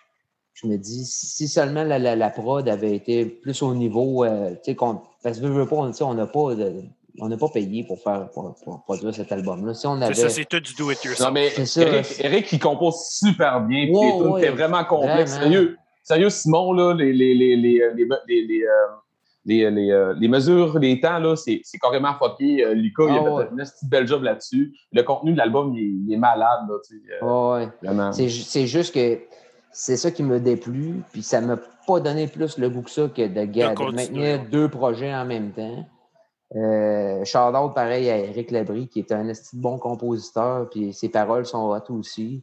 je 0.56 0.68
me 0.68 0.78
dis, 0.78 1.06
si 1.06 1.48
seulement 1.50 1.84
la, 1.84 2.00
la, 2.00 2.30
prod 2.30 2.68
avait 2.68 2.96
été 2.96 3.26
plus 3.26 3.62
au 3.62 3.76
niveau, 3.76 4.24
euh, 4.24 4.52
tu 4.64 4.72
sais, 4.72 4.78
parce 5.22 5.40
que 5.40 5.48
je 5.48 5.52
veux 5.52 5.68
pas, 5.68 5.76
on 5.76 6.14
n'a 6.14 6.28
pas 6.28 6.52
euh, 6.52 6.82
on 7.20 7.28
n'a 7.28 7.38
pas 7.38 7.50
payé 7.50 7.84
pour 7.84 8.02
faire 8.02 8.30
pour, 8.32 8.56
produire 8.86 9.14
cet 9.14 9.34
album-là. 9.34 9.74
Si 9.74 9.86
avait... 9.86 10.14
C'est 10.14 10.22
ça, 10.22 10.30
c'est 10.30 10.46
tout 10.46 10.62
du 10.62 10.74
do 10.76 10.92
it 10.92 11.04
yourself. 11.04 11.28
Non, 11.28 11.34
mais 11.34 11.52
Eric, 12.20 12.52
il 12.54 12.60
compose 12.60 12.96
super 13.10 13.62
bien. 13.62 13.90
Wow, 13.90 14.38
vraiment 14.54 14.86
complexe. 14.86 15.34
Sérieux, 15.34 15.78
sérieux, 16.04 16.30
Simon, 16.30 16.72
là, 16.72 16.94
les, 16.94 17.12
les, 17.12 17.34
les, 17.34 17.58
les, 17.58 17.82
euh, 17.82 17.92
les, 19.46 19.70
les, 19.70 20.14
les 20.18 20.28
mesures, 20.30 20.80
les 20.80 21.02
temps, 21.02 21.20
là, 21.20 21.36
c'est, 21.36 21.60
c'est 21.66 21.80
carrément 21.80 22.14
fucké. 22.14 22.74
Lucas, 22.74 23.04
oh, 23.04 23.10
il 23.10 23.14
a 23.14 23.20
ah, 23.20 23.24
fait 23.24 23.30
ouais. 23.30 23.62
un 23.62 23.66
petit 23.66 23.88
bel 23.88 24.08
job 24.08 24.24
là-dessus. 24.24 24.74
Le 24.94 25.04
contenu 25.04 25.34
de 25.34 25.38
l'album, 25.38 25.76
il, 25.76 26.14
est 26.14 26.18
malade. 26.18 26.62
Là, 26.70 26.76
tu 26.88 27.02
ah, 27.22 27.66
vraiment. 27.84 28.14
C'est, 28.14 28.30
c'est 28.30 28.68
juste 28.68 28.94
que 28.94 29.20
c'est 29.76 29.98
ça 29.98 30.10
qui 30.10 30.24
me 30.24 30.40
déplu. 30.40 31.04
Puis 31.12 31.22
ça 31.22 31.42
m'a 31.42 31.58
pas 31.86 32.00
donné 32.00 32.28
plus 32.28 32.58
le 32.58 32.70
goût 32.70 32.82
que 32.82 32.90
ça 32.90 33.10
que 33.10 33.28
de, 33.28 33.46
de 33.46 33.94
maintenir 33.94 34.46
deux 34.50 34.70
projets 34.70 35.14
en 35.14 35.26
même 35.26 35.52
temps. 35.52 35.86
Euh, 36.56 37.26
shout 37.26 37.74
pareil 37.76 38.10
à 38.10 38.18
Eric 38.18 38.52
Labrie, 38.52 38.88
qui 38.88 39.00
est 39.00 39.12
un 39.12 39.30
bon 39.54 39.78
compositeur, 39.78 40.70
puis 40.70 40.94
ses 40.94 41.10
paroles 41.10 41.46
sont 41.46 41.72
hot 41.72 41.94
aussi. 41.94 42.42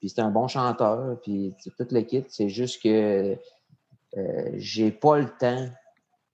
Puis 0.00 0.08
c'est 0.08 0.20
un 0.20 0.30
bon 0.30 0.48
chanteur, 0.48 1.20
puis 1.22 1.54
tout 1.64 1.86
le 1.92 2.00
kit. 2.00 2.24
C'est 2.28 2.48
juste 2.48 2.82
que 2.82 3.36
euh, 4.16 4.50
j'ai 4.54 4.90
pas 4.90 5.18
le 5.18 5.28
temps 5.28 5.68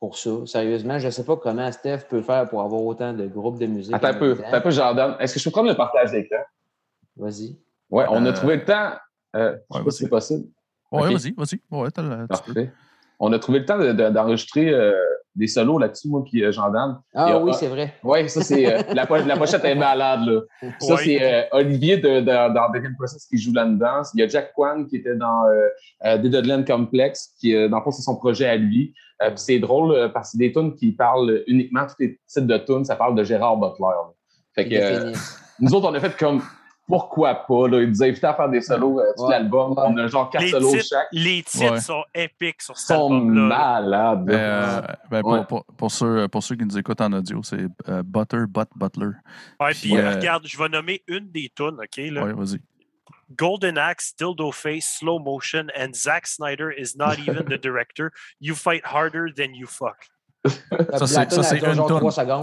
pour 0.01 0.17
ça. 0.17 0.31
Sérieusement, 0.47 0.99
je 0.99 1.11
sais 1.11 1.25
pas 1.25 1.37
comment 1.37 1.71
Steph 1.71 2.07
peut 2.09 2.23
faire 2.23 2.49
pour 2.49 2.63
avoir 2.63 2.83
autant 2.83 3.13
de 3.13 3.27
groupes 3.27 3.59
de 3.59 3.67
musique. 3.67 3.95
Attends 3.95 4.09
un 4.09 4.15
peu, 4.15 4.33
attends 4.33 4.57
un 4.57 4.61
peu, 4.63 4.71
Jordan. 4.71 5.17
Est-ce 5.21 5.35
que 5.35 5.41
je 5.41 5.45
peux 5.45 5.51
prendre 5.51 5.69
le 5.69 5.77
partage 5.77 6.13
d'écran? 6.13 6.39
Vas-y. 7.19 7.59
Ouais, 7.91 8.07
on 8.09 8.25
a 8.25 8.31
euh, 8.31 8.33
trouvé 8.33 8.57
le 8.57 8.65
temps. 8.65 8.93
Euh, 9.37 9.57
je 9.71 9.79
sais 9.79 9.85
pas 9.85 9.91
si 9.91 9.99
c'est 9.99 10.09
possible. 10.09 10.45
Ouais, 10.91 11.13
vas-y, 11.13 11.33
vas-y. 11.33 11.61
Ouais, 11.71 11.89
Parfait. 12.29 12.73
On 13.21 13.33
a 13.33 13.39
trouvé 13.39 13.61
le 13.61 13.65
temps 13.65 13.79
d'enregistrer 14.11 14.73
des 15.39 15.47
solos 15.47 15.79
là-dessus, 15.79 16.09
moi, 16.09 16.25
puis 16.25 16.45
euh, 16.45 16.51
Ah 17.15 17.39
oui, 17.39 17.53
c'est 17.55 17.69
vrai. 17.69 17.95
Oui, 18.03 18.29
ça, 18.29 18.43
c'est. 18.43 18.67
Euh, 18.67 18.83
la, 18.93 19.07
la, 19.25 19.37
pochette 19.37 19.65
est 19.65 19.75
malade, 19.77 20.21
là. 20.27 20.41
Ça, 20.81 20.97
c'est 20.97 21.23
euh, 21.23 21.43
Olivier 21.53 21.97
de, 21.99 22.21
de, 22.21 22.55
dans 22.55 22.71
Beckham 22.71 22.95
Process 22.97 23.25
qui 23.27 23.39
joue 23.39 23.53
là-dedans. 23.53 24.03
Il 24.15 24.21
y 24.21 24.23
a 24.25 24.29
Jack 24.29 24.53
Kwan 24.53 24.87
qui 24.87 24.97
était 24.97 25.15
dans 25.15 25.45
euh, 25.47 26.19
The 26.19 26.27
Deadland 26.27 26.67
Complex, 26.67 27.35
qui, 27.41 27.53
dans 27.69 27.79
le 27.79 27.83
fond, 27.83 27.93
c'est 27.93 28.03
son 28.03 28.17
projet 28.17 28.49
à 28.49 28.57
lui. 28.57 28.93
puis 29.21 29.33
c'est 29.37 29.61
drôle 29.61 30.11
parce 30.13 30.29
que 30.29 30.33
c'est 30.33 30.39
des 30.39 30.53
tunes 30.53 30.75
qui 30.75 30.93
parlent 30.93 31.45
uniquement, 31.47 31.87
tous 31.87 31.95
les 32.01 32.19
titres 32.27 32.47
de 32.47 32.59
tunes, 32.59 32.85
ça 32.85 32.97
parle 32.97 33.15
de 33.15 33.23
Gérard 33.23 33.57
Butler. 33.57 33.95
Fait 34.55 34.69
que 34.69 35.13
nous 35.61 35.73
autres, 35.73 35.89
on 35.89 35.95
a 35.95 36.01
fait 36.01 36.17
comme 36.17 36.43
pourquoi 36.89 37.35
pas? 37.35 37.69
Là? 37.69 37.83
Il 37.83 37.91
nous 37.91 38.03
invité 38.03 38.27
à 38.27 38.35
faire 38.35 38.49
des 38.49 38.63
solos 38.63 38.99
euh, 38.99 39.13
tout 39.17 39.29
l'album. 39.29 39.75
On 39.77 39.97
a 39.99 40.07
genre 40.07 40.31
quatre 40.31 40.49
solos 40.49 40.75
chaque. 40.81 41.09
Les 41.13 41.43
titres 41.43 41.81
sont 41.83 42.03
épiques 42.15 42.63
sur 42.63 42.77
cet 42.77 42.93
album. 42.93 43.13
Ils 43.13 43.37
sont 43.37 43.47
malades. 43.47 44.31
Euh, 44.31 44.81
ben, 45.11 45.21
pour, 45.21 45.47
pour, 45.47 45.65
pour, 45.65 45.91
ceux, 45.91 46.27
pour 46.29 46.43
ceux 46.43 46.57
qui 46.57 46.65
nous 46.65 46.79
écoutent 46.79 47.03
en 47.03 47.13
audio, 47.13 47.43
c'est 47.43 47.67
euh, 47.89 48.03
Butter 48.03 48.45
Butt 48.49 48.69
Butler. 48.75 49.11
Ouais, 49.61 49.73
puis 49.73 50.01
regarde, 50.01 50.47
je 50.47 50.57
vais 50.57 50.69
nommer 50.71 51.03
une 51.07 51.31
des 51.31 51.53
tunes, 51.55 51.79
OK? 51.79 51.97
Là. 51.97 52.25
Ouais, 52.25 52.33
vas-y. 52.33 52.59
Golden 53.37 53.77
Axe, 53.77 54.15
Dildo 54.17 54.51
Face, 54.51 54.97
Slow 54.99 55.19
Motion, 55.19 55.67
and 55.77 55.95
Zack 55.95 56.27
Snyder 56.27 56.71
is 56.71 56.97
not 56.97 57.19
even 57.19 57.45
the 57.45 57.59
director. 57.59 58.11
You 58.41 58.55
fight 58.55 58.87
harder 58.87 59.29
than 59.31 59.55
you 59.55 59.67
fuck 59.67 60.07
ça, 60.99 61.07
c'est 61.07 61.23
une. 61.25 61.31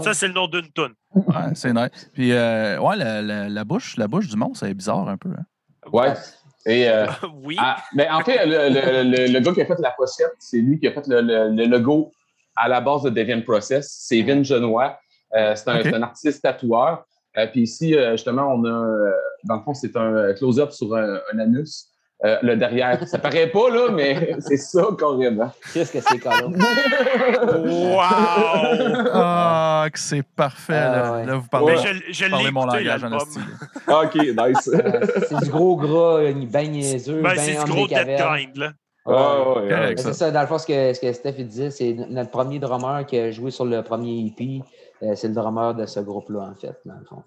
Ça, 0.02 0.14
c'est 0.14 0.28
le 0.28 0.32
nom 0.32 0.46
d'une 0.46 0.70
toune. 0.72 0.94
Ouais, 1.14 1.54
c'est 1.54 1.72
nice. 1.72 2.10
Puis, 2.12 2.32
euh, 2.32 2.78
ouais, 2.78 2.96
la, 2.96 3.22
la, 3.22 3.48
la, 3.48 3.64
bouche, 3.64 3.96
la 3.96 4.08
bouche 4.08 4.28
du 4.28 4.36
monstre, 4.36 4.66
c'est 4.66 4.74
bizarre 4.74 5.08
un 5.08 5.16
peu. 5.16 5.30
Hein? 5.30 5.44
Ouais. 5.92 6.14
Et, 6.66 6.88
euh, 6.88 7.06
oui. 7.44 7.56
Ah, 7.58 7.76
mais 7.94 8.08
en 8.08 8.20
fait, 8.20 8.44
le, 8.44 8.68
le, 8.68 9.32
le, 9.32 9.40
gars 9.40 9.52
qui 9.52 9.62
a 9.62 9.66
fait 9.66 9.78
la 9.80 9.92
pochette, 9.92 10.34
c'est 10.38 10.58
lui 10.58 10.78
qui 10.78 10.88
a 10.88 10.92
fait 10.92 11.06
le, 11.06 11.66
logo 11.66 12.12
à 12.56 12.68
la 12.68 12.80
base 12.80 13.02
de 13.02 13.10
Deviant 13.10 13.42
Process. 13.42 13.88
C'est 14.00 14.22
Vin 14.22 14.42
Genois. 14.42 14.98
Euh, 15.34 15.54
c'est 15.54 15.68
un, 15.68 15.94
un, 15.94 16.02
artiste 16.02 16.42
tatoueur. 16.42 17.04
Euh, 17.36 17.46
puis 17.46 17.62
ici, 17.62 17.94
justement, 18.12 18.54
on 18.54 18.64
a, 18.64 19.12
dans 19.44 19.56
le 19.56 19.62
fond, 19.62 19.74
c'est 19.74 19.96
un 19.96 20.32
close-up 20.34 20.72
sur 20.72 20.94
un, 20.94 21.20
un 21.32 21.38
anus. 21.38 21.88
Euh, 22.24 22.38
le 22.42 22.56
derrière. 22.56 23.06
Ça 23.06 23.18
paraît 23.18 23.48
pas, 23.48 23.68
là, 23.68 23.90
mais 23.92 24.36
c'est 24.40 24.56
ça 24.56 24.86
carrément. 24.98 25.50
Qu'est-ce 25.74 25.92
que 25.92 26.00
c'est, 26.00 26.18
quand 26.18 26.30
wow! 26.48 28.00
Ah, 29.12 29.86
que 29.92 29.98
c'est 29.98 30.22
parfait. 30.22 30.72
là. 30.72 31.24
Ah, 31.28 31.34
vous 31.36 31.48
parlez, 31.48 31.76
je, 31.76 32.12
je 32.12 32.30
parlez 32.30 32.50
mon 32.50 32.64
langage 32.64 33.04
en 33.04 33.18
style. 33.18 33.42
OK, 33.88 34.14
nice. 34.14 34.70
c'est 35.28 35.44
du 35.44 35.50
gros 35.50 35.76
gras, 35.76 36.22
ben 36.32 36.70
niaiseux, 36.70 37.20
ben, 37.20 37.34
c'est 37.36 37.62
du 37.62 37.70
gros 37.70 37.86
dead 37.86 38.18
grind, 38.18 38.56
là. 38.56 38.72
Oh, 39.08 39.60
ouais, 39.60 39.94
c'est 39.96 40.14
ça, 40.14 40.32
dans 40.32 40.40
le 40.40 40.46
fond, 40.48 40.58
ce 40.58 40.66
que, 40.66 40.92
ce 40.92 41.00
que 41.00 41.12
Steph 41.12 41.34
disait, 41.34 41.70
c'est 41.70 41.92
notre 41.92 42.30
premier 42.30 42.58
drummer 42.58 43.06
qui 43.06 43.18
a 43.18 43.30
joué 43.30 43.52
sur 43.52 43.64
le 43.64 43.82
premier 43.82 44.26
EP. 44.26 44.62
Euh, 45.02 45.14
c'est 45.14 45.28
le 45.28 45.34
drummer 45.34 45.74
de 45.74 45.86
ce 45.86 46.00
groupe-là, 46.00 46.50
en 46.50 46.54
fait. 46.54 46.76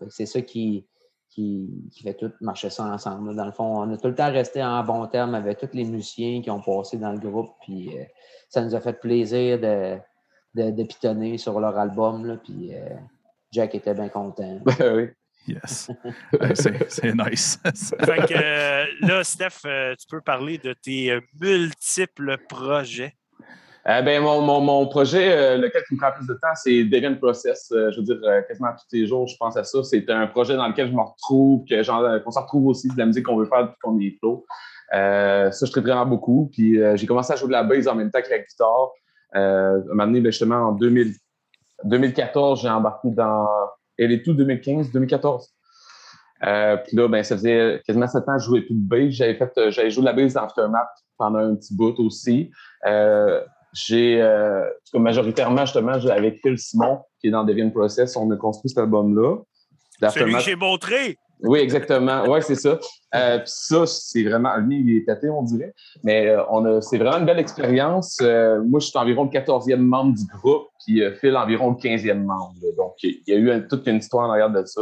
C'est 0.10 0.26
ça 0.26 0.42
qui, 0.42 0.86
qui, 1.30 1.92
fait 2.02 2.16
tout 2.16 2.32
marcher 2.42 2.70
ça 2.70 2.86
ensemble. 2.86 3.36
Dans 3.36 3.46
le 3.46 3.52
fond, 3.52 3.82
on 3.84 3.94
a 3.94 3.98
tout 3.98 4.08
le 4.08 4.16
temps 4.16 4.32
resté 4.32 4.64
en 4.64 4.84
bon 4.84 5.08
terme 5.08 5.36
avec 5.36 5.60
tous 5.60 5.70
les 5.74 5.86
musiciens 5.86 6.42
qui 6.42 6.50
ont 6.50 6.62
passé 6.62 6.98
dans 6.98 7.12
le 7.12 7.20
groupe. 7.20 7.52
Puis 7.62 7.98
euh, 7.98 8.04
ça 8.50 8.64
nous 8.64 8.76
a 8.76 8.82
fait 8.82 9.00
plaisir 9.00 9.60
de, 9.60 9.98
de, 10.56 10.84
pitonner 10.84 11.38
sur 11.38 11.60
leur 11.60 11.78
album. 11.78 12.26
Là, 12.26 12.38
puis 12.38 12.74
euh, 12.74 12.96
Jack 13.52 13.76
était 13.76 13.94
bien 13.94 14.10
content. 14.10 14.60
Ben 14.80 14.96
oui. 14.96 15.10
Yes. 15.48 15.90
c'est 16.90 17.16
nice. 17.16 17.60
fait 17.66 18.28
que, 18.28 18.34
euh, 18.36 18.86
là, 19.02 19.24
Steph, 19.24 19.62
tu 19.64 20.08
peux 20.08 20.22
parler 20.22 20.58
de 20.58 20.74
tes 20.74 21.18
multiples 21.40 22.38
projets. 22.48 23.16
Euh, 23.88 24.02
ben, 24.02 24.22
mon, 24.22 24.62
mon, 24.62 24.88
projet, 24.88 25.32
euh, 25.32 25.58
lequel 25.58 25.84
qui 25.88 25.96
me 25.96 26.00
prend 26.00 26.12
plus 26.12 26.28
de 26.28 26.34
temps, 26.34 26.54
c'est 26.54 26.84
Deviant 26.84 27.16
Process. 27.16 27.72
Euh, 27.72 27.92
je 27.92 27.98
veux 27.98 28.04
dire, 28.04 28.20
quasiment 28.48 28.72
tous 28.72 28.96
les 28.96 29.08
jours, 29.08 29.26
je 29.28 29.38
pense 29.38 29.56
à 29.56 29.64
ça. 29.64 29.84
C'est 29.84 30.10
un 30.10 30.28
projet 30.28 30.56
dans 30.56 30.68
lequel 30.68 30.90
je 30.90 30.94
me 30.94 31.02
retrouve, 31.02 31.64
que 31.66 32.24
qu'on 32.24 32.32
se 32.32 32.40
retrouve 32.40 32.68
aussi 32.68 32.90
de 32.90 32.98
la 32.98 33.06
musique 33.06 33.26
qu'on 33.26 33.38
veut 33.38 33.46
faire 33.46 33.64
depuis 33.64 33.78
qu'on 33.82 34.00
est 34.00 34.18
flow. 34.20 34.46
ça, 34.92 35.66
je 35.66 35.72
traite 35.72 35.86
vraiment 35.86 36.06
beaucoup. 36.06 36.50
Puis 36.52 36.80
j'ai 36.96 37.08
commencé 37.08 37.34
à 37.34 37.36
jouer 37.36 37.48
de 37.48 37.54
la 37.54 37.64
bass 37.64 37.88
en 37.88 37.96
même 37.96 38.12
temps 38.12 38.22
que 38.22 38.30
la 38.30 38.40
guitare. 38.40 38.92
Euh, 39.36 39.82
un 39.82 39.88
moment 39.90 40.06
donné, 40.06 40.22
ben, 40.22 40.32
justement, 40.32 40.70
en 40.70 40.72
2000, 40.74 41.14
2014, 41.84 42.62
j'ai 42.62 42.70
embarqué 42.70 43.10
dans 43.12 43.48
Elle 43.98 44.12
est 44.12 44.24
tout 44.24 44.34
2015, 44.34 44.92
2014. 44.92 45.50
Euh, 46.42 46.78
puis 46.78 46.96
là, 46.96 47.08
ben, 47.08 47.24
ça 47.24 47.36
faisait 47.36 47.82
quasiment 47.86 48.08
sept 48.08 48.28
ans 48.28 48.38
que 48.38 48.42
je 48.42 48.46
jouais 48.46 48.62
plus 48.62 48.76
de 48.76 48.88
bass. 48.88 49.10
J'avais 49.10 49.36
fait, 49.36 49.52
j'avais 49.70 49.92
joué 49.92 50.02
de 50.02 50.06
la 50.06 50.14
bass 50.14 50.34
dans 50.34 50.44
Aftermath 50.44 50.88
pendant 51.18 51.40
un 51.40 51.56
petit 51.56 51.76
bout 51.76 52.00
aussi. 52.00 52.52
J'ai, 53.74 54.22
euh, 54.22 54.66
majoritairement, 54.94 55.66
justement, 55.66 55.94
avec 55.94 56.40
Phil 56.42 56.58
Simon, 56.58 57.00
qui 57.20 57.28
est 57.28 57.32
dans 57.32 57.44
Deviant 57.44 57.70
Process, 57.70 58.16
on 58.18 58.30
a 58.32 58.36
construit 58.36 58.70
cet 58.70 58.80
album-là. 58.80 59.38
Celui 60.10 60.34
que 60.34 60.40
j'ai 60.40 60.56
montré! 60.56 61.18
Oui, 61.42 61.60
exactement. 61.60 62.24
Oui, 62.28 62.40
c'est 62.42 62.56
ça. 62.56 62.78
Euh, 63.16 63.40
ça, 63.46 63.86
c'est 63.86 64.24
vraiment. 64.24 64.58
Lui, 64.58 64.82
il 64.82 64.98
est 64.98 65.06
tâté, 65.06 65.30
on 65.30 65.44
dirait. 65.44 65.74
Mais 66.04 66.28
euh, 66.28 66.44
on 66.50 66.66
a, 66.66 66.82
c'est 66.82 66.98
vraiment 66.98 67.18
une 67.18 67.26
belle 67.26 67.40
expérience. 67.40 68.18
Euh, 68.22 68.62
moi, 68.66 68.80
je 68.82 68.88
suis 68.88 68.98
environ 68.98 69.24
le 69.24 69.30
14e 69.30 69.78
membre 69.78 70.18
du 70.18 70.26
groupe, 70.26 70.68
puis 70.86 71.02
Phil, 71.22 71.38
environ 71.38 71.70
le 71.70 71.76
15e 71.76 72.24
membre. 72.24 72.56
Donc, 72.78 72.96
il 73.04 73.22
y 73.28 73.34
a 73.34 73.38
eu 73.38 73.68
toute 73.70 73.88
une 73.88 73.98
histoire 73.98 74.28
en 74.28 74.32
arrière 74.32 74.50
de 74.50 74.66
ça. 74.66 74.82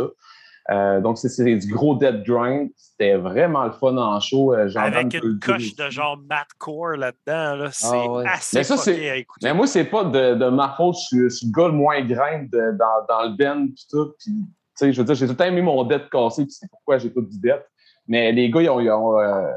Euh, 0.70 1.00
donc, 1.00 1.18
c'est 1.18 1.56
du 1.56 1.74
gros 1.74 1.96
dead 1.96 2.24
grind. 2.24 2.70
C'était 2.76 3.16
vraiment 3.16 3.64
le 3.66 3.72
fun 3.72 3.98
en 3.98 4.20
show. 4.20 4.54
Euh, 4.54 4.70
Avec 4.76 5.14
une 5.14 5.40
coche 5.40 5.76
de 5.76 5.90
genre 5.90 6.20
Core 6.58 6.98
là-dedans. 6.98 7.56
Là, 7.56 7.70
c'est 7.72 7.88
ah 7.88 8.34
assez 8.34 8.58
mais 8.58 8.64
ça, 8.64 8.76
à 8.76 9.16
écouter. 9.16 9.48
Mais 9.48 9.54
moi, 9.54 9.68
c'est 9.68 9.86
pas 9.86 10.04
de, 10.04 10.36
de, 10.36 10.50
ma 10.50 10.74
faute. 10.76 10.96
Je 11.12 11.30
suis, 11.30 11.48
le 11.48 11.52
gars 11.52 11.68
le 11.68 11.74
moins 11.74 12.02
grind 12.02 12.50
dans, 12.52 13.06
dans, 13.08 13.24
le 13.24 13.38
band 13.38 13.66
et 13.66 13.88
tout. 13.90 14.14
Puis, 14.20 14.94
je 14.94 14.98
veux 15.00 15.06
dire, 15.06 15.16
j'ai 15.16 15.26
tout 15.26 15.32
le 15.32 15.38
temps 15.38 15.46
aimé 15.46 15.62
mon 15.62 15.84
dead 15.86 16.10
cassé, 16.10 16.44
puis 16.44 16.52
c'est 16.52 16.70
pourquoi 16.70 16.98
j'écoute 16.98 17.30
du 17.30 17.40
dead. 17.40 17.64
Mais 18.08 18.32
les 18.32 18.50
gars, 18.50 18.62
ils 18.62 18.70
ont, 18.70 18.80
ils 18.80 18.92
ont 18.92 19.20
euh, 19.20 19.48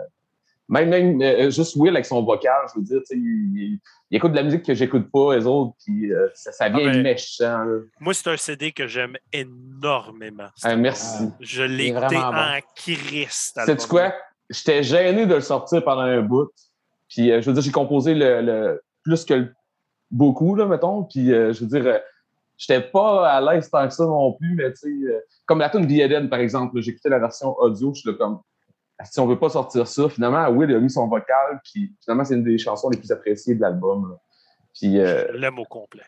même, 0.71 0.89
même 0.89 1.21
euh, 1.21 1.51
juste 1.51 1.75
Will 1.77 1.95
avec 1.95 2.07
son 2.07 2.23
vocal, 2.23 2.61
je 2.73 2.79
veux 2.79 2.85
dire, 2.85 3.01
il, 3.11 3.79
il, 4.11 4.17
écoute 4.17 4.31
de 4.31 4.37
la 4.37 4.45
musique 4.45 4.65
que 4.65 4.73
j'écoute 4.73 5.11
pas, 5.13 5.35
les 5.37 5.45
autres, 5.45 5.75
puis 5.85 6.13
euh, 6.13 6.29
ça, 6.35 6.69
vient 6.69 6.89
ah 6.89 6.93
ben, 6.93 7.03
méchant. 7.03 7.65
Moi, 7.99 8.15
c'est 8.15 8.31
un 8.31 8.37
CD 8.37 8.71
que 8.71 8.87
j'aime 8.87 9.17
énormément. 9.33 10.49
Ah, 10.63 10.77
merci. 10.77 11.25
je 11.41 11.65
l'ai 11.65 11.89
écouté 11.89 12.17
en 12.17 12.59
Christ. 12.77 13.61
Sais-tu 13.67 13.89
quoi? 13.89 14.15
J'étais 14.49 14.85
gêné 14.85 15.27
de 15.27 15.35
le 15.35 15.41
sortir 15.41 15.83
pendant 15.85 16.03
un 16.03 16.23
bout. 16.23 16.51
Puis, 17.09 17.33
euh, 17.33 17.41
je 17.41 17.47
veux 17.47 17.53
dire, 17.53 17.63
j'ai 17.63 17.73
composé 17.73 18.15
le, 18.15 18.81
plus 19.03 19.25
que 19.25 19.53
beaucoup, 20.09 20.55
là, 20.55 20.67
mettons. 20.67 21.03
Puis, 21.03 21.27
je 21.27 21.65
veux 21.65 21.81
dire, 21.81 22.01
j'étais 22.57 22.81
pas 22.81 23.29
à 23.29 23.41
l'aise 23.41 23.69
tant 23.69 23.89
que 23.89 23.95
ça 23.95 24.05
non 24.05 24.35
plus, 24.35 24.55
mais 24.55 24.73
tu 24.73 25.07
sais, 25.07 25.15
comme 25.47 25.59
la 25.59 25.69
tune 25.69 25.91
Eden, 25.91 26.29
par 26.29 26.39
exemple, 26.39 26.81
j'écoutais 26.81 27.09
la 27.09 27.19
version 27.19 27.57
audio, 27.59 27.93
je 27.93 28.01
suis 28.03 28.17
comme, 28.17 28.41
si 29.05 29.21
on 29.21 29.27
veut 29.27 29.39
pas 29.39 29.51
sortir 29.51 29.87
ça, 29.87 30.09
finalement, 30.09 30.49
Will 30.51 30.75
a 30.75 30.81
mis 30.81 30.91
son 30.91 31.07
vocal, 31.07 31.61
puis 31.65 31.95
finalement, 32.03 32.25
c'est 32.25 32.35
une 32.35 32.45
des 32.45 32.59
chansons 32.59 32.91
les 32.91 32.99
plus 32.99 33.11
appréciées 33.11 33.55
de 33.55 33.61
l'album. 33.61 34.17
Puis, 34.75 34.99
euh, 34.99 35.27
je 35.33 35.39
l'aime 35.39 35.59
au 35.59 35.65
complet. 35.65 36.03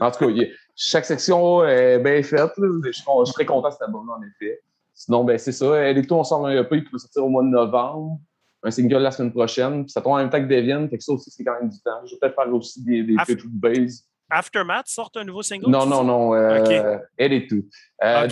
En 0.00 0.10
tout 0.10 0.26
cas, 0.26 0.42
chaque 0.74 1.04
section 1.04 1.64
est 1.64 1.98
bien 1.98 2.22
faite. 2.22 2.52
Je, 2.56 2.90
suis 2.92 3.04
très 3.34 3.44
content 3.44 3.68
de 3.68 3.72
cet 3.72 3.82
album-là, 3.82 4.14
en 4.14 4.22
effet. 4.22 4.60
Sinon, 4.94 5.24
ben, 5.24 5.38
c'est 5.38 5.52
ça. 5.52 5.88
Electro, 5.88 6.18
on 6.18 6.24
sort 6.24 6.46
un 6.46 6.50
EP 6.50 6.82
qui 6.82 6.90
peut 6.90 6.98
sortir 6.98 7.24
au 7.24 7.28
mois 7.28 7.42
de 7.42 7.48
novembre. 7.48 8.18
Un 8.64 8.70
single 8.70 8.98
la 8.98 9.10
semaine 9.12 9.32
prochaine. 9.32 9.84
Puis 9.84 9.92
ça 9.92 10.00
tombe 10.00 10.14
en 10.14 10.16
même 10.16 10.30
temps 10.30 10.40
que 10.40 10.48
Devian. 10.48 10.88
Fait 10.88 10.98
que 10.98 11.04
ça 11.04 11.12
aussi, 11.12 11.30
c'est 11.30 11.44
quand 11.44 11.54
même 11.60 11.68
du 11.68 11.78
temps. 11.80 12.04
Je 12.04 12.14
vais 12.14 12.18
peut-être 12.20 12.34
faire 12.34 12.52
aussi 12.52 12.82
des, 12.82 13.02
des 13.04 13.14
de 13.14 13.42
base. 13.44 14.04
Aftermath 14.30 14.88
sort 14.88 15.10
un 15.16 15.24
nouveau 15.24 15.42
single? 15.42 15.70
Non, 15.70 15.86
non, 15.86 16.04
non. 16.04 16.34
Euh, 16.34 16.98
Elle 17.16 17.32
est 17.32 17.48
tout. 17.48 17.64
Euh, 18.02 18.28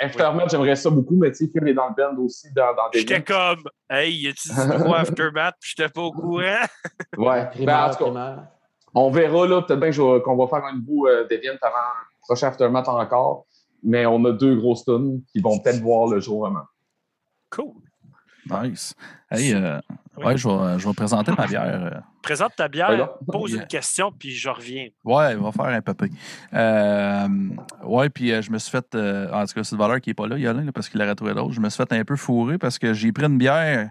Aftermath, 0.00 0.50
j'aimerais 0.50 0.76
ça 0.76 0.90
beaucoup, 0.90 1.16
mais 1.16 1.30
tu 1.30 1.46
sais, 1.46 1.50
Phil 1.52 1.68
est 1.68 1.74
dans 1.74 1.88
le 1.88 1.94
band 1.94 2.22
aussi, 2.22 2.48
dans, 2.54 2.74
dans 2.74 2.88
des. 2.92 3.00
J'étais 3.00 3.22
comme, 3.22 3.64
hey, 3.88 4.14
y 4.14 4.28
a-tu 4.28 4.48
du 4.48 4.78
nouveau 4.78 4.94
Aftermath? 4.94 5.56
Puis 5.60 5.74
j'étais 5.76 5.88
pas 5.88 6.02
au 6.02 6.12
courant. 6.12 6.64
ouais. 7.18 7.48
ben, 7.64 8.48
on 8.94 9.10
verra, 9.10 9.46
là, 9.46 9.62
peut-être 9.62 9.80
bien 9.80 10.20
qu'on 10.20 10.36
va 10.36 10.46
faire 10.48 10.64
un 10.64 10.76
nouveau 10.76 11.06
euh, 11.06 11.26
Deviant 11.28 11.56
avant 11.62 11.76
le 11.76 12.20
prochain 12.22 12.48
Aftermath 12.48 12.88
encore. 12.88 13.46
Mais 13.82 14.04
on 14.06 14.24
a 14.26 14.32
deux 14.32 14.56
grosses 14.56 14.84
tunes 14.84 15.22
qui 15.32 15.40
vont 15.40 15.58
peut-être 15.58 15.80
voir 15.80 16.08
le 16.08 16.20
jour 16.20 16.40
vraiment. 16.40 16.64
Cool. 17.50 17.72
Nice. 18.50 18.94
Hey, 19.30 19.54
euh, 20.20 20.26
ouais, 20.26 20.36
je 20.36 20.48
vais, 20.48 20.78
je 20.78 20.88
vais, 20.88 20.94
présenter 20.94 21.32
ma 21.36 21.46
bière. 21.46 21.62
Euh. 21.64 22.00
Présente 22.22 22.54
ta 22.56 22.68
bière, 22.68 23.10
pose 23.26 23.54
une 23.54 23.66
question, 23.66 24.12
puis 24.16 24.30
je 24.30 24.48
reviens. 24.48 24.88
Ouais, 25.04 25.36
on 25.36 25.50
va 25.50 25.52
faire 25.52 25.66
un 25.66 25.80
peu. 25.80 25.94
Euh, 26.54 27.28
ouais, 27.84 28.08
puis 28.10 28.32
euh, 28.32 28.42
je 28.42 28.50
me 28.50 28.58
suis 28.58 28.70
fait. 28.70 28.94
en 28.94 29.44
tout 29.46 29.54
cas, 29.54 29.64
c'est 29.64 29.72
le 29.72 29.78
valeur 29.78 30.00
qui 30.00 30.10
n'est 30.10 30.14
pas 30.14 30.26
là, 30.26 30.38
Yolin, 30.38 30.64
là, 30.64 30.72
parce 30.72 30.88
qu'il 30.88 31.00
a 31.00 31.08
retrouvé 31.08 31.34
d'autres. 31.34 31.52
Je 31.52 31.60
me 31.60 31.68
suis 31.68 31.82
fait 31.82 31.92
un 31.92 32.04
peu 32.04 32.16
fourrer 32.16 32.58
parce 32.58 32.78
que 32.78 32.92
j'ai 32.92 33.12
pris 33.12 33.26
une 33.26 33.38
bière 33.38 33.90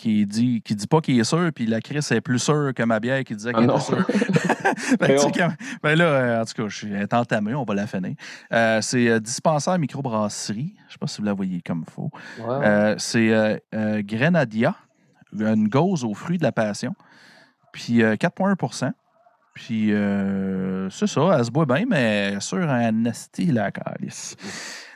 qui 0.00 0.24
dit, 0.24 0.62
qui 0.62 0.74
dit 0.74 0.86
pas 0.86 1.02
qu'il 1.02 1.20
est 1.20 1.24
sûr, 1.24 1.50
puis 1.54 1.66
la 1.66 1.82
Chris 1.82 1.98
est 2.10 2.22
plus 2.22 2.38
sûre 2.38 2.72
que 2.74 2.82
ma 2.84 3.00
bière 3.00 3.22
qui 3.22 3.36
disait 3.36 3.52
qu'elle 3.52 3.70
ah 3.70 3.76
est 3.76 3.80
sûre. 3.80 4.06
ben, 5.82 5.94
là, 5.94 6.04
euh, 6.04 6.40
en 6.40 6.44
tout 6.46 6.54
cas, 6.54 6.68
je 6.68 6.74
suis 6.74 6.94
entamé, 7.12 7.54
on 7.54 7.64
va 7.64 7.74
la 7.74 7.86
finir. 7.86 8.14
Euh, 8.50 8.80
c'est 8.80 9.08
euh, 9.08 9.20
dispensaire 9.20 9.78
microbrasserie. 9.78 10.74
Je 10.88 10.92
sais 10.92 10.98
pas 10.98 11.06
si 11.06 11.20
vous 11.20 11.26
la 11.26 11.34
voyez 11.34 11.60
comme 11.60 11.84
il 11.86 11.92
faut. 11.92 12.10
c'est 12.96 13.62
Grenadia, 13.72 14.74
une 15.38 15.68
gauze 15.68 16.04
aux 16.04 16.14
fruits 16.14 16.38
de 16.38 16.42
la 16.42 16.52
passion. 16.52 16.94
Puis 17.72 17.98
4,1% 18.00 18.92
Puis 19.54 19.92
c'est 20.90 21.06
ça, 21.06 21.36
elle 21.38 21.44
se 21.44 21.50
boit 21.50 21.66
bien, 21.66 21.84
mais 21.88 22.40
sur 22.40 22.58
un 22.58 23.04
esti 23.04 23.46
la 23.46 23.70
calice. 23.70 24.36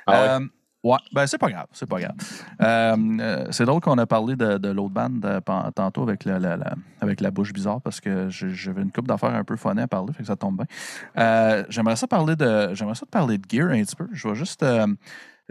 Ah 0.07 0.39
Ouais, 0.85 0.99
ben 1.15 1.27
c'est 1.27 1.39
pas 1.39 1.49
grave, 1.49 1.67
c'est 1.73 1.89
pas 1.89 1.99
grave. 1.99 2.15
Euh, 2.61 2.97
euh, 3.19 3.47
c'est 3.51 3.65
drôle 3.65 3.81
qu'on 3.81 3.97
a 3.97 4.05
parlé 4.05 4.37
de, 4.37 4.69
l'autre 4.69 4.93
bande 4.93 5.25
euh, 5.25 5.41
tantôt 5.75 6.03
avec 6.03 6.27
la, 6.27 6.59
avec 7.01 7.23
la 7.23 7.31
bouche 7.31 7.55
bizarre 7.55 7.81
parce 7.81 8.03
que 8.03 8.29
j'avais 8.29 8.83
une 8.83 8.93
coupe 8.93 9.09
d'affaires 9.09 9.35
un 9.35 9.45
peu 9.45 9.57
funny 9.57 9.81
à 9.81 9.89
parler, 9.89 10.13
fait 10.13 10.23
que 10.23 10.27
ça 10.27 10.37
tombe 10.37 10.59
bien. 10.59 11.65
j'aimerais 11.71 11.97
ça 11.97 12.07
parler 12.07 12.37
de 12.37 12.75
j'aimerais 12.75 12.97
ça 12.97 13.07
te 13.07 13.11
parler 13.11 13.39
de 13.39 13.45
gear 13.49 13.71
un 13.71 13.83
petit 13.83 13.97
peu. 13.97 14.09
Je 14.13 14.29
vais 14.29 14.35
juste 14.35 14.63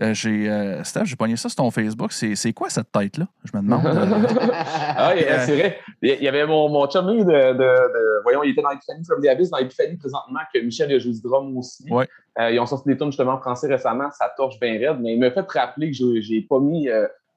euh, 0.02 0.14
j'ai, 0.14 0.50
euh, 0.50 0.84
Steph, 0.84 1.06
j'ai 1.06 1.16
pogné 1.16 1.36
ça 1.36 1.50
sur 1.50 1.58
ton 1.58 1.70
Facebook. 1.70 2.12
C'est, 2.14 2.36
c'est 2.36 2.52
quoi 2.52 2.70
cette 2.70 2.92
tête-là? 2.92 3.28
Je 3.44 3.56
me 3.56 3.62
demande. 3.62 3.82
ah, 4.56 5.14
c'est 5.46 5.56
vrai. 5.56 5.80
Il 6.02 6.24
y 6.24 6.28
avait 6.28 6.48
mon, 6.48 6.68
mon 6.70 6.88
chum 6.88 7.06
de, 7.06 7.24
de, 7.24 7.24
de, 7.24 8.22
Voyons, 8.24 8.44
il 8.44 8.52
était 8.52 8.64
dans 8.64 8.72
Epiphany 8.72 9.04
from 9.06 9.22
the 9.22 9.28
Abyss, 9.28 9.52
dans 9.52 9.58
Epiphany 9.58 9.98
présentement, 9.98 10.40
que 10.52 10.60
Michel 10.60 10.92
a 10.92 10.98
joué 10.98 11.12
du 11.12 11.22
drum 11.22 11.56
aussi. 11.58 11.86
Ouais. 11.92 12.08
Euh, 12.40 12.50
ils 12.50 12.60
ont 12.60 12.66
sorti 12.66 12.90
des 12.90 12.98
tunes 12.98 13.12
justement 13.12 13.34
en 13.34 13.40
français 13.40 13.68
récemment, 13.68 14.10
ça 14.12 14.34
torche 14.36 14.60
bien 14.60 14.74
raide, 14.80 14.98
mais 15.00 15.14
il 15.14 15.20
m'a 15.20 15.30
fait 15.30 15.46
rappeler 15.48 15.92
que 15.92 15.96
j'ai, 15.96 16.22
j'ai 16.24 16.42
pas 16.42 16.60
mis 16.60 16.90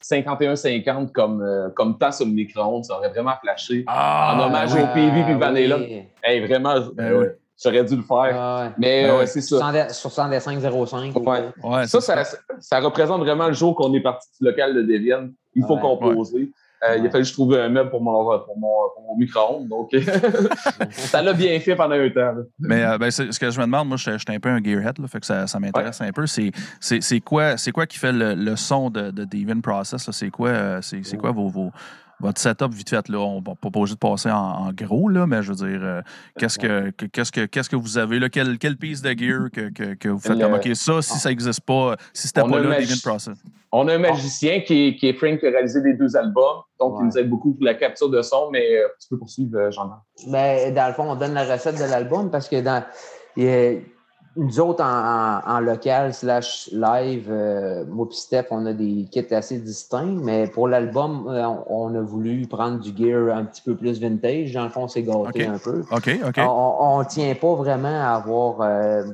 51-50 0.03 1.13
comme, 1.13 1.73
comme 1.75 1.99
temps 1.99 2.13
sur 2.13 2.25
le 2.25 2.33
micro-ondes. 2.33 2.87
Ça 2.87 2.97
aurait 2.97 3.11
vraiment 3.11 3.35
flashé. 3.43 3.85
Ah, 3.87 4.35
en 4.35 4.47
hommage 4.47 4.73
au 4.73 4.87
PV 4.95 5.25
puis 5.25 5.35
Vanilla. 5.35 5.79
Hey, 6.23 6.47
vraiment. 6.47 6.81
Ben 6.95 7.35
J'aurais 7.63 7.85
dû 7.85 7.97
le 7.97 8.03
faire. 8.03 8.33
Ah, 8.35 8.73
mais 8.79 9.07
ben 9.07 9.27
c'est 9.27 9.41
ça. 9.41 9.89
6505. 9.89 11.17
Ouais. 11.17 11.45
ouais 11.65 11.87
ça, 11.87 12.01
ça, 12.01 12.23
ça, 12.61 12.81
représente 12.81 13.21
vraiment 13.21 13.49
le 13.49 13.55
jour 13.55 13.75
qu'on 13.75 13.93
est 13.95 14.01
parti 14.01 14.29
du 14.39 14.47
local 14.47 14.75
de 14.75 14.83
Devienne. 14.83 15.33
Il 15.55 15.65
faut 15.65 15.79
composer. 15.79 16.51
Euh, 16.85 16.99
il 16.99 17.07
a 17.07 17.11
fallu 17.11 17.25
que 17.25 17.29
je 17.29 17.33
trouve 17.33 17.55
un 17.55 17.71
meuble 17.71 17.89
pour 17.89 18.03
mon, 18.03 18.39
pour 18.41 18.59
mon, 18.59 18.69
mon 19.09 19.17
micro-ondes. 19.17 19.67
Donc, 19.69 19.91
ça 20.91 21.23
l'a 21.23 21.33
bien 21.33 21.59
fait 21.59 21.75
pendant 21.75 21.95
un 21.95 22.11
temps. 22.11 22.35
Mais 22.59 22.85
euh, 22.85 22.99
ben, 22.99 23.11
ce 23.11 23.39
que 23.39 23.51
je 23.51 23.59
me 23.59 23.65
demande, 23.65 23.89
moi, 23.89 23.97
je 23.97 24.11
suis 24.19 24.27
un 24.29 24.39
peu 24.39 24.51
un 24.51 24.63
gearhead, 24.63 24.99
là, 24.99 25.09
fait 25.09 25.21
que 25.21 25.27
ça, 25.27 25.47
ça 25.47 25.59
m'intéresse 25.59 26.01
un 26.03 26.13
peu. 26.13 26.27
C'est 26.27 27.21
quoi, 27.21 27.55
quoi 27.73 27.87
qui 27.87 27.99
fait 27.99 28.13
le, 28.13 28.35
le 28.35 28.57
son 28.57 28.91
de, 28.91 29.11
de 29.11 29.25
Deviant 29.25 29.61
Process? 29.63 30.11
C'est 30.11 30.31
quoi, 30.31 30.49
euh, 30.51 30.79
c'est 30.83 31.17
quoi 31.17 31.31
vos, 31.31 31.49
vos 31.49 31.71
votre 32.21 32.41
setup 32.41 32.73
vite 32.73 32.91
fait, 32.91 33.09
là, 33.09 33.19
on 33.19 33.41
va 33.41 33.55
pas 33.55 33.69
obligé 33.69 33.95
de 33.95 33.99
passer 33.99 34.31
en, 34.31 34.71
gros, 34.73 35.09
là, 35.09 35.27
mais 35.27 35.43
je 35.43 35.53
veux 35.53 35.69
dire, 35.69 35.81
euh, 35.83 36.01
qu'est-ce 36.39 36.59
que 36.59 36.91
qu'est-ce 36.91 37.31
que 37.31 37.47
qu'est-ce 37.47 37.69
que 37.69 37.77
vous 37.77 37.99
avez 37.99 38.19
là? 38.19 38.29
Quelle, 38.29 38.59
quelle 38.59 38.77
piece 38.77 39.03
de 39.03 39.11
gear 39.11 39.51
que, 39.53 39.71
que, 39.71 39.95
que 39.95 40.09
vous 40.09 40.19
faites 40.19 40.41
comme 40.41 40.55
OK, 40.55 40.69
ça, 40.75 41.03
si 41.03 41.19
ça 41.19 41.29
n'existe 41.29 41.61
pas, 41.61 41.97
si 42.13 42.29
c'était 42.29 42.43
pas 42.43 42.59
là, 42.59 42.71
David 42.71 43.03
Process. 43.03 43.37
On 43.73 43.89
a 43.89 43.95
un 43.95 43.99
magicien 43.99 44.61
qui 44.61 44.89
est, 44.89 44.97
qui 44.97 45.09
est 45.09 45.13
Frank 45.13 45.39
qui 45.39 45.47
a 45.47 45.51
réalisé 45.51 45.81
les 45.85 45.95
deux 45.95 46.17
albums, 46.17 46.63
donc 46.81 46.97
il 47.01 47.07
nous 47.07 47.19
aide 47.19 47.29
beaucoup 47.29 47.53
pour 47.53 47.65
la 47.65 47.75
capture 47.75 48.09
de 48.09 48.23
son, 48.23 48.51
mais 48.51 48.77
euh, 48.77 48.89
tu 49.01 49.09
peux 49.11 49.19
poursuivre, 49.19 49.59
euh, 49.59 49.71
Jean-Marc. 49.71 50.01
Ben, 50.29 50.73
dans 50.73 50.89
le 50.89 50.95
fond, 50.95 51.11
on 51.11 51.17
donne 51.17 51.35
la 51.35 51.45
recette 51.45 51.77
de 51.77 51.85
l'album 51.85 52.31
parce 52.31 52.49
que 52.49 52.61
dans 52.63 52.83
nous 54.37 54.61
autres, 54.61 54.85
en, 54.85 55.61
local 55.61 56.13
slash 56.13 56.69
live, 56.73 57.29
euh, 57.31 57.85
moi 57.87 58.07
Steph, 58.11 58.47
on 58.51 58.67
a 58.67 58.73
des 58.73 59.07
kits 59.11 59.35
assez 59.35 59.59
distincts, 59.59 60.19
mais 60.23 60.47
pour 60.47 60.69
l'album, 60.69 61.27
euh, 61.29 61.47
on, 61.69 61.95
a 61.95 62.03
voulu 62.03 62.47
prendre 62.47 62.79
du 62.79 62.95
gear 62.97 63.35
un 63.35 63.45
petit 63.45 63.63
peu 63.63 63.75
plus 63.77 63.99
vintage. 64.01 64.53
Dans 64.53 64.65
le 64.65 64.71
fond, 64.71 64.89
c'est 64.89 65.03
gâté 65.03 65.47
un 65.47 65.59
peu. 65.59 65.83
OK, 65.91 66.11
OK. 66.27 66.39
On 66.39 66.99
ne 66.99 67.09
tient 67.09 67.35
pas 67.35 67.55
vraiment 67.55 67.89
à 67.89 68.15
avoir... 68.17 68.61
Euh, 68.61 69.05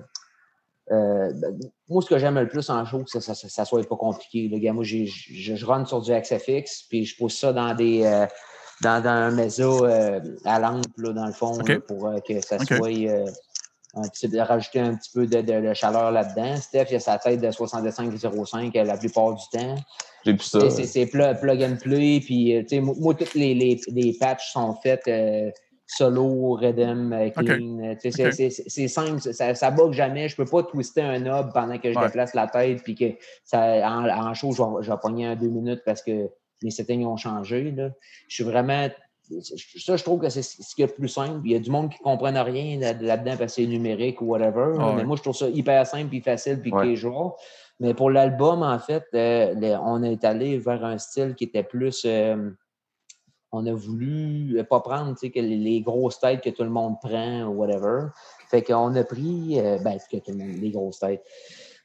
ben, 0.91 1.59
moi, 1.89 2.03
ce 2.03 2.09
que 2.09 2.19
j'aime 2.19 2.39
le 2.39 2.49
plus 2.49 2.69
en 2.69 2.85
show, 2.85 3.03
c'est 3.07 3.19
que 3.19 3.25
ça, 3.25 3.63
ne 3.63 3.67
soit 3.67 3.89
pas 3.89 3.97
compliqué. 3.97 4.49
Gars, 4.61 4.73
moi, 4.73 4.85
je, 4.85 5.05
je 5.07 5.65
run 5.65 5.85
sur 5.85 6.03
du 6.03 6.11
XFX, 6.13 6.85
puis 6.89 7.05
je 7.05 7.17
pousse 7.17 7.39
ça 7.39 7.53
dans 7.53 7.75
des... 7.75 8.03
dans, 8.83 9.07
un 9.07 9.31
mesa 9.31 10.21
à 10.45 10.59
lampe, 10.59 10.85
dans 10.99 11.27
le 11.27 11.33
fond, 11.33 11.57
pour 11.87 12.13
que 12.27 12.41
ça 12.41 12.59
soit 12.59 12.91
de 13.95 14.39
rajouter 14.39 14.81
un 14.81 14.95
petit 14.95 15.11
peu 15.13 15.27
de, 15.27 15.75
chaleur 15.75 16.11
là-dedans. 16.11 16.57
Steph, 16.57 16.87
il 16.91 16.97
a 16.97 17.01
sa 17.01 17.19
tête 17.19 17.41
de 17.41 17.49
65,05 17.49 18.83
la 18.83 18.97
plupart 18.97 19.35
du 19.35 19.43
temps. 19.53 19.75
J'ai 20.25 20.35
plus 20.35 20.47
ça. 20.47 20.71
C'est 20.71 21.07
plug, 21.07 21.63
and 21.63 21.77
play. 21.81 22.21
Puis, 22.21 22.57
euh, 22.57 22.81
moi, 22.81 23.15
toutes 23.15 23.35
les, 23.35 23.55
les, 23.55 23.81
les, 23.89 24.17
patchs 24.19 24.53
sont 24.53 24.75
faits 24.83 25.03
euh, 25.09 25.51
solo, 25.87 26.55
Redem, 26.55 27.13
euh, 27.13 27.31
clean. 27.31 27.97
C'est 28.01 28.89
simple, 28.89 29.21
ça, 29.21 29.55
ça 29.55 29.71
bug 29.71 29.93
jamais. 29.93 30.29
Je 30.29 30.37
peux 30.37 30.45
pas 30.45 30.63
twister 30.63 31.03
un 31.03 31.19
knob 31.21 31.53
pendant 31.53 31.79
que 31.79 31.93
je 31.93 31.99
déplace 31.99 32.35
la 32.35 32.47
tête. 32.47 32.83
Puis 32.83 32.95
que 32.95 33.13
ça, 33.45 33.61
en, 33.89 34.09
en 34.09 34.35
show, 34.35 34.53
je 34.53 34.63
vais, 34.63 34.83
je 34.83 34.91
vais 34.91 34.99
pogner 35.03 35.27
un 35.27 35.37
deux 35.37 35.49
minutes 35.49 35.83
parce 35.85 36.03
que 36.03 36.31
les 36.63 36.71
settings 36.71 37.05
ont 37.05 37.17
changé. 37.17 37.73
Là. 37.73 37.91
Je 38.29 38.35
suis 38.37 38.45
vraiment 38.45 38.89
ça, 39.41 39.97
je 39.97 40.03
trouve 40.03 40.21
que 40.21 40.29
c'est 40.29 40.43
ce 40.43 40.75
qui 40.75 40.83
est 40.83 40.87
le 40.87 40.93
plus 40.93 41.09
simple. 41.09 41.41
Il 41.45 41.53
y 41.53 41.55
a 41.55 41.59
du 41.59 41.71
monde 41.71 41.91
qui 41.91 41.99
ne 42.01 42.05
comprenne 42.05 42.37
rien 42.37 42.79
là-dedans 42.79 43.37
parce 43.39 43.57
que 43.57 43.63
c'est 43.63 43.67
numérique 43.67 44.21
ou 44.21 44.27
whatever. 44.27 44.75
Ah 44.79 44.93
mais 44.97 45.05
moi, 45.05 45.17
je 45.17 45.23
trouve 45.23 45.37
ça 45.37 45.49
hyper 45.49 45.87
simple 45.87 46.15
et 46.15 46.21
facile 46.21 46.61
puis 46.61 46.73
ouais. 46.73 46.97
jours. 46.97 47.39
Mais 47.81 47.95
pour 47.95 48.11
l'album, 48.11 48.63
en 48.63 48.79
fait, 48.79 49.05
euh, 49.15 49.77
on 49.83 50.03
est 50.03 50.25
allé 50.25 50.59
vers 50.59 50.85
un 50.85 50.99
style 50.99 51.35
qui 51.35 51.45
était 51.45 51.63
plus. 51.63 52.03
Euh, 52.05 52.51
on 53.51 53.67
a 53.67 53.73
voulu 53.73 54.63
pas 54.71 54.81
prendre 54.81 55.15
que 55.15 55.41
les, 55.41 55.81
grosses 55.83 56.19
têtes 56.19 56.43
que 56.43 56.51
tout 56.51 56.63
le 56.63 56.71
monde 56.71 56.95
prend 57.01 57.43
ou 57.43 57.55
whatever. 57.55 58.07
Fait 58.49 58.63
qu'on 58.63 58.95
a 58.95 59.05
pris. 59.05 59.59
Euh, 59.59 59.79
ben, 59.79 59.99
que 60.11 60.17
tout 60.19 60.31
le 60.31 60.39
monde, 60.39 60.57
les 60.61 60.71
grosses 60.71 61.01
têtes. 61.01 61.25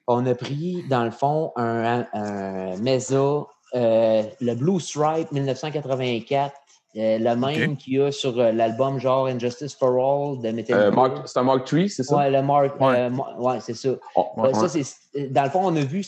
On 0.08 0.26
a 0.26 0.36
pris, 0.36 0.84
dans 0.90 1.04
le 1.04 1.12
fond, 1.12 1.52
un, 1.58 2.06
un 2.14 2.78
Mesa, 2.78 3.46
le 3.74 4.54
Blue 4.54 4.80
Stripe 4.80 5.32
1984 5.32 6.54
euh, 6.98 7.20
le 7.20 7.36
même 7.36 7.78
qu'il 7.78 7.94
y 7.94 8.02
a 8.02 8.12
sur 8.12 8.40
euh, 8.40 8.52
l'album 8.52 9.00
genre 9.00 9.28
Injustice 9.28 9.76
for 9.76 9.90
All 9.90 10.42
de 10.42 10.50
Metallica. 10.50 11.00
Euh, 11.00 11.10
c'est 11.26 11.38
un 11.38 11.44
Mark 11.44 11.72
III, 11.72 11.90
c'est 11.90 12.02
ça? 12.02 12.18
Oui, 12.18 12.32
le 12.32 12.42
Mark. 12.42 12.80
Ouais, 12.82 13.10
ouais 13.38 13.60
c'est 13.60 13.76
ça. 13.76 13.90
Oh, 14.16 14.26
ça 14.54 14.68
c'est, 14.68 15.30
dans 15.30 15.44
le 15.44 15.50
fond, 15.50 15.62
on 15.64 15.76
a 15.76 15.82
vu, 15.82 16.04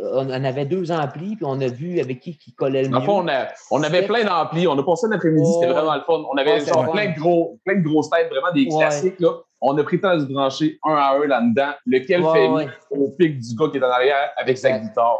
on 0.00 0.28
avait 0.30 0.64
deux 0.64 0.90
amplis, 0.90 1.36
puis 1.36 1.44
on 1.46 1.60
a 1.60 1.68
vu 1.68 2.00
avec 2.00 2.20
qui 2.20 2.36
qui 2.36 2.52
collait 2.52 2.82
le 2.82 2.88
mieux. 2.88 2.94
Dans 2.94 3.00
le 3.00 3.04
fond, 3.04 3.22
on, 3.22 3.28
a, 3.28 3.46
on 3.70 3.82
avait 3.82 4.02
plein 4.02 4.24
d'amplis. 4.24 4.66
On 4.66 4.76
a 4.76 4.82
passé 4.82 5.06
l'après-midi, 5.08 5.48
c'était 5.60 5.72
vraiment 5.72 5.94
le 5.94 6.00
fun. 6.00 6.24
On 6.32 6.36
avait 6.36 6.64
genre 6.64 6.90
plein, 6.90 7.12
de 7.12 7.18
gros, 7.18 7.58
plein 7.64 7.76
de 7.76 7.84
grosses 7.84 8.10
têtes, 8.10 8.28
vraiment 8.28 8.52
des 8.52 8.66
classiques. 8.66 9.20
Là. 9.20 9.30
On 9.60 9.78
a 9.78 9.84
pris 9.84 9.96
le 9.96 10.02
temps 10.02 10.16
de 10.16 10.20
se 10.20 10.32
brancher 10.32 10.78
un 10.84 10.94
à 10.94 11.16
un 11.16 11.26
là-dedans, 11.26 11.72
lequel 11.86 12.22
fait 12.22 12.68
au 12.90 13.08
pic 13.10 13.38
du 13.38 13.54
gars 13.54 13.68
qui 13.70 13.78
est 13.78 13.84
en 13.84 13.90
arrière 13.90 14.30
avec 14.36 14.58
sa 14.58 14.78
guitare. 14.78 15.18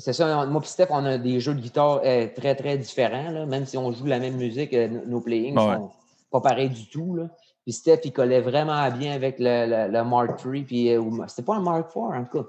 C'est 0.00 0.14
ça, 0.14 0.46
moi 0.46 0.62
et 0.64 0.66
Steph, 0.66 0.86
on 0.90 1.04
a 1.04 1.18
des 1.18 1.40
jeux 1.40 1.54
de 1.54 1.60
guitare 1.60 2.00
euh, 2.04 2.26
très, 2.34 2.54
très 2.54 2.78
différents. 2.78 3.30
Là. 3.30 3.44
Même 3.44 3.66
si 3.66 3.76
on 3.76 3.92
joue 3.92 4.06
la 4.06 4.18
même 4.18 4.36
musique, 4.36 4.72
euh, 4.72 4.88
nos 5.06 5.20
playings 5.20 5.54
ne 5.54 5.60
sont 5.60 5.90
pas 6.30 6.40
pareils 6.40 6.70
du 6.70 6.88
tout. 6.88 7.16
Là. 7.16 7.28
Puis 7.64 7.74
Steph, 7.74 8.00
il 8.04 8.12
collait 8.12 8.40
vraiment 8.40 8.90
bien 8.90 9.12
avec 9.12 9.36
le, 9.38 9.90
le, 9.90 10.04
Mark 10.04 10.40
III. 10.44 10.62
Puis, 10.62 10.94
euh, 10.94 11.02
c'était 11.28 11.42
pas 11.42 11.56
un 11.56 11.60
Mark 11.60 11.90
IV, 11.94 12.02
en 12.02 12.24
tout 12.24 12.42
cas. 12.42 12.48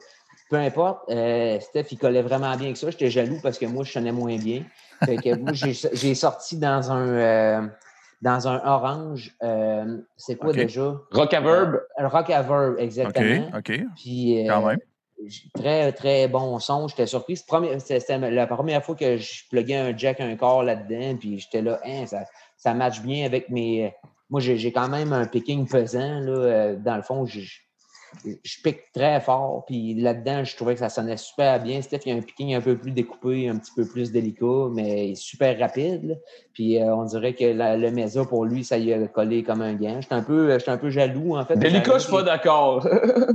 Peu 0.49 0.57
importe, 0.57 1.09
Steph, 1.61 1.85
il 1.91 1.97
collait 1.97 2.21
vraiment 2.21 2.53
bien 2.57 2.67
avec 2.67 2.77
ça. 2.77 2.89
J'étais 2.89 3.09
jaloux 3.09 3.37
parce 3.41 3.57
que 3.57 3.65
moi, 3.65 3.85
je 3.85 3.91
sonnais 3.91 4.11
moins 4.11 4.37
bien. 4.37 4.63
Fait 5.05 5.15
que 5.15 5.35
moi, 5.37 5.53
j'ai 5.53 6.15
sorti 6.15 6.57
dans 6.57 6.91
un 6.91 7.69
dans 8.21 8.47
un 8.47 8.61
orange. 8.65 9.33
c'est 10.17 10.35
quoi 10.35 10.51
déjà? 10.51 10.93
Rock 11.11 11.33
Averb. 11.33 11.81
Rock 11.97 12.29
Averb, 12.29 12.79
exactement. 12.79 13.47
OK, 13.47 13.71
OK. 13.71 13.81
Puis, 13.95 14.45
Quand 14.45 14.65
même 14.65 14.79
très, 15.53 15.91
très 15.91 16.27
bon 16.27 16.59
son. 16.59 16.87
J'étais 16.87 17.05
surpris. 17.05 17.37
C'était 17.37 18.17
la 18.17 18.47
première 18.47 18.83
fois 18.83 18.95
que 18.95 19.17
je 19.17 19.47
pluguais 19.49 19.77
un 19.77 19.97
jack, 19.97 20.19
un 20.19 20.35
corps 20.35 20.63
là-dedans. 20.63 21.17
Puis 21.17 21.39
j'étais 21.39 21.61
là, 21.61 21.79
hein, 21.85 22.05
ça, 22.05 22.25
ça 22.57 22.73
match 22.73 23.01
bien 23.01 23.25
avec 23.25 23.49
mes. 23.49 23.93
Moi, 24.29 24.39
j'ai 24.39 24.71
quand 24.71 24.87
même 24.87 25.13
un 25.13 25.25
picking 25.25 25.67
pesant. 25.67 26.19
Là, 26.19 26.31
euh, 26.31 26.75
dans 26.77 26.95
le 26.95 27.01
fond, 27.01 27.25
je, 27.25 27.41
je 28.25 28.61
pique 28.63 28.91
très 28.93 29.19
fort. 29.21 29.63
Puis 29.65 29.95
là-dedans, 29.95 30.43
je 30.43 30.55
trouvais 30.55 30.73
que 30.73 30.79
ça 30.79 30.89
sonnait 30.89 31.17
super 31.17 31.61
bien. 31.61 31.81
Steph, 31.81 31.99
il 32.05 32.11
y 32.11 32.15
a 32.15 32.17
un 32.17 32.21
picking 32.21 32.55
un 32.55 32.61
peu 32.61 32.77
plus 32.77 32.91
découpé, 32.91 33.49
un 33.49 33.57
petit 33.57 33.71
peu 33.75 33.85
plus 33.85 34.11
délicat, 34.11 34.69
mais 34.71 35.15
super 35.15 35.57
rapide. 35.59 36.19
Puis 36.53 36.81
euh, 36.81 36.95
on 36.95 37.05
dirait 37.05 37.33
que 37.33 37.45
le 37.45 37.91
Mesa, 37.91 38.25
pour 38.25 38.45
lui, 38.45 38.63
ça 38.63 38.77
y 38.77 38.93
a 38.93 39.07
collé 39.07 39.43
comme 39.43 39.61
un 39.61 39.73
gant. 39.73 40.01
J'étais 40.01 40.15
un 40.15 40.23
peu, 40.23 40.57
un 40.65 40.77
peu 40.77 40.89
jaloux, 40.89 41.37
en 41.37 41.45
fait. 41.45 41.55
Délicat, 41.57 41.97
je 41.97 42.03
suis 42.03 42.11
pas 42.11 42.23
d'accord. 42.23 42.87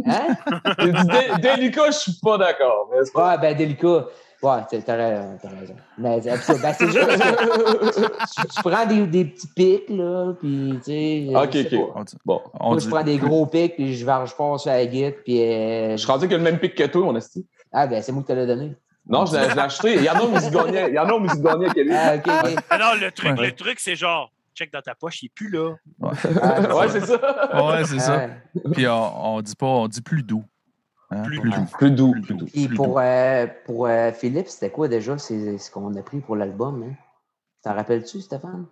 Hein? 0.07 0.37
délicat, 1.41 1.91
je 1.91 1.99
suis 1.99 2.13
pas 2.23 2.39
d'accord. 2.39 2.91
Ouais, 2.93 3.39
ben 3.41 3.57
délicat. 3.57 4.07
Ouais, 4.43 4.81
t'as 4.85 4.97
raison. 4.97 5.77
Mais 5.99 6.21
ben, 6.21 6.37
c'est 6.39 6.87
juste 6.87 7.09
que 7.09 8.55
tu, 8.55 8.63
prends 8.63 8.87
des, 8.87 9.07
des, 9.07 9.25
petits 9.25 9.47
pics, 9.49 9.89
là, 9.89 10.35
puis 10.39 10.75
tu 10.85 10.93
sais. 10.93 11.33
OK, 11.35 11.57
OK. 11.97 12.07
Bon, 12.25 12.43
Moi, 12.61 12.79
je 12.79 12.89
prends 12.89 13.03
des 13.03 13.17
gros 13.17 13.47
pics, 13.47 13.77
puis 13.77 13.97
je, 13.97 14.05
vais, 14.05 14.27
je 14.27 14.35
passe 14.35 14.63
sur 14.63 14.71
la 14.71 14.85
guide, 14.87 15.17
puis. 15.25 15.43
Euh, 15.43 15.93
je 15.93 15.97
suis 15.97 16.07
rendu 16.07 16.27
qu'il 16.27 16.33
y 16.33 16.35
a 16.35 16.39
le 16.39 16.45
même 16.45 16.59
pic 16.59 16.75
que 16.75 16.85
toi, 16.85 17.03
mon 17.03 17.17
esti. 17.17 17.47
Ah, 17.73 17.87
ben, 17.87 18.03
c'est 18.03 18.13
moi 18.13 18.23
qui 18.23 18.29
te 18.29 18.33
l'ai 18.35 18.47
donné. 18.47 18.77
Non, 19.09 19.25
je 19.25 19.33
l'ai 19.37 19.59
acheté. 19.59 19.95
Il 19.95 20.03
y 20.03 20.11
en 20.11 20.15
a 20.15 20.23
au 20.23 20.29
Musique 20.29 20.53
Il 20.53 20.95
y 20.95 20.99
en 20.99 21.09
a 21.09 21.13
au 21.13 21.25
à 21.25 21.69
Québec. 21.73 21.95
Ah, 21.97 22.15
OK, 22.17 22.27
OK. 22.27 22.65
Ah, 22.71 22.79
non, 22.79 23.01
le 23.01 23.11
truc, 23.11 23.39
le 23.39 23.53
truc 23.53 23.81
c'est 23.81 23.97
genre 23.97 24.31
check 24.55 24.73
dans 24.73 24.81
ta 24.81 24.95
poche, 24.95 25.23
il 25.23 25.27
est 25.27 25.35
plus 25.35 25.51
là. 25.51 25.75
Ouais, 26.01 26.11
ouais 26.11 26.89
c'est 26.89 27.05
ça. 27.05 27.67
Ouais, 27.67 27.85
c'est 27.85 27.99
ça. 27.99 28.29
Puis 28.73 28.89
on, 28.89 29.35
on 29.35 29.43
dit 29.43 29.55
pas, 29.55 29.67
on 29.67 29.87
dit 29.87 30.01
plus 30.01 30.23
doux. 30.23 30.45
Hein? 31.11 31.23
Plus, 31.23 31.39
doux. 31.39 31.51
Plus 31.79 31.91
doux. 31.91 32.15
Plus 32.21 32.35
doux. 32.35 32.47
Et 32.55 32.69
pour, 32.69 32.99
euh, 32.99 33.47
pour 33.65 33.87
euh, 33.87 34.13
Philippe, 34.13 34.49
c'était 34.49 34.71
quoi 34.71 34.89
déjà? 34.89 35.19
C'est 35.19 35.59
ce 35.59 35.71
qu'on 35.71 35.95
a 35.95 36.03
pris 36.03 36.21
pour 36.21 36.37
l'album? 36.37 36.83
Hein? 36.83 36.95
T'en 37.63 37.75
rappelles-tu, 37.75 38.21
Stéphane? 38.21 38.67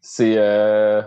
C'est. 0.00 0.34
Euh... 0.36 1.02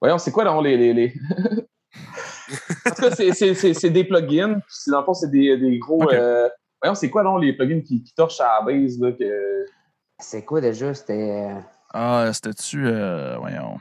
Voyons, 0.00 0.18
c'est 0.18 0.32
quoi 0.32 0.44
dans 0.44 0.60
les. 0.60 0.76
les, 0.76 0.92
les... 0.92 1.14
en 2.86 2.90
tout 2.90 3.02
cas, 3.02 3.10
c'est 3.10 3.90
des 3.90 4.04
plugins. 4.04 4.60
Dans 4.88 5.00
le 5.00 5.04
fond, 5.04 5.14
c'est 5.14 5.30
des, 5.30 5.56
des, 5.56 5.78
gros. 5.78 6.10
Euh... 6.12 6.48
Voyons, 6.82 6.94
c'est 6.94 7.08
quoi 7.08 7.22
dans 7.22 7.38
les 7.38 7.54
plugins 7.54 7.80
qui, 7.80 8.02
qui 8.02 8.14
torchent 8.14 8.40
à 8.40 8.58
la 8.58 8.66
base? 8.66 8.98
Que... 9.18 9.66
C'est 10.18 10.44
quoi 10.44 10.60
déjà? 10.60 10.92
C'était. 10.92 11.50
Ah, 11.94 12.30
c'était-tu. 12.32 12.82
voyons. 13.38 13.78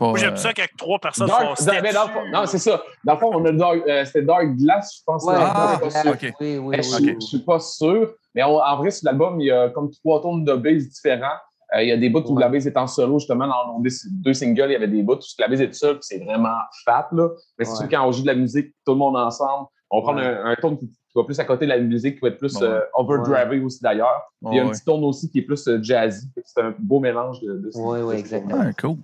Moi, 0.00 0.18
j'aime 0.18 0.32
euh, 0.32 0.36
ça 0.36 0.52
qu'avec 0.52 0.76
trois 0.76 0.98
personnes 0.98 1.28
Dark, 1.28 1.58
font 1.58 1.64
dans, 1.64 2.40
Non, 2.40 2.46
c'est 2.46 2.58
ça. 2.58 2.82
Dans 3.04 3.14
le 3.14 3.18
fond, 3.18 3.30
on 3.34 3.44
a 3.44 3.52
Dark, 3.52 3.82
euh, 3.86 4.04
c'était 4.04 4.22
Dark 4.22 4.56
Glass, 4.56 4.96
je 4.98 5.02
pense. 5.04 5.24
Ouais, 5.24 5.34
ah, 5.36 5.78
okay. 6.06 6.32
oui, 6.40 6.58
oui, 6.58 6.76
je, 6.82 7.14
ne 7.14 7.20
suis 7.20 7.40
pas 7.40 7.60
sûr. 7.60 8.14
Mais 8.34 8.42
en 8.42 8.76
vrai, 8.78 8.90
sur 8.90 9.06
l'album, 9.06 9.40
il 9.40 9.46
y 9.46 9.50
a 9.50 9.68
comme 9.70 9.90
trois 9.90 10.22
tours 10.22 10.38
de 10.38 10.54
base 10.54 10.88
différents. 10.88 11.36
Euh, 11.74 11.82
il 11.82 11.88
y 11.88 11.92
a 11.92 11.96
des 11.96 12.08
bouts 12.08 12.24
où 12.28 12.36
la 12.36 12.48
base 12.48 12.66
est 12.66 12.76
en 12.76 12.86
solo, 12.86 13.18
justement, 13.18 13.46
dans 13.46 13.78
nos 13.78 13.84
deux 14.10 14.34
singles, 14.34 14.70
il 14.70 14.72
y 14.72 14.76
avait 14.76 14.88
des 14.88 15.02
bouts 15.02 15.14
où 15.14 15.40
la 15.40 15.48
base 15.48 15.60
est 15.60 15.72
seule, 15.72 15.98
c'est 16.00 16.18
vraiment 16.18 16.56
fat, 16.84 17.08
là. 17.12 17.28
Mais 17.58 17.64
c'est 17.64 17.76
sûr, 17.76 17.88
quand 17.88 18.06
on 18.06 18.10
joue 18.10 18.22
de 18.22 18.26
la 18.26 18.34
musique, 18.34 18.74
tout 18.84 18.92
le 18.92 18.98
monde 18.98 19.16
ensemble, 19.16 19.68
on 19.90 20.02
prend 20.02 20.16
un, 20.16 20.44
un 20.46 20.56
ton 20.56 20.76
qui, 20.76 20.90
va 21.14 21.24
plus 21.24 21.38
à 21.38 21.44
côté 21.44 21.66
de 21.66 21.70
la 21.70 21.78
musique, 21.78 22.16
qui 22.16 22.20
va 22.20 22.28
être 22.28 22.38
plus 22.38 22.56
euh, 22.62 22.80
overdrivé 22.94 23.60
aussi, 23.60 23.80
d'ailleurs. 23.82 24.22
il 24.42 24.54
y 24.56 24.60
a 24.60 24.64
un 24.64 24.70
petit 24.70 24.84
ton 24.84 25.02
aussi 25.02 25.30
qui 25.30 25.40
est 25.40 25.42
plus 25.42 25.68
jazzy. 25.82 26.28
C'est 26.44 26.60
un 26.60 26.74
beau 26.78 27.00
mélange 27.00 27.40
de, 27.40 27.54
de 27.54 27.70
Oui, 27.74 28.00
oui, 28.00 28.14
exactement. 28.16 28.70
cool. 28.80 28.96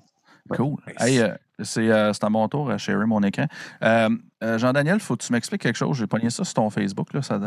Cool. 0.55 0.77
Hey, 0.98 1.20
euh, 1.20 1.35
c'est 1.62 1.90
euh, 1.90 2.12
à 2.20 2.31
mon 2.31 2.48
tour 2.48 2.70
à 2.70 2.78
share 2.78 3.06
mon 3.06 3.23
écran. 3.23 3.47
Euh, 3.82 4.09
Jean-Daniel, 4.59 5.01
faut 5.01 5.16
que 5.16 5.24
tu 5.24 5.32
m'expliques 5.32 5.62
quelque 5.62 5.77
chose. 5.77 5.97
J'ai 5.97 6.06
pogné 6.06 6.31
ça 6.31 6.44
sur 6.44 6.55
ton 6.55 6.70
Facebook. 6.70 7.12
Là, 7.12 7.23
ça, 7.23 7.40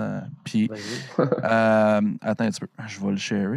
puis, 0.44 0.70
attends 1.18 2.44
un 2.44 2.50
petit 2.50 2.60
peu. 2.60 2.68
Je 2.88 3.00
vais 3.00 3.12
le 3.12 3.18
share. 3.18 3.52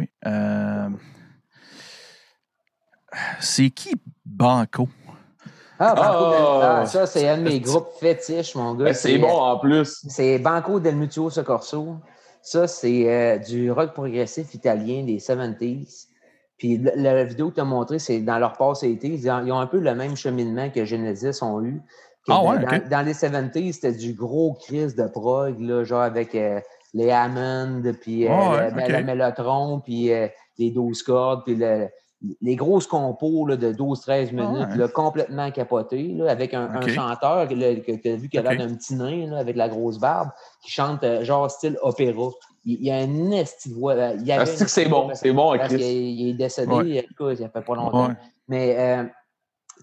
c'est 3.39 3.69
qui 3.69 3.95
Banco? 4.25 4.87
Ah, 5.79 5.95
Banco 5.95 6.17
oh, 6.19 6.59
ah, 6.63 6.85
ça, 6.85 7.05
c'est 7.05 7.27
un 7.27 7.37
de 7.37 7.43
mes 7.43 7.59
groupes 7.59 7.89
fétiches, 7.99 8.55
mon 8.55 8.75
gars. 8.75 8.85
Ben, 8.85 8.93
c'est 8.93 9.17
bon 9.17 9.35
en 9.35 9.57
plus. 9.59 10.05
C'est 10.07 10.39
Banco 10.39 10.79
del 10.79 10.95
Mutuo 10.95 11.29
Soccorso. 11.29 11.97
Ça, 12.41 12.67
c'est 12.67 13.39
du 13.39 13.71
rock 13.71 13.93
progressif 13.93 14.53
italien 14.53 15.03
des 15.03 15.17
70s. 15.17 16.07
Puis 16.57 16.77
la, 16.77 17.23
vidéo 17.23 17.49
que 17.49 17.55
tu 17.55 17.61
as 17.61 17.65
montrée, 17.65 17.99
c'est 17.99 18.19
dans 18.21 18.39
leur 18.39 18.53
passé 18.53 18.89
été. 18.89 19.07
Ils 19.09 19.29
ont 19.29 19.59
un 19.59 19.67
peu 19.67 19.79
le 19.79 19.95
même 19.95 20.15
cheminement 20.15 20.69
que 20.69 20.85
Genesis 20.85 21.41
ont 21.43 21.61
eu. 21.63 21.81
Ah 22.29 22.41
ouais, 22.41 22.57
dans, 22.89 23.05
les 23.05 23.13
70s, 23.13 23.73
c'était 23.73 23.91
du 23.91 24.13
gros 24.13 24.53
crise 24.53 24.95
de 24.95 25.07
prog, 25.07 25.59
là, 25.59 25.83
genre 25.83 26.03
avec 26.03 26.35
euh, 26.35 26.61
les 26.93 27.11
Hammond, 27.11 27.81
puis 27.99 28.27
euh, 28.27 28.69
le, 28.69 29.03
Mellotron, 29.03 29.81
puis 29.81 30.13
euh, 30.13 30.27
les 30.57 30.71
12 30.71 31.03
cordes, 31.03 31.43
puis 31.43 31.55
le, 31.55 31.89
les 32.41 32.55
grosses 32.55 32.87
compos 32.87 33.55
de 33.55 33.73
12-13 33.73 34.29
ah 34.31 34.33
minutes, 34.33 34.93
complètement 34.93 35.51
capotées, 35.51 36.15
avec 36.27 36.53
un, 36.53 36.81
chanteur 36.87 37.47
que 37.47 37.95
tu 37.95 38.09
as 38.09 38.15
vu 38.15 38.29
qui 38.29 38.37
a 38.37 38.41
l'air 38.41 38.57
d'un 38.57 38.73
petit 38.73 38.95
nain 38.95 39.33
avec 39.33 39.55
la 39.55 39.67
grosse 39.67 39.99
barbe, 39.99 40.29
qui 40.61 40.71
chante 40.71 41.03
euh, 41.03 41.23
genre 41.23 41.49
style 41.51 41.77
opéra. 41.81 42.29
Il, 42.65 42.83
y 42.83 42.91
a 42.91 42.95
un 42.95 43.31
esti 43.31 43.73
voix. 43.73 43.93
Euh, 43.93 44.17
il 44.23 44.31
ah, 44.31 44.45
c'est 44.45 44.85
bon, 44.87 45.09
c'est 45.13 45.31
bon, 45.31 45.57
Parce 45.57 45.75
qu'il 45.75 46.29
est 46.29 46.33
décédé 46.33 46.73
il 46.75 47.37
n'y 47.39 47.45
a 47.45 47.49
pas 47.49 47.75
longtemps. 47.75 48.15
Mais 48.47 48.75
euh, 48.77 49.03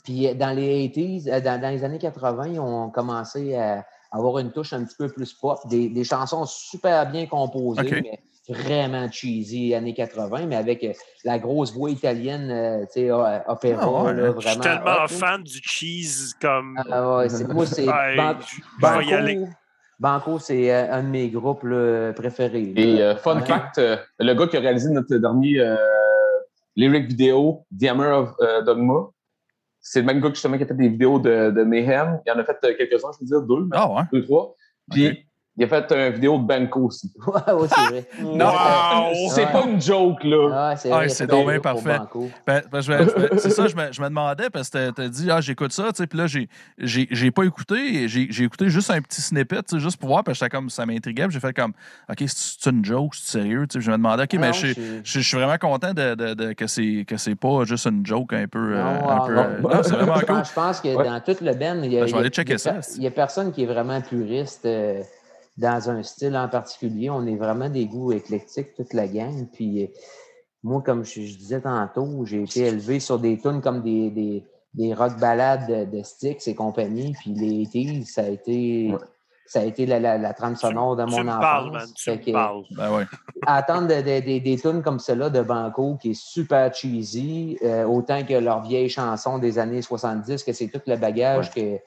puis 0.05 0.35
dans 0.35 0.57
les 0.57 0.89
80s, 0.89 1.43
dans, 1.43 1.71
les 1.71 1.85
années 1.85 1.99
80, 1.99 2.49
ils 2.49 2.61
ont 2.61 2.91
commencé 2.91 3.55
à 3.55 3.85
avoir 4.13 4.39
une 4.39 4.51
touche 4.51 4.73
un 4.73 4.85
petit 4.85 4.97
peu 4.97 5.09
plus 5.09 5.33
pop, 5.35 5.59
des, 5.69 6.05
chansons 6.05 6.45
super 6.47 7.11
bien 7.11 7.27
composées, 7.27 8.03
mais 8.03 8.21
vraiment 8.49 9.11
cheesy, 9.11 9.75
années 9.75 9.95
80, 9.95 10.47
mais 10.47 10.57
avec 10.57 10.83
euh, 10.83 10.93
la 11.25 11.39
grosse 11.39 11.73
voix 11.73 11.91
italienne, 11.91 12.51
euh, 12.51 12.85
tu 12.87 13.03
sais, 13.03 13.11
opéra, 13.11 14.07
ah 14.09 14.13
là, 14.13 14.31
vraiment. 14.31 14.41
Je 14.41 14.49
suis 14.49 14.59
tellement 14.59 15.07
fan 15.07 15.43
du 15.43 15.61
cheese 15.63 16.35
comme. 16.41 16.77
Ah 16.91 17.19
ouais, 17.19 17.29
c'est, 17.29 17.47
moi, 17.47 17.67
c'est. 17.67 17.87
Banco, 20.01 20.39
c'est 20.39 20.73
euh, 20.73 20.93
un 20.93 21.03
de 21.03 21.09
mes 21.09 21.29
groupes 21.29 21.67
préférés. 22.17 22.73
Et 22.75 23.15
fun 23.23 23.41
fact, 23.41 23.81
le 24.19 24.35
gars 24.35 24.47
qui 24.49 24.57
a 24.57 24.61
réalisé 24.61 24.91
notre 24.91 25.15
dernier 25.17 25.63
lyric 26.75 27.07
vidéo, 27.07 27.65
The 27.79 27.85
Hammer 27.85 28.09
of 28.09 28.35
Dogma, 28.65 29.11
c'est 29.81 30.01
le 30.01 30.07
même 30.07 30.21
gars 30.21 30.31
justement 30.31 30.57
qui 30.57 30.65
a 30.65 30.67
fait 30.67 30.75
des 30.75 30.89
vidéos 30.89 31.19
de, 31.19 31.51
de 31.51 31.63
Mayhem. 31.63 32.21
Il 32.27 32.33
en 32.33 32.39
a 32.39 32.45
fait 32.45 32.59
quelques-uns, 32.77 33.11
je 33.13 33.25
veux 33.25 33.27
dire, 33.27 33.43
deux. 33.43 33.65
Ouais. 33.65 34.03
Deux, 34.13 34.25
trois. 34.25 34.55
Puis 34.91 35.27
il 35.57 35.65
a 35.65 35.69
fait 35.69 35.93
une 35.93 36.15
vidéo 36.15 36.39
de 36.39 36.45
Banco 36.45 36.81
aussi. 36.87 37.13
Ouais, 37.27 37.53
ouais, 37.53 37.69
c'est 37.69 37.81
vrai. 37.91 38.09
non, 38.23 38.53
c'est 39.31 39.47
pas 39.47 39.65
une 39.67 39.81
joke, 39.81 40.25
là. 40.25 40.49
Ah, 40.53 40.77
c'est 40.77 40.91
ah, 40.91 41.09
c'est 41.09 41.27
dommage 41.27 41.61
parfait. 41.61 41.99
Ben, 42.47 42.63
ben, 42.71 42.81
c'est 43.37 43.51
ça, 43.51 43.69
je 43.69 43.77
me, 43.77 43.93
je 43.93 44.01
me, 44.01 44.09
demandais 44.09 44.51
parce 44.51 44.71
que 44.71 44.91
tu 44.91 45.03
as 45.03 45.09
dit, 45.09 45.31
ah, 45.31 45.41
j'écoute 45.41 45.73
ça, 45.73 45.89
tu 45.93 45.97
sais, 45.97 46.07
puis 46.07 46.19
là, 46.19 46.27
j'ai 46.79 47.31
pas 47.31 47.45
écouté. 47.45 48.09
J'ai 48.09 48.45
écouté 48.45 48.69
juste 48.69 48.91
un 48.91 49.01
petit 49.01 49.21
snippet, 49.21 49.79
juste 49.79 49.99
pour 49.99 50.09
voir, 50.09 50.25
parce 50.25 50.41
que 50.41 50.47
comme, 50.47 50.71
ça 50.71 50.87
m'intriguait. 50.87 51.27
J'ai 51.29 51.41
fait 51.41 51.53
comme, 51.53 51.73
OK, 52.09 52.25
c'est 52.27 52.71
une 52.71 52.85
joke, 52.85 53.15
c'est 53.15 53.39
sérieux, 53.39 53.67
tu 53.69 53.79
sais. 53.79 53.85
Je 53.85 53.91
me 53.91 53.97
demandais, 53.97 54.25
OK, 54.25 54.35
mais 54.35 54.53
je 54.53 55.21
suis 55.21 55.37
vraiment 55.37 55.59
content 55.59 55.93
de, 55.93 56.15
de, 56.15 56.35
de 56.35 56.53
que 56.53 56.67
c'est 56.67 57.35
pas 57.35 57.65
juste 57.65 57.87
une 57.87 58.05
joke 58.05 58.33
un 58.33 58.47
peu. 58.47 58.77
Euh, 58.77 58.85
un 58.85 59.27
peu 59.27 59.39
euh, 59.39 59.83
c'est 59.83 59.95
vraiment 59.95 60.21
cool. 60.27 60.45
Je 60.45 60.53
pense 60.53 60.81
que 60.81 60.95
dans 60.95 61.21
toute 61.21 61.41
le 61.41 61.55
Ben, 61.55 61.85
il 61.85 61.93
y 61.93 61.99
a. 61.99 62.07
Je 62.07 62.13
vais 62.13 62.21
aller 62.21 62.31
checker 62.31 62.59
ça. 62.59 62.81
Il 62.97 63.03
y 63.03 63.07
a 63.07 63.11
personne 63.11 63.53
qui 63.53 63.65
est 63.65 63.67
vraiment 63.67 64.01
puriste. 64.01 64.65
Euh, 64.67 65.03
dans 65.61 65.91
un 65.91 66.03
style 66.03 66.37
en 66.37 66.49
particulier. 66.49 67.11
On 67.11 67.27
est 67.27 67.37
vraiment 67.37 67.69
des 67.69 67.87
goûts 67.87 68.13
éclectiques, 68.13 68.75
toute 68.75 68.95
la 68.95 69.07
gang. 69.07 69.47
Puis 69.53 69.85
euh, 69.85 69.87
moi, 70.63 70.83
comme 70.85 71.05
je, 71.05 71.21
disais 71.21 71.61
tantôt, 71.61 72.25
j'ai 72.25 72.43
été 72.43 72.61
élevé 72.61 72.99
sur 72.99 73.19
des 73.19 73.39
tunes 73.39 73.61
comme 73.61 73.83
des, 73.83 74.11
des, 74.11 74.45
des 74.73 74.95
rock 74.95 75.19
ballades 75.19 75.69
de, 75.69 75.99
de 75.99 76.03
Styx 76.03 76.49
et 76.49 76.55
compagnie. 76.55 77.13
Puis 77.13 77.33
les 77.35 77.67
Tees, 77.67 78.05
ça 78.07 78.23
a 78.23 78.29
été. 78.29 78.93
Ça 79.47 79.63
a 79.63 79.65
été 79.65 79.85
la, 79.85 79.99
la, 79.99 80.33
trame 80.33 80.55
sonore 80.55 80.95
de 80.95 81.03
mon 81.03 81.23
tu 81.25 81.29
enfance. 81.29 81.41
Parles, 81.41 81.73
man, 81.73 81.89
tu 81.97 82.11
me 82.13 82.33
parles. 82.33 82.63
Ben 82.71 82.95
ouais. 82.95 83.05
Attendre 83.49 83.89
des 83.89 84.59
tunes 84.63 84.81
comme 84.81 85.01
celle-là 85.01 85.29
de 85.29 85.43
Banco, 85.43 85.97
qui 86.01 86.13
est 86.13 86.21
super 86.21 86.73
cheesy, 86.73 87.59
euh, 87.65 87.85
autant 87.85 88.23
que 88.23 88.35
leurs 88.35 88.63
vieilles 88.63 88.89
chansons 88.89 89.41
des 89.41 89.59
années 89.59 89.83
70, 89.83 90.45
que 90.45 90.53
c'est 90.53 90.69
tout 90.69 90.81
le 90.87 90.95
bagage 90.95 91.51
que 91.51 91.81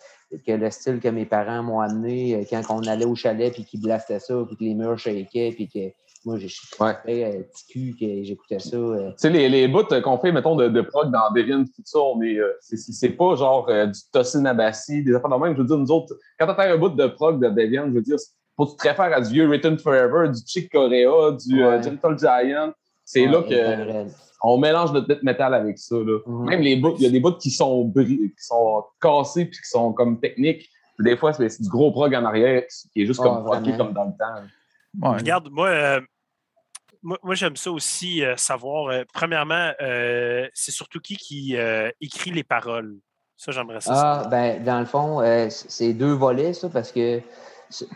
que 0.45 0.51
le 0.51 0.69
style 0.72 0.99
que 0.99 1.07
mes 1.07 1.26
parents 1.26 1.64
m'ont 1.64 1.80
amené 1.80 2.35
euh, 2.35 2.43
quand 2.49 2.61
on 2.69 2.88
allait 2.88 3.05
au 3.05 3.15
chalet 3.15 3.53
puis 3.53 3.65
qu'ils 3.65 3.81
blastaient 3.81 4.19
ça, 4.19 4.35
puis 4.47 4.57
que 4.57 4.64
les 4.64 4.73
murs 4.73 4.97
shakaient, 4.97 5.51
puis 5.53 5.68
que 5.68 5.93
moi, 6.26 6.38
j'ai 6.38 6.47
ouais. 6.80 6.95
euh, 7.10 7.43
petit 7.43 7.65
cul 7.68 7.95
que 7.99 8.23
j'écoutais 8.23 8.60
ça. 8.60 8.77
Euh. 8.77 9.10
Tu 9.11 9.15
sais, 9.18 9.30
les, 9.30 9.49
les 9.49 9.68
bouts 9.68 9.84
qu'on 10.03 10.18
fait, 10.18 10.31
mettons, 10.31 10.55
de, 10.55 10.69
de 10.69 10.81
prog 10.81 11.11
dans 11.11 11.31
Deviant, 11.35 11.64
tout 11.65 11.81
ça, 11.84 11.99
on 11.99 12.22
est, 12.22 12.38
euh, 12.39 12.53
c'est 12.61 13.10
pas 13.10 13.35
genre 13.35 13.68
du 13.68 13.99
Tossin 14.11 14.45
Abassi, 14.45 15.03
des 15.03 15.14
affaires 15.15 15.30
de 15.30 15.35
même. 15.35 15.53
Je 15.53 15.61
veux 15.61 15.68
dire, 15.68 15.77
nous 15.77 15.91
autres, 15.91 16.15
quand 16.39 16.47
tu 16.47 16.55
fait 16.55 16.69
un 16.69 16.77
bout 16.77 16.89
de 16.89 17.07
prog 17.07 17.41
de 17.41 17.49
Deviant, 17.49 17.88
je 17.88 17.93
veux 17.93 18.01
dire, 18.01 18.18
faut 18.55 18.68
tu 18.68 18.77
te 18.77 18.88
réfères 18.88 19.14
à 19.14 19.19
du 19.19 19.34
vieux 19.34 19.47
Written 19.47 19.77
Forever, 19.77 20.30
du 20.30 20.39
Chick 20.45 20.72
Corea, 20.72 21.31
du 21.31 21.60
Gentle 21.60 22.18
Giant. 22.18 22.72
C'est 23.03 23.26
là 23.26 23.41
que 23.41 24.05
on 24.44 24.57
mélange 24.57 24.91
notre 24.91 25.07
death 25.07 25.24
metal 25.24 25.53
avec 25.53 25.78
ça. 25.78 25.95
Là. 25.95 26.20
Mhm. 26.26 26.45
Même 26.45 26.61
les 26.61 26.76
bouts, 26.76 26.95
il 26.98 27.03
y 27.03 27.07
a 27.07 27.10
des 27.10 27.20
bouts 27.22 27.38
qui 27.38 27.49
sont, 27.49 27.91
qui 27.95 28.32
sont 28.38 28.84
cassés 29.02 29.45
puis 29.45 29.57
qui 29.57 29.70
sont 29.70 29.94
comme 29.94 30.20
techniques. 30.20 30.70
des 30.99 31.18
fois, 31.18 31.34
c'est 31.34 31.61
du 31.61 31.70
gros 31.70 31.91
prog 31.91 32.14
en 32.14 32.26
arrière 32.26 32.64
qui 32.91 33.02
est 33.02 33.06
juste 33.06 33.22
comme 33.22 33.44
comme 33.44 33.94
dans 33.94 34.06
le 34.06 34.11
temps. 34.11 34.44
Regarde, 35.02 35.49
moi, 35.49 35.70
euh, 35.70 36.02
moi, 37.02 37.36
j'aime 37.36 37.56
ça 37.56 37.72
aussi, 37.72 38.24
euh, 38.24 38.36
savoir. 38.38 38.88
Euh, 38.88 39.03
premièrement, 39.14 39.72
c'est 39.80 40.72
surtout 40.72 40.99
qui 40.99 41.18
qui 41.18 41.56
écrit 42.02 42.32
les 42.32 42.44
paroles. 42.44 42.98
Ça, 43.36 43.52
j'aimerais 43.52 43.82
ça. 43.82 43.94
Ah, 43.95 44.28
ben, 44.30 44.64
dans 44.64 44.80
le 44.80 44.86
fond, 44.86 45.22
c'est 45.49 45.94
deux 45.94 46.14
volets, 46.14 46.53
ça, 46.53 46.70
parce 46.70 46.91
que 46.91 47.20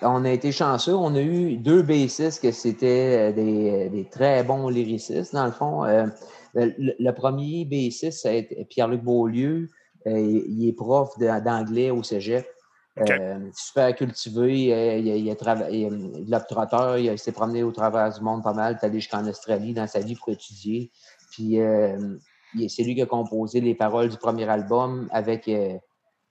on 0.02 0.26
a 0.26 0.32
été 0.32 0.52
chanceux. 0.52 0.94
On 0.94 1.16
a 1.16 1.22
eu 1.22 1.58
deux 1.58 1.82
bassistes 1.82 2.42
que 2.42 2.52
c'était 2.52 3.34
des, 3.34 3.90
des, 3.90 4.06
très 4.06 4.44
bons 4.44 4.70
lyricistes, 4.70 5.34
dans 5.34 5.46
le 5.46 5.52
fond. 5.52 5.84
Euh, 5.86 6.06
le, 6.56 7.12
premier 7.12 7.66
B6, 7.66 8.12
c'est 8.12 8.68
Pierre-Luc 8.70 9.04
Beaulieu. 9.04 9.70
Euh, 10.08 10.20
il 10.20 10.68
est 10.68 10.74
prof 10.74 11.18
d'anglais 11.20 11.92
au 11.92 12.04
cégep. 12.04 12.48
Euh, 13.00 13.38
super 13.54 13.94
cultivé. 13.96 15.00
il, 15.00 15.30
a 15.30 15.36
travaillé, 15.36 15.90
l'obturateur, 16.28 16.98
il 16.98 17.18
s'est 17.20 17.32
promené 17.32 17.62
au 17.62 17.72
travers 17.72 18.12
du 18.12 18.22
monde 18.22 18.44
pas 18.44 18.54
mal. 18.54 18.74
Il 18.74 18.84
est 18.84 18.88
allé 18.88 19.00
jusqu'en 19.00 19.28
Australie 19.28 19.74
dans 19.74 19.88
sa 19.88 20.00
vie 20.00 20.16
pour 20.16 20.30
étudier. 20.30 20.92
Puis 21.32 21.60
c'est 22.70 22.84
lui 22.84 22.96
qui 22.96 23.02
a 23.02 23.06
composé 23.06 23.62
les 23.62 23.76
paroles 23.76 24.10
du 24.10 24.18
premier 24.18 24.50
album 24.50 25.08
avec 25.12 25.48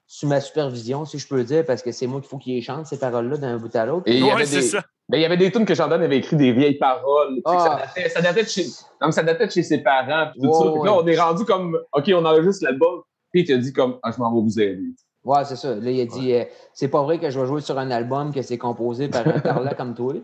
sous 0.07 0.27
ma 0.27 0.41
supervision, 0.41 1.05
si 1.05 1.19
je 1.19 1.27
peux 1.27 1.43
dire, 1.43 1.65
parce 1.65 1.83
que 1.83 1.91
c'est 1.91 2.07
moi 2.07 2.21
qu'il 2.21 2.29
faut 2.29 2.39
qu'il 2.39 2.63
chante 2.63 2.87
ces 2.87 2.99
paroles-là 2.99 3.39
d'un 3.39 3.57
bout 3.57 3.75
à 3.75 3.87
l'autre. 3.87 4.05
Oui, 4.07 4.23
c'est 4.45 4.63
ça. 4.63 4.83
Mais 5.09 5.19
il 5.19 5.23
y 5.23 5.25
avait 5.25 5.37
des 5.37 5.53
tunes 5.53 5.65
que 5.65 5.75
Jordan 5.75 6.03
avait 6.03 6.19
écrit 6.19 6.37
des 6.37 6.53
vieilles 6.53 6.79
paroles. 6.79 7.41
Ça, 7.45 7.79
ah. 7.81 8.23
datait, 8.23 8.43
de 8.43 8.49
chez, 8.49 8.65
ça 8.65 9.23
datait 9.23 9.47
de 9.47 9.53
chez 9.53 9.63
ses 9.63 9.79
parents. 9.79 10.31
Puis 10.33 10.43
tout 10.43 10.53
ça. 10.53 10.65
là, 10.65 10.95
on 10.95 11.07
est 11.07 11.19
rendu 11.19 11.45
comme, 11.45 11.79
OK, 11.93 12.11
on 12.13 12.25
enregistre 12.25 12.65
l'album. 12.65 13.03
Puis 13.33 13.43
il 13.43 13.47
t'a 13.47 13.57
dit 13.57 13.73
comme, 13.73 13.99
ah, 14.03 14.11
je 14.13 14.19
m'en 14.19 14.35
vais 14.35 14.41
vous 14.43 14.61
aider. 14.61 14.95
Ouais, 15.27 15.45
c'est 15.45 15.57
ça. 15.57 15.75
Là, 15.75 15.91
il 15.91 16.01
a 16.01 16.05
dit, 16.05 16.33
euh, 16.35 16.45
c'est 16.73 16.87
pas 16.87 17.03
vrai 17.03 17.19
que 17.19 17.31
je 17.31 17.41
vais 17.41 17.47
jouer 17.47 17.61
sur 17.61 17.77
un 17.81 17.91
album 17.91 18.33
que 18.33 18.43
c'est 18.43 18.59
composé 18.59 19.09
par 19.09 19.27
un 19.27 19.75
comme 19.75 19.93
toi. 19.93 20.15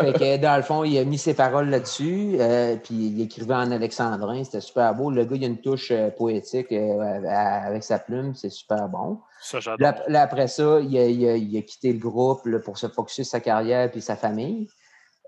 Fait 0.00 0.14
que, 0.14 0.36
dans 0.38 0.56
le 0.56 0.62
fond, 0.62 0.82
il 0.82 0.96
a 0.96 1.04
mis 1.04 1.18
ses 1.18 1.34
paroles 1.34 1.68
là-dessus, 1.68 2.36
euh, 2.40 2.76
puis 2.82 2.94
il 2.94 3.20
écrivait 3.20 3.52
en 3.52 3.70
alexandrin. 3.70 4.42
C'était 4.44 4.62
super 4.62 4.94
beau. 4.94 5.10
Le 5.10 5.26
gars, 5.26 5.36
il 5.36 5.44
a 5.44 5.46
une 5.46 5.60
touche 5.60 5.90
euh, 5.90 6.08
poétique 6.08 6.72
avec 6.72 7.82
sa 7.82 7.98
plume. 7.98 8.34
C'est 8.34 8.48
super 8.48 8.88
bon. 8.88 9.18
Ça. 9.42 9.58
Là, 9.78 10.22
après 10.22 10.48
ça, 10.48 10.80
il 10.80 10.96
a, 10.96 11.06
il 11.06 11.58
a, 11.58 11.60
quitté 11.60 11.92
le 11.92 11.98
groupe 11.98 12.48
pour 12.64 12.78
se 12.78 12.86
focusser 12.88 13.24
sur 13.24 13.32
sa 13.32 13.40
carrière 13.40 13.90
puis 13.90 14.00
sa 14.00 14.16
famille. 14.16 14.70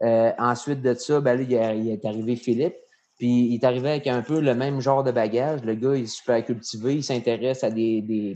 ensuite 0.01 0.81
de 0.81 0.95
ça, 0.95 1.21
ben, 1.21 1.37
là, 1.37 1.75
il, 1.75 1.91
est 1.91 2.05
arrivé 2.07 2.35
Philippe. 2.35 2.77
Puis 3.19 3.49
il 3.49 3.55
est 3.57 3.65
arrivé 3.65 3.91
avec 3.91 4.07
un 4.07 4.23
peu 4.23 4.41
le 4.41 4.55
même 4.55 4.81
genre 4.81 5.05
de 5.05 5.11
bagage. 5.11 5.63
Le 5.65 5.75
gars, 5.75 5.97
il 5.97 6.05
est 6.05 6.07
super 6.07 6.43
cultivé, 6.43 6.95
il 6.95 7.05
s'intéresse 7.05 7.63
à 7.63 7.71
des, 7.71 8.01
des 8.01 8.35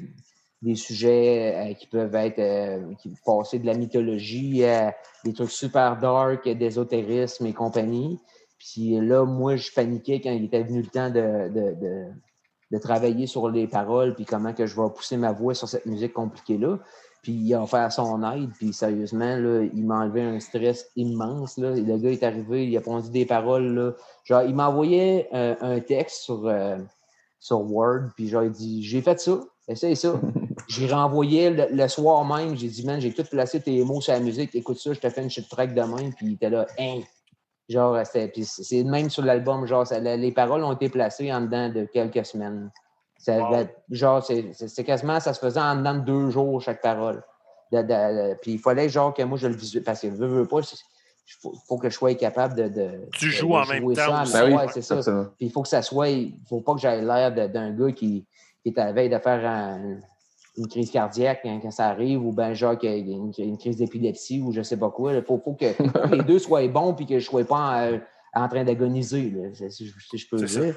sujets 0.76 1.54
euh, 1.54 1.74
qui 1.74 1.86
peuvent 1.86 2.14
être 2.14 2.38
euh, 2.38 2.94
qui 2.94 3.12
passer 3.24 3.58
de 3.58 3.66
la 3.66 3.74
mythologie 3.74 4.64
à 4.64 4.94
des 5.24 5.32
trucs 5.32 5.50
super 5.50 5.98
dark, 5.98 6.48
d'ésotérisme 6.48 7.46
et 7.46 7.52
compagnie. 7.52 8.20
Puis 8.58 9.00
là, 9.00 9.24
moi, 9.24 9.56
je 9.56 9.72
paniquais 9.72 10.20
quand 10.20 10.30
il 10.30 10.44
était 10.44 10.62
venu 10.62 10.82
le 10.82 10.86
temps 10.86 11.10
de, 11.10 11.48
de, 11.48 11.74
de, 11.80 12.04
de 12.70 12.78
travailler 12.78 13.26
sur 13.26 13.48
les 13.48 13.66
paroles, 13.66 14.14
puis 14.14 14.24
comment 14.24 14.52
que 14.52 14.66
je 14.66 14.80
vais 14.80 14.88
pousser 14.94 15.16
ma 15.16 15.32
voix 15.32 15.54
sur 15.54 15.68
cette 15.68 15.86
musique 15.86 16.12
compliquée-là. 16.12 16.78
Puis 17.22 17.32
il 17.32 17.54
a 17.54 17.62
offert 17.62 17.92
son 17.92 18.22
aide, 18.32 18.50
puis 18.56 18.72
sérieusement, 18.72 19.36
là, 19.36 19.64
il 19.74 19.84
m'a 19.84 20.00
enlevé 20.00 20.22
un 20.22 20.38
stress 20.38 20.90
immense. 20.96 21.56
Là. 21.58 21.70
Le 21.74 21.98
gars 21.98 22.10
est 22.10 22.22
arrivé, 22.22 22.66
il 22.66 22.76
a 22.76 22.80
pondu 22.80 23.10
des 23.10 23.26
paroles. 23.26 23.74
Là. 23.74 23.92
Genre, 24.24 24.42
il 24.42 24.54
m'a 24.54 24.68
envoyé 24.68 25.26
euh, 25.34 25.54
un 25.60 25.80
texte 25.80 26.22
sur, 26.22 26.52
sur 27.38 27.60
Word, 27.70 28.10
puis 28.16 28.28
genre, 28.28 28.44
il 28.44 28.50
dit 28.50 28.82
J'ai 28.82 29.02
fait 29.02 29.20
ça, 29.20 29.40
essaye 29.72 29.96
ça. 29.96 30.20
J'ai 30.68 30.86
renvoyé 30.86 31.50
le, 31.50 31.88
soir 31.88 32.24
même, 32.24 32.56
j'ai 32.56 32.68
dit, 32.68 32.86
man, 32.86 32.98
j'ai 33.00 33.12
tout 33.12 33.24
placé 33.24 33.60
tes 33.60 33.84
mots 33.84 34.00
sur 34.00 34.12
la 34.12 34.20
musique, 34.20 34.54
écoute 34.54 34.78
ça, 34.78 34.92
je 34.92 35.00
te 35.00 35.10
fais 35.10 35.22
une 35.22 35.28
shit 35.28 35.46
track 35.48 35.74
demain, 35.74 36.10
puis 36.16 36.26
il 36.26 36.32
était 36.34 36.48
là, 36.48 36.66
hein. 36.78 37.00
Genre, 37.68 37.98
c'est 38.04 38.84
même 38.84 39.10
sur 39.10 39.22
l'album, 39.22 39.66
genre, 39.66 39.84
les 40.00 40.32
paroles 40.32 40.62
ont 40.64 40.72
été 40.72 40.88
placées 40.88 41.32
en 41.32 41.42
dedans 41.42 41.68
de 41.68 41.84
quelques 41.84 42.24
semaines. 42.24 42.70
genre, 43.90 44.22
c'est 44.22 44.84
quasiment, 44.84 45.20
ça 45.20 45.34
se 45.34 45.40
faisait 45.40 45.60
en 45.60 45.76
dedans 45.76 45.94
de 45.94 46.00
deux 46.00 46.30
jours 46.30 46.60
chaque 46.60 46.80
parole. 46.80 47.22
puis 47.70 48.52
il 48.52 48.58
fallait, 48.58 48.88
genre, 48.88 49.12
que 49.12 49.22
moi, 49.22 49.36
je 49.36 49.48
le 49.48 49.54
visualise, 49.54 49.84
parce 49.84 50.00
que 50.00 50.08
je 50.08 50.14
veux 50.14 50.46
pas, 50.46 50.60
il 50.60 51.50
faut, 51.66 51.78
que 51.78 51.88
je 51.88 51.94
sois 51.94 52.14
capable 52.14 52.72
de. 52.72 53.08
tu 53.12 53.30
joues 53.30 53.54
en 53.54 53.64
même 53.66 53.92
temps. 53.94 54.24
Ben 54.32 54.56
oui, 54.56 54.62
c'est 54.72 54.82
ça. 54.82 54.96
Puis 55.38 55.46
il 55.46 55.50
faut 55.50 55.62
que 55.62 55.68
ça 55.68 55.80
soit. 55.80 56.08
Il 56.08 56.32
ne 56.32 56.46
faut 56.48 56.60
pas 56.60 56.74
que 56.74 56.80
j'aie 56.80 57.00
l'air 57.00 57.32
d'un 57.32 57.70
gars 57.70 57.92
qui, 57.92 58.26
qui, 58.62 58.70
est 58.70 58.78
à 58.78 58.86
la 58.86 58.92
veille 58.92 59.10
de 59.10 59.18
faire 59.18 59.44
un, 59.48 59.98
une 60.56 60.68
crise 60.68 60.90
cardiaque 60.90 61.40
quand, 61.42 61.70
ça 61.70 61.88
arrive, 61.88 62.24
ou 62.24 62.32
bien 62.32 62.52
genre 62.54 62.78
qu'il 62.78 63.08
y 63.08 63.12
a 63.12 63.44
une, 63.44 63.58
crise 63.58 63.76
d'épilepsie 63.76 64.40
ou 64.40 64.52
je 64.52 64.62
sais 64.62 64.78
pas 64.78 64.90
quoi. 64.90 65.14
Il 65.14 65.22
faut, 65.22 65.38
que, 65.38 66.14
les 66.14 66.22
deux 66.24 66.38
soient 66.38 66.66
bons 66.68 66.94
puis 66.94 67.06
que 67.06 67.18
je 67.18 67.26
ne 67.26 67.30
sois 67.30 67.44
pas 67.44 67.90
en, 68.34 68.48
train 68.48 68.64
d'agoniser, 68.64 69.32
si, 69.70 69.92
je 70.14 70.26
peux 70.28 70.44
dire. 70.44 70.74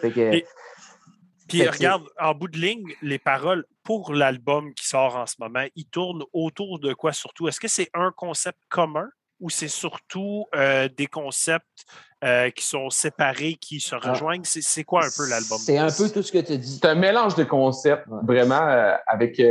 Puis 1.47 1.67
regarde, 1.67 2.03
en 2.19 2.33
bout 2.33 2.47
de 2.47 2.57
ligne, 2.57 2.93
les 3.01 3.19
paroles 3.19 3.65
pour 3.83 4.13
l'album 4.13 4.73
qui 4.73 4.87
sort 4.87 5.15
en 5.15 5.27
ce 5.27 5.35
moment, 5.39 5.65
ils 5.75 5.85
tournent 5.85 6.23
autour 6.33 6.79
de 6.79 6.93
quoi 6.93 7.13
surtout? 7.13 7.47
Est-ce 7.47 7.59
que 7.59 7.67
c'est 7.67 7.89
un 7.93 8.11
concept 8.11 8.57
commun 8.69 9.07
ou 9.39 9.49
c'est 9.49 9.67
surtout 9.67 10.45
euh, 10.55 10.89
des 10.89 11.07
concepts 11.07 11.85
euh, 12.25 12.49
qui 12.49 12.65
sont 12.65 12.89
séparés, 12.89 13.55
qui 13.55 13.79
se 13.79 13.95
ah. 13.95 14.11
rejoignent? 14.11 14.43
C'est 14.43 14.83
quoi 14.83 15.05
un 15.05 15.09
peu 15.15 15.29
l'album? 15.29 15.57
C'est 15.59 15.77
un 15.77 15.87
peu 15.87 16.09
tout 16.09 16.23
ce 16.23 16.31
que 16.31 16.39
tu 16.39 16.57
dis. 16.57 16.79
C'est 16.81 16.87
un 16.87 16.95
mélange 16.95 17.35
de 17.35 17.43
concepts, 17.43 18.07
vraiment, 18.23 18.61
euh, 18.61 18.95
avec 19.07 19.41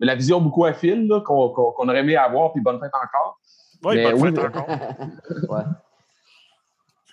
la 0.00 0.14
vision 0.14 0.40
beaucoup 0.40 0.64
à 0.64 0.72
fil 0.72 1.08
qu'on 1.24 1.88
aurait 1.88 2.00
aimé 2.00 2.16
avoir, 2.16 2.52
puis 2.52 2.62
bonne 2.62 2.78
fête 2.78 2.92
encore. 2.94 3.38
Oui, 3.84 4.02
bonne 4.12 4.36
fête 4.36 4.44
encore. 4.44 4.68
ouais. 5.48 5.64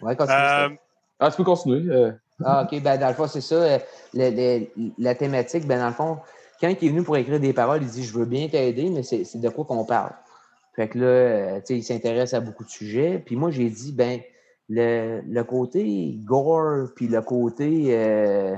Ouais, 0.01 0.15
continue. 0.15 0.79
Ah, 1.19 1.31
tu 1.31 1.37
peux 1.37 1.43
continuer. 1.43 2.11
Ah, 2.43 2.63
OK. 2.63 2.81
Ben, 2.81 2.97
dans 2.97 3.07
le 3.09 3.13
fond, 3.13 3.27
c'est 3.27 3.41
ça. 3.41 3.79
la 4.13 5.15
thématique, 5.15 5.67
ben, 5.67 5.79
dans 5.79 5.87
le 5.87 5.93
fond, 5.93 6.19
quand 6.59 6.69
il 6.69 6.87
est 6.87 6.91
venu 6.91 7.03
pour 7.03 7.17
écrire 7.17 7.39
des 7.39 7.53
paroles, 7.53 7.81
il 7.81 7.89
dit 7.89 8.03
Je 8.03 8.13
veux 8.13 8.25
bien 8.25 8.47
t'aider, 8.47 8.89
mais 8.89 9.03
c'est 9.03 9.39
de 9.39 9.49
quoi 9.49 9.65
qu'on 9.65 9.85
parle. 9.85 10.11
Fait 10.75 10.87
que 10.87 10.99
là, 10.99 11.05
euh, 11.05 11.59
tu 11.59 11.65
sais, 11.65 11.77
il 11.77 11.83
s'intéresse 11.83 12.33
à 12.33 12.39
beaucoup 12.39 12.63
de 12.63 12.69
sujets. 12.69 13.21
Puis 13.25 13.35
moi, 13.35 13.51
j'ai 13.51 13.69
dit 13.69 13.91
Ben, 13.91 14.21
le, 14.69 15.21
le 15.21 15.43
côté 15.43 16.19
gore, 16.23 16.89
puis 16.95 17.07
le 17.07 17.21
côté. 17.21 17.97
Euh, 17.97 18.55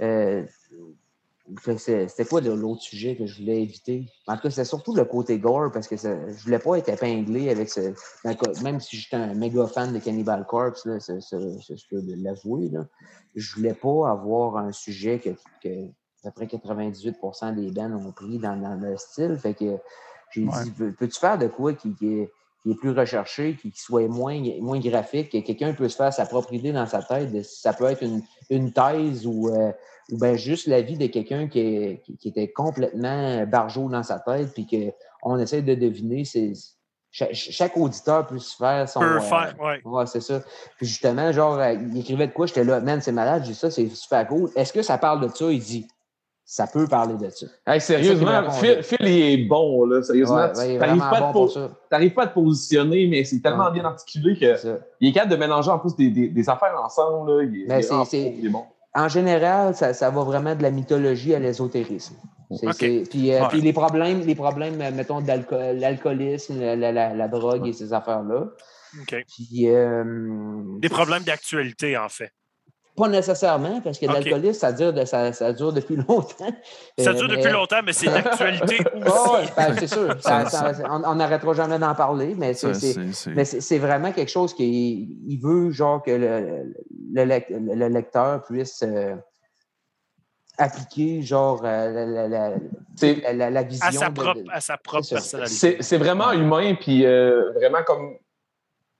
euh, 0.00 0.44
c'était 1.78 2.24
quoi 2.24 2.40
l'autre 2.40 2.82
sujet 2.82 3.14
que 3.14 3.26
je 3.26 3.38
voulais 3.38 3.62
éviter? 3.62 4.06
En 4.26 4.34
tout 4.34 4.42
cas, 4.42 4.50
c'était 4.50 4.64
surtout 4.64 4.94
le 4.94 5.04
côté 5.04 5.38
gore 5.38 5.70
parce 5.70 5.86
que 5.86 5.96
ça, 5.96 6.28
je 6.28 6.42
voulais 6.42 6.58
pas 6.58 6.76
être 6.78 6.88
épinglé 6.88 7.50
avec 7.50 7.70
ce. 7.70 7.94
Même 8.64 8.80
si 8.80 8.96
j'étais 8.96 9.16
un 9.16 9.34
méga 9.34 9.66
fan 9.66 9.92
de 9.92 9.98
Cannibal 10.00 10.44
Corpse, 10.46 10.84
là, 10.86 10.98
c'est, 10.98 11.20
je 11.20 11.88
peux 11.88 12.02
l'avouer, 12.16 12.70
je 13.36 13.54
voulais 13.54 13.74
pas 13.74 14.10
avoir 14.10 14.56
un 14.56 14.72
sujet 14.72 15.20
que, 15.20 15.30
que 15.62 15.86
à 16.24 16.32
peu 16.32 16.46
près 16.46 16.46
98% 16.46 17.54
des 17.54 17.70
bands 17.70 17.92
ont 17.92 18.10
pris 18.10 18.38
dans, 18.38 18.56
le 18.80 18.96
style. 18.96 19.36
Fait 19.36 19.54
que 19.54 19.76
j'ai 20.30 20.44
dit, 20.44 20.70
peux-tu 20.98 21.20
faire 21.20 21.38
de 21.38 21.46
quoi 21.46 21.74
qui, 21.74 21.94
est, 22.02 22.32
plus 22.74 22.90
recherché, 22.90 23.56
qui, 23.56 23.72
soit 23.74 24.08
moins, 24.08 24.40
moins 24.60 24.80
graphique, 24.80 25.30
que 25.30 25.38
quelqu'un 25.38 25.72
peut 25.72 25.88
se 25.88 25.96
faire 25.96 26.12
sa 26.12 26.26
propre 26.26 26.52
idée 26.52 26.72
dans 26.72 26.86
sa 26.86 27.02
tête. 27.02 27.44
Ça 27.44 27.72
peut 27.72 27.84
être 27.84 28.02
une, 28.50 28.72
thèse 28.72 29.26
ou, 29.26 29.48
euh, 29.48 29.72
ou 30.10 30.18
ben 30.18 30.36
juste 30.36 30.66
la 30.66 30.80
vie 30.80 30.96
de 30.96 31.06
quelqu'un 31.06 31.48
qui, 31.48 32.00
était 32.24 32.50
complètement 32.52 33.46
barjot 33.46 33.88
dans 33.88 34.02
sa 34.02 34.18
tête, 34.18 34.52
puis 34.52 34.66
qu'on 34.66 35.38
essaie 35.38 35.62
de 35.62 35.74
deviner. 35.74 36.24
chaque, 37.12 37.76
auditeur 37.76 38.26
peut 38.26 38.38
se 38.38 38.56
faire 38.56 38.88
son. 38.88 39.00
Peut 39.00 39.20
faire, 39.20 39.54
ouais. 39.60 40.06
c'est 40.06 40.20
ça. 40.20 40.40
Puis 40.76 40.86
justement, 40.86 41.30
genre, 41.32 41.58
euh, 41.58 41.72
il 41.72 41.98
écrivait 41.98 42.26
de 42.26 42.32
quoi? 42.32 42.46
J'étais 42.46 42.64
là, 42.64 42.80
man, 42.80 43.00
c'est 43.00 43.12
malade, 43.12 43.44
j'ai 43.46 43.54
ça, 43.54 43.70
c'est 43.70 43.88
super 43.88 44.26
cool. 44.26 44.50
Est-ce 44.56 44.72
que 44.72 44.82
ça 44.82 44.98
parle 44.98 45.20
de 45.20 45.34
ça? 45.34 45.50
Il 45.52 45.60
dit, 45.60 45.86
ça 46.48 46.68
peut 46.68 46.86
parler 46.86 47.14
de 47.14 47.28
ça. 47.28 47.46
Hey, 47.66 47.80
sérieusement, 47.80 48.48
Phil, 48.52 48.98
il 49.00 49.08
est 49.08 49.36
bon, 49.48 49.84
là. 49.84 50.00
Sérieusement, 50.00 50.48
tu 50.54 50.78
n'arrives 50.78 51.00
pas, 51.00 51.32
pas, 52.14 52.22
à 52.22 52.26
te 52.28 52.34
positionner, 52.34 53.08
mais 53.08 53.24
c'est 53.24 53.40
tellement 53.40 53.72
bien 53.72 53.84
articulé 53.84 54.36
qu'il 54.36 54.48
est 55.08 55.12
capable 55.12 55.32
de 55.32 55.36
mélanger 55.36 55.70
en 55.70 55.80
plus 55.80 55.96
des, 55.96 56.28
des, 56.28 56.48
affaires 56.48 56.80
ensemble. 56.80 57.32
Là. 57.32 57.42
Il, 57.42 57.72
est, 57.72 57.90
il, 58.12 58.46
est, 58.46 58.48
bon. 58.48 58.64
En 58.94 59.08
général, 59.08 59.74
ça, 59.74 59.92
ça, 59.92 60.08
va 60.10 60.22
vraiment 60.22 60.54
de 60.54 60.62
la 60.62 60.70
mythologie 60.70 61.34
à 61.34 61.40
l'ésotérisme. 61.40 62.14
Puis, 62.78 63.32
euh, 63.32 63.44
puis, 63.48 63.60
les 63.60 63.72
problèmes, 63.72 64.20
les 64.20 64.36
problèmes 64.36 64.76
mettons, 64.94 65.20
l'alcoolisme, 65.20 66.60
la, 66.60 66.76
la, 66.76 67.12
la, 67.12 67.28
drogue 67.28 67.66
et 67.66 67.72
ces 67.72 67.92
affaires-là. 67.92 68.44
Puis, 69.08 69.68
euh, 69.68 70.62
des 70.78 70.88
problèmes 70.88 71.24
d'actualité, 71.24 71.98
en 71.98 72.08
fait. 72.08 72.30
Pas 72.96 73.08
nécessairement, 73.08 73.80
parce 73.82 73.98
que 73.98 74.06
l'alcoolisme, 74.06 74.58
ça 74.58 74.72
dure, 74.72 75.06
ça, 75.06 75.32
ça, 75.32 75.52
dure 75.52 75.72
depuis 75.72 75.96
longtemps. 76.08 76.54
Ça 76.98 77.12
dure 77.12 77.28
depuis 77.28 77.52
longtemps, 77.52 77.80
mais 77.84 77.92
c'est 77.92 78.06
d'actualité 78.12 78.78
aussi. 78.94 79.52
Ben, 79.56 79.76
c'est 79.78 79.86
sûr. 79.86 80.16
on 81.04 81.14
n'arrêtera 81.14 81.52
jamais 81.52 81.78
d'en 81.78 81.94
parler, 81.94 82.34
mais 82.36 82.54
c'est 82.54 83.78
vraiment 83.78 84.12
quelque 84.12 84.30
chose 84.30 84.54
qui 84.54 85.08
il 85.26 85.38
veut, 85.38 85.70
genre, 85.70 86.02
que 86.02 86.10
le, 86.10 86.74
le, 87.12 87.88
lecteur 87.88 88.42
puisse 88.44 88.82
euh, 88.82 89.14
appliquer, 90.58 91.22
genre, 91.22 91.60
euh, 91.64 92.24
la, 93.34 93.50
la, 93.50 93.62
vision. 93.62 93.86
À 93.86 93.92
sa 93.92 94.10
propre, 94.10 94.40
à 94.50 94.60
sa 94.60 94.76
propre 94.78 95.08
personnalité. 95.08 95.76
C'est 95.80 95.98
vraiment 95.98 96.32
humain, 96.32 96.74
puis 96.80 97.04
euh, 97.04 97.52
vraiment 97.52 97.82
comme 97.86 98.16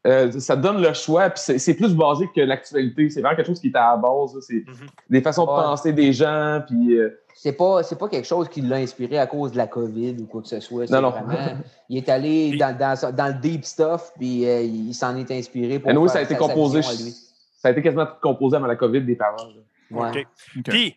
euh, 0.06 0.30
ça 0.32 0.56
donne 0.56 0.80
le 0.80 0.92
choix, 0.92 1.30
puis 1.30 1.58
c'est 1.58 1.74
plus 1.74 1.94
basé 1.94 2.28
que 2.34 2.40
l'actualité. 2.40 3.10
C'est 3.10 3.20
vraiment 3.20 3.36
quelque 3.36 3.46
chose 3.46 3.60
qui 3.60 3.68
est 3.68 3.76
à 3.76 3.90
la 3.90 3.96
base. 3.96 4.38
C'est 4.40 4.64
mhm. 4.66 4.86
des 5.10 5.20
façons 5.20 5.42
de 5.42 5.48
penser 5.48 5.92
des 5.92 6.12
gens, 6.12 6.62
puis... 6.66 6.96
Euh, 6.96 7.20
c'est 7.38 7.52
pas, 7.52 7.82
pas 7.82 8.08
quelque 8.08 8.26
chose 8.26 8.48
qui 8.48 8.62
l'a 8.62 8.76
inspiré 8.76 9.18
à 9.18 9.26
cause 9.26 9.52
de 9.52 9.58
la 9.58 9.66
COVID 9.66 10.16
ou 10.20 10.26
quoi 10.26 10.40
que 10.40 10.48
ce 10.48 10.58
soit. 10.58 10.90
Non, 10.90 11.02
non. 11.02 11.10
Vraiment, 11.10 11.58
il 11.90 11.98
est 11.98 12.08
allé 12.08 12.56
dans, 12.58 12.76
dans, 12.76 13.12
dans, 13.12 13.26
le 13.28 13.34
deep 13.34 13.64
stuff, 13.64 14.12
puis 14.18 14.46
euh, 14.46 14.62
il 14.62 14.94
s'en 14.94 15.14
est 15.16 15.30
inspiré 15.30 15.78
pour. 15.78 15.92
nous, 15.92 16.08
ça 16.08 16.20
a 16.20 16.22
été 16.22 16.34
composé. 16.34 16.80
Ça 16.82 17.68
a 17.68 17.70
été 17.72 17.82
quasiment 17.82 18.06
composé 18.22 18.56
avant 18.56 18.66
la 18.66 18.76
COVID 18.76 19.02
des 19.02 19.16
paroles. 19.16 19.64
Ouais. 19.90 20.26
Puis, 20.64 20.96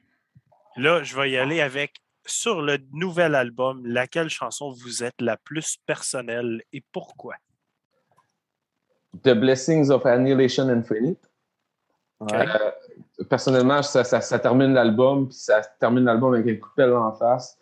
là, 0.78 1.04
je 1.04 1.16
vais 1.16 1.32
y 1.32 1.38
aller 1.38 1.60
avec 1.60 1.96
sur 2.26 2.62
le 2.62 2.78
nouvel 2.94 3.36
album, 3.36 3.86
laquelle 3.86 4.30
chanson 4.30 4.72
vous 4.72 5.04
êtes 5.04 5.20
la 5.20 5.36
plus 5.36 5.78
personnelle 5.86 6.62
et 6.72 6.84
pourquoi? 6.92 7.36
The 9.24 9.34
Blessings 9.34 9.90
of 9.90 10.06
Annihilation 10.06 10.70
Infinite. 10.70 11.20
Euh, 12.22 12.46
personnellement, 13.30 13.82
ça, 13.82 14.04
ça, 14.04 14.40
termine 14.40 14.74
l'album, 14.74 15.28
puis 15.28 15.38
ça 15.38 15.62
termine 15.80 16.06
l'album 16.06 16.34
avec 16.34 16.48
un 16.48 16.60
coup 16.60 16.70
de 16.70 16.76
pelle 16.76 16.94
en 16.94 17.14
face. 17.14 17.58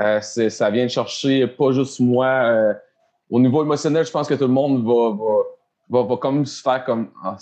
Euh, 0.00 0.20
ça 0.20 0.70
vient 0.70 0.88
chercher 0.88 1.46
pas 1.46 1.72
juste 1.72 2.00
moi. 2.00 2.26
Euh, 2.26 2.74
au 3.30 3.38
niveau 3.38 3.62
émotionnel, 3.62 4.04
je 4.04 4.10
pense 4.10 4.28
que 4.28 4.34
tout 4.34 4.46
le 4.46 4.52
monde 4.52 4.84
va, 4.84 5.10
va, 5.10 6.02
va, 6.02 6.08
va 6.08 6.16
comme 6.16 6.44
se 6.44 6.60
faire 6.60 6.84
comme 6.84 7.10
ah, 7.22 7.36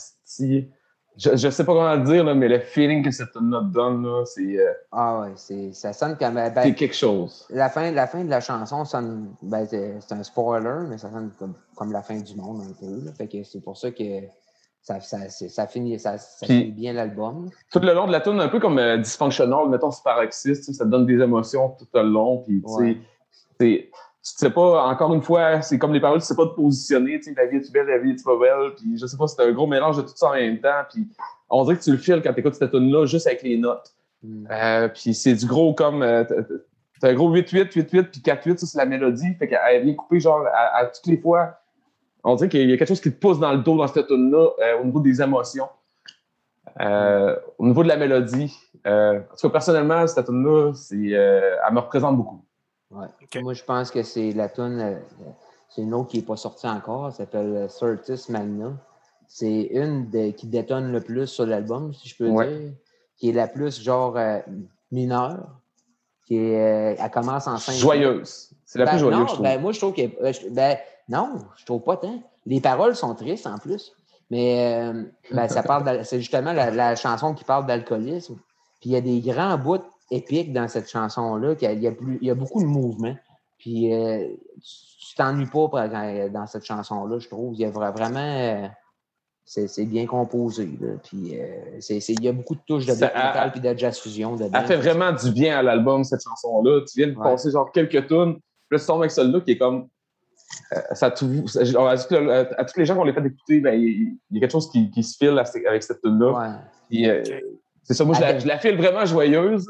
je, 1.19 1.31
ne 1.31 1.51
sais 1.51 1.65
pas 1.65 1.73
comment 1.73 1.95
le 1.95 2.05
dire, 2.05 2.25
mais 2.35 2.49
le 2.49 2.61
feeling 2.61 3.05
que 3.05 3.11
cette 3.11 3.35
note 3.41 3.73
donne, 3.73 4.07
c'est. 4.25 4.59
Euh, 4.59 4.73
ah 4.93 5.21
ouais, 5.21 5.73
ça 5.73 5.93
sonne 5.93 6.17
comme. 6.17 6.35
Ben, 6.35 6.53
c'est 6.63 6.75
quelque 6.75 6.95
chose. 6.95 7.47
La 7.51 7.69
fin, 7.69 7.91
la 7.91 8.07
fin 8.07 8.25
de 8.25 8.31
la 8.31 8.41
chanson 8.41 8.85
sonne. 8.85 9.35
Ben, 9.43 9.67
c'est 9.67 10.13
un 10.13 10.23
spoiler, 10.23 10.87
mais 10.89 10.99
ça 10.99 11.11
sonne 11.11 11.33
comme, 11.39 11.93
la 11.93 12.03
fin 12.03 12.19
du 12.19 12.37
monde 12.37 12.63
un 12.63 12.73
peu. 12.73 13.13
Fait 13.17 13.27
que 13.27 13.43
c'est 13.43 13.61
pour 13.61 13.77
ça 13.77 13.91
que 13.91 14.05
ça, 14.81 15.01
ça, 15.01 15.29
ça 15.29 15.67
finit, 15.67 15.99
ça, 15.99 16.17
finit 16.45 16.71
bien 16.71 16.93
l'album. 16.93 17.51
Tout 17.73 17.81
le 17.81 17.93
long 17.93 18.07
de 18.07 18.13
la 18.13 18.21
tune, 18.21 18.41
un 18.41 18.49
peu 18.49 18.61
comme 18.61 18.79
euh, 18.79 18.99
mettons, 19.69 19.91
c'est 19.91 20.05
paroxyste, 20.05 20.73
ça 20.73 20.85
donne 20.85 21.05
des 21.05 21.21
émotions 21.21 21.71
tout 21.79 21.89
le 21.95 22.03
long. 22.03 22.45
Puis, 22.47 22.63
tu 22.63 23.03
sais 23.61 23.91
pas, 24.51 24.87
encore 24.87 25.15
une 25.15 25.23
fois, 25.23 25.63
c'est 25.63 25.79
comme 25.79 25.93
les 25.93 26.01
paroles, 26.01 26.21
tu 26.21 26.27
sais 26.27 26.37
pas 26.37 26.47
te 26.47 26.55
positionner, 26.55 27.19
tu 27.19 27.25
sais, 27.25 27.35
la 27.37 27.47
vie 27.47 27.57
est 27.57 27.73
belle, 27.73 27.87
la 27.87 27.99
vie 27.99 28.11
est 28.11 28.25
pas 28.25 28.39
belle, 28.39 28.75
puis 28.77 28.99
je 28.99 29.07
sais 29.07 29.17
pas, 29.17 29.27
c'est 29.27 29.43
un 29.43 29.53
gros 29.53 29.67
mélange 29.67 29.97
de 29.97 30.03
tout 30.03 30.13
ça 30.15 30.31
en 30.31 30.35
même 30.35 30.61
temps, 30.61 30.83
puis 30.93 31.07
on 31.51 31.65
dirait 31.65 31.77
que 31.77 31.83
tu 31.83 31.93
le 31.93 31.99
files 31.99 32.21
quand 32.23 32.33
tu 32.33 32.41
écoutes 32.41 32.55
cette 32.55 32.71
tune 32.71 32.91
là 32.91 33.07
juste 33.07 33.27
avec 33.27 33.43
les 33.43 33.57
notes. 33.57 33.93
Mm. 34.23 34.47
Euh, 34.51 34.89
puis 34.89 35.15
c'est 35.15 35.35
du 35.35 35.47
gros 35.47 35.75
comme, 35.75 36.03
euh, 36.03 36.25
t'as 37.01 37.11
un 37.11 37.15
gros 37.15 37.35
8-8, 37.35 37.73
8-8, 37.73 38.03
puis 38.05 38.21
4-8, 38.21 38.59
ça 38.59 38.67
c'est 38.67 38.79
la 38.79 38.87
mélodie, 38.87 39.35
fait 39.39 39.49
qu'elle 39.49 39.85
vient 39.85 39.95
couper 39.95 40.21
genre 40.21 40.45
à, 40.53 40.87
toutes 40.87 41.07
les 41.07 41.19
fois. 41.19 41.55
On 42.25 42.35
dirait 42.35 42.49
qu'il 42.49 42.69
y 42.69 42.73
a 42.73 42.77
quelque 42.77 42.89
chose 42.89 43.01
qui 43.01 43.13
te 43.13 43.19
pousse 43.19 43.39
dans 43.39 43.53
le 43.53 43.59
dos 43.59 43.77
dans 43.77 43.87
cette 43.87 44.07
tune 44.07 44.31
là 44.31 44.49
euh, 44.61 44.81
au 44.81 44.85
niveau 44.85 45.01
des 45.01 45.23
émotions. 45.23 45.69
au 46.79 47.67
niveau 47.67 47.83
de 47.83 47.89
la 47.89 47.97
mélodie, 47.97 48.55
en 48.85 49.21
tout 49.39 49.49
cas, 49.49 49.53
personnellement, 49.53 50.07
cette 50.07 50.27
tune 50.27 50.45
là 50.45 50.73
elle 50.91 51.75
me 51.75 51.81
représente 51.81 52.17
beaucoup. 52.17 52.43
Moi, 52.91 53.55
je 53.55 53.65
pense 53.65 53.91
que 53.91 54.03
c'est 54.03 54.33
la 54.33 54.49
tune, 54.49 54.81
euh, 54.81 54.99
c'est 55.69 55.83
une 55.83 55.93
autre 55.93 56.09
qui 56.09 56.19
n'est 56.19 56.25
pas 56.25 56.37
sortie 56.37 56.67
encore, 56.67 57.09
elle 57.09 57.13
s'appelle 57.13 57.69
Certus 57.69 58.29
Magna. 58.31 58.73
C'est 59.27 59.69
une 59.73 60.11
qui 60.35 60.47
détonne 60.47 60.91
le 60.91 61.03
plus 61.03 61.27
sur 61.27 61.45
l'album, 61.45 61.93
si 61.93 62.09
je 62.09 62.17
peux 62.17 62.31
dire, 62.31 62.73
qui 63.19 63.29
est 63.29 63.33
la 63.33 63.47
plus 63.47 63.83
genre 63.83 64.17
euh, 64.17 64.39
mineure, 64.91 65.61
qui 66.27 66.37
est, 66.39 66.95
euh, 66.95 66.97
elle 66.99 67.11
commence 67.11 67.47
en 67.47 67.59
cinq. 67.59 67.75
Joyeuse. 67.75 68.53
C'est 68.65 68.79
la 68.79 68.87
plus 68.87 68.93
ben, 68.93 68.99
joyeuse, 68.99 69.21
je 69.21 69.27
trouve. 69.27 69.43
Ben, 69.43 69.61
moi, 69.61 69.73
je 69.73 69.79
trouve 69.79 69.93
que. 69.93 70.49
Ben, 70.51 70.79
non, 71.11 71.41
je 71.57 71.67
trouve 71.67 71.83
pas 71.83 71.99
tant. 71.99 72.23
Les 72.47 72.63
paroles 72.63 72.97
sont 72.97 73.15
tristes 73.15 73.47
en 73.47 73.59
plus. 73.59 73.93
Mais 74.31 74.93
ben, 75.31 75.49
ça 75.49 75.63
parle 75.63 76.05
c'est 76.05 76.21
justement 76.21 76.53
la, 76.53 76.71
la, 76.71 76.97
chanson 76.97 77.35
qui 77.35 77.45
parle 77.45 77.67
d'alcoolisme. 77.67 78.37
Puis 78.81 78.91
il 78.91 78.93
y 78.93 78.97
a 78.97 79.01
des 79.01 79.21
grands 79.21 79.57
bouts 79.59 79.83
épique 80.11 80.53
dans 80.53 80.69
cette 80.69 80.89
chanson-là, 80.89 81.55
qu'il 81.55 81.69
y, 81.81 81.87
a 81.87 81.93
il 82.21 82.27
y 82.27 82.31
a 82.31 82.35
beaucoup 82.35 82.61
de 82.61 82.67
mouvements. 82.67 83.17
Puis 83.59 83.93
euh, 83.93 84.29
tu 84.63 85.15
t'ennuies 85.17 85.47
pas 85.47 85.89
dans 86.29 86.47
cette 86.47 86.65
chanson-là, 86.65 87.19
je 87.19 87.29
trouve. 87.29 87.55
Il 87.55 87.61
y 87.61 87.65
a 87.65 87.71
vraiment. 87.71 88.19
Euh, 88.21 88.69
c'est 89.45 89.87
bien 89.87 90.07
composé. 90.07 90.69
Puis 91.05 91.41
euh, 91.41 91.81
il 91.89 92.23
y 92.23 92.29
a 92.29 92.33
beaucoup 92.33 92.55
de 92.55 92.61
touches 92.67 92.87
de 92.87 92.95
black 92.95 93.15
metal 93.15 93.53
et 93.57 93.61
de 93.61 93.79
jazz 93.79 93.99
fusion 93.99 94.37
dedans. 94.37 94.51
Elle 94.53 94.67
fait 94.67 94.77
vraiment 94.77 95.11
du 95.11 95.33
bien 95.33 95.59
à 95.59 95.63
l'album, 95.63 96.05
cette 96.05 96.23
chanson-là. 96.23 96.83
Tu 96.83 97.01
viens 97.01 97.09
de 97.09 97.19
passer 97.19 97.51
genre 97.51 97.73
quelques 97.73 98.07
tunes, 98.07 98.35
puis 98.35 98.77
là, 98.77 98.79
tu 98.79 98.87
tombes 98.87 99.01
avec 99.01 99.11
celle-là 99.11 99.41
qui 99.41 99.53
est 99.53 99.59
comme. 99.59 99.89
ça, 100.93 101.07
à, 101.07 101.11
tous 101.11 101.27
les 102.77 102.87
gens 102.87 102.95
qu'on 102.95 103.05
les 103.05 103.13
fait 103.15 103.27
écouter, 103.27 103.61
ben, 103.61 103.75
il 103.75 104.19
y, 104.31 104.37
a 104.37 104.41
quelque 104.41 104.53
chose 104.53 104.71
qui, 104.71 105.03
se 105.03 105.17
file 105.17 105.39
avec 105.67 105.83
cette 105.83 106.01
tune-là. 106.03 106.61
C'est 107.83 107.95
ça, 107.95 108.05
moi, 108.05 108.15
je 108.15 108.47
la, 108.47 108.59
file 108.59 108.77
vraiment 108.77 109.07
joyeuse. 109.07 109.67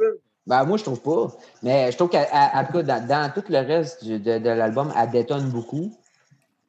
Ben, 0.47 0.65
moi, 0.65 0.79
je 0.79 0.85
trouve 0.85 1.03
pas. 1.03 1.37
Mais 1.63 1.93
je 1.93 1.97
trouve 1.97 2.09
qu'elle, 2.09 2.27
dans, 2.31 3.07
dans, 3.07 3.33
tout 3.35 3.45
le 3.49 3.59
reste 3.59 4.05
de, 4.05 4.39
de 4.39 4.51
l'album, 4.51 4.93
elle 4.97 5.11
détonne 5.11 5.51
beaucoup. 5.51 5.93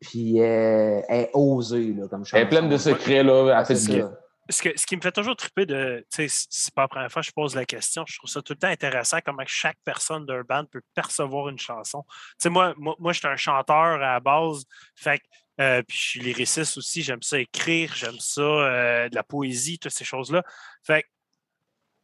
Puis 0.02 0.42
euh, 0.42 1.02
elle 1.08 1.22
est 1.22 1.32
osée, 1.34 1.94
là, 1.94 2.08
comme 2.08 2.26
chanson. 2.26 2.38
Elle 2.38 2.44
est 2.44 2.50
pleine 2.50 2.70
de 2.70 2.78
secrets, 2.78 3.24
là. 3.24 3.60
Elle 3.60 3.66
fait 3.66 3.76
ce, 3.76 4.62
que, 4.62 4.72
ce 4.76 4.86
qui 4.86 4.96
me 4.96 5.02
fait 5.02 5.12
toujours 5.12 5.36
triper 5.36 5.66
de. 5.66 6.06
Tu 6.12 6.28
sais, 6.30 6.46
c'est 6.50 6.74
pas 6.74 6.84
la 6.84 6.88
première 6.88 7.12
fois 7.12 7.22
que 7.22 7.28
je 7.28 7.34
pose 7.34 7.56
la 7.56 7.66
question. 7.66 8.04
Je 8.08 8.18
trouve 8.18 8.30
ça 8.30 8.42
tout 8.42 8.54
le 8.54 8.60
temps 8.60 8.68
intéressant 8.68 9.20
comment 9.24 9.44
chaque 9.46 9.78
personne 9.84 10.26
d'un 10.26 10.42
band 10.42 10.66
peut 10.66 10.82
percevoir 10.96 11.50
une 11.50 11.60
chanson. 11.60 12.04
Tu 12.08 12.36
sais, 12.40 12.50
moi, 12.50 12.74
moi, 12.78 12.96
moi 13.00 13.14
je 13.14 13.20
suis 13.20 13.28
un 13.28 13.36
chanteur 13.36 13.76
à 13.76 13.98
la 13.98 14.20
base. 14.20 14.64
Fait 14.96 15.22
euh, 15.60 15.84
puis 15.86 15.98
je 15.98 16.04
suis 16.04 16.20
lyriciste 16.22 16.78
aussi. 16.78 17.04
J'aime 17.04 17.22
ça 17.22 17.38
écrire, 17.38 17.94
j'aime 17.94 18.20
ça, 18.20 18.42
euh, 18.42 19.10
de 19.10 19.16
la 19.16 19.24
poésie, 19.24 19.78
toutes 19.78 19.92
ces 19.92 20.06
choses-là. 20.06 20.44
Fait 20.84 21.04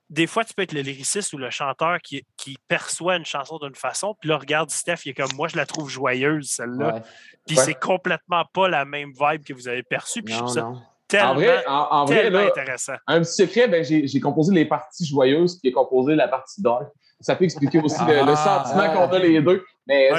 des 0.09 0.27
fois, 0.27 0.43
tu 0.43 0.53
peux 0.53 0.61
être 0.61 0.73
le 0.73 0.81
lyriciste 0.81 1.33
ou 1.33 1.37
le 1.37 1.49
chanteur 1.49 1.99
qui, 1.99 2.25
qui 2.37 2.57
perçoit 2.67 3.15
une 3.15 3.25
chanson 3.25 3.57
d'une 3.57 3.75
façon, 3.75 4.15
puis 4.19 4.29
là, 4.29 4.37
regarde 4.37 4.69
Steph, 4.69 5.05
il 5.05 5.09
est 5.09 5.13
comme 5.13 5.33
moi, 5.35 5.47
je 5.47 5.57
la 5.57 5.65
trouve 5.65 5.89
joyeuse, 5.89 6.49
celle-là. 6.49 7.03
Puis 7.47 7.55
c'est 7.57 7.73
complètement 7.73 8.43
pas 8.53 8.67
la 8.67 8.85
même 8.85 9.11
vibe 9.11 9.43
que 9.43 9.53
vous 9.53 9.67
avez 9.67 9.83
perçue. 9.83 10.21
Puis 10.21 10.33
je 10.33 10.39
trouve 10.39 10.51
ça 10.51 10.71
tellement, 11.07 11.31
en 11.31 11.35
vrai, 11.35 11.63
en, 11.67 12.05
vrai, 12.05 12.29
là, 12.29 12.47
intéressant. 12.47 12.95
Un 13.07 13.21
petit 13.21 13.33
secret, 13.33 13.67
ben, 13.67 13.83
j'ai 13.83 14.19
composé 14.19 14.53
les 14.53 14.65
parties 14.65 15.05
joyeuses, 15.05 15.59
qui 15.59 15.67
est 15.67 15.71
composé 15.71 16.15
la 16.15 16.27
partie 16.27 16.61
dark. 16.61 16.87
Ça 17.25 17.35
peut 17.35 17.45
expliquer 17.45 17.79
aussi 17.79 18.05
le, 18.05 18.19
ah, 18.19 18.35
sentiment 18.35 18.93
qu'on 18.93 19.11
a 19.11 19.17
les 19.17 19.41
deux. 19.41 19.65
Mais 19.87 20.09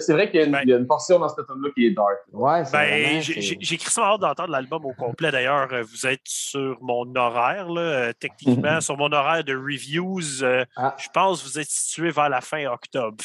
c'est 0.00 0.14
vrai 0.14 0.30
qu'il 0.30 0.40
y, 0.40 0.72
a 0.72 0.76
une 0.76 0.86
portion 0.86 1.18
dans 1.18 1.28
cet 1.28 1.40
album-là 1.40 1.70
qui 1.74 1.86
est 1.86 1.90
dark. 1.90 2.16
Ouais, 2.32 2.62
ben, 2.72 3.20
j'ai 3.20 3.74
écrit 3.74 3.90
ça 3.90 4.02
hâte 4.04 4.20
d'entendre 4.20 4.50
l'album 4.50 4.84
au 4.86 4.92
complet. 4.92 5.30
D'ailleurs, 5.30 5.68
euh, 5.72 5.82
vous 5.82 6.06
êtes 6.06 6.20
sur 6.24 6.78
mon 6.82 7.14
horaire, 7.16 7.68
là, 7.68 7.80
euh, 7.80 8.12
techniquement, 8.18 8.80
sur 8.80 8.96
mon 8.96 9.12
horaire 9.12 9.44
de 9.44 9.54
reviews. 9.54 10.42
Euh, 10.42 10.64
ah. 10.76 10.94
Je 10.98 11.08
pense 11.12 11.42
que 11.42 11.48
vous 11.48 11.58
êtes 11.58 11.70
situé 11.70 12.10
vers 12.10 12.28
la 12.30 12.40
fin 12.40 12.64
octobre. 12.66 13.16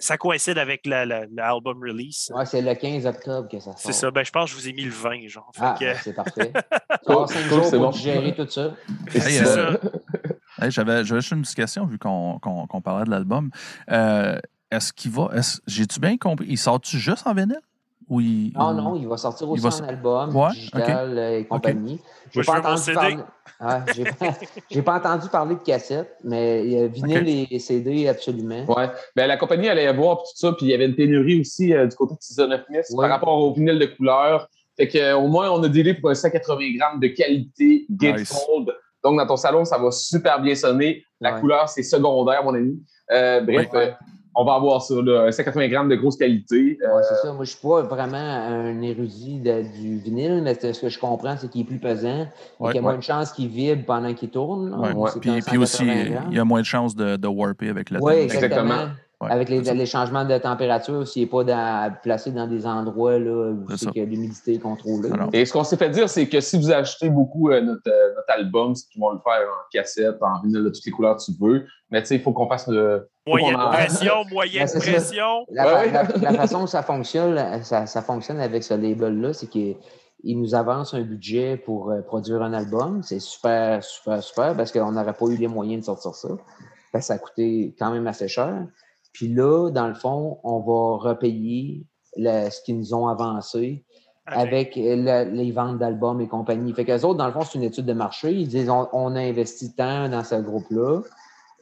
ça 0.00 0.16
coïncide 0.16 0.58
avec 0.58 0.84
l'album 0.84 1.80
release. 1.80 2.32
Ouais, 2.34 2.46
c'est 2.46 2.62
le 2.62 2.74
15 2.74 3.06
octobre 3.06 3.48
que 3.48 3.58
ça 3.58 3.72
sort. 3.72 3.78
C'est 3.78 3.92
ça. 3.92 4.10
Ben, 4.10 4.24
je 4.24 4.30
pense 4.30 4.50
que 4.52 4.56
je 4.56 4.62
vous 4.62 4.68
ai 4.68 4.72
mis 4.72 4.84
le 4.84 4.90
20, 4.90 5.28
genre. 5.28 5.50
Ah, 5.60 5.76
ben, 5.78 5.96
c'est 6.02 6.14
parfait. 6.14 6.52
Tu 7.06 7.12
as 7.12 7.26
5 7.26 7.38
jours 7.44 7.70
pour 7.70 7.92
gérer 7.92 8.34
tout 8.34 8.48
ça. 8.48 8.74
C'est 9.10 9.20
ça. 9.20 9.80
J'avais 10.68 11.04
juste 11.04 11.30
une 11.30 11.42
petite 11.42 11.56
question 11.56 11.86
vu 11.86 11.98
qu'on 11.98 12.80
parlait 12.82 13.04
de 13.04 13.10
l'album. 13.10 13.50
Euh, 13.90 14.38
est-ce 14.70 14.92
qu'il 14.92 15.10
va. 15.10 15.30
J'ai-tu 15.66 16.00
bien 16.00 16.16
compris? 16.16 16.46
Il 16.48 16.58
sort-tu 16.58 16.98
juste 16.98 17.26
en 17.26 17.34
vinyle? 17.34 17.60
Ou 18.08 18.22
il, 18.22 18.52
non, 18.54 18.72
non, 18.72 18.96
il 18.96 19.06
va 19.06 19.18
sortir 19.18 19.50
aussi 19.50 19.66
en 19.66 19.84
album, 19.86 20.30
digital 20.52 21.18
euh, 21.18 21.40
et 21.40 21.44
compagnie. 21.44 22.00
J'ai 22.30 22.40
pas, 22.42 22.60
entendu 22.60 22.92
parler... 22.94 23.18
J'ai 24.70 24.82
pas... 24.82 24.96
entendu 24.96 25.28
parler 25.28 25.56
de 25.56 25.60
cassette, 25.60 26.16
mais 26.24 26.64
il 26.64 26.72
y 26.72 26.80
a 26.80 26.86
vinyle 26.86 27.46
et 27.50 27.58
CD 27.58 28.08
absolument. 28.08 28.64
Oui. 28.66 28.84
Ben, 29.14 29.26
la 29.26 29.36
compagnie 29.36 29.68
allait 29.68 29.84
y 29.84 29.88
avoir 29.88 30.18
tout 30.18 30.36
ça, 30.36 30.52
puis 30.52 30.66
il 30.66 30.68
y 30.70 30.74
avait 30.74 30.86
une 30.86 30.94
pénurie 30.94 31.40
aussi 31.40 31.74
euh, 31.74 31.86
du 31.86 31.94
côté 31.96 32.14
de 32.14 32.22
609 32.22 32.62
par 32.96 33.10
rapport 33.10 33.36
au 33.36 33.52
vinyle 33.52 33.78
de 33.78 33.86
couleur. 33.86 34.48
Fait 34.78 34.88
qu'au 34.88 35.26
moins, 35.26 35.50
on 35.50 35.62
a 35.62 35.68
délai 35.68 35.92
pour 35.92 36.08
un 36.08 36.14
180 36.14 36.76
grammes 36.78 37.00
de 37.00 37.08
qualité 37.08 37.84
Gatefold. 37.90 38.72
Donc, 39.04 39.18
dans 39.18 39.26
ton 39.26 39.36
salon, 39.36 39.64
ça 39.64 39.78
va 39.78 39.90
super 39.90 40.40
bien 40.40 40.54
sonner. 40.54 41.04
La 41.20 41.40
couleur, 41.40 41.68
c'est 41.68 41.82
secondaire, 41.82 42.42
mon 42.44 42.54
ami. 42.54 42.82
Euh, 43.10 43.40
bref, 43.40 43.68
on 44.34 44.44
va 44.44 44.54
avoir 44.54 44.82
ça, 44.82 44.94
là, 45.02 45.32
180 45.32 45.68
grammes 45.68 45.88
de 45.88 45.96
grosse 45.96 46.16
qualité. 46.16 46.78
Euh, 46.80 47.00
c'est 47.02 47.26
ça. 47.26 47.32
Moi, 47.32 47.44
je 47.44 47.50
ne 47.50 47.56
suis 47.56 47.60
pas 47.60 47.82
vraiment 47.82 48.16
un 48.16 48.80
érudit 48.82 49.40
du 49.40 49.98
vinyle, 49.98 50.42
mais 50.44 50.54
ce 50.54 50.80
que 50.80 50.88
je 50.88 50.98
comprends, 50.98 51.36
c'est 51.36 51.48
qu'il 51.48 51.62
est 51.62 51.64
plus 51.64 51.80
pesant 51.80 52.26
et 52.60 52.64
qu'il 52.66 52.76
y 52.76 52.78
a 52.78 52.82
moins 52.82 52.96
de 52.96 53.02
chances 53.02 53.32
qu'il 53.32 53.48
vibre 53.48 53.84
pendant 53.84 54.14
qu'il 54.14 54.30
tourne. 54.30 54.80
Puis, 55.20 55.40
puis 55.42 55.58
aussi, 55.58 55.86
il 55.86 56.36
y 56.36 56.38
a 56.38 56.44
moins 56.44 56.60
de 56.60 56.66
chances 56.66 56.94
de, 56.94 57.16
de 57.16 57.26
warper 57.26 57.68
avec 57.68 57.90
le 57.90 57.98
temps. 57.98 58.06
Oui, 58.06 58.14
exactement. 58.14 58.88
Avec 59.20 59.48
les, 59.48 59.86
changements 59.86 60.24
de 60.24 60.38
température, 60.38 61.06
s'il 61.06 61.22
n'est 61.22 61.44
pas 61.44 61.90
placé 62.02 62.30
dans 62.30 62.46
des 62.46 62.66
endroits 62.66 63.18
là, 63.18 63.50
où 63.50 63.66
c'est 63.76 63.90
que 63.92 63.98
l'humidité 63.98 64.54
est 64.54 64.58
contrôlée. 64.58 65.10
Et 65.32 65.44
ce 65.44 65.52
qu'on 65.52 65.64
s'est 65.64 65.76
fait 65.76 65.90
dire, 65.90 66.08
c'est 66.08 66.28
que 66.28 66.38
si 66.40 66.56
vous 66.56 66.70
achetez 66.70 67.10
beaucoup 67.10 67.50
euh, 67.50 67.60
notre, 67.60 67.88
euh, 67.88 68.14
notre, 68.14 68.30
album, 68.30 68.76
c'est 68.76 68.86
qu'ils 68.88 69.00
vont 69.00 69.10
le 69.10 69.18
faire 69.18 69.48
en 69.48 69.68
cassette, 69.72 70.22
en 70.22 70.40
vinyle 70.42 70.62
de 70.62 70.68
toutes 70.68 70.86
les 70.86 70.92
couleurs 70.92 71.16
que 71.16 71.24
tu 71.24 71.32
veux. 71.40 71.66
Mais 71.90 72.00
tu 72.02 72.08
sais, 72.08 72.14
il 72.14 72.22
faut 72.22 72.32
qu'on 72.32 72.48
fasse 72.48 72.68
le. 72.68 73.10
Moyenne 73.26 73.56
pression, 73.56 74.24
moyenne 74.30 74.68
pression. 74.68 75.44
La, 75.50 76.32
façon 76.34 76.60
dont 76.60 76.66
ça 76.68 76.84
fonctionne, 76.84 77.64
ça, 77.64 77.86
ça 77.86 78.02
fonctionne 78.02 78.38
avec 78.38 78.62
ce 78.62 78.74
label-là, 78.74 79.32
c'est 79.32 79.48
qu'il 79.48 79.76
nous 80.24 80.54
avance 80.54 80.94
un 80.94 81.02
budget 81.02 81.56
pour 81.56 81.90
euh, 81.90 82.02
produire 82.02 82.40
un 82.42 82.52
album. 82.52 83.02
C'est 83.02 83.20
super, 83.20 83.82
super, 83.82 84.22
super 84.22 84.56
parce 84.56 84.70
qu'on 84.70 84.92
n'aurait 84.92 85.12
pas 85.12 85.26
eu 85.26 85.36
les 85.36 85.48
moyens 85.48 85.80
de 85.80 85.86
sortir 85.86 86.14
ça. 86.14 87.00
ça 87.00 87.14
a 87.14 87.18
coûté 87.18 87.74
quand 87.76 87.90
même 87.90 88.06
assez 88.06 88.28
cher. 88.28 88.64
Puis 89.12 89.28
là, 89.28 89.70
dans 89.70 89.88
le 89.88 89.94
fond, 89.94 90.38
on 90.44 90.60
va 90.60 91.10
repayer 91.10 91.86
ce 92.16 92.62
qu'ils 92.62 92.78
nous 92.78 92.94
ont 92.94 93.08
avancé 93.08 93.84
avec 94.26 94.76
les 94.76 95.52
ventes 95.52 95.78
d'albums 95.78 96.20
et 96.20 96.28
compagnie. 96.28 96.72
Fait 96.74 96.84
qu'eux 96.84 97.00
autres, 97.00 97.18
dans 97.18 97.26
le 97.26 97.32
fond, 97.32 97.42
c'est 97.42 97.58
une 97.58 97.64
étude 97.64 97.86
de 97.86 97.92
marché. 97.92 98.32
Ils 98.32 98.48
disent 98.48 98.68
on, 98.70 99.16
a 99.16 99.20
investi 99.20 99.74
tant 99.74 100.08
dans 100.08 100.24
ce 100.24 100.34
groupe-là. 100.34 101.00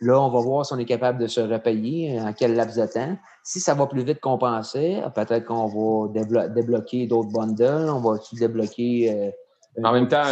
Là, 0.00 0.20
on 0.20 0.28
va 0.28 0.40
voir 0.40 0.66
si 0.66 0.74
on 0.74 0.78
est 0.78 0.84
capable 0.84 1.18
de 1.18 1.26
se 1.26 1.40
repayer, 1.40 2.20
en 2.20 2.32
quel 2.32 2.54
laps 2.54 2.76
de 2.76 2.86
temps. 2.86 3.16
Si 3.44 3.60
ça 3.60 3.74
va 3.74 3.86
plus 3.86 4.02
vite 4.02 4.20
qu'on 4.20 4.36
pensait, 4.36 5.02
peut-être 5.14 5.46
qu'on 5.46 5.66
va 5.66 6.48
débloquer 6.48 7.06
d'autres 7.06 7.30
bundles. 7.30 7.88
On 7.88 8.00
va 8.00 8.18
débloquer 8.32 9.10
euh, 9.10 9.30
en 9.82 9.92
même 9.92 10.08
temps, 10.08 10.22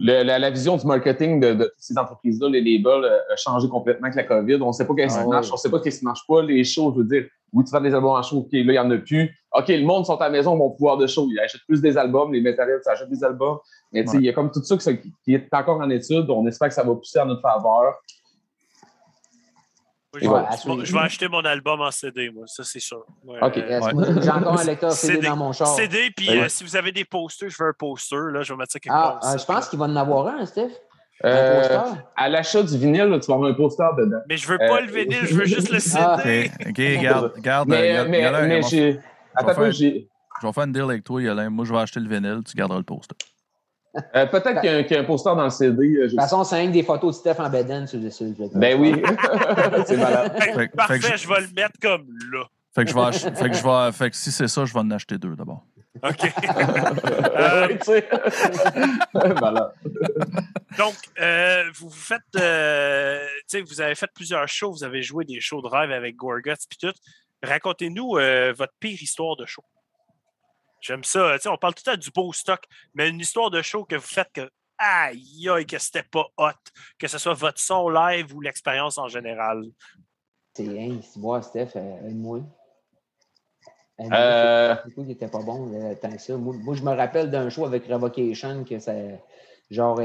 la, 0.00 0.50
vision 0.50 0.76
du 0.76 0.86
marketing 0.86 1.40
de, 1.40 1.54
toutes 1.54 1.72
ces 1.78 1.98
entreprises-là, 1.98 2.48
les 2.48 2.60
labels, 2.60 3.04
euh, 3.04 3.32
a 3.32 3.36
changé 3.36 3.68
complètement 3.68 4.06
avec 4.06 4.16
la 4.16 4.24
COVID. 4.24 4.58
On 4.62 4.68
ne 4.68 4.72
sait 4.72 4.86
pas 4.86 4.94
qu'est-ce 4.94 5.18
qui 5.18 5.28
marche, 5.28 5.48
on 5.50 5.54
ne 5.54 5.58
sait 5.58 5.70
pas 5.70 5.80
qu'est-ce 5.80 5.98
qui 6.00 6.04
ne 6.04 6.10
marche 6.10 6.26
pas. 6.26 6.42
Les 6.42 6.64
shows, 6.64 6.92
je 6.94 6.98
veux 7.00 7.06
dire, 7.06 7.24
oui, 7.52 7.64
tu 7.64 7.70
fais 7.70 7.80
des 7.80 7.94
albums 7.94 8.10
en 8.10 8.22
show, 8.22 8.38
OK, 8.38 8.52
là, 8.52 8.58
il 8.58 8.70
n'y 8.70 8.78
en 8.78 8.90
a 8.90 8.98
plus. 8.98 9.34
OK, 9.52 9.68
le 9.68 9.84
monde 9.84 10.04
sont 10.04 10.16
à 10.16 10.24
la 10.24 10.30
maison, 10.30 10.56
vont 10.56 10.70
pouvoir 10.70 10.98
de 10.98 11.06
show. 11.06 11.26
Ils 11.30 11.40
achètent 11.40 11.64
plus 11.66 11.80
des 11.80 11.96
albums, 11.96 12.32
les 12.32 12.42
matériels, 12.42 12.80
ça 12.82 12.92
achète 12.92 13.08
des 13.08 13.24
albums. 13.24 13.58
Mais 13.92 14.04
tu 14.04 14.10
sais, 14.10 14.16
il 14.18 14.24
y 14.24 14.28
a 14.28 14.32
comme 14.32 14.50
tout 14.50 14.62
ça 14.62 14.76
qui 14.76 15.34
est 15.34 15.54
encore 15.54 15.80
en 15.80 15.88
étude. 15.88 16.28
On 16.28 16.46
espère 16.46 16.68
que 16.68 16.74
ça 16.74 16.84
va 16.84 16.94
pousser 16.94 17.20
en 17.20 17.26
notre 17.26 17.42
faveur. 17.42 17.94
Je, 20.20 20.92
vais, 20.92 20.98
acheter 21.00 21.28
mon 21.28 21.44
album 21.44 21.80
en 21.80 21.90
CD, 21.90 22.30
moi, 22.30 22.44
ça 22.46 22.64
c'est 22.64 22.80
sûr. 22.80 23.04
OK. 23.26 23.54
J'ai 23.54 24.30
encore 24.30 24.60
un 24.60 24.64
lecteur 24.64 24.92
CD, 24.92 25.26
dans 25.26 25.36
mon 25.36 25.52
char. 25.52 25.68
CD, 25.68 26.10
puis 26.16 26.30
euh, 26.30 26.48
si 26.48 26.64
vous 26.64 26.76
avez 26.76 26.92
des 26.92 27.04
posters, 27.04 27.48
je 27.48 27.56
veux 27.62 27.68
un 27.68 27.74
poster, 27.76 28.16
là, 28.32 28.42
je 28.42 28.52
vais 28.52 28.58
mettre 28.58 28.72
ça 28.72 28.80
quelque 28.80 28.94
ah, 28.94 29.18
part. 29.20 29.32
Euh, 29.32 29.38
je 29.38 29.44
pense 29.44 29.68
qu'il 29.68 29.78
va 29.78 29.86
en 29.86 29.96
avoir 29.96 30.26
un, 30.28 30.46
Steph. 30.46 30.70
Euh, 31.24 31.80
à 32.16 32.28
l'achat 32.28 32.62
du 32.62 32.78
vinyle, 32.78 33.18
tu 33.20 33.26
vas 33.26 33.34
avoir 33.34 33.50
un 33.50 33.54
poster 33.54 33.88
dedans. 33.98 34.20
Mais 34.28 34.36
je 34.36 34.46
veux 34.46 34.58
pas 34.58 34.80
le 34.80 34.86
vinyle, 34.86 35.26
je 35.26 35.34
veux 35.36 35.46
juste 35.46 35.70
le 35.70 35.80
CD. 35.80 36.04
Ah. 36.04 36.68
OK, 36.68 36.78
regarde, 36.78 37.32
regarde. 37.36 37.68
Mais, 37.68 38.04
mais, 38.06 38.30
mais 38.30 38.62
j'ai... 38.62 39.00
Attends, 39.34 39.70
j'ai... 39.70 40.08
Je 40.40 40.46
vais 40.46 40.52
faire 40.52 40.64
une 40.64 40.72
deal 40.72 40.82
avec 40.82 41.02
toi, 41.02 41.20
Yolin. 41.20 41.50
Moi, 41.50 41.64
je 41.64 41.72
vais 41.72 41.80
acheter 41.80 41.98
le 42.00 42.08
vinyle, 42.08 42.42
tu 42.44 42.56
garderas 42.56 42.78
le 42.78 42.84
poster. 42.84 43.16
Euh, 44.14 44.26
peut-être 44.26 44.60
qu'il 44.60 44.96
y, 44.96 44.96
a 44.96 45.00
un 45.00 45.04
poster 45.04 45.34
dans 45.34 45.44
le 45.44 45.50
CD. 45.50 45.96
Euh, 45.96 46.04
de 46.04 46.08
toute 46.08 46.20
façon, 46.20 46.44
c'est 46.44 46.56
un 46.56 46.68
des 46.68 46.82
photos 46.82 47.16
de 47.16 47.20
Steph 47.20 47.42
en 47.42 47.48
Beden 47.48 47.86
sur 47.86 48.00
le 48.00 48.10
CD. 48.10 48.50
Ben 48.54 48.78
oui. 48.78 49.00
c'est 49.86 49.96
malade. 49.96 50.32
parfait, 50.76 51.16
je... 51.16 51.28
vais 51.28 51.40
le 51.40 51.48
mettre 51.54 51.78
comme 51.80 52.06
là. 52.32 52.44
Fait 52.74 52.84
que, 52.84 52.90
je 52.90 52.94
vais 52.94 53.12
fait 53.12 53.50
que, 53.50 53.56
je 53.56 53.64
vais, 53.64 53.92
fait 53.92 54.10
que 54.10 54.16
si 54.16 54.30
c'est 54.30 54.46
ça, 54.46 54.64
je 54.64 54.72
vais 54.72 54.80
en 54.80 54.90
acheter 54.90 55.18
deux 55.18 55.34
d'abord. 55.34 55.64
OK. 56.02 56.22
euh, 57.36 57.68
donc, 60.78 60.96
euh, 61.20 61.64
vous 61.74 61.90
faites, 61.90 62.22
euh, 62.36 63.26
vous 63.66 63.80
avez 63.80 63.94
fait 63.94 64.10
plusieurs 64.14 64.48
shows, 64.48 64.72
vous 64.72 64.84
avez 64.84 65.02
joué 65.02 65.24
des 65.24 65.40
shows 65.40 65.62
de 65.62 65.66
rêve 65.66 65.90
avec 65.90 66.16
Gorguts 66.16 66.52
et 66.52 66.76
tout. 66.80 66.92
Racontez-nous 67.42 68.12
votre 68.56 68.72
pire 68.80 69.00
histoire 69.00 69.36
de 69.36 69.46
show. 69.46 69.62
J'aime 70.80 71.04
ça. 71.04 71.36
on 71.46 71.56
parle 71.56 71.74
tout 71.74 71.88
à 71.90 71.96
du 71.96 72.10
beau 72.10 72.32
stock, 72.32 72.64
mais 72.94 73.08
une 73.08 73.20
histoire 73.20 73.50
de 73.50 73.62
show 73.62 73.84
que 73.84 73.96
vous 73.96 74.02
faites 74.02 74.32
que 74.32 74.48
aïe 74.78 75.48
aïe 75.48 75.66
que 75.66 75.78
c'était 75.78 76.04
pas 76.04 76.26
hot, 76.36 76.52
que 76.98 77.08
ce 77.08 77.18
soit 77.18 77.34
votre 77.34 77.58
son 77.58 77.88
live 77.88 78.34
ou 78.34 78.40
l'expérience 78.40 78.96
en 78.98 79.08
général. 79.08 79.64
C'est 80.54 80.66
hein, 80.66 80.98
moi, 81.16 81.42
Steph, 81.42 81.76
aide-moi. 81.76 82.40
Euh... 84.00 84.76
qui 84.94 85.00
n'était 85.00 85.26
pas 85.26 85.42
bon 85.42 85.72
euh, 85.74 85.94
tant 86.00 86.10
que 86.10 86.18
ça. 86.18 86.36
Moi, 86.36 86.74
je 86.76 86.82
me 86.82 86.94
rappelle 86.94 87.30
d'un 87.30 87.50
show 87.50 87.64
avec 87.64 87.86
Revocation 87.86 88.64
que 88.64 88.78
ça. 88.78 88.92
Genre, 89.70 90.00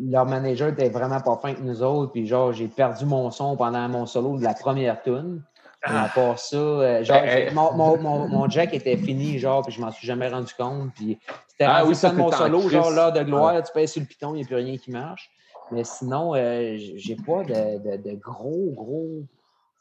leur 0.00 0.24
manager 0.24 0.68
était 0.68 0.88
vraiment 0.88 1.20
pas 1.20 1.36
fin 1.36 1.54
que 1.54 1.60
nous 1.60 1.82
autres, 1.82 2.12
puis 2.12 2.26
genre, 2.26 2.52
j'ai 2.52 2.68
perdu 2.68 3.04
mon 3.04 3.30
son 3.30 3.56
pendant 3.56 3.86
mon 3.88 4.06
solo 4.06 4.38
de 4.38 4.44
la 4.44 4.54
première 4.54 5.02
tune. 5.02 5.42
À 5.82 6.04
ah. 6.04 6.10
part 6.14 6.38
ça, 6.38 6.56
euh, 6.56 7.04
genre, 7.04 7.22
mon, 7.52 7.96
mon, 7.98 8.28
mon, 8.28 8.50
jack 8.50 8.74
était 8.74 8.96
fini, 8.96 9.38
genre, 9.38 9.62
puis 9.62 9.72
je 9.72 9.80
m'en 9.80 9.92
suis 9.92 10.06
jamais 10.06 10.28
rendu 10.28 10.52
compte. 10.58 10.92
Puis 10.94 11.18
c'était 11.48 11.64
ah, 11.64 11.84
oui, 11.86 11.94
ça, 11.94 12.12
mon 12.12 12.32
solo, 12.32 12.68
genre, 12.68 12.90
l'heure 12.90 13.12
de 13.12 13.22
gloire, 13.22 13.62
tu 13.62 13.72
pèses 13.72 13.92
sur 13.92 14.00
le 14.00 14.06
piton, 14.06 14.34
il 14.34 14.38
n'y 14.38 14.42
a 14.42 14.46
plus 14.46 14.56
rien 14.56 14.76
qui 14.78 14.90
marche. 14.90 15.30
Mais 15.70 15.84
sinon, 15.84 16.34
euh, 16.34 16.76
j'ai 16.76 17.16
pas 17.16 17.44
de, 17.44 17.96
de, 17.96 18.14
gros, 18.16 18.72
gros. 18.74 19.22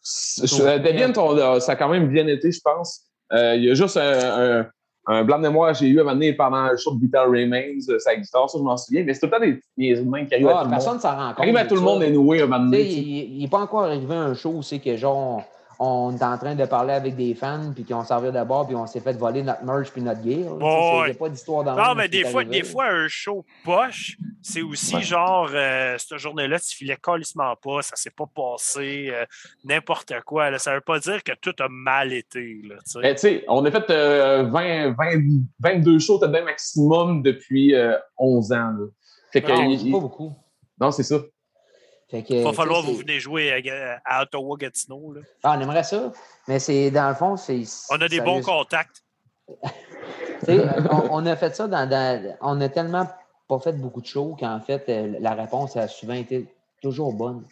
Je, 0.04 0.78
Debian, 0.78 1.60
ça 1.60 1.72
a 1.72 1.76
quand 1.76 1.90
même 1.90 2.08
bien 2.08 2.28
été, 2.28 2.52
je 2.52 2.62
pense. 2.62 3.02
Euh, 3.32 3.56
il 3.56 3.64
y 3.64 3.72
a 3.72 3.74
juste 3.74 3.98
un, 3.98 4.68
un 5.08 5.24
blanc 5.24 5.38
de 5.38 5.44
mémoire 5.44 5.74
j'ai 5.74 5.88
eu 5.88 6.00
à 6.00 6.10
un 6.10 6.34
pendant 6.34 6.70
le 6.70 6.78
show 6.78 6.96
de 6.96 7.02
Vital 7.02 7.28
Remains, 7.28 7.80
sa 8.00 8.16
guitare, 8.16 8.50
ça 8.50 8.58
je 8.58 8.64
m'en 8.64 8.78
souviens, 8.78 9.04
mais 9.04 9.14
c'est 9.14 9.22
tout 9.22 9.26
le 9.28 9.32
temps 9.32 9.40
des 9.40 9.60
niaises 9.78 10.04
qui 10.28 10.34
arrivent 10.34 10.48
ah, 10.48 10.62
à 10.62 10.64
tout 10.64 10.70
personne 10.70 10.90
le 10.90 10.94
monde. 10.94 11.02
s'en 11.02 11.16
rend 11.16 11.30
compte. 11.30 11.40
Arrive 11.40 11.58
à 11.58 11.66
tout 11.66 11.76
le 11.76 11.82
monde 11.82 12.04
noué 12.04 12.42
un 12.42 12.48
moment 12.48 12.66
donné. 12.66 12.82
Il 12.82 13.40
n'est 13.40 13.48
pas 13.48 13.60
encore 13.60 13.84
arrivé 13.84 14.16
un 14.16 14.34
show 14.34 14.50
où 14.50 14.62
c'est 14.62 14.80
que 14.80 14.96
genre 14.98 15.44
on 15.80 16.16
est 16.16 16.24
en 16.24 16.38
train 16.38 16.56
de 16.56 16.66
parler 16.66 16.94
avec 16.94 17.16
des 17.16 17.34
fans, 17.34 17.72
puis 17.74 17.84
qu'on 17.84 18.04
s'en 18.04 18.22
vient 18.22 18.32
d'abord, 18.32 18.66
puis 18.66 18.76
on 18.76 18.88
s'est 18.88 19.00
fait 19.00 19.14
voler 19.14 19.44
notre 19.44 19.64
merch 19.64 19.92
puis 19.92 20.02
notre 20.02 20.24
gear. 20.24 20.58
Il 20.60 21.06
n'y 21.06 21.12
a 21.12 21.14
pas 21.14 21.30
d'histoire 21.30 21.64
dans 21.64 21.76
Non, 21.76 21.96
mais 21.96 22.08
des 22.08 22.24
fois, 22.26 22.44
des 22.44 22.64
fois, 22.64 22.88
un 22.88 23.08
show 23.08 23.46
poche, 23.64 24.18
c'est 24.42 24.62
aussi 24.62 25.02
genre, 25.02 25.50
euh, 25.54 25.98
cette 25.98 26.18
journée-là, 26.18 26.60
tu 26.60 26.76
filais 26.76 26.98
calissement 27.02 27.56
pas, 27.56 27.82
ça 27.82 27.96
s'est 27.96 28.12
pas 28.12 28.26
passé, 28.34 29.10
euh, 29.10 29.26
n'importe 29.64 30.14
quoi. 30.26 30.50
Là. 30.50 30.60
Ça 30.60 30.74
veut 30.74 30.82
pas 30.82 31.00
dire 31.00 31.24
que 31.24 31.34
tout 31.42 31.56
a 31.60 31.68
mal 31.70 32.14
été. 32.14 32.62
Là, 32.64 32.76
ben, 33.02 33.42
on 33.48 33.66
a 33.66 33.72
fait 33.72 33.88
20, 33.88 33.92
euh, 33.92 34.94
22 35.60 36.00
shows 36.00 36.20
de 36.20 36.28
maximum 36.28 37.22
depuis 37.22 37.74
11 38.18 38.52
ans. 38.54 38.74
C'est 39.32 39.42
pas 39.42 40.00
beaucoup. 40.00 40.34
Non, 40.80 40.92
c'est 40.92 41.04
ça. 41.04 41.20
Il 42.14 42.44
va 42.44 42.54
falloir 42.54 42.82
que 42.82 42.88
vous 42.88 42.98
venez 42.98 43.20
jouer 43.20 43.52
à, 44.06 44.22
Ottawa-Gatineau. 44.24 45.16
Ah, 45.44 45.56
on 45.58 45.62
aimerait 45.62 45.84
ça, 45.84 46.12
mais 46.48 46.60
c'est 46.60 46.92
dans 46.92 47.10
le 47.10 47.16
fond, 47.16 47.36
c'est. 47.36 47.64
On 47.90 48.00
a 48.00 48.08
des 48.08 48.22
bons 48.22 48.42
contacts. 48.42 49.04
on, 50.48 51.26
a 51.26 51.36
fait 51.36 51.56
ça 51.56 51.68
dans, 51.68 52.38
On 52.42 52.62
a 52.62 52.70
tellement 52.70 53.08
pas 53.48 53.60
fait 53.60 53.74
beaucoup 53.74 54.02
de 54.02 54.06
shows 54.06 54.36
qu'en 54.40 54.60
fait, 54.60 54.86
euh, 54.90 55.18
la 55.20 55.34
réponse 55.34 55.78
a 55.78 55.88
souvent 55.88 56.14
été 56.14 56.48
toujours 56.82 57.14
bonne. 57.14 57.44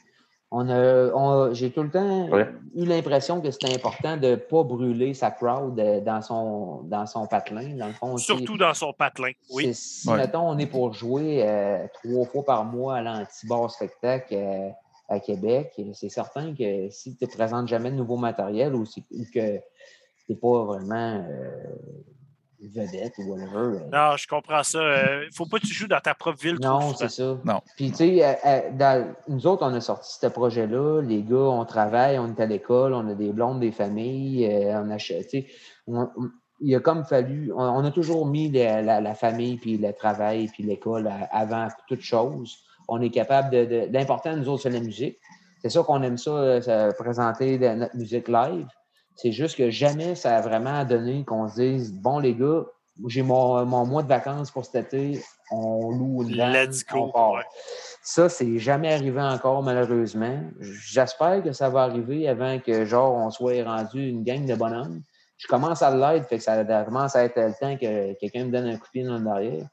On 0.56 0.70
a, 0.70 1.52
j'ai 1.54 1.72
tout 1.72 1.82
le 1.82 1.90
temps 1.90 2.30
eu 2.76 2.86
l'impression 2.86 3.42
que 3.42 3.50
c'était 3.50 3.74
important 3.74 4.18
de 4.18 4.28
ne 4.28 4.36
pas 4.36 4.62
brûler 4.64 5.16
sa 5.16 5.32
crowd 5.32 5.80
euh, 5.80 6.00
dans 6.00 6.22
son, 6.22 6.84
dans 6.84 7.08
son 7.08 7.26
patelin. 7.26 7.76
Dans 7.76 7.88
le 7.88 7.94
fond, 7.94 8.18
Surtout 8.18 8.56
dans 8.56 8.76
son 8.76 8.94
patelin, 8.94 9.32
oui. 9.50 9.74
Si, 9.74 10.08
mettons, 10.12 10.48
on 10.48 10.60
est 10.60 10.68
pour 10.68 10.94
jouer 10.94 11.42
euh, 11.42 11.88
trois 11.92 12.26
fois 12.26 12.46
par 12.46 12.66
mois 12.66 12.98
à 12.98 13.02
l'anti-bar 13.02 13.72
spectacle 13.72 14.36
euh, 14.36 14.70
à 15.10 15.20
Québec, 15.20 15.74
c'est 15.94 16.10
certain 16.10 16.54
que 16.54 16.88
si 16.92 17.16
tu 17.16 17.26
ne 17.26 17.30
présentes 17.32 17.68
jamais 17.68 17.90
de 17.90 17.96
nouveau 17.96 18.18
matériel 18.18 18.76
ou, 18.76 18.84
que 18.84 19.58
tu 19.58 20.30
n'es 20.30 20.36
pas 20.36 20.66
vraiment 20.66 21.26
vedette 22.70 23.14
ou 23.18 23.32
whatever. 23.32 23.80
Euh. 23.80 23.90
Non, 23.92 24.18
je 24.18 24.28
comprends 24.28 24.64
ça. 24.64 24.80
Il 25.22 25.28
ne 25.28 25.34
faut 25.34 25.46
pas 25.46 25.60
que 25.60 25.66
tu 25.66 25.74
joues 25.74 25.88
dans 25.88 26.00
ta 26.00 26.14
propre 26.14 26.40
ville. 26.40 26.58
Non, 26.62 26.94
c'est 26.94 27.10
ça. 27.10 27.38
Non. 27.44 27.62
Puis, 27.76 27.92
tu 27.92 27.98
sais, 27.98 28.26
euh, 28.26 28.70
euh, 28.82 29.04
nous 29.28 29.48
autres, 29.48 29.66
on 29.66 29.74
a 29.74 29.82
sorti 29.82 30.18
ce 30.20 30.28
projet-là. 30.28 31.02
Les 31.02 31.24
gars, 31.24 31.36
on 31.36 31.66
travaille, 31.66 32.20
on 32.20 32.30
est 32.30 32.40
à 32.40 32.46
l'école, 32.46 32.94
on 32.94 33.08
a 33.08 33.14
des 33.14 33.32
blondes, 33.32 33.60
des 33.60 33.72
familles, 33.72 34.50
on 34.74 34.90
achète. 34.90 35.28
Tu 35.30 35.42
sais, 35.42 35.48
il 36.62 36.76
a 36.76 36.80
comme 36.80 37.04
fallu. 37.04 37.52
On, 37.56 37.84
a 37.84 37.92
toujours 37.92 38.26
mis 38.26 38.50
la, 38.52 39.16
famille, 39.16 39.58
puis 39.58 39.78
le 39.78 39.92
travail, 39.94 40.48
puis 40.48 40.64
l'école 40.64 41.10
avant 41.32 41.68
toute 41.88 42.02
chose. 42.02 42.58
On 42.88 43.02
est 43.02 43.10
capable 43.10 43.50
de. 43.52 43.90
L'important, 43.92 44.36
nous 44.36 44.50
autres, 44.50 44.64
c'est 44.64 44.70
la 44.70 44.80
musique. 44.80 45.18
C'est 45.62 45.70
ça 45.70 45.82
qu'on 45.84 46.02
aime 46.04 46.18
ça, 46.18 46.60
présenter 46.98 47.58
notre 47.58 47.96
musique 47.96 48.28
live. 48.28 48.68
C'est 49.16 49.32
juste 49.32 49.58
que 49.58 49.70
jamais 49.70 50.16
ça 50.16 50.38
a 50.38 50.42
vraiment 50.42 50.84
donné 50.86 51.24
qu'on 51.24 51.48
se 51.48 51.56
dise 51.56 51.94
bon, 51.94 52.20
les 52.20 52.34
gars, 52.34 52.64
j'ai 53.08 53.22
mon, 53.22 53.66
mois 53.86 54.04
de 54.04 54.08
vacances 54.08 54.52
pour 54.52 54.66
cet 54.66 54.94
été, 54.94 55.22
on 55.52 55.92
loue 55.92 56.24
une 56.24 56.36
Let's 56.36 56.86
go. 56.86 57.12
Ça, 58.02 58.30
c'est 58.30 58.60
jamais 58.60 58.94
arrivé 58.94 59.22
encore, 59.22 59.64
malheureusement. 59.64 60.42
J'espère 60.60 61.44
que 61.44 61.54
ça 61.54 61.70
va 61.70 61.84
arriver 61.84 62.28
avant 62.28 62.60
que, 62.60 62.86
genre, 62.86 63.14
on 63.14 63.32
soit 63.32 63.64
rendu 63.64 64.08
une 64.10 64.24
gang 64.24 64.46
de 64.46 64.56
bonhommes. 64.56 65.02
Je 65.38 65.48
commence 65.48 65.82
à 65.82 65.96
l'être, 65.96 66.28
fait 66.28 66.38
que 66.38 66.44
ça 66.44 66.64
commence 66.86 67.16
à 67.16 67.26
être 67.26 67.36
le 67.38 67.54
temps 67.60 67.78
que 67.78 68.14
quelqu'un 68.20 68.46
me 68.46 68.52
donne 68.52 68.68
un 68.68 68.78
coup 68.78 68.86
de 68.86 68.92
pied 68.92 69.04
dans 69.04 69.18
le 69.18 69.24
derrière. 69.24 69.68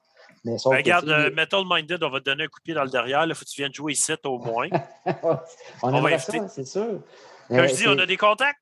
Mais 0.45 0.53
ben, 0.53 0.77
regarde, 0.77 1.09
euh, 1.09 1.31
Metal 1.35 1.63
Minded, 1.69 2.03
on 2.03 2.09
va 2.09 2.21
te 2.21 2.25
donner 2.25 2.45
un 2.45 2.47
coup 2.47 2.61
de 2.61 2.65
pied 2.65 2.75
dans 2.75 2.85
le 2.85 2.91
derrière. 2.91 3.25
Il 3.27 3.35
faut 3.35 3.45
que 3.45 3.51
tu 3.51 3.61
viennes 3.61 3.75
jouer 3.75 3.93
ici 3.93 4.13
au 4.25 4.39
moins. 4.39 4.69
on, 5.23 5.39
on 5.83 6.01
va 6.01 6.19
ça, 6.19 6.49
c'est 6.49 6.65
sûr. 6.65 7.03
Comme 7.49 7.67
je 7.67 7.75
dis, 7.75 7.89
on 7.89 7.99
a 7.99 8.07
des 8.07 8.17
contacts. 8.17 8.59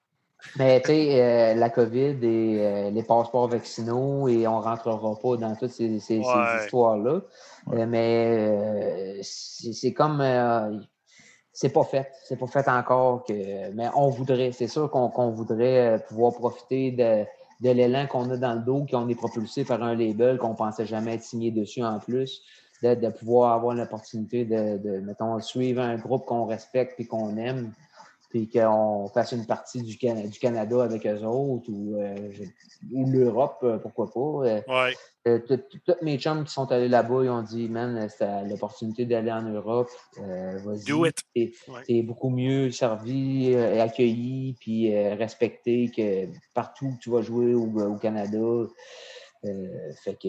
Mais 0.57 0.81
tu 0.81 0.89
sais, 0.89 1.21
euh, 1.21 1.55
la 1.55 1.69
COVID 1.69 2.19
et 2.23 2.59
euh, 2.61 2.91
les 2.91 3.03
passeports 3.03 3.49
vaccinaux, 3.49 4.29
et 4.29 4.47
on 4.47 4.59
ne 4.59 4.65
rentrera 4.65 5.19
pas 5.21 5.37
dans 5.37 5.55
toutes 5.57 5.71
ces, 5.71 5.97
histoires-là. 5.97 7.21
Euh, 7.73 7.87
mais 7.87 9.21
c'est 9.23 9.93
comme. 9.93 10.23
c'est 11.53 11.71
pas 11.71 11.85
fait. 11.85 12.11
C'est 12.25 12.37
pas 12.37 12.47
fait 12.47 12.69
encore. 12.69 13.25
Que, 13.25 13.73
mais 13.73 13.89
on 13.97 14.11
voudrait, 14.11 14.53
c'est 14.53 14.69
sûr 14.69 14.91
qu'on 14.91 15.31
voudrait 15.31 16.05
pouvoir 16.09 16.33
profiter 16.35 16.93
de, 16.93 17.25
de 17.61 17.75
l'élan 17.75 18.07
qu'on 18.07 18.31
a 18.31 18.37
dans 18.37 18.55
le 18.55 18.61
dos, 18.61 18.87
qu'on 18.89 19.09
est 19.09 19.17
propulsé 19.17 19.65
par 19.65 19.83
un 19.83 19.97
label 19.97 20.39
qu'on 20.39 20.55
pensait 20.55 20.87
jamais 20.87 21.15
être 21.15 21.23
signé 21.23 21.51
dessus 21.51 21.83
en 21.83 21.99
plus. 21.99 22.43
De, 22.81 22.95
de 22.95 23.09
pouvoir 23.09 23.55
avoir 23.55 23.75
l'opportunité 23.75 24.45
de, 24.45 24.79
de, 24.79 25.01
mettons, 25.01 25.41
suivre 25.41 25.83
un 25.83 25.97
groupe 25.97 26.25
qu'on 26.27 26.47
respecte 26.47 27.01
et 27.01 27.07
qu'on 27.09 27.37
aime 27.37 27.73
puis 28.29 28.49
qu'on 28.49 29.09
fasse 29.09 29.33
une 29.33 29.47
partie 29.47 29.83
du, 29.83 29.97
du, 29.97 30.39
Canada 30.39 30.83
avec 30.83 31.07
eux 31.07 31.25
autres 31.25 31.71
ou, 31.71 31.99
euh, 31.99 32.15
l'Europe, 32.93 33.59
euh, 33.63 33.79
pourquoi 33.79 34.11
pas. 34.13 34.63
Euh, 35.27 35.39
tous 35.49 35.95
mes 36.03 36.19
chums 36.19 36.45
qui 36.45 36.53
sont 36.53 36.71
allés 36.71 36.89
là-bas, 36.89 37.25
ils 37.25 37.31
ont 37.31 37.43
dit, 37.43 37.69
man, 37.69 38.09
c'était 38.09 38.45
l'opportunité 38.45 39.07
d'aller 39.07 39.33
en 39.33 39.43
Europe. 39.43 39.89
vas-y. 40.17 40.85
Do 40.85 41.07
it. 41.07 41.17
T'es 41.87 42.03
beaucoup 42.03 42.31
mieux 42.31 42.71
servi, 42.71 43.55
accueilli, 43.57 44.57
puis 44.61 44.95
respecté 45.15 45.91
que 45.95 46.29
partout 46.55 46.87
où 46.87 46.99
tu 47.01 47.11
vas 47.11 47.23
jouer 47.23 47.55
au, 47.55 47.67
au 47.67 47.97
Canada. 47.97 48.39
fait 50.05 50.19
que 50.23 50.29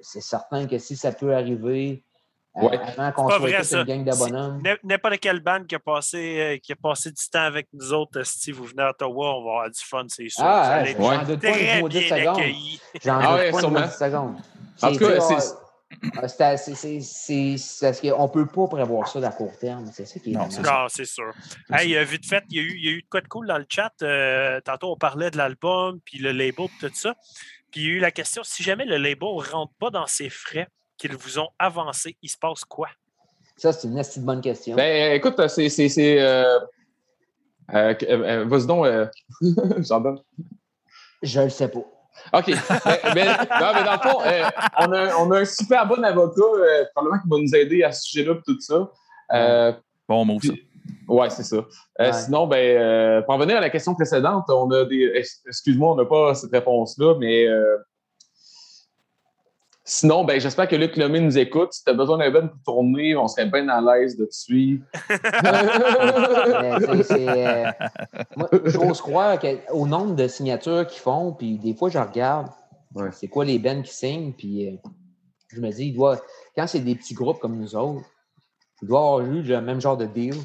c'est 0.00 0.22
certain 0.22 0.66
que 0.66 0.78
si 0.78 0.96
ça 0.96 1.12
peut 1.12 1.34
arriver, 1.34 2.04
Ouais. 2.54 2.78
Avant 2.78 3.12
qu'on 3.12 3.30
soit 3.30 3.80
une 3.80 3.84
gang 3.84 4.04
de 4.04 4.16
bonhommes. 4.16 4.62
N'importe 4.84 5.18
quelle 5.20 5.40
bande 5.40 5.66
qui 5.66 5.74
a, 5.74 5.78
passé, 5.78 6.38
euh, 6.38 6.58
qui 6.58 6.72
a 6.72 6.76
passé 6.76 7.10
du 7.10 7.28
temps 7.30 7.44
avec 7.44 7.68
nous 7.72 7.92
autres, 7.94 8.22
si 8.24 8.52
vous 8.52 8.64
venez 8.64 8.82
à 8.82 8.90
Ottawa, 8.90 9.36
on 9.36 9.44
va 9.44 9.50
avoir 9.50 9.70
du 9.70 9.80
fun, 9.80 10.04
c'est 10.08 10.28
sûr. 10.28 10.44
Ah, 10.44 10.84
j'en 10.84 11.24
doute 11.24 11.40
pas 11.40 11.48
une 11.48 11.88
10 11.88 12.08
secondes. 12.08 12.42
J'en 13.02 13.18
doute 13.18 13.26
ah 13.26 13.50
pas 13.50 13.62
une 13.62 13.86
10 13.86 13.92
secondes. 13.92 14.36
En 14.82 14.92
tout 14.92 14.98
cas, 14.98 15.20
c'est... 15.20 15.56
C'est 17.00 17.56
parce 17.80 18.00
qu'on 18.00 18.22
ne 18.22 18.32
peut 18.32 18.46
pas 18.46 18.66
prévoir 18.66 19.08
ça 19.08 19.18
à 19.26 19.30
court 19.30 19.56
terme. 19.58 19.90
C'est 19.92 20.06
ça 20.06 20.18
qui 20.20 20.32
est 20.32 20.34
Non, 20.34 20.48
c'est 20.88 21.04
sûr. 21.04 21.32
Hey, 21.70 21.96
euh, 21.96 22.04
vite 22.04 22.26
fait, 22.26 22.44
il 22.50 22.56
y, 22.56 22.60
a 22.60 22.62
eu, 22.62 22.76
il 22.76 22.84
y 22.84 22.88
a 22.88 22.92
eu 22.92 23.02
de 23.02 23.08
quoi 23.08 23.20
de 23.20 23.28
cool 23.28 23.46
dans 23.46 23.58
le 23.58 23.66
chat. 23.68 23.92
Euh, 24.02 24.60
tantôt, 24.62 24.92
on 24.92 24.96
parlait 24.96 25.30
de 25.30 25.36
l'album, 25.36 26.00
puis 26.04 26.18
le 26.18 26.32
label, 26.32 26.68
tout 26.80 26.90
ça. 26.94 27.14
Puis 27.70 27.82
il 27.82 27.86
y 27.86 27.90
a 27.90 27.94
eu 27.94 27.98
la 27.98 28.10
question 28.10 28.42
si 28.42 28.62
jamais 28.62 28.84
le 28.84 28.96
label 28.96 29.28
ne 29.36 29.50
rentre 29.52 29.72
pas 29.78 29.90
dans 29.90 30.06
ses 30.06 30.28
frais, 30.28 30.68
qu'ils 31.02 31.16
vous 31.16 31.38
ont 31.40 31.48
avancé, 31.58 32.16
il 32.22 32.28
se 32.28 32.38
passe 32.38 32.64
quoi? 32.64 32.88
Ça, 33.56 33.72
c'est 33.72 33.88
une 33.88 33.98
assez 33.98 34.20
bonne 34.20 34.40
question. 34.40 34.76
Ben, 34.76 35.14
écoute, 35.14 35.34
c'est. 35.48 36.20
Euh, 36.20 36.58
euh, 37.74 37.94
euh, 38.08 38.44
Vas-y 38.46 38.66
donc, 38.66 38.86
j'en 39.78 40.00
donne. 40.00 40.20
Je 41.22 41.40
le 41.40 41.50
sais 41.50 41.68
pas. 41.68 41.80
OK. 42.34 42.48
mais, 43.14 43.24
non, 43.24 43.72
mais 43.74 43.84
dans 43.84 43.92
le 43.92 44.10
fond, 44.10 44.18
on, 44.78 44.92
a, 44.92 45.16
on, 45.16 45.30
a, 45.32 45.40
un 45.40 45.44
super 45.44 45.86
bon 45.86 46.02
avocat, 46.04 46.42
probablement 46.94 47.22
qui 47.22 47.28
va 47.28 47.38
nous 47.38 47.54
aider 47.54 47.82
à 47.82 47.92
ce 47.92 48.02
sujet-là 48.02 48.34
et 48.34 48.42
tout 48.46 48.60
ça. 48.60 49.76
bon 50.08 50.24
mot, 50.24 50.38
ça. 50.40 50.52
Oui, 51.08 51.26
c'est 51.30 51.44
ça. 51.44 52.12
Sinon, 52.12 52.46
ben, 52.46 53.22
pour 53.24 53.34
revenir 53.34 53.56
à 53.56 53.60
la 53.60 53.70
question 53.70 53.94
précédente, 53.94 54.44
on 54.48 54.70
a 54.70 54.84
des. 54.84 55.24
Excuse-moi, 55.46 55.92
on 55.92 55.96
n'a 55.96 56.04
pas 56.04 56.34
cette 56.34 56.52
réponse-là, 56.52 57.16
mais 57.18 57.46
Sinon, 59.84 60.24
ben, 60.24 60.40
j'espère 60.40 60.68
que 60.68 60.76
Luc 60.76 60.96
Lomé 60.96 61.18
nous 61.18 61.38
écoute. 61.38 61.72
Si 61.72 61.82
tu 61.82 61.90
as 61.90 61.94
besoin 61.94 62.18
d'un 62.18 62.30
ben 62.30 62.48
pour 62.48 62.74
tourner, 62.74 63.16
on 63.16 63.26
serait 63.26 63.46
bien 63.46 63.68
à 63.68 63.80
l'aise 63.80 64.16
de 64.16 64.26
te 64.26 64.34
suivre. 64.34 64.84
euh, 67.28 67.72
j'ose 68.64 69.00
croire 69.00 69.40
qu'au 69.40 69.86
nombre 69.86 70.14
de 70.14 70.28
signatures 70.28 70.86
qu'ils 70.86 71.00
font, 71.00 71.32
puis 71.32 71.58
des 71.58 71.74
fois, 71.74 71.90
je 71.90 71.98
regarde, 71.98 72.46
c'est 73.10 73.26
quoi 73.26 73.44
les 73.44 73.58
bennes 73.58 73.82
qui 73.82 73.92
signent, 73.92 74.32
puis 74.32 74.68
euh, 74.68 74.76
je 75.48 75.60
me 75.60 75.70
dis, 75.70 75.86
il 75.86 75.94
doit, 75.94 76.20
quand 76.56 76.68
c'est 76.68 76.80
des 76.80 76.94
petits 76.94 77.14
groupes 77.14 77.40
comme 77.40 77.56
nous 77.56 77.74
autres, 77.74 78.06
il 78.82 78.88
doit 78.88 79.00
avoir 79.00 79.20
eu 79.20 79.42
le 79.42 79.60
même 79.60 79.80
genre 79.80 79.96
de 79.96 80.06
deal. 80.06 80.36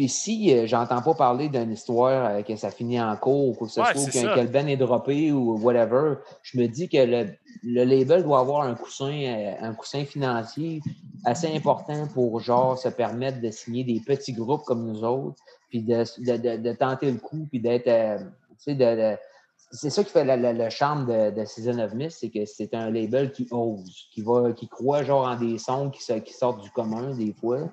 Puis 0.00 0.08
si 0.08 0.56
euh, 0.56 0.66
j'entends 0.66 1.02
pas 1.02 1.12
parler 1.12 1.50
d'une 1.50 1.72
histoire 1.72 2.30
euh, 2.30 2.40
que 2.40 2.56
ça 2.56 2.70
finit 2.70 2.98
en 2.98 3.14
cours 3.16 3.60
ou 3.60 3.66
que 3.66 3.70
ce 3.70 3.82
soit 3.82 3.92
que, 3.92 4.40
le 4.40 4.46
Ben 4.46 4.66
est 4.66 4.78
droppé 4.78 5.30
ou 5.30 5.58
whatever, 5.58 6.14
je 6.40 6.58
me 6.58 6.68
dis 6.68 6.88
que 6.88 6.96
le, 6.96 7.84
label 7.84 8.22
doit 8.22 8.40
avoir 8.40 8.62
un 8.62 8.74
coussin, 8.74 9.12
euh, 9.12 9.52
un 9.60 9.74
coussin 9.74 10.06
financier 10.06 10.80
assez 11.26 11.54
important 11.54 12.06
pour 12.14 12.40
genre 12.40 12.78
se 12.78 12.88
permettre 12.88 13.42
de 13.42 13.50
signer 13.50 13.84
des 13.84 14.00
petits 14.00 14.32
groupes 14.32 14.62
comme 14.64 14.86
nous 14.86 15.04
autres, 15.04 15.36
puis 15.68 15.82
de, 15.82 16.72
tenter 16.72 17.12
le 17.12 17.18
coup, 17.18 17.46
puis 17.50 17.60
d'être. 17.60 18.24
c'est 18.56 19.90
ça 19.90 20.02
qui 20.02 20.10
fait 20.10 20.24
le, 20.24 20.70
charme 20.70 21.04
de, 21.30 21.44
Season 21.44 21.78
of 21.78 21.92
Mist, 21.92 22.20
c'est 22.20 22.30
que 22.30 22.46
c'est 22.46 22.72
un 22.72 22.88
label 22.88 23.32
qui 23.32 23.46
ose, 23.50 24.08
qui 24.14 24.22
va, 24.22 24.52
qui 24.52 24.66
croit 24.66 25.02
genre 25.02 25.26
en 25.26 25.36
des 25.36 25.58
sons 25.58 25.90
qui, 25.90 26.00
qui 26.22 26.32
sortent 26.32 26.62
du 26.62 26.70
commun 26.70 27.14
des 27.14 27.34
fois, 27.34 27.68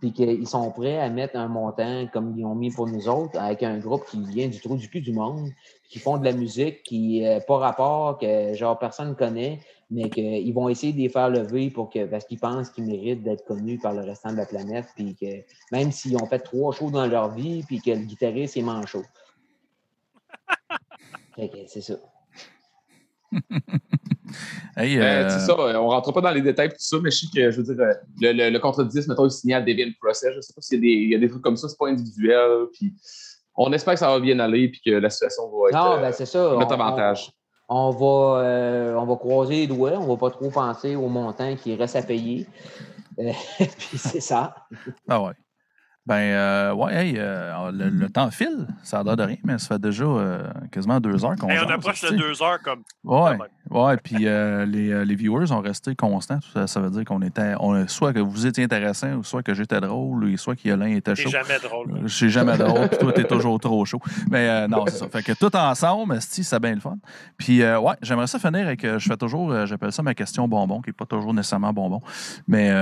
puis 0.00 0.12
qu'ils 0.12 0.46
sont 0.46 0.70
prêts 0.70 0.98
à 0.98 1.08
mettre 1.10 1.36
un 1.36 1.48
montant 1.48 2.06
comme 2.12 2.34
ils 2.36 2.44
ont 2.44 2.54
mis 2.54 2.70
pour 2.70 2.86
nous 2.86 3.08
autres, 3.08 3.38
avec 3.38 3.62
un 3.62 3.78
groupe 3.78 4.04
qui 4.06 4.24
vient 4.24 4.48
du 4.48 4.60
trou 4.60 4.76
du 4.76 4.88
cul 4.88 5.00
du 5.00 5.12
monde, 5.12 5.50
qui 5.88 5.98
font 5.98 6.18
de 6.18 6.24
la 6.24 6.32
musique 6.32 6.82
qui 6.82 7.22
n'a 7.22 7.40
pas 7.40 7.58
rapport, 7.58 8.18
que 8.18 8.54
genre 8.54 8.78
personne 8.78 9.10
ne 9.10 9.14
connaît, 9.14 9.60
mais 9.90 10.10
qu'ils 10.10 10.52
vont 10.54 10.68
essayer 10.68 10.92
de 10.92 10.98
les 10.98 11.08
faire 11.08 11.30
lever 11.30 11.70
pour 11.70 11.90
que, 11.90 12.04
parce 12.04 12.24
qu'ils 12.26 12.38
pensent 12.38 12.70
qu'ils 12.70 12.84
méritent 12.84 13.22
d'être 13.22 13.44
connus 13.44 13.78
par 13.78 13.94
le 13.94 14.02
restant 14.02 14.32
de 14.32 14.36
la 14.36 14.46
planète, 14.46 14.86
puis 14.94 15.16
que 15.16 15.42
même 15.72 15.90
s'ils 15.90 16.16
ont 16.16 16.26
fait 16.26 16.40
trois 16.40 16.72
shows 16.72 16.90
dans 16.90 17.06
leur 17.06 17.30
vie, 17.30 17.62
puis 17.62 17.80
que 17.80 17.90
le 17.90 18.04
guitariste 18.04 18.56
est 18.56 18.62
manchot. 18.62 19.04
c'est 21.66 21.80
ça. 21.80 21.94
hey, 24.78 24.94
C'est 24.94 25.02
euh, 25.02 25.38
ça, 25.38 25.56
on 25.58 25.68
ne 25.68 25.76
rentre 25.76 26.12
pas 26.12 26.20
dans 26.20 26.30
les 26.30 26.42
détails 26.42 26.68
tout 26.68 26.76
ça, 26.78 26.96
mais 27.02 27.10
je 27.10 27.18
sais 27.18 27.26
que, 27.34 27.50
je 27.50 27.60
veux 27.60 27.74
dire, 27.74 27.84
le, 28.20 28.32
le, 28.32 28.50
le 28.50 28.58
contre 28.58 28.84
10, 28.84 29.08
mettons, 29.08 29.26
il 29.26 29.30
signé 29.30 29.54
à 29.54 29.60
Debian 29.60 29.90
Process. 30.00 30.32
Je 30.32 30.36
ne 30.36 30.40
sais 30.40 30.52
pas 30.54 30.60
s'il 30.60 30.84
y, 30.84 31.08
y, 31.08 31.14
a 31.14 31.18
des 31.18 31.28
trucs 31.28 31.42
comme 31.42 31.56
ça, 31.56 31.68
c'est 31.68 31.78
pas 31.78 31.88
individuel. 31.88 32.66
Puis 32.72 32.92
on 33.56 33.72
espère 33.72 33.94
que 33.94 34.00
ça 34.00 34.08
va 34.08 34.20
bien 34.20 34.38
aller 34.38 34.68
puis 34.68 34.80
que 34.84 34.90
la 34.90 35.10
situation 35.10 35.42
va 35.50 35.68
être 35.68 35.74
non, 35.74 36.00
ben, 36.00 36.12
c'est 36.12 36.26
ça. 36.26 36.54
notre 36.58 36.72
avantage. 36.72 37.30
On, 37.68 37.90
va, 37.90 38.40
euh, 38.42 38.94
on 38.94 39.04
va 39.04 39.16
croiser 39.16 39.56
les 39.56 39.66
doigts, 39.66 39.98
on 39.98 40.04
ne 40.04 40.08
va 40.08 40.16
pas 40.16 40.30
trop 40.30 40.50
penser 40.50 40.96
au 40.96 41.08
montant 41.08 41.54
qui 41.56 41.74
reste 41.74 41.96
à 41.96 42.02
payer. 42.02 42.46
Euh, 43.18 43.32
puis 43.58 43.98
c'est 43.98 44.20
ça. 44.20 44.54
Ah 45.08 45.22
ouais. 45.22 45.32
Ben, 46.08 46.14
euh, 46.14 46.72
ouais, 46.72 47.12
euh, 47.18 47.70
le, 47.70 48.08
temps 48.08 48.30
file, 48.30 48.66
ça 48.82 49.00
a 49.00 49.02
l'air 49.02 49.14
de 49.14 49.24
rien, 49.24 49.36
mais 49.44 49.58
ça 49.58 49.74
fait 49.74 49.78
déjà 49.78 50.04
euh, 50.04 50.42
quasiment 50.72 51.00
deux 51.00 51.22
heures 51.22 51.36
qu'on 51.36 51.50
hey, 51.50 51.58
On 51.62 51.68
approche 51.68 52.00
de 52.00 52.16
deux 52.16 52.42
heures 52.42 52.60
comme. 52.64 52.80
Ouais, 53.04 53.36
ouais, 53.70 53.96
puis 53.98 54.24
les, 54.24 55.04
les, 55.04 55.14
viewers 55.14 55.52
ont 55.52 55.60
resté 55.60 55.94
constants. 55.94 56.38
Ça, 56.54 56.66
ça 56.66 56.80
veut 56.80 56.88
dire 56.88 57.04
qu'on 57.04 57.20
était. 57.20 57.52
On, 57.60 57.86
soit 57.88 58.14
que 58.14 58.20
vous 58.20 58.46
étiez 58.46 58.64
intéressant, 58.64 59.16
ou 59.16 59.22
soit 59.22 59.42
que 59.42 59.52
j'étais 59.52 59.82
drôle, 59.82 60.24
ou 60.24 60.36
soit 60.38 60.56
que 60.56 60.70
l'un 60.70 60.86
était 60.86 61.14
chaud. 61.14 61.28
C'est 61.28 61.44
jamais 61.44 61.60
drôle. 61.62 62.00
Je 62.04 62.14
suis 62.14 62.30
jamais 62.30 62.56
drôle, 62.56 62.88
puis 62.88 62.98
toi, 62.98 63.12
t'es 63.12 63.24
toujours 63.24 63.60
trop 63.60 63.84
chaud. 63.84 64.00
Mais 64.30 64.66
non, 64.66 64.86
c'est 64.86 64.96
ça. 64.96 65.08
Fait 65.10 65.22
que 65.22 65.32
tout 65.32 65.54
ensemble, 65.54 66.16
c'est 66.22 66.58
bien 66.58 66.74
le 66.74 66.80
fun. 66.80 66.96
Puis, 67.36 67.62
ouais, 67.62 67.94
j'aimerais 68.00 68.28
ça 68.28 68.38
finir 68.38 68.66
avec. 68.66 68.80
Je 68.82 69.06
fais 69.06 69.18
toujours, 69.18 69.66
j'appelle 69.66 69.92
ça 69.92 70.02
ma 70.02 70.14
question 70.14 70.48
bonbon, 70.48 70.80
qui 70.80 70.88
n'est 70.88 70.94
pas 70.94 71.04
toujours 71.04 71.34
nécessairement 71.34 71.74
bonbon. 71.74 72.00
Mais 72.46 72.72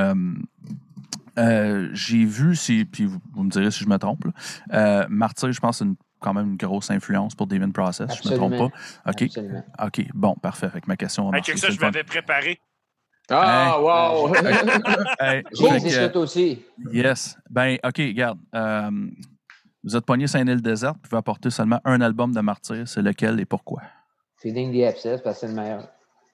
euh, 1.38 1.88
j'ai 1.92 2.24
vu, 2.24 2.56
si, 2.56 2.84
puis 2.84 3.04
vous, 3.04 3.20
me 3.42 3.50
direz 3.50 3.70
si 3.70 3.84
je 3.84 3.88
me 3.88 3.98
trompe, 3.98 4.24
euh, 4.72 5.04
Martyr, 5.08 5.52
je 5.52 5.60
pense, 5.60 5.78
c'est 5.78 5.84
quand 6.20 6.32
même 6.32 6.52
une 6.52 6.56
grosse 6.56 6.90
influence 6.90 7.34
pour 7.34 7.46
David 7.46 7.72
Process. 7.72 8.10
Absolument. 8.10 8.48
Je 8.48 8.52
me 8.52 8.58
trompe 8.58 8.72
pas. 9.04 9.10
OK. 9.10 9.28
OK, 9.86 10.06
bon, 10.14 10.34
parfait. 10.34 10.66
Avec 10.66 10.86
ma 10.88 10.96
question. 10.96 11.30
Avec 11.30 11.46
ça, 11.58 11.70
je 11.70 11.80
m'avais 11.80 12.04
préparé. 12.04 12.58
Ah, 13.28 13.80
wow! 13.80 14.32
hey, 15.20 15.42
j'ai 15.52 16.16
aussi. 16.16 16.64
Yes. 16.92 17.36
Ben, 17.50 17.76
OK, 17.84 17.98
regarde. 17.98 18.38
Euh, 18.54 18.90
vous 19.82 19.96
êtes 19.96 20.06
pogné 20.06 20.26
Saint-Île-Désert, 20.26 20.94
vous 20.94 21.00
pouvez 21.00 21.18
apporter 21.18 21.50
seulement 21.50 21.80
un 21.84 22.00
album 22.00 22.32
de 22.32 22.40
Martyr. 22.40 22.86
C'est 22.86 23.02
lequel 23.02 23.40
et 23.40 23.44
pourquoi? 23.44 23.82
Feeding 24.38 24.72
the 24.72 24.84
Abscess, 24.84 25.20
parce 25.22 25.40
que 25.40 25.46
c'est 25.46 25.52
le 25.52 25.60
meilleur. 25.60 25.88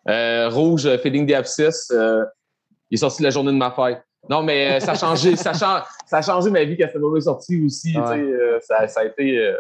Euh, 0.09 0.49
rouge, 0.51 0.89
Feeding 0.99 1.27
the 1.27 1.35
Abscess. 1.35 1.91
il 1.91 2.95
est 2.95 2.99
sorti 2.99 3.23
la 3.23 3.31
journée 3.31 3.53
de 3.53 3.57
ma 3.57 3.71
fête. 3.71 4.03
Non, 4.29 4.43
mais 4.43 4.77
euh, 4.77 4.81
ça 4.81 4.93
a 4.93 4.95
changé, 4.95 5.37
ça, 5.37 5.53
ça 5.53 5.85
a 6.11 6.23
changé 6.23 6.51
ma 6.51 6.65
vie 6.65 6.77
quand 6.77 6.87
cette 6.87 6.97
album 6.97 7.17
est 7.17 7.23
sorti 7.23 7.65
aussi. 7.65 7.97
Euh, 7.97 8.59
ça, 8.61 8.87
ça, 8.87 9.01
a 9.01 9.05
été 9.05 9.39
euh, 9.39 9.57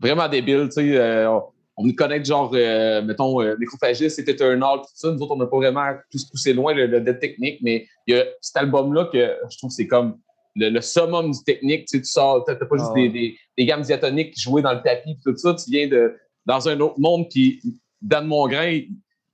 vraiment 0.00 0.28
débile. 0.28 0.68
On, 0.78 1.42
on 1.76 1.86
nous 1.86 1.94
connaît 1.94 2.24
genre, 2.24 2.52
mettons, 2.52 3.42
Nécrophagie, 3.56 4.10
c'était 4.10 4.42
un 4.42 4.60
art, 4.62 4.82
tout 4.82 4.92
ça. 4.94 5.10
Nous 5.12 5.20
autres, 5.20 5.34
on 5.34 5.36
n'a 5.36 5.46
pas 5.46 5.56
vraiment 5.56 5.92
plus 6.08 6.24
poussé 6.24 6.52
loin 6.52 6.72
le, 6.74 6.86
le 6.86 7.18
technique, 7.18 7.58
mais 7.62 7.86
il 8.06 8.16
y 8.16 8.18
a 8.18 8.24
cet 8.40 8.56
album-là 8.56 9.06
que 9.12 9.36
je 9.50 9.58
trouve 9.58 9.70
que 9.70 9.74
c'est 9.74 9.86
comme 9.86 10.18
le, 10.56 10.80
summum 10.80 11.30
du 11.30 11.42
technique. 11.44 11.86
Tu, 11.86 12.02
sors, 12.04 12.44
t'as 12.44 12.54
pas 12.54 12.76
juste 12.76 12.94
des, 12.94 13.08
des, 13.08 13.36
des, 13.56 13.64
gammes 13.66 13.82
diatoniques 13.82 14.38
jouées 14.38 14.62
dans 14.62 14.74
le 14.74 14.82
tapis, 14.82 15.18
tout 15.24 15.36
ça. 15.36 15.54
Tu 15.54 15.70
viens 15.70 15.86
de, 15.86 16.16
dans 16.46 16.68
un 16.68 16.80
autre 16.80 16.98
monde, 16.98 17.26
puis 17.30 17.60
Dan 18.00 18.26
Mongrain, 18.26 18.80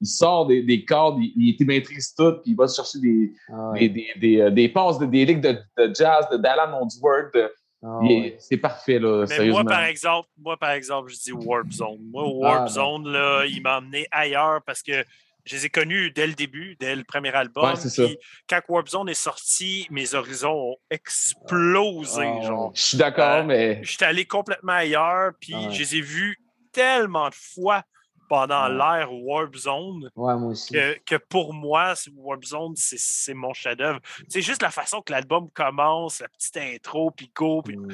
il 0.01 0.06
sort 0.06 0.47
des, 0.47 0.62
des 0.62 0.85
cordes, 0.85 1.18
il, 1.20 1.56
il 1.59 1.66
maîtrise 1.66 2.14
tout, 2.14 2.32
puis 2.43 2.52
il 2.52 2.56
va 2.56 2.66
chercher 2.68 2.98
des, 2.98 3.32
ah 3.48 3.73
des, 3.74 3.89
des, 3.89 4.06
des, 4.16 4.40
euh, 4.40 4.51
des, 4.51 4.68
passes, 4.68 4.98
de, 4.98 5.06
des 5.06 5.24
ligues 5.24 5.40
de, 5.40 5.59
de 5.78 5.94
jazz, 5.94 6.27
de 6.31 6.36
d'Alan 6.36 6.82
Ondsworth. 6.82 7.35
Ah 7.82 8.01
c'est 8.39 8.56
parfait, 8.56 8.98
là, 8.98 9.27
Mais 9.28 9.48
Moi, 9.48 9.64
par 9.64 9.85
exemple, 9.85 10.28
moi, 10.39 10.56
par 10.56 10.70
exemple, 10.70 11.10
je 11.10 11.16
dis 11.16 11.32
Warp 11.32 11.70
Zone. 11.70 11.98
Moi, 12.10 12.24
ah, 12.27 12.31
Warp. 12.32 12.68
Zone, 12.68 13.09
là, 13.09 13.44
il 13.47 13.62
m'a 13.62 13.78
emmené 13.78 14.06
ailleurs 14.10 14.60
parce 14.66 14.82
que 14.82 15.05
je 15.44 15.55
les 15.55 15.66
ai 15.66 15.68
connus 15.68 16.10
dès 16.10 16.27
le 16.27 16.32
début, 16.32 16.77
dès 16.81 16.97
le 16.97 17.05
premier 17.05 17.32
album. 17.32 17.64
Ouais, 17.64 18.18
quand 18.48 18.60
Warp 18.68 18.89
Zone 18.89 19.09
est 19.09 19.14
sorti, 19.14 19.86
mes 19.90 20.14
horizons 20.14 20.73
ont 20.73 20.77
explosé. 20.90 22.24
genre. 22.43 22.73
Je 22.74 22.82
suis 22.82 22.98
d'accord, 22.98 23.43
euh, 23.43 23.44
mais. 23.44 23.81
J'étais 23.85 24.06
allé 24.06 24.24
complètement 24.24 24.73
ailleurs, 24.73 25.32
puis 25.39 25.55
je 25.70 25.78
les 25.78 25.97
ai 25.97 26.01
vus 26.01 26.40
tellement 26.73 27.28
de 27.28 27.35
fois 27.35 27.85
pendant 28.28 28.69
l'ère 28.69 29.12
Warp 29.12 29.55
Zone. 29.57 30.11
Que, 31.05 31.16
pour 31.16 31.55
moi, 31.55 31.94
Warp 32.16 32.44
Zone, 32.44 32.74
c'est 32.77 33.35
mon 33.35 33.53
chef-d'œuvre. 33.53 34.01
C'est 34.28 34.43
juste 34.43 34.62
la 34.62 34.70
façon 34.70 35.01
que 35.01 35.12
l'album 35.12 35.51
commence, 35.51 36.20
la 36.20 36.28
petite 36.28 36.57
intro, 36.57 37.11
puis 37.11 37.31
go, 37.35 37.62
puis 37.62 37.77
mm. 37.77 37.89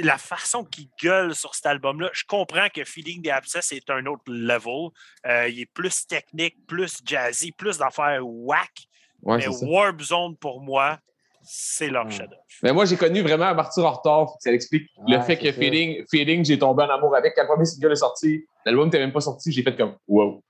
la 0.00 0.18
façon 0.18 0.64
qu'il 0.64 0.88
gueule 1.02 1.34
sur 1.34 1.54
cet 1.54 1.66
album-là. 1.66 2.10
Je 2.12 2.24
comprends 2.24 2.68
que 2.68 2.84
Feeling 2.84 3.22
the 3.22 3.28
Abscess 3.28 3.72
est 3.72 3.90
un 3.90 4.06
autre 4.06 4.24
level. 4.26 4.90
Euh, 5.26 5.48
il 5.48 5.60
est 5.60 5.72
plus 5.72 6.06
technique, 6.06 6.66
plus 6.66 7.00
jazzy, 7.04 7.52
plus 7.52 7.78
d'affaires 7.78 8.26
whack. 8.26 8.88
mais 9.24 9.48
Warp 9.48 10.00
Zone, 10.00 10.36
pour 10.36 10.60
moi, 10.60 10.98
c'est 11.46 11.88
leur 11.88 12.10
chef 12.10 12.26
Mais 12.62 12.72
moi, 12.72 12.84
j'ai 12.84 12.96
connu 12.96 13.22
vraiment 13.22 13.54
Martyr 13.54 13.84
en 13.86 14.36
Ça 14.40 14.52
explique 14.52 14.90
le 15.06 15.20
fait 15.20 15.38
que 15.38 15.52
Feeling, 15.52 16.04
Feeling 16.10 16.44
j'ai 16.44 16.58
tombé 16.58 16.82
en 16.82 16.90
amour 16.90 17.14
avec. 17.14 17.34
Quand 17.34 17.42
le 17.42 17.48
premier 17.48 17.64
single 17.64 17.92
est 17.92 17.96
sorti, 17.96 18.44
l'album 18.64 18.86
n'était 18.86 18.98
même 18.98 19.12
pas 19.12 19.20
sorti, 19.20 19.52
j'ai 19.52 19.62
fait 19.62 19.76
comme 19.76 19.96
wow. 20.08 20.42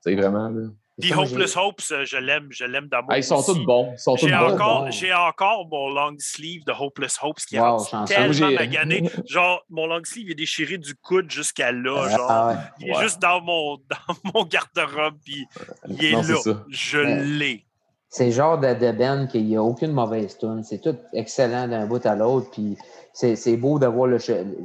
C'est 0.00 0.14
vraiment. 0.14 0.48
Là. 0.48 0.68
Puis 1.00 1.12
Hopeless 1.12 1.56
Hopes, 1.56 1.82
euh, 1.90 2.04
je 2.04 2.16
l'aime, 2.16 2.48
je 2.50 2.64
l'aime 2.64 2.86
d'amour. 2.86 3.08
Ah, 3.10 3.18
ils 3.18 3.24
sont 3.24 3.42
tous 3.42 3.58
bons. 3.64 3.94
J'ai 4.16 4.32
encore, 4.32 4.88
encore, 5.26 5.66
mon 5.68 5.88
long 5.88 6.14
sleeve 6.18 6.64
de 6.64 6.72
Hopeless 6.72 7.18
Hopes 7.20 7.40
qui 7.40 7.56
est 7.56 8.06
tellement 8.06 8.52
magané. 8.52 9.10
Genre, 9.28 9.64
mon 9.70 9.86
long 9.86 10.00
sleeve 10.04 10.30
est 10.30 10.36
déchiré 10.36 10.78
du 10.78 10.94
coude 10.94 11.30
jusqu'à 11.30 11.72
là. 11.72 12.04
Ah, 12.04 12.16
genre, 12.16 12.52
il 12.78 12.90
est 12.90 13.02
juste 13.02 13.20
dans 13.20 13.40
mon, 13.40 13.76
dans 13.90 14.32
mon 14.32 14.44
garde-robe, 14.44 15.16
puis 15.24 15.46
il 15.88 16.04
est 16.04 16.12
là. 16.12 16.38
Je 16.68 16.98
l'ai 16.98 17.66
c'est 18.14 18.26
le 18.26 18.30
genre 18.30 18.60
de, 18.60 18.72
de 18.74 18.92
band 18.92 19.26
qu'il 19.26 19.44
n'y 19.44 19.56
a 19.56 19.62
aucune 19.62 19.90
mauvaise 19.90 20.38
tune. 20.38 20.62
C'est 20.62 20.78
tout 20.78 20.96
excellent 21.12 21.66
d'un 21.66 21.84
bout 21.86 22.06
à 22.06 22.14
l'autre. 22.14 22.48
Puis 22.52 22.78
c'est 23.12 23.56
beau 23.56 23.80
d'avoir 23.80 24.06
le, 24.06 24.18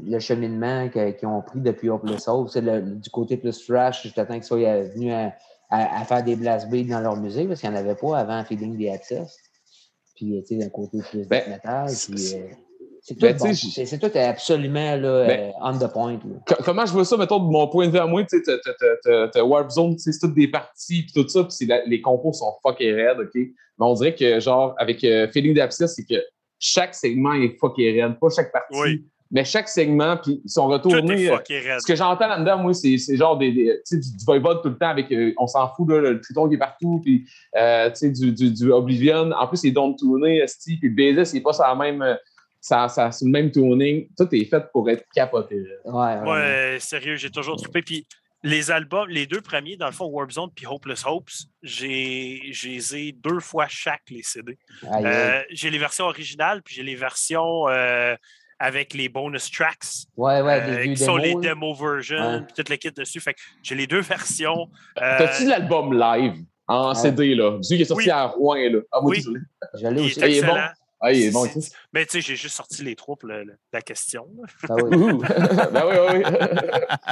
le, 0.05 0.19
cheminement 0.19 0.87
qu'ils 0.89 1.25
ont 1.25 1.41
pris 1.41 1.59
depuis 1.59 1.89
Hopeless 1.89 2.27
Hope. 2.27 2.49
C'est 2.49 2.61
du 2.61 3.09
côté 3.09 3.37
plus 3.37 3.65
trash, 3.65 4.07
je 4.07 4.13
t'attends 4.13 4.35
qu'ils 4.35 4.43
soient 4.43 4.83
venus 4.83 5.11
à, 5.11 5.33
à, 5.71 6.05
faire 6.05 6.23
des 6.23 6.35
blast 6.35 6.69
beats 6.69 6.83
dans 6.83 6.99
leur 6.99 7.15
musique 7.15 7.47
parce 7.47 7.61
qu'il 7.61 7.71
n'y 7.71 7.75
en 7.75 7.79
avait 7.79 7.95
pas 7.95 8.19
avant 8.19 8.43
Feeding 8.43 8.77
the 8.77 8.93
Access. 8.93 9.35
Puis, 10.15 10.43
tu 10.47 10.59
sais, 10.59 10.63
d'un 10.63 10.69
côté 10.69 10.99
plus 11.09 11.27
ben. 11.27 11.59
Puis, 12.05 12.35
euh, 12.35 12.49
c'est 13.09 13.15
tout, 13.15 13.43
ben, 13.43 13.53
c'est 13.55 13.99
tout 13.99 14.17
absolument 14.17 14.95
là, 14.95 15.25
ben, 15.25 15.39
euh, 15.39 15.51
on 15.61 15.79
the 15.79 15.91
point. 15.91 16.19
Comment 16.63 16.85
je 16.85 16.91
vois 16.91 17.05
ça, 17.05 17.17
mettons, 17.17 17.39
de 17.39 17.51
mon 17.51 17.67
point 17.67 17.87
de 17.87 17.91
vue 17.91 17.97
à 17.97 18.05
moi, 18.05 18.23
tu 18.23 18.39
sais, 18.43 19.41
Warp 19.41 19.71
Zone, 19.71 19.97
c'est 19.97 20.11
toutes 20.19 20.35
des 20.35 20.47
parties, 20.47 21.03
puis 21.03 21.11
tout 21.13 21.27
ça, 21.27 21.43
puis 21.43 21.67
les 21.87 22.01
compos 22.01 22.33
sont 22.33 22.53
fucking 22.61 22.93
raides, 22.93 23.19
OK? 23.19 23.33
Mais 23.33 23.51
on 23.79 23.93
dirait 23.95 24.13
que, 24.13 24.39
genre, 24.39 24.75
avec 24.77 25.03
euh, 25.03 25.27
Feeling 25.29 25.55
d'Abscess, 25.55 25.95
c'est 25.95 26.05
que 26.05 26.21
chaque 26.59 26.93
segment 26.93 27.33
est 27.33 27.57
fucking 27.59 27.99
raide, 27.99 28.19
pas 28.19 28.27
chaque 28.29 28.51
partie. 28.51 29.03
Mais 29.31 29.45
chaque 29.45 29.69
segment, 29.69 30.17
puis 30.17 30.41
ils 30.43 30.49
sont 30.49 30.67
retournés. 30.67 31.29
Euh, 31.29 31.37
ce 31.47 31.85
que 31.85 31.95
j'entends 31.95 32.27
là-dedans, 32.27 32.57
moi, 32.57 32.73
c'est 32.73 32.97
genre 33.15 33.37
des, 33.37 33.51
des 33.51 33.81
du, 33.91 33.99
du 33.99 34.25
Voivode 34.25 34.61
tout 34.63 34.69
le 34.69 34.77
temps 34.77 34.89
avec 34.89 35.13
on 35.37 35.47
s'en 35.47 35.67
fout, 35.75 35.89
là, 35.89 35.99
le 35.99 36.21
Triton 36.21 36.47
qui 36.47 36.55
est 36.55 36.59
partout, 36.59 36.99
puis 37.03 37.25
du, 38.01 38.31
du, 38.33 38.51
du, 38.51 38.71
Oblivion. 38.71 39.31
En 39.31 39.47
plus, 39.47 39.57
c'est 39.57 39.71
Don't 39.71 39.95
Tourner, 39.95 40.45
puis 40.65 40.79
le 40.81 40.89
baiser, 40.89 41.25
c'est 41.25 41.41
pas 41.41 41.53
ça 41.53 41.67
la 41.67 41.75
même 41.75 42.03
ça, 42.61 42.87
ça 42.89 43.11
c'est 43.11 43.25
le 43.25 43.31
même 43.31 43.51
tuning. 43.51 44.07
Tout 44.17 44.27
est 44.33 44.45
fait 44.45 44.63
pour 44.71 44.89
être 44.89 45.05
capoté. 45.13 45.63
Ouais, 45.85 46.19
ouais, 46.19 46.77
sérieux, 46.79 47.15
j'ai 47.15 47.29
toujours 47.29 47.55
trouvé. 47.55 47.81
Puis 47.81 48.05
les 48.43 48.71
albums, 48.71 49.09
les 49.09 49.25
deux 49.25 49.41
premiers, 49.41 49.75
dans 49.75 49.87
le 49.87 49.91
fond, 49.91 50.05
Warp 50.05 50.31
Zone 50.31 50.49
puis 50.55 50.65
Hopeless 50.65 51.05
Hopes, 51.05 51.29
j'ai 51.61 52.41
les 52.91 53.11
deux 53.11 53.39
fois 53.39 53.67
chaque, 53.67 54.03
les 54.09 54.23
CD. 54.23 54.57
Euh, 54.83 55.41
j'ai 55.49 55.69
les 55.69 55.77
versions 55.77 56.05
originales, 56.05 56.61
puis 56.63 56.75
j'ai 56.75 56.83
les 56.83 56.95
versions 56.95 57.67
euh, 57.67 58.15
avec 58.57 58.93
les 58.93 59.09
bonus 59.09 59.51
tracks. 59.51 60.07
Ouais, 60.15 60.41
ouais, 60.41 60.61
euh, 60.61 60.83
qui 60.85 60.97
sont 60.97 61.17
les 61.17 61.35
demo 61.35 61.73
versions, 61.73 62.43
puis 62.45 62.53
toute 62.55 62.69
l'équipe 62.69 62.95
dessus. 62.95 63.19
Fait 63.19 63.33
que 63.33 63.39
j'ai 63.61 63.75
les 63.75 63.87
deux 63.87 64.01
versions. 64.01 64.69
T'as-tu 64.95 65.45
l'album 65.45 65.93
live 65.93 66.43
en 66.67 66.93
CD, 66.93 67.35
là? 67.35 67.57
Celui 67.61 67.77
qui 67.77 67.81
est 67.81 67.85
sorti 67.85 68.09
à 68.09 68.25
Rouen, 68.25 68.69
là. 68.71 68.79
Ah, 68.91 69.01
moi, 69.01 69.11
oui. 69.11 69.25
J'allais 69.73 70.01
aussi. 70.01 70.23
Excellent. 70.23 70.69
Ah, 71.01 71.13
il 71.13 71.23
est 71.23 71.31
bon, 71.31 71.45
Mais 71.93 72.05
tu 72.05 72.13
sais, 72.13 72.21
j'ai 72.21 72.35
juste 72.35 72.55
sorti 72.55 72.83
les 72.83 72.95
trois 72.95 73.15
pour 73.15 73.29
la 73.29 73.81
question. 73.81 74.27
Ah 74.67 74.73
oui. 74.75 74.89
ben 75.71 75.83
oui, 75.87 76.23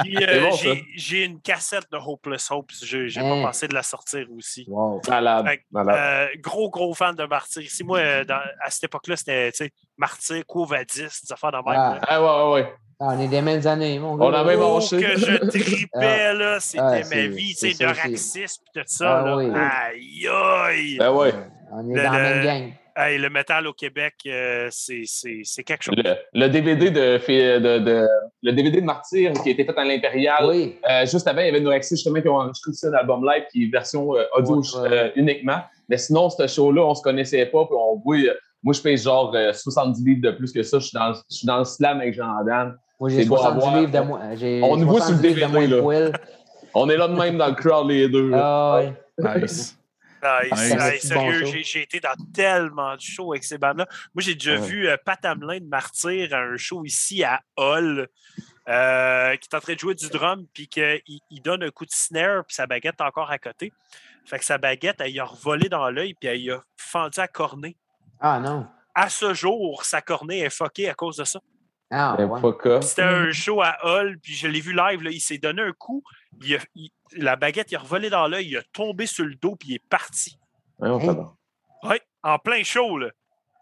oui, 0.04 0.16
euh, 0.22 0.74
j'ai 0.94 1.24
une 1.24 1.40
cassette 1.40 1.90
de 1.90 1.96
Hopeless 1.96 2.50
Hope. 2.50 2.70
J'ai 2.82 3.08
pas 3.14 3.26
hein? 3.26 3.42
pensé 3.42 3.66
de 3.66 3.72
la 3.72 3.82
sortir 3.82 4.26
aussi. 4.36 4.66
Wow. 4.68 5.00
Euh, 5.10 6.26
gros, 6.38 6.68
gros 6.68 6.92
fan 6.92 7.14
de 7.14 7.24
Martyr. 7.24 7.62
Ici, 7.62 7.82
moi, 7.82 7.98
euh, 7.98 8.24
à 8.62 8.70
cette 8.70 8.84
époque-là, 8.84 9.16
c'était 9.16 9.52
Martyr, 9.96 10.44
Covadis, 10.46 11.22
des 11.22 11.32
affaires 11.32 11.52
même. 11.52 11.62
Ah, 11.66 11.98
ah 12.02 12.22
ouais, 12.22 12.28
ouais, 12.28 12.62
ouais. 12.62 12.74
Ah, 13.00 13.12
on 13.12 13.20
est 13.20 13.28
des 13.28 13.40
mêmes 13.40 13.66
années, 13.66 13.98
mon 13.98 14.16
gars. 14.16 14.24
On 14.26 14.32
a 14.34 14.44
même 14.44 14.60
oh, 14.60 14.80
que 14.80 15.16
je 15.16 15.36
tripais, 15.48 16.34
là. 16.34 16.60
C'était 16.60 17.04
ma 17.04 17.26
vie, 17.28 17.54
tu 17.54 17.72
sais, 17.72 17.84
de 17.84 17.86
raxisme 17.86 18.64
et 18.74 18.80
tout 18.80 18.86
ça. 18.86 19.22
là. 19.22 19.36
Oui. 19.36 19.50
Aïe, 19.54 20.28
aïe. 20.28 20.98
Ben 20.98 21.12
ouais. 21.12 21.32
On 21.70 21.88
est 21.88 22.02
dans 22.02 22.12
la 22.12 22.18
même 22.18 22.44
gang 22.44 22.72
le 22.98 23.28
métal 23.28 23.66
au 23.66 23.72
Québec, 23.72 24.14
euh, 24.26 24.68
c'est 24.70 25.64
quelque 25.64 25.82
chose. 25.82 25.94
Le, 26.34 26.48
DVD 26.48 26.90
de, 26.90 27.18
de, 27.18 28.06
le 28.42 28.52
DVD 28.52 28.80
de 28.80 28.86
Martyr 28.86 29.32
qui 29.42 29.48
a 29.48 29.52
été 29.52 29.64
fait 29.64 29.78
à 29.78 29.84
l'Impérial, 29.84 30.44
euh, 30.44 31.06
juste 31.06 31.26
avant, 31.28 31.40
il 31.40 31.46
y 31.46 31.48
avait 31.48 31.60
Noraxis 31.60 31.96
justement 31.96 32.20
qui 32.20 32.28
ont 32.28 32.36
enregistré 32.36 32.88
un 32.88 32.94
album 32.94 33.24
live 33.24 33.44
qui 33.52 33.64
est 33.64 33.66
version 33.70 34.16
euh, 34.16 34.24
audio 34.34 34.62
uniquement. 35.16 35.60
Mais 35.88 35.96
sinon, 35.96 36.28
ce 36.28 36.46
show-là, 36.46 36.82
on 36.84 36.94
se 36.94 37.02
connaissait 37.02 37.46
pas. 37.46 37.64
Puis 37.66 37.76
on 37.78 38.02
moi, 38.64 38.74
je 38.74 38.82
paye 38.82 38.96
genre 38.96 39.34
70 39.52 40.04
livres 40.04 40.20
de 40.20 40.30
plus 40.32 40.52
que 40.52 40.64
ça. 40.64 40.80
Je 40.80 40.86
suis 40.86 40.98
dans, 40.98 41.14
je 41.14 41.36
suis 41.36 41.46
dans 41.46 41.58
le 41.58 41.64
slam 41.64 42.00
avec 42.00 42.14
Jean-Dan. 42.14 42.76
Moi, 42.98 43.10
j'ai 43.10 43.24
70 43.24 43.78
livres 43.78 43.92
de 43.92 44.00
moins. 44.00 44.68
On 44.68 44.76
nous 44.76 44.88
voit 44.88 45.00
sur 45.02 45.14
le 45.14 45.22
DVD. 45.22 45.66
Là. 45.68 46.10
On 46.74 46.90
est 46.90 46.96
là 46.96 47.06
de 47.06 47.14
même 47.14 47.38
dans 47.38 47.46
le 47.46 47.54
crowd, 47.54 47.88
les 47.88 48.08
deux. 48.08 48.32
Ah, 48.34 48.82
nice. 49.18 49.77
Sérieux, 50.98 51.44
j'ai 51.62 51.82
été 51.82 52.00
dans 52.00 52.14
tellement 52.34 52.94
de 52.94 53.00
shows 53.00 53.32
avec 53.32 53.44
ces 53.44 53.58
bandes-là. 53.58 53.86
Moi, 54.14 54.22
j'ai 54.22 54.34
déjà 54.34 54.56
vu 54.56 54.88
euh, 54.88 54.96
Pat 55.04 55.24
Hamelin 55.24 55.60
de 55.60 55.68
Martyr 55.68 56.34
à 56.34 56.38
un 56.38 56.56
show 56.56 56.84
ici 56.84 57.24
à 57.24 57.40
Hall. 57.56 58.08
Euh, 58.68 59.34
qui 59.36 59.48
est 59.50 59.56
en 59.56 59.60
train 59.60 59.72
de 59.72 59.78
jouer 59.78 59.94
du 59.94 60.10
drum, 60.10 60.44
puis 60.52 60.68
qu'il 60.68 61.00
il 61.30 61.40
donne 61.40 61.62
un 61.62 61.70
coup 61.70 61.86
de 61.86 61.90
snare, 61.90 62.44
puis 62.44 62.54
sa 62.54 62.66
baguette 62.66 62.96
est 63.00 63.02
encore 63.02 63.30
à 63.30 63.38
côté. 63.38 63.72
Fait 64.26 64.38
que 64.38 64.44
sa 64.44 64.58
baguette, 64.58 65.00
elle, 65.00 65.18
a 65.18 65.24
revolé 65.24 65.70
dans 65.70 65.88
l'œil, 65.88 66.12
puis 66.12 66.28
elle 66.28 66.50
a 66.50 66.62
fendu 66.76 67.18
à 67.18 67.28
cornée. 67.28 67.78
Ah 68.20 68.38
non. 68.38 68.66
À 68.94 69.08
ce 69.08 69.32
jour, 69.32 69.84
sa 69.84 70.02
cornée 70.02 70.40
est 70.40 70.50
fuckée 70.50 70.90
à 70.90 70.94
cause 70.94 71.16
de 71.16 71.24
ça. 71.24 71.40
Ah, 71.90 72.14
C'était 72.82 73.02
un 73.02 73.32
show 73.32 73.62
à 73.62 73.78
Hall, 73.82 74.18
puis 74.22 74.34
je 74.34 74.46
l'ai 74.46 74.60
vu 74.60 74.74
live. 74.74 75.02
Là, 75.02 75.10
il 75.10 75.20
s'est 75.20 75.38
donné 75.38 75.62
un 75.62 75.72
coup. 75.72 76.02
La 77.12 77.36
baguette, 77.36 77.70
il 77.72 77.76
a 77.76 77.80
revolé 77.80 78.10
dans 78.10 78.26
l'œil, 78.28 78.48
il 78.48 78.56
a 78.56 78.62
tombé 78.72 79.06
sur 79.06 79.24
le 79.24 79.34
dos, 79.34 79.56
puis 79.56 79.70
il 79.70 79.74
est 79.76 79.88
parti. 79.88 80.38
Oui, 80.80 81.98
en 82.22 82.38
plein 82.38 82.62
show. 82.62 82.98
Là. 82.98 83.10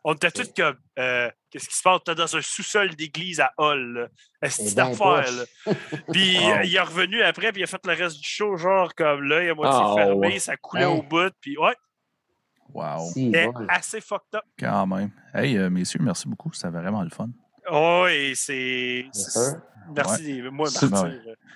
On 0.05 0.15
était 0.15 0.31
tous 0.31 0.53
comme 0.57 0.77
euh, 0.99 1.31
Qu'est-ce 1.51 1.69
qui 1.69 1.77
se 1.77 1.83
passe? 1.83 2.05
dans 2.05 2.37
un 2.37 2.43
sous-sol 2.43 2.95
d'église 2.95 3.41
à 3.41 3.51
Hall. 3.57 4.11
C'est 4.47 4.79
affaire. 4.79 5.25
Puis 6.13 6.37
il 6.65 6.77
est 6.77 6.81
revenu 6.81 7.23
après, 7.23 7.51
puis 7.51 7.63
il 7.63 7.65
a 7.65 7.67
fait 7.67 7.85
le 7.87 7.95
reste 7.95 8.19
du 8.19 8.29
show, 8.29 8.57
genre 8.57 8.95
comme 8.95 9.23
là, 9.23 9.43
il 9.43 9.51
a 9.51 9.55
moitié 9.55 9.81
ah, 9.83 9.95
fermé, 9.97 10.39
ça 10.39 10.57
coulait 10.57 10.85
au 10.85 11.03
bout, 11.03 11.33
puis 11.41 11.57
ouais. 11.59 11.75
Wow. 12.75 13.11
C'était 13.15 13.49
assez 13.69 14.01
fucked 14.01 14.35
up. 14.35 14.45
Quand 14.59 14.87
même. 14.87 15.11
Hey, 15.33 15.57
euh, 15.57 15.71
messieurs, 15.71 16.01
merci 16.03 16.29
beaucoup. 16.29 16.53
C'était 16.53 16.69
vraiment 16.69 17.03
le 17.03 17.11
fun. 17.11 17.31
Oh, 17.71 18.07
et 18.09 18.33
c'est. 18.35 19.07
Merci. 19.95 20.43
Moi, 20.51 20.69
Martin, 20.81 21.13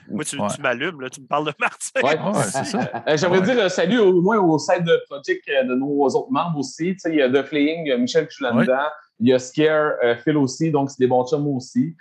moi, 0.09 0.25
tu, 0.25 0.37
m'allumes, 0.61 1.01
là, 1.01 1.11
tu 1.11 1.21
me 1.21 1.27
parles 1.27 1.47
de 1.47 1.55
Martin. 1.59 2.01
Ouais, 2.03 2.43
c'est 2.43 2.65
ça. 2.65 3.03
Euh, 3.07 3.17
j'aimerais 3.17 3.43
dire 3.43 3.59
euh, 3.59 3.69
salut 3.69 3.99
au 3.99 4.21
moins 4.21 4.39
au 4.39 4.59
site 4.59 4.85
de 4.85 5.01
Project 5.09 5.49
euh, 5.49 5.65
de 5.65 5.75
nos 5.75 6.07
autres 6.07 6.31
membres 6.31 6.59
aussi. 6.59 6.93
Tu 6.95 6.99
sais, 6.99 7.11
il 7.11 7.17
y 7.17 7.23
a 7.23 7.29
The 7.29 7.45
Flaying, 7.47 7.87
il 7.87 7.89
y 7.89 7.93
a 7.93 7.97
Michel 7.97 8.29
là-dedans. 8.41 8.89
Il 9.21 9.29
y 9.29 9.35
a 9.35 9.39
Scare, 9.39 9.93
Phil 10.25 10.39
aussi, 10.39 10.71
donc 10.71 10.91
c'est 10.91 10.99
des 10.99 11.07
bons 11.07 11.27
chums 11.27 11.47
aussi. 11.49 11.95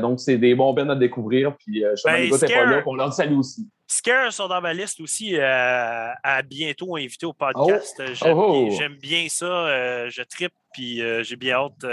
donc 0.00 0.20
c'est 0.20 0.38
des 0.38 0.54
bons 0.54 0.72
bennes 0.72 0.90
à 0.90 0.94
découvrir. 0.94 1.56
Puis 1.56 1.80
je 1.80 2.02
ben, 2.04 2.30
gars, 2.30 2.38
pas 2.38 2.64
là, 2.64 2.82
on 2.86 2.94
leur 2.94 3.10
dit 3.10 3.16
salut 3.16 3.34
aussi. 3.34 3.68
Scare 3.88 4.32
sont 4.32 4.46
dans 4.46 4.60
ma 4.60 4.72
liste 4.72 5.00
aussi 5.00 5.36
à 5.36 6.42
bientôt 6.48 6.94
inviter 6.94 7.26
au 7.26 7.32
podcast. 7.32 8.00
Oh. 8.00 8.68
J'aime 8.70 8.94
oh. 8.94 9.00
bien, 9.02 9.26
ça. 9.28 10.08
je 10.08 10.22
trippe, 10.22 10.54
puis 10.72 11.02
j'ai 11.22 11.36
bien 11.36 11.56
hâte 11.56 11.84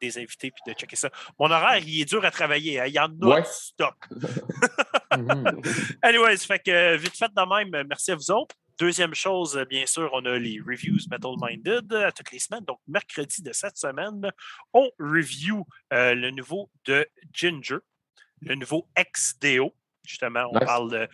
des 0.00 0.18
invités 0.18 0.50
puis 0.50 0.62
de 0.66 0.78
checker 0.78 0.96
ça. 0.96 1.10
Mon 1.38 1.50
horaire, 1.50 1.78
il 1.78 2.00
est 2.00 2.04
dur 2.04 2.24
à 2.24 2.30
travailler. 2.30 2.80
Hein. 2.80 2.86
Il 2.86 2.94
y 2.94 2.98
en 2.98 3.10
a 3.30 3.44
stock. 3.44 3.96
Mhm. 5.16 5.62
Anyways, 6.02 6.38
fait 6.38 6.58
que 6.58 6.96
vite 6.96 7.16
fait 7.16 7.32
de 7.34 7.48
même, 7.48 7.86
merci 7.88 8.12
à 8.12 8.14
vous 8.14 8.30
autres. 8.30 8.54
Deuxième 8.78 9.14
chose, 9.14 9.58
bien 9.68 9.86
sûr, 9.86 10.10
on 10.12 10.24
a 10.26 10.38
les 10.38 10.60
reviews 10.60 10.98
Metal 11.10 11.32
Minded 11.40 11.92
à 11.94 12.12
toutes 12.12 12.30
les 12.30 12.38
semaines. 12.38 12.64
Donc, 12.64 12.78
mercredi 12.86 13.42
de 13.42 13.52
cette 13.52 13.76
semaine, 13.76 14.30
on 14.72 14.88
review 15.00 15.66
euh, 15.92 16.14
le 16.14 16.30
nouveau 16.30 16.70
de 16.84 17.06
Ginger, 17.32 17.78
le 18.42 18.54
nouveau 18.54 18.86
XDO. 18.96 19.74
Justement, 20.04 20.44
on 20.52 20.60
parle 20.60 21.08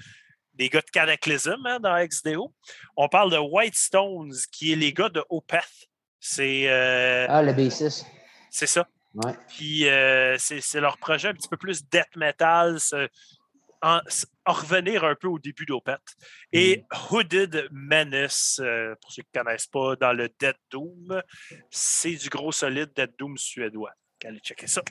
des 0.55 0.69
gars 0.69 0.82
de 0.82 0.90
Cataclysm 0.90 1.65
hein, 1.65 1.81
dans 1.81 2.05
XDO. 2.05 2.52
On 2.97 3.09
parle 3.09 3.32
de 3.32 3.39
White 3.39 3.77
Stones, 3.77 4.35
qui 4.52 4.73
est 4.73 4.77
les 4.77 4.93
gars 4.93 5.09
de 5.09 5.24
Opeth. 5.31 5.89
C'est. 6.20 6.69
Euh, 6.69 7.27
ah, 7.28 7.43
le 7.43 7.52
bassiste. 7.52 8.06
C'est 8.55 8.68
ça. 8.68 8.86
Puis 9.48 9.89
euh, 9.89 10.36
c'est 10.39 10.81
leur 10.81 10.97
projet 10.98 11.26
un 11.26 11.35
petit 11.35 11.48
peu 11.48 11.56
plus 11.56 11.85
death 11.89 12.14
metal, 12.14 12.78
en, 13.82 14.01
revenir 14.47 15.02
un 15.02 15.16
peu 15.16 15.26
au 15.26 15.40
début 15.40 15.66
d'Opet. 15.66 15.97
Et 16.52 16.78
mm. 16.78 16.97
Hooded 17.10 17.68
Menace, 17.72 18.60
euh, 18.62 18.94
pour 19.01 19.10
ceux 19.10 19.22
qui 19.22 19.31
ne 19.35 19.43
connaissent 19.43 19.66
pas, 19.66 19.97
dans 19.97 20.12
le 20.12 20.28
Dead 20.39 20.55
Doom, 20.70 21.20
c'est 21.68 22.14
du 22.14 22.28
gros 22.28 22.52
solide 22.52 22.93
Dead 22.94 23.12
Doom 23.18 23.36
suédois. 23.36 23.93
Allez 24.24 24.39
checker 24.39 24.68
ça. 24.68 24.82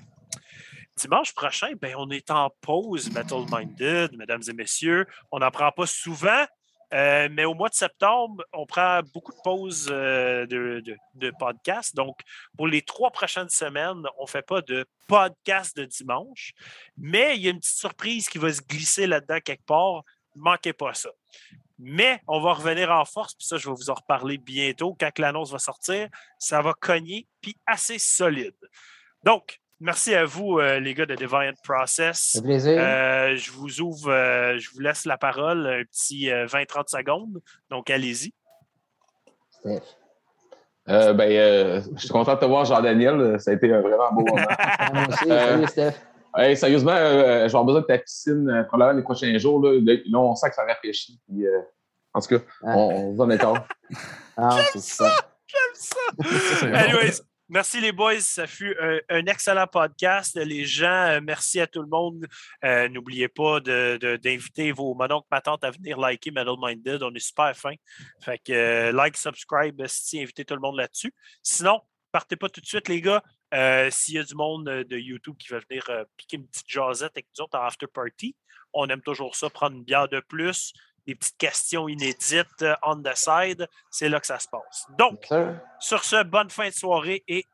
Dimanche 0.98 1.34
prochain, 1.34 1.72
ben, 1.82 1.96
on 1.98 2.10
est 2.10 2.32
en 2.32 2.50
pause 2.60 3.12
Metal 3.14 3.46
Minded, 3.50 4.18
mesdames 4.18 4.44
et 4.46 4.54
messieurs. 4.54 5.08
On 5.32 5.40
n'en 5.40 5.52
prend 5.52 5.72
pas 5.72 5.88
souvent, 5.88 6.46
euh, 6.94 7.28
mais 7.32 7.46
au 7.46 7.56
mois 7.56 7.70
de 7.70 7.74
septembre, 7.74 8.44
on 8.54 8.66
prend 8.66 9.02
beaucoup 9.14 9.32
de 9.32 9.42
pauses 9.44 9.90
euh, 9.90 10.46
de, 10.46 10.84
de, 11.16 11.32
podcasts. 11.40 11.96
Donc, 11.96 12.20
pour 12.56 12.68
les 12.68 12.84
trois 12.84 13.10
prochaines 13.10 13.50
semaines, 13.50 14.04
on 14.20 14.24
ne 14.24 14.28
fait 14.28 14.46
pas 14.46 14.62
de 14.62 14.86
podcast 15.08 15.76
de 15.76 15.86
dimanche. 15.86 16.54
Mais 16.96 17.36
il 17.36 17.42
y 17.42 17.48
a 17.48 17.52
une 17.52 17.60
petite 17.60 17.78
surprise 17.78 18.30
qui 18.30 18.38
va 18.38 18.54
se 18.54 18.62
glisser 18.62 19.08
là-dedans 19.08 19.40
quelque 19.44 19.66
part. 19.66 20.04
Manquez 20.36 20.74
pas 20.74 20.94
ça. 20.94 21.10
Mais 21.80 22.22
on 22.28 22.40
va 22.40 22.54
revenir 22.54 22.92
en 22.92 23.06
force, 23.06 23.34
puis 23.34 23.48
ça, 23.48 23.58
je 23.58 23.68
vais 23.68 23.76
vous 23.76 23.90
en 23.90 23.96
reparler 23.96 24.38
bientôt. 24.38 24.96
Quand 25.00 25.18
l'annonce 25.18 25.52
va 25.52 25.60
sortir, 25.60 26.08
ça 26.38 26.62
va 26.62 26.74
cogner, 26.74 27.28
puis 27.42 27.58
assez 27.66 27.98
solide. 27.98 28.56
Donc, 29.24 29.60
Merci 29.84 30.16
à 30.16 30.24
vous, 30.24 30.60
euh, 30.60 30.80
les 30.80 30.94
gars 30.94 31.06
de 31.06 31.14
Deviant 31.14 31.52
Process. 31.62 32.40
plaisir. 32.42 32.82
Euh, 32.82 33.36
je 33.36 33.52
vous 33.52 33.82
ouvre, 33.82 34.14
euh, 34.14 34.58
je 34.58 34.70
vous 34.72 34.80
laisse 34.80 35.04
la 35.04 35.18
parole, 35.18 35.68
un 35.68 35.84
petit 35.84 36.30
20-30 36.30 36.88
secondes. 36.88 37.42
Donc, 37.70 37.90
allez-y. 37.90 38.34
Steph. 39.50 39.82
ben, 40.88 41.84
je 41.98 42.00
suis 42.00 42.08
content 42.08 42.36
de 42.36 42.40
te 42.40 42.46
voir, 42.46 42.64
Jean-Daniel. 42.64 43.38
Ça 43.42 43.52
a 43.52 43.56
été 43.56 43.74
un 43.74 43.82
vraiment 43.82 44.14
beau 44.14 44.24
moment. 44.24 44.48
Moi 44.94 45.06
aussi. 45.10 45.28
Salut, 45.28 45.68
Steph. 45.68 46.56
sérieusement, 46.56 46.96
je 46.96 47.42
vais 47.42 47.44
avoir 47.44 47.66
besoin 47.66 47.82
de 47.82 47.86
ta 47.86 47.98
piscine 47.98 48.66
probablement 48.70 48.98
les 48.98 49.04
prochains 49.04 49.38
jours. 49.38 49.62
Là, 49.62 49.78
là 49.82 50.18
on 50.18 50.34
sent 50.34 50.48
que 50.48 50.56
ça 50.56 50.64
réfléchit. 50.64 51.20
Puis, 51.28 51.44
en 52.14 52.22
tout 52.22 52.38
cas, 52.38 52.44
ah. 52.64 52.78
on, 52.78 52.90
on 52.90 53.12
se 53.12 53.18
donne 53.18 53.62
Ah, 54.38 54.60
J'aime 54.72 54.82
ça! 54.82 55.14
J'aime 55.46 55.76
ça! 55.76 56.68
Anyways, 56.74 57.22
Merci 57.54 57.80
les 57.80 57.92
boys, 57.92 58.20
ça 58.20 58.48
fut 58.48 58.76
un, 59.10 59.28
excellent 59.28 59.68
podcast. 59.68 60.36
Les 60.36 60.66
gens, 60.66 60.88
euh, 60.88 61.20
merci 61.22 61.60
à 61.60 61.68
tout 61.68 61.84
le 61.84 61.88
monde. 61.88 62.26
Euh, 62.66 62.90
n'oubliez 62.90 63.28
pas 63.28 63.60
d'inviter 63.60 64.72
vos 64.72 64.96
mononcles, 64.96 65.28
ma 65.30 65.40
tante 65.40 65.64
à 65.64 65.70
venir 65.70 66.00
liker 66.00 66.32
Metal 66.32 66.56
Minded. 66.60 67.04
On 67.04 67.14
est 67.14 67.20
super 67.20 67.56
fin. 67.56 67.76
Fait 68.24 68.40
que 68.40 68.52
euh, 68.54 68.92
like, 68.92 69.16
subscribe, 69.16 69.80
si 69.86 70.20
invitez 70.20 70.46
tout 70.46 70.56
le 70.56 70.62
monde 70.62 70.78
là-dessus. 70.78 71.14
Sinon, 71.44 71.82
partez 72.12 72.38
pas 72.38 72.50
tout 72.50 72.60
de 72.60 72.66
suite, 72.66 72.90
les 72.90 73.02
gars. 73.02 73.22
S'il 73.92 74.16
y 74.16 74.18
a 74.18 74.24
du 74.24 74.34
monde 74.34 74.66
de 74.66 74.98
YouTube 74.98 75.36
qui 75.38 75.50
va 75.50 75.60
venir 75.70 75.86
piquer 76.18 76.38
une 76.38 76.48
petite 76.48 76.68
jasette 76.68 77.12
avec 77.14 77.28
nous 77.38 77.44
autres 77.44 77.60
en 77.60 77.66
after 77.68 77.86
party, 77.86 78.36
on 78.74 78.88
aime 78.88 79.02
toujours 79.04 79.36
ça, 79.36 79.52
prendre 79.52 79.78
une 79.78 79.84
bière 79.84 80.10
de 80.10 80.22
plus, 80.22 80.74
des 81.08 81.16
petites 81.16 81.38
questions 81.38 81.88
inédites 81.88 82.62
euh, 82.62 82.76
on 82.84 82.98
the 82.98 83.16
side. 83.16 83.68
C'est 83.90 84.10
là 84.10 84.20
que 84.20 84.28
ça 84.28 84.40
se 84.40 84.48
passe. 84.48 84.88
Donc, 84.98 85.28
sur 85.80 86.04
ce, 86.04 86.24
bonne 86.24 86.50
fin 86.50 86.70
de 86.70 86.74
soirée 86.74 87.24
et 87.28 87.46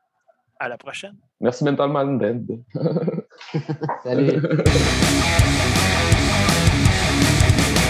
à 0.58 0.68
la 0.68 0.76
prochaine. 0.76 1.16
Merci 1.40 1.64
mentalement, 1.64 2.04
Dead. 2.04 2.46
Salut. 4.02 4.42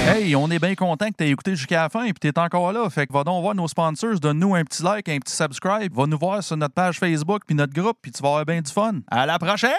Hey, 0.06 0.34
on 0.34 0.50
est 0.50 0.58
bien 0.58 0.74
content 0.74 1.08
que 1.08 1.16
tu 1.18 1.24
aies 1.24 1.30
écouté 1.30 1.54
jusqu'à 1.54 1.82
la 1.82 1.88
fin 1.88 2.04
et 2.04 2.12
que 2.12 2.18
tu 2.18 2.28
es 2.28 2.38
encore 2.38 2.72
là. 2.72 2.88
Fait 2.90 3.06
que 3.06 3.12
va 3.12 3.22
donc 3.22 3.42
voir 3.42 3.54
nos 3.54 3.68
sponsors, 3.68 4.18
donne-nous 4.18 4.54
un 4.54 4.64
petit 4.64 4.82
like, 4.82 5.08
un 5.08 5.18
petit 5.18 5.34
subscribe, 5.34 5.94
va 5.94 6.06
nous 6.06 6.18
voir 6.18 6.42
sur 6.42 6.56
notre 6.56 6.74
page 6.74 6.98
Facebook 6.98 7.42
puis 7.46 7.54
notre 7.54 7.72
groupe, 7.72 7.98
puis 8.00 8.10
tu 8.10 8.22
vas 8.22 8.28
avoir 8.30 8.44
bien 8.46 8.60
du 8.60 8.72
fun. 8.72 9.00
À 9.10 9.26
la 9.26 9.38
prochaine! 9.38 9.70